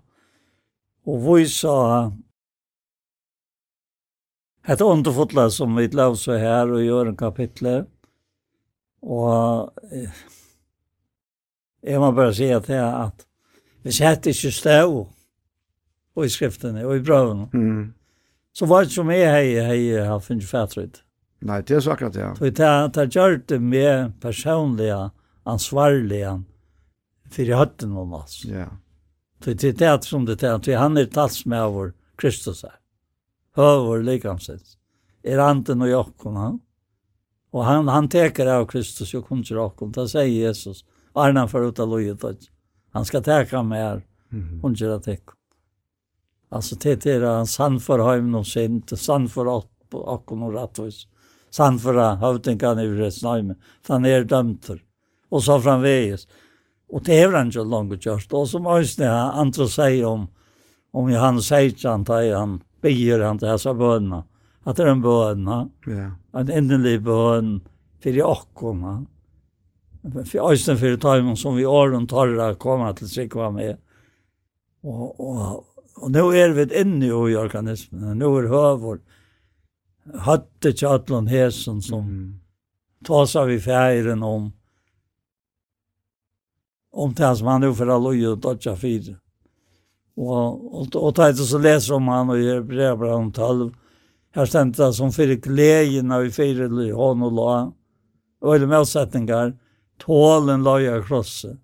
Och 1.05 1.39
vi 1.39 1.47
sa 1.47 2.13
ett 4.67 4.81
underfotla 4.81 5.51
som 5.51 5.77
vi 5.77 5.89
lov 5.89 6.15
så 6.15 6.33
här 6.33 6.73
och 6.73 6.83
gör 6.83 7.07
en 7.07 7.17
kapitel. 7.17 7.85
Och 9.01 9.71
jag 11.81 12.01
må 12.01 12.13
bara 12.13 12.35
säga 12.35 12.61
till 12.61 12.75
att 12.79 13.27
vi 13.83 13.93
sätter 13.93 14.33
inte 14.33 14.51
stå 14.51 15.09
och 16.15 16.27
i 16.27 16.29
skriften 16.29 16.85
och 16.85 16.97
i 16.97 17.01
breven 17.01 17.49
Mm 17.53 17.95
så 18.57 18.67
var 18.67 18.85
det 18.85 18.95
som 18.95 19.11
jeg 19.13 19.31
hei, 19.31 19.55
hei, 19.63 19.81
har 20.05 20.21
finnet 20.25 20.49
fætryt. 20.49 21.03
Nei, 21.47 21.61
det 21.65 21.79
er 21.79 21.85
så 21.85 21.95
akkurat, 21.95 22.17
ja. 22.19 22.31
Så 22.37 22.51
det, 22.51 22.71
det 22.97 23.07
gjør 23.15 23.39
det 23.49 23.61
med 23.63 24.13
personlige, 24.21 24.99
ansvarlige, 25.49 26.35
for 27.31 27.49
i 27.49 27.57
høtten 27.57 27.95
om 27.97 28.13
oss. 28.19 28.43
Ja. 28.45 28.67
Så 29.41 29.55
det 29.55 29.71
er 29.71 29.97
det 29.97 30.05
som 30.05 30.27
det 30.29 30.43
er, 30.43 30.59
for 30.59 30.77
han 30.77 31.01
er 31.01 31.09
tals 31.09 31.47
med 31.49 31.73
vår 31.73 31.95
Kristus 32.21 32.63
her. 32.67 32.77
Høver 33.57 34.05
likamsins. 34.05 34.77
Er 35.25 35.41
anden 35.43 35.83
og 35.83 35.91
jokken, 35.91 36.37
han. 36.37 36.61
Og 37.51 37.65
han, 37.67 37.89
han 37.89 38.09
teker 38.09 38.47
av 38.53 38.69
Kristus, 38.71 39.15
jo 39.15 39.25
kun 39.27 39.43
til 39.47 39.59
jokken. 39.59 39.91
Det 39.97 40.07
sier 40.13 40.29
Jesus. 40.29 40.85
Arnan 41.19 41.49
for 41.51 41.67
ut 41.67 41.81
av 41.83 41.91
lojet. 41.91 42.49
Han 42.95 43.07
skal 43.09 43.25
teka 43.27 43.63
med 43.67 43.83
her. 43.83 44.03
Hun 44.63 44.77
gjør 44.79 45.01
det 45.01 45.19
ikke. 45.19 45.40
Alltså 46.51 46.77
det 46.77 47.07
är 47.07 47.21
en 47.21 47.47
sann 47.47 47.81
för 47.81 48.13
hem 48.13 48.35
och 48.35 48.47
sent, 48.47 48.99
sann 48.99 49.29
för 49.29 49.57
upp 49.57 49.95
och 49.95 50.37
någon 50.37 50.53
rattos. 50.53 51.09
Sann 51.51 51.79
för 51.79 52.17
hövden 52.17 52.79
i 52.79 52.87
Resnaime. 52.87 53.55
Han 53.89 54.05
är 54.05 54.25
dömd 54.25 54.65
för. 54.65 54.83
Och 55.29 55.43
så 55.43 55.61
framvägs. 55.61 56.29
Och 56.89 57.03
det 57.03 57.21
är 57.21 57.33
han 57.33 57.51
ju 57.51 57.65
långt 57.65 58.07
just. 58.07 58.33
Och 58.33 58.49
som 58.49 58.67
ösne 58.67 59.11
andra 59.11 59.69
säger 59.69 60.05
om 60.05 60.27
om 60.93 61.13
Johannes 61.13 61.47
Seitan 61.47 62.05
tar 62.05 62.35
han 62.35 62.63
bier 62.83 63.21
han 63.21 63.39
till 63.39 63.49
dessa 63.49 63.75
bönorna. 63.75 64.25
Att 64.63 64.77
det 64.77 64.83
är 64.83 64.87
en 64.87 65.03
bön. 65.03 65.45
Ja. 65.87 66.41
En 66.41 66.51
ändlig 66.51 67.03
bön 67.03 67.61
för 68.03 68.17
i 68.17 68.23
åkorna. 68.23 69.07
För 70.25 70.53
ösne 70.53 70.77
för 70.77 70.97
tajmen 70.97 71.37
som 71.37 71.57
vi 71.57 71.67
åren 71.67 72.07
tar 72.07 72.37
att 72.37 72.59
komma 72.59 72.93
till 72.93 73.09
sig 73.09 73.29
med. 73.53 73.77
Och, 74.83 75.21
och 75.21 75.65
Og 76.01 76.13
nå 76.15 76.31
er 76.33 76.55
vi 76.57 76.67
inne 76.81 77.07
i 77.07 77.37
organismen. 77.37 78.19
Nå 78.19 78.31
er 78.39 78.49
høver 78.49 79.01
hatt 80.25 80.67
ikke 80.67 80.89
atlan 80.89 81.29
hesen 81.31 81.83
som 81.85 82.07
mm. 82.07 82.31
tasar 83.07 83.47
vi 83.51 83.61
feiren 83.61 84.23
om 84.23 84.51
om 86.93 87.13
det 87.15 87.37
som 87.37 87.47
han 87.47 87.61
nu 87.61 87.75
för 87.75 87.89
og 87.89 88.41
dodja 88.41 88.77
fire. 88.77 89.17
Og, 90.17 90.75
og, 90.75 90.97
og 90.97 91.15
det 91.15 91.25
er 91.25 91.33
så 91.35 91.59
leser 91.59 91.95
om 91.95 92.09
han 92.09 92.31
og 92.31 92.39
gjør 92.39 92.63
brev 92.63 93.03
om 93.03 93.33
12. 93.33 93.71
Her 94.35 94.47
stendte 94.47 94.83
det 94.83 94.95
som 94.95 95.13
fyrir 95.13 95.41
gleden 95.41 96.13
av 96.13 96.23
vi 96.23 96.31
fire 96.31 96.67
i 96.67 96.91
hånd 96.91 97.23
og 97.23 97.33
la. 97.33 97.73
og 98.41 98.57
i 98.57 98.67
motsättningar 98.67 99.59
tålen 99.99 100.63
la 100.63 100.81
jag 100.81 101.07
krosse. 101.07 101.57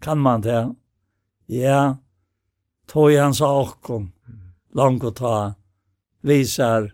Kan 0.00 0.18
man 0.18 0.40
det? 0.40 0.74
Ja 1.46 1.96
tog 2.88 3.12
han 3.12 3.34
sa 3.34 3.52
okkom, 3.60 4.10
langt 4.74 5.04
å 5.04 5.12
ta 5.12 5.36
visar 6.24 6.90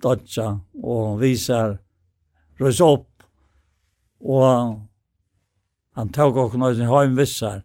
dodja 0.00 0.60
og 0.82 1.20
visar 1.20 1.78
røys 2.60 2.80
upp 2.80 3.10
og 4.20 4.80
han 5.94 6.08
tog 6.08 6.36
och 6.36 6.54
någon 6.54 6.80
hem 6.80 7.16
vissar. 7.16 7.62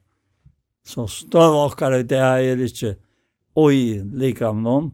Så 0.85 1.07
støv 1.07 1.55
okkar 1.55 1.91
i 1.91 2.03
det 2.03 2.17
er 2.17 2.61
inte 2.61 2.95
oi 3.55 4.03
lika 4.03 4.49
om 4.49 4.63
noen, 4.63 4.91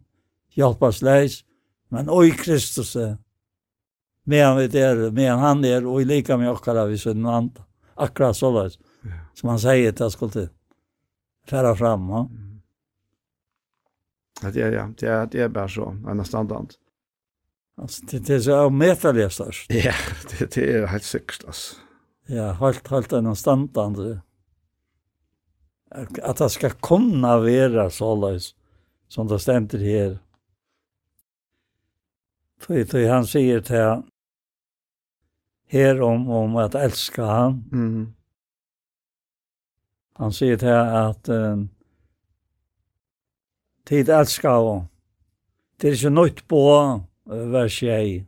hjelpas 0.55 1.01
leis 1.01 1.41
men 1.89 2.09
oi 2.09 2.31
Kristus 2.31 2.95
medan 4.23 4.57
vi 4.57 4.67
der, 4.67 5.11
medan 5.11 5.39
han 5.39 5.65
er, 5.65 5.85
oi 5.85 6.05
lika 6.05 6.37
med 6.37 6.51
åkare 6.51 6.85
vi 6.87 6.97
sin 6.97 7.25
andre, 7.25 7.65
akkurat 7.95 8.37
så 8.37 8.51
leis, 8.51 8.77
som 9.33 9.49
han 9.49 9.59
sier 9.59 9.91
til 9.91 10.11
skulle 10.11 10.47
færa 11.49 11.75
fram 11.75 12.09
ja. 12.09 12.25
Ja, 14.41 14.51
det 14.51 14.61
er, 14.61 14.71
ja, 14.71 14.89
det 14.99 15.07
är 15.07 15.25
det 15.25 15.41
är 15.41 15.49
bara 15.49 15.67
så 15.67 15.97
en 16.07 16.25
standard. 16.25 16.73
Alltså 17.77 18.05
det 18.05 18.29
är 18.29 18.39
så 18.39 18.65
omätligt 18.65 19.33
størst. 19.33 19.71
Ja, 19.73 19.93
det 20.39 20.55
det 20.55 20.73
är 20.73 20.87
helt 20.87 21.03
sikkert, 21.03 21.43
altså. 21.45 21.75
Ja, 22.25 22.51
helt 22.51 22.87
helt 22.87 23.13
en 23.13 23.35
standard. 23.35 24.19
Att 26.23 26.37
det 26.37 26.49
ska 26.49 26.69
kunna 26.69 27.37
vara 27.37 27.89
så 27.89 28.15
løs 28.15 28.55
som 29.07 29.27
det 29.27 29.39
stämmer 29.39 29.77
her. 29.77 30.19
För 32.59 32.73
det 32.91 33.07
han 33.07 33.27
säger 33.27 33.61
till 33.61 34.03
här 35.67 36.01
om 36.01 36.29
om 36.29 36.55
att 36.55 36.75
elska 36.75 37.25
han. 37.25 37.69
Mm. 37.71 38.13
Han 40.13 40.33
säger 40.33 40.57
till 40.57 40.69
att 40.69 41.29
uh, 41.29 41.65
Tid 43.85 44.09
elskar 44.09 44.59
hon. 44.61 44.87
Det 45.77 45.89
er 45.89 45.97
ikke 45.97 46.13
nøyt 46.13 46.43
på 46.47 46.61
vers 47.25 47.77
1 47.83 48.25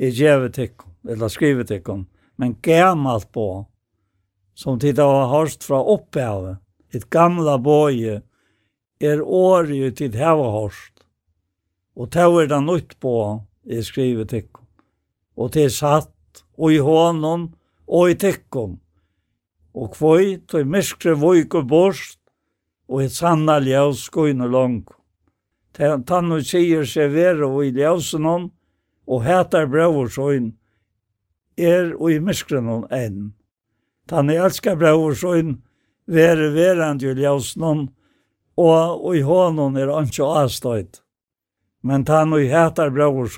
Jeg 0.00 0.14
gjør 0.16 0.48
tikk, 0.48 0.82
eller 1.08 1.28
skriver 1.28 1.64
tikk 1.64 1.88
men 2.40 2.56
gammalt 2.62 3.32
på, 3.32 3.66
som 4.54 4.78
tid 4.80 4.98
har 4.98 5.28
hørst 5.28 5.64
fra 5.64 5.82
opphavet, 5.94 6.56
et 6.96 7.04
gamla 7.12 7.58
bøye, 7.60 8.22
er 9.00 9.20
året 9.20 9.98
tid 9.98 10.16
hava 10.16 10.48
hørst. 10.54 11.04
Og 11.96 12.08
det 12.12 12.24
er 12.24 12.48
det 12.48 12.60
nøyt 12.64 12.94
på, 13.00 13.14
jeg 13.68 13.84
skriver 13.84 14.24
tikk. 14.24 14.62
Og 15.36 15.52
det 15.52 15.66
er 15.68 15.74
satt, 15.74 16.44
og 16.56 16.72
i 16.72 16.80
hånden, 16.80 17.50
og 17.86 18.10
i 18.10 18.16
tikk. 18.16 18.56
Og 18.56 19.92
kvøy, 19.92 20.40
tog 20.48 20.64
miskre 20.66 21.12
vøyke 21.20 21.60
borst, 21.68 22.19
og 22.90 23.04
et 23.04 23.14
sanna 23.14 23.60
ljøs 23.62 24.02
skoina 24.08 24.48
lang. 24.50 24.82
Tann 25.78 26.32
og 26.34 26.42
sier 26.44 26.82
seg 26.88 27.12
vera 27.14 27.46
og 27.46 27.62
i 27.68 27.70
ljøsen 27.76 28.26
hon, 28.26 28.48
og 29.06 29.22
hætar 29.24 29.68
brøver 29.70 30.10
er 31.56 31.94
og 31.94 32.10
i 32.10 32.18
myskren 32.18 32.66
hon 32.66 32.86
enn. 32.90 33.32
Tann 34.08 34.30
elskar 34.30 34.76
brøver 34.76 35.14
søgn, 35.14 35.60
vera 36.06 36.50
verand 36.50 37.02
i 37.02 37.14
ljøsen 37.14 37.62
hon, 37.62 37.84
og, 38.58 39.06
og 39.06 39.16
i 39.16 39.22
hånden 39.22 39.76
er 39.78 39.94
anki 39.94 40.22
avstøyt. 40.22 41.00
Men 41.82 42.04
tann 42.04 42.34
og 42.34 42.42
i 42.42 42.50
hætar 42.50 42.90
brøver 42.90 43.30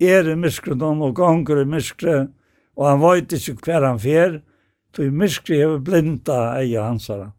er 0.00 0.30
i 0.30 0.36
myskren 0.36 0.80
hon 0.80 1.02
og 1.02 1.16
gonger 1.18 1.62
i 1.62 1.66
myskren, 1.66 2.32
og 2.78 2.86
han 2.86 3.02
veit 3.02 3.32
ikke 3.32 3.58
hver 3.66 3.84
han 3.84 3.98
fer, 3.98 4.40
tog 4.94 5.12
myskri 5.12 5.58
hever 5.58 5.82
blinda 5.82 6.54
eia 6.56 6.86
hansara. 6.86 7.32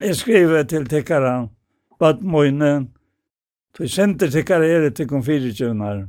Jeg 0.00 0.16
skriver 0.16 0.62
til 0.62 0.88
tikkara, 0.90 1.48
bad 2.02 2.22
møyne, 2.26 2.88
tog 3.76 3.90
sender 3.90 4.26
tikkara 4.26 4.66
er 4.66 4.88
til 4.90 5.06
kom 5.06 5.22
fire 5.22 5.52
tjøvnar, 5.54 6.00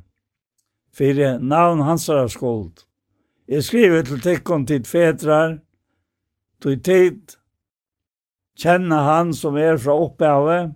fire 0.90 1.36
navn 1.40 1.84
hans 1.86 2.08
har 2.10 2.26
skuld. 2.34 2.82
Jeg 3.48 3.64
skriver 3.64 4.02
til 4.02 4.22
tikkum 4.24 4.66
tid 4.66 4.90
fetrar, 4.90 5.60
tog 6.62 6.82
tid 6.82 7.36
kjenne 8.58 9.04
han 9.06 9.36
som 9.38 9.58
er 9.62 9.78
fra 9.78 9.94
opphavet, 9.94 10.74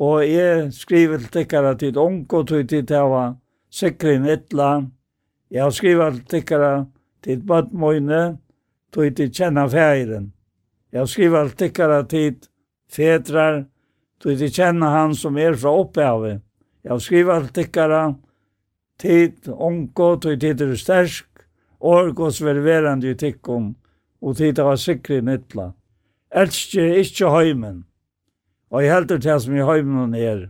og 0.00 0.24
jeg 0.24 0.72
skriver 0.72 1.20
til 1.26 1.34
tikkara 1.36 1.74
tid 1.76 2.00
onko 2.00 2.42
tog 2.48 2.64
tid 2.72 2.88
hava 2.96 3.34
sikrin 3.68 4.24
etla, 4.24 4.86
jeg 5.50 5.76
skriver 5.76 6.16
til 6.16 6.24
tikkara 6.38 6.72
tid 7.20 7.44
bad 7.44 7.68
møyne, 7.76 8.38
tog 8.92 9.12
tid 9.12 9.36
kjenne 9.36 9.68
feiren. 9.68 10.32
Jag 10.90 11.08
skriver 11.08 11.48
tikkara 11.48 12.02
tid, 12.02 12.46
fedrar, 12.90 13.66
då 14.22 14.30
de 14.30 14.50
känner 14.50 14.86
han 14.86 15.14
som 15.14 15.38
är 15.38 15.54
från 15.54 15.86
upphavet. 15.86 16.42
Jag 16.82 17.02
skriver 17.02 17.44
tikkara 17.44 18.14
tid, 19.00 19.48
onko, 19.48 20.16
då 20.16 20.36
tid 20.36 20.60
är 20.60 20.74
stersk, 20.74 21.26
orgos 21.78 22.40
ververande 22.40 23.08
i 23.08 23.14
tikkum, 23.14 23.74
og 24.20 24.36
tid 24.36 24.58
av 24.58 24.76
sikri 24.76 25.20
nytla. 25.22 25.72
Elskje 26.34 26.98
ikkje 27.02 27.30
høymen, 27.30 27.84
og 28.70 28.82
jeg 28.82 28.92
heldur 28.92 29.20
til 29.22 29.40
som 29.40 29.56
i 29.56 29.64
høymen 29.64 30.16
er. 30.18 30.48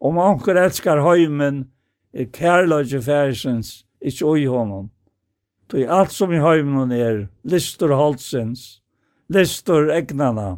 Om 0.00 0.18
onker 0.18 0.58
elskar 0.60 1.00
høymen, 1.04 1.66
er 2.12 2.28
kærløyge 2.32 3.00
færsens, 3.04 3.84
ikkje 4.00 4.26
oi 4.26 4.44
honom. 4.48 4.90
Tog 5.68 5.84
alt 5.88 6.12
som 6.12 6.32
i 6.32 6.40
høymen 6.40 6.92
er, 6.92 7.26
listur 7.44 7.94
holdsens, 7.96 8.82
listor 9.28 9.90
egnana, 9.94 10.56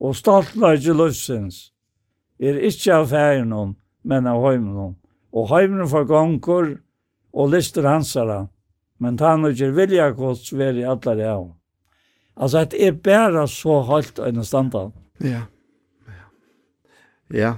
og 0.00 0.16
stoltløyge 0.16 0.94
løsens, 0.96 1.72
er 2.42 2.58
ikkje 2.66 2.94
av 2.96 3.08
færenon, 3.12 3.76
men 4.04 4.26
av 4.26 4.42
høymenon, 4.42 4.96
og 5.32 5.48
høymenon 5.48 5.90
for 5.90 6.08
gonger 6.08 6.76
og 7.32 7.52
listor 7.52 7.86
hansara, 7.88 8.46
men 8.98 9.18
han 9.20 9.46
og 9.46 9.54
ikke 9.54 9.72
vilja 9.76 10.12
kost 10.16 10.50
sveri 10.50 10.84
allar 10.86 11.18
i 11.18 11.26
av. 11.26 11.50
Altså, 12.36 12.64
det 12.64 12.86
er 12.86 12.96
bare 12.96 13.46
så 13.50 13.82
høyt 13.86 14.18
enn 14.22 14.44
standard. 14.44 14.94
Ja. 15.20 15.44
Ja. 16.08 16.24
ja. 17.36 17.52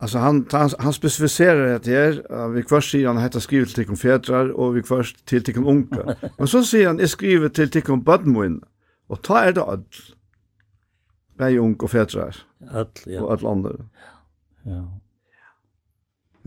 Alltså 0.00 0.18
han 0.18 0.46
han, 0.50 0.70
han 0.78 0.92
specificerar 0.92 1.78
det 1.78 1.90
här 1.90 2.32
uh, 2.32 2.48
vi 2.48 2.62
först 2.62 2.90
säger 2.90 3.06
han 3.06 3.18
heter 3.18 3.40
skrivet 3.40 3.74
till 3.74 3.86
konfedrar 3.86 4.48
och 4.60 4.76
vi 4.76 4.82
först 4.82 5.24
till 5.24 5.44
till 5.44 5.58
onkel. 5.58 6.14
Men 6.38 6.48
så 6.48 6.62
säger 6.62 6.86
han 6.86 7.00
är 7.00 7.06
skrivet 7.06 7.54
till 7.54 7.70
till 7.70 7.82
barnmoen. 7.96 8.62
Og 9.08 9.22
ta 9.24 9.44
er 9.46 9.56
det 9.56 9.64
all. 9.64 9.84
Beg 11.38 11.60
ung 11.62 11.76
og 11.78 11.90
fetrar. 11.92 12.36
All, 12.68 12.90
ja. 13.06 13.22
Og 13.22 13.32
all 13.36 13.46
andre. 13.52 13.76
Ja. 14.66 14.82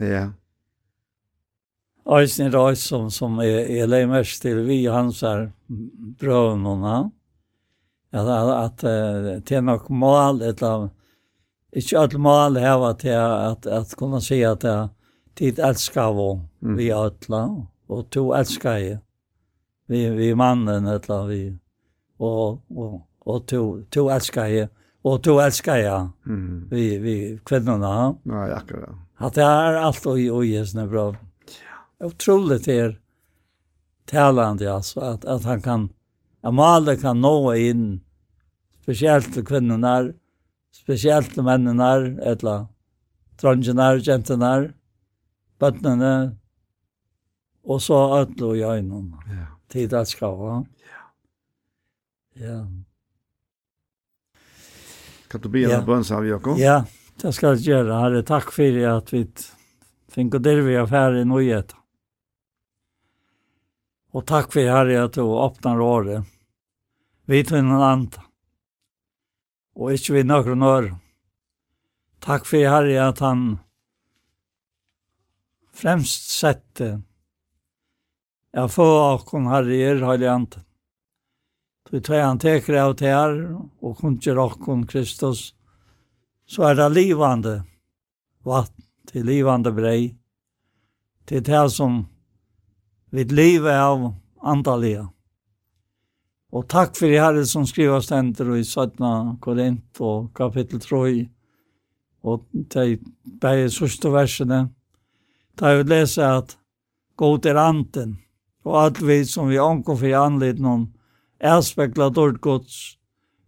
Ja. 0.02 0.28
Eisen 2.18 2.50
er 2.50 2.76
som, 2.76 3.10
som 3.10 3.40
er, 3.40 3.68
er 3.70 3.90
lei 3.90 4.06
mest 4.10 4.42
til 4.42 4.64
vi 4.66 4.84
hans 4.90 5.22
er 5.24 5.52
brøvnene. 6.20 7.12
At, 8.12 8.28
at, 8.28 8.84
at 8.84 9.48
det 9.48 9.58
er 9.58 9.62
nok 9.64 9.90
mal, 9.90 10.42
et 10.44 10.64
av, 10.66 10.90
ikke 11.72 12.00
alt 12.00 12.18
mal 12.20 12.58
heva 12.60 12.92
til 13.00 13.16
at, 13.16 13.68
at 13.68 13.94
kunne 13.96 14.20
si 14.22 14.42
at 14.44 14.66
det 14.66 14.72
er 14.72 14.90
tid 15.40 15.62
elskar 15.64 16.12
vi, 16.18 16.28
vi 16.76 16.90
alle, 16.92 17.42
og 17.88 18.10
to 18.12 18.32
elskar 18.36 18.82
vi, 19.88 20.02
vi 20.18 20.34
mannen, 20.36 20.90
eller 20.92 21.28
vi, 21.30 21.40
og, 22.22 22.62
og, 22.76 23.02
og 23.26 23.42
to, 23.50 23.64
to 23.94 24.08
elskar 24.14 24.52
jeg, 24.52 24.70
og 25.04 25.22
to 25.26 25.38
elskar 25.42 25.82
jeg, 25.82 26.10
mm. 26.30 26.68
vi, 26.70 26.86
vi 27.02 27.16
kvinnerne. 27.48 27.94
Nei, 28.30 28.50
akkurat. 28.56 29.00
At 29.22 29.38
det 29.38 29.46
er 29.46 29.80
alt 29.82 30.06
og 30.06 30.20
i 30.22 30.54
Jesne 30.56 30.88
bra. 30.90 31.12
Ja. 31.50 31.82
Utrolig 32.08 32.62
til 32.66 32.96
talande, 34.10 34.70
altså, 34.70 35.02
at, 35.14 35.26
at 35.26 35.46
han 35.46 35.62
kan, 35.62 35.90
at 36.44 36.54
Male 36.54 36.98
kan 36.98 37.22
nå 37.22 37.36
inn, 37.54 37.86
spesielt 38.82 39.30
til 39.34 39.46
kvinnerne, 39.46 40.14
spesielt 40.74 41.34
til 41.36 41.46
mennene, 41.46 42.18
eller 42.26 42.68
drangene, 43.42 43.94
jentene, 44.06 44.52
bøttene, 45.62 46.14
og 47.62 47.82
så 47.82 48.00
ødler 48.22 48.48
og 48.48 48.58
gjøyene. 48.58 49.02
Ja. 49.30 49.48
Tid 49.70 49.94
at 49.94 50.10
skal 50.10 50.38
Ja. 50.82 51.01
Ja. 52.40 52.68
Kan 55.32 55.42
du 55.42 55.50
be 55.50 55.64
en 55.64 55.86
bønn, 55.88 56.04
sa 56.04 56.20
vi, 56.20 56.32
Jakob? 56.32 56.60
Ja, 56.60 56.82
det 57.22 57.34
skal 57.36 57.56
jeg 57.56 57.72
gjøre. 57.72 58.00
Herre, 58.04 58.24
takk 58.28 58.52
for 58.56 58.80
at 58.92 59.14
vi 59.14 59.26
fikk 60.12 60.36
og 60.36 60.44
der 60.44 60.60
vi 60.66 60.76
er 60.76 60.90
ferdig 60.92 61.24
nå 61.28 61.40
i 61.44 61.52
etter. 61.56 61.78
Og 64.12 64.26
takk 64.28 64.52
for 64.52 64.68
Herre 64.68 65.06
at 65.06 65.16
du 65.16 65.24
åpner 65.24 65.80
året. 65.80 66.28
Vi 67.32 67.44
tar 67.48 67.62
en 67.62 67.72
annen. 67.78 68.10
Og 69.80 69.94
ikke 69.96 70.18
vi 70.18 70.24
noen 70.28 70.66
år. 70.68 70.90
Takk 72.22 72.44
for 72.50 72.68
Herre 72.68 72.98
at 73.08 73.22
han 73.24 73.46
fremst 75.72 76.34
sette. 76.36 76.98
Jeg 78.52 78.74
får 78.76 78.92
akkurat 79.14 79.54
Herre 79.56 79.80
i 79.80 80.04
høylig 80.04 80.28
anten. 80.28 80.66
Så 81.92 81.98
vi 81.98 82.02
tar 82.02 82.22
han 82.22 82.40
teker 82.40 82.78
av 82.80 82.94
det 82.96 83.10
her, 83.12 83.34
og 83.84 83.98
kunnskjer 84.00 84.38
okkon 84.40 84.86
Kristus, 84.88 85.50
så 86.48 86.70
er 86.70 86.78
det 86.80 86.86
livande 86.96 87.56
vatten, 88.48 88.86
til 89.12 89.26
livande 89.28 89.74
brei, 89.76 90.14
til 91.28 91.44
det 91.44 91.66
som 91.74 91.98
vi 93.12 93.26
livet 93.28 93.76
av 93.76 94.06
andalega. 94.40 95.10
Og 96.56 96.64
takk 96.72 96.96
for 96.96 97.12
det 97.12 97.44
som 97.52 97.68
skriver 97.68 98.00
stender 98.00 98.54
i 98.56 98.64
17. 98.64 99.36
Korint 99.44 100.00
og 100.00 100.32
kapittel 100.34 100.80
3, 100.80 101.28
og 102.24 102.48
de 102.72 103.02
begge 103.44 103.68
sørste 103.68 104.14
versene, 104.16 104.62
da 105.60 105.76
jeg 105.76 105.84
vil 105.84 105.94
lese 105.98 106.24
at 106.24 106.56
god 107.20 107.52
er 107.52 107.60
anten, 107.60 108.18
og 108.64 108.82
alt 108.86 109.04
vi 109.04 109.26
som 109.28 109.52
vi 109.52 109.60
omgår 109.60 110.00
for 110.06 110.20
anledning 110.24 110.72
om, 110.72 110.90
avspekla 111.44 112.10
dårlig 112.10 112.42
gods. 112.42 112.98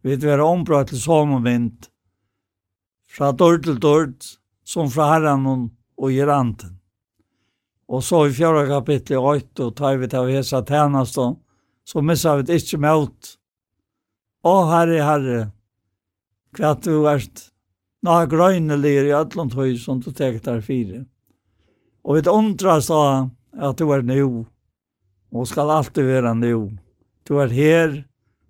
Vi 0.03 0.17
er 0.17 0.41
ombra 0.41 0.83
til 0.85 0.99
som 0.99 1.33
og 1.37 1.43
vind. 1.45 1.89
Fra 3.07 3.31
dårlig 3.31 3.63
til 3.67 3.79
dårlig, 3.79 4.37
som 4.65 4.89
fra 4.89 5.13
herren 5.13 5.45
og 5.97 6.09
geranten. 6.11 6.79
Og 7.87 8.03
så 8.03 8.25
i 8.27 8.33
fjärde 8.33 8.67
kapittel 8.67 9.17
8, 9.17 9.63
og 9.63 9.75
tar 9.75 9.97
vi 10.01 10.07
til 10.09 10.25
å 10.25 10.31
hese 10.31 10.63
tjenest, 10.65 11.19
så 11.85 12.01
misser 12.01 12.39
vi 12.39 12.47
det 12.47 12.61
ikke 12.61 12.79
med 12.81 12.89
alt. 12.89 13.33
Å, 14.43 14.53
herre, 14.71 15.01
herre, 15.03 15.41
hva 16.57 16.73
du 16.79 17.05
erst, 17.11 17.51
nå 18.03 18.15
er 18.23 18.27
i 19.07 19.13
ætlund 19.15 19.53
høy 19.55 19.77
som 19.79 20.01
du 20.01 20.11
tekt 20.11 20.45
der 20.47 20.63
fire. 20.65 21.05
Og 22.03 22.17
vi 22.17 22.29
undrar 22.29 22.81
sa 22.83 23.29
at 23.53 23.77
du 23.77 23.91
er 23.93 24.03
nu, 24.03 24.45
og 25.31 25.47
skal 25.47 25.71
alltid 25.71 26.09
være 26.09 26.33
nu. 26.35 26.82
Du 27.27 27.39
er 27.39 27.53
her 27.53 28.03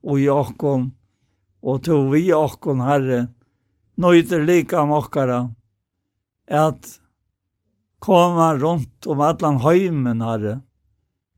og 0.04 0.20
i 0.20 0.28
okkon, 0.32 0.92
og 1.64 1.84
to 1.86 2.00
vi 2.12 2.26
okkon, 2.36 2.82
Herre, 2.84 3.28
nøyder 3.96 4.44
lika 4.44 4.84
mokkara, 4.90 5.46
at 6.48 7.00
koma 8.04 8.52
rundt 8.60 9.08
om 9.08 9.22
allan 9.24 9.62
heimen, 9.64 10.24
Herre, 10.26 10.62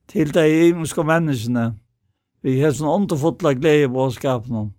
til 0.07 0.31
de 0.33 0.45
imenske 0.69 1.03
menneskene, 1.05 1.73
vi 2.45 2.59
har 2.61 2.73
sånn 2.77 2.91
underfotla 2.91 3.55
glede 3.57 3.89
på 3.89 4.09
skapen 4.13 4.71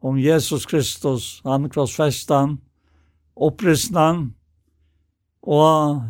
om 0.00 0.18
Jesus 0.18 0.64
Kristus, 0.66 1.40
han 1.44 1.68
krossfestan, 1.72 2.56
oppristnan, 3.36 4.30
og 5.44 6.00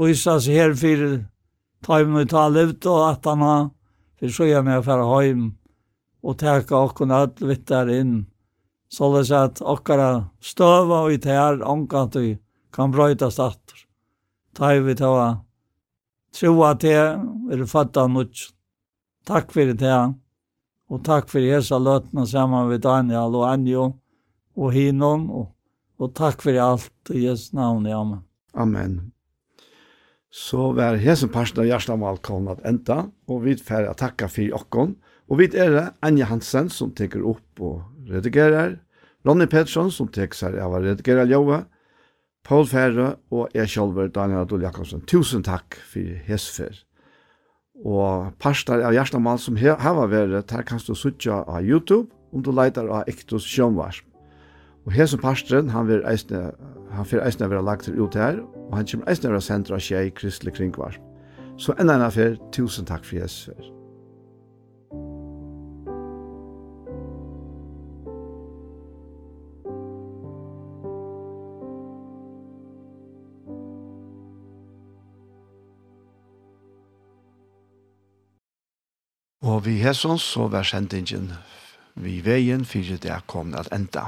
vise 0.00 0.36
seg 0.42 0.54
her 0.54 0.74
for 0.78 1.04
timen 1.86 2.18
vi 2.20 2.26
tar 2.30 2.54
livet, 2.54 2.86
og 2.86 3.08
at 3.10 3.26
han 3.26 3.42
har 3.46 3.68
for 4.20 4.36
så 4.36 4.48
gjør 4.48 4.66
vi 4.66 4.76
å 4.76 4.84
fære 4.84 5.08
hjem 5.24 5.44
og 6.20 6.36
teka 6.40 6.76
okken 6.76 7.14
alt 7.16 7.40
vitt 7.40 7.66
der 7.70 7.88
inn. 7.94 8.14
Så 8.92 9.08
det 9.14 9.30
er 9.30 9.46
at 9.48 9.62
okkara 9.62 10.10
støva 10.42 11.04
og 11.06 11.14
i 11.14 11.20
tær 11.22 11.62
omkant 11.64 12.18
vi 12.18 12.34
kan 12.74 12.92
brøyta 12.92 13.30
stater. 13.32 13.86
Ta 14.54 14.74
vi 14.74 14.96
til 14.98 15.14
å 15.14 15.28
troa 16.36 16.74
det 16.74 16.96
er 16.98 17.64
fatta 17.70 18.06
nutt. 18.10 18.50
Takk 19.26 19.54
for 19.54 19.72
det. 19.72 20.00
Og 20.90 21.04
takk 21.06 21.30
for 21.30 21.40
hesa 21.40 21.78
løtna 21.78 22.26
saman 22.26 22.68
med 22.68 22.82
Daniel 22.82 23.36
og 23.38 23.46
Anjo 23.46 23.86
og 24.58 24.74
Hinon. 24.74 25.28
Og, 25.30 25.46
og 26.02 26.12
takk 26.18 26.42
for 26.42 26.58
alt 26.58 27.14
i 27.14 27.26
Jesu 27.28 27.54
navn. 27.56 27.86
Amen. 27.86 28.26
Amen 28.54 29.00
så 30.30 30.70
var 30.78 31.00
hesen 31.02 31.30
parsten 31.34 31.64
av 31.64 31.66
Gjerstamal 31.66 32.20
kommet 32.22 32.60
at 32.60 32.68
enda, 32.70 33.00
og 33.26 33.42
vi 33.44 33.56
får 33.58 33.90
takke 33.98 34.28
for 34.30 34.60
okkon. 34.60 34.94
Og 35.30 35.40
vi 35.40 35.48
er 35.58 35.74
det 35.74 35.86
Anja 36.06 36.28
Hansen 36.30 36.70
som 36.70 36.92
teker 36.94 37.24
opp 37.26 37.62
og 37.62 37.82
redigerer, 38.10 38.78
Ronny 39.26 39.44
Pettersson 39.50 39.90
som 39.92 40.08
teker 40.08 40.38
seg 40.38 40.54
av 40.62 40.72
å 40.72 40.80
redigere 40.80 41.26
ljøve, 41.28 41.64
Paul 42.46 42.64
Færre 42.64 43.18
og 43.34 43.50
jeg 43.52 43.68
selv, 43.68 43.98
Daniel 44.14 44.46
Adol 44.46 44.64
Jakobsen. 44.64 45.02
Tusen 45.04 45.44
takk 45.44 45.76
for 45.90 46.14
hesfer. 46.24 46.78
Og 47.84 48.30
parter 48.40 48.80
av 48.84 48.94
Gjerstamal 48.96 49.38
som 49.40 49.58
har 49.60 49.98
vært, 50.08 50.48
der 50.48 50.64
kan 50.64 50.80
du 50.80 50.94
suttje 50.94 51.36
av 51.36 51.60
YouTube, 51.60 52.08
om 52.32 52.42
du 52.42 52.52
leiter 52.54 52.88
av 52.88 53.08
Ektos 53.10 53.44
Sjønvarsp. 53.44 54.06
Og 54.88 54.94
hesen 54.96 55.20
parten, 55.20 55.68
han 55.74 55.88
vil 55.90 56.00
eisne, 56.08 56.54
han 56.94 57.08
vil 57.10 57.20
eisne 57.20 57.50
være 57.50 57.66
lagt 57.66 57.84
til 57.88 58.00
ut 58.00 58.16
her, 58.16 58.40
og 58.70 58.78
han 58.78 58.86
kommer 58.86 59.10
eisne 59.10 59.34
av 59.34 59.42
sentra 59.42 59.80
av 59.82 60.06
i 60.06 60.14
kristelig 60.14 60.54
kringvar. 60.54 60.96
Så 61.58 61.74
enda 61.76 61.98
enn 61.98 62.06
affær, 62.06 62.38
tusen 62.54 62.86
takk 62.88 63.04
for 63.04 63.18
Jesus 63.18 63.50
for. 63.50 63.68
Og 79.50 79.64
vi 79.66 79.80
hessons 79.82 80.22
så 80.22 80.46
var 80.48 80.64
sendingen 80.64 81.32
vi 82.00 82.20
veien 82.24 82.62
fyrir 82.64 83.00
det 83.02 83.16
kom 83.28 83.50
at 83.58 83.68
enda. 83.74 84.06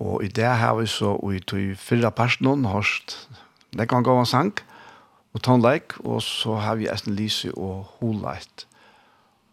Og 0.00 0.24
i 0.24 0.28
det 0.28 0.48
har 0.48 0.74
vi 0.78 0.86
så, 0.86 1.14
i 1.32 1.40
tog 1.40 1.76
fyrre 1.76 2.10
personen, 2.10 2.64
hørst, 2.64 3.28
det 3.72 3.88
kan 3.88 4.02
gå 4.02 4.18
en 4.18 4.26
sang, 4.26 4.52
og 5.32 5.42
tonleik, 5.42 5.96
og 6.00 6.22
så 6.22 6.54
har 6.60 6.76
vi 6.80 6.88
eisen 6.92 7.16
lyse 7.16 7.52
og 7.56 7.84
holeit 8.00 8.66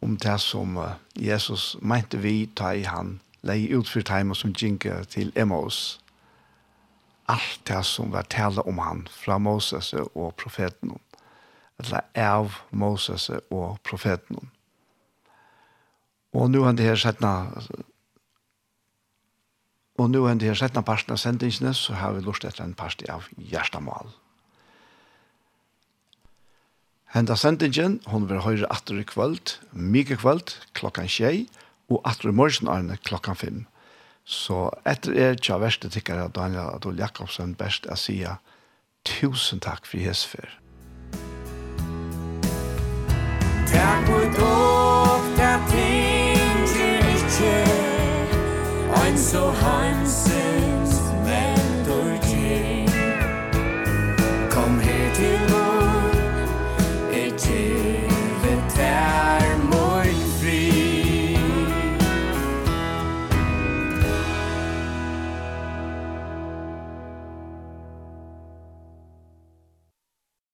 om 0.01 0.17
det 0.17 0.39
som 0.39 0.77
Jesus 1.15 1.77
mente 1.81 2.17
vi 2.17 2.49
ta 2.55 2.71
i 2.71 2.85
han, 2.87 3.19
leie 3.43 3.75
ut 3.75 3.89
for 3.89 4.03
timen 4.05 4.35
som 4.35 4.53
ginke 4.55 5.03
til 5.11 5.31
Emmaus. 5.35 5.99
Alt 7.29 7.61
det 7.67 7.83
som 7.85 8.11
var 8.11 8.27
tale 8.31 8.63
om 8.67 8.79
han 8.79 9.07
fra 9.11 9.37
Moses 9.37 9.93
og 9.93 10.33
profeten, 10.39 10.95
eller 11.79 12.01
av 12.15 12.61
Moses 12.71 13.29
og 13.49 13.79
profeten. 13.83 14.49
Og 16.33 16.49
nå 16.51 16.63
han 16.65 16.77
det 16.77 16.85
her 16.85 16.99
sett 16.99 17.21
Og 19.99 20.07
nå 20.07 20.23
er 20.29 20.37
det 20.39 20.47
her 20.47 20.55
settene 20.55 20.85
parten 20.87 21.11
av 21.11 21.19
sendingsene, 21.19 21.73
så 21.75 21.97
har 21.99 22.15
vi 22.15 22.23
lyst 22.23 22.45
etter 22.47 22.63
en 22.63 22.75
parst 22.77 23.03
av 23.11 23.27
Gjerstamal. 23.35 24.13
Henda 27.09 27.35
sendingen, 27.35 27.97
hun 28.07 28.29
vil 28.29 28.43
høre 28.45 28.69
atter 28.71 29.01
i 29.01 29.03
kvöld, 29.03 29.57
mye 29.73 30.15
kvöld, 30.15 30.53
klokkan 30.77 31.09
tjei, 31.09 31.49
og 31.89 32.05
atter 32.07 32.29
i 32.29 32.35
morgen 32.37 32.69
arne 32.69 32.99
klokkan 33.03 33.35
fem. 33.35 33.59
Så 34.29 34.69
etter 34.87 35.17
er 35.17 35.35
tja 35.41 35.57
verste 35.59 35.89
tikkere 35.89 36.29
Daniel 36.31 36.69
Adol 36.77 37.01
Jakobsen 37.01 37.57
best 37.59 37.89
å 37.89 37.97
si 37.97 38.21
tusen 39.09 39.59
takk 39.65 39.89
for 39.89 39.99
Jesfer. 40.05 40.53
Takk 43.73 44.05
for 44.05 44.35
dårlig. 44.37 44.68
so 49.19 49.51
hands 49.51 50.28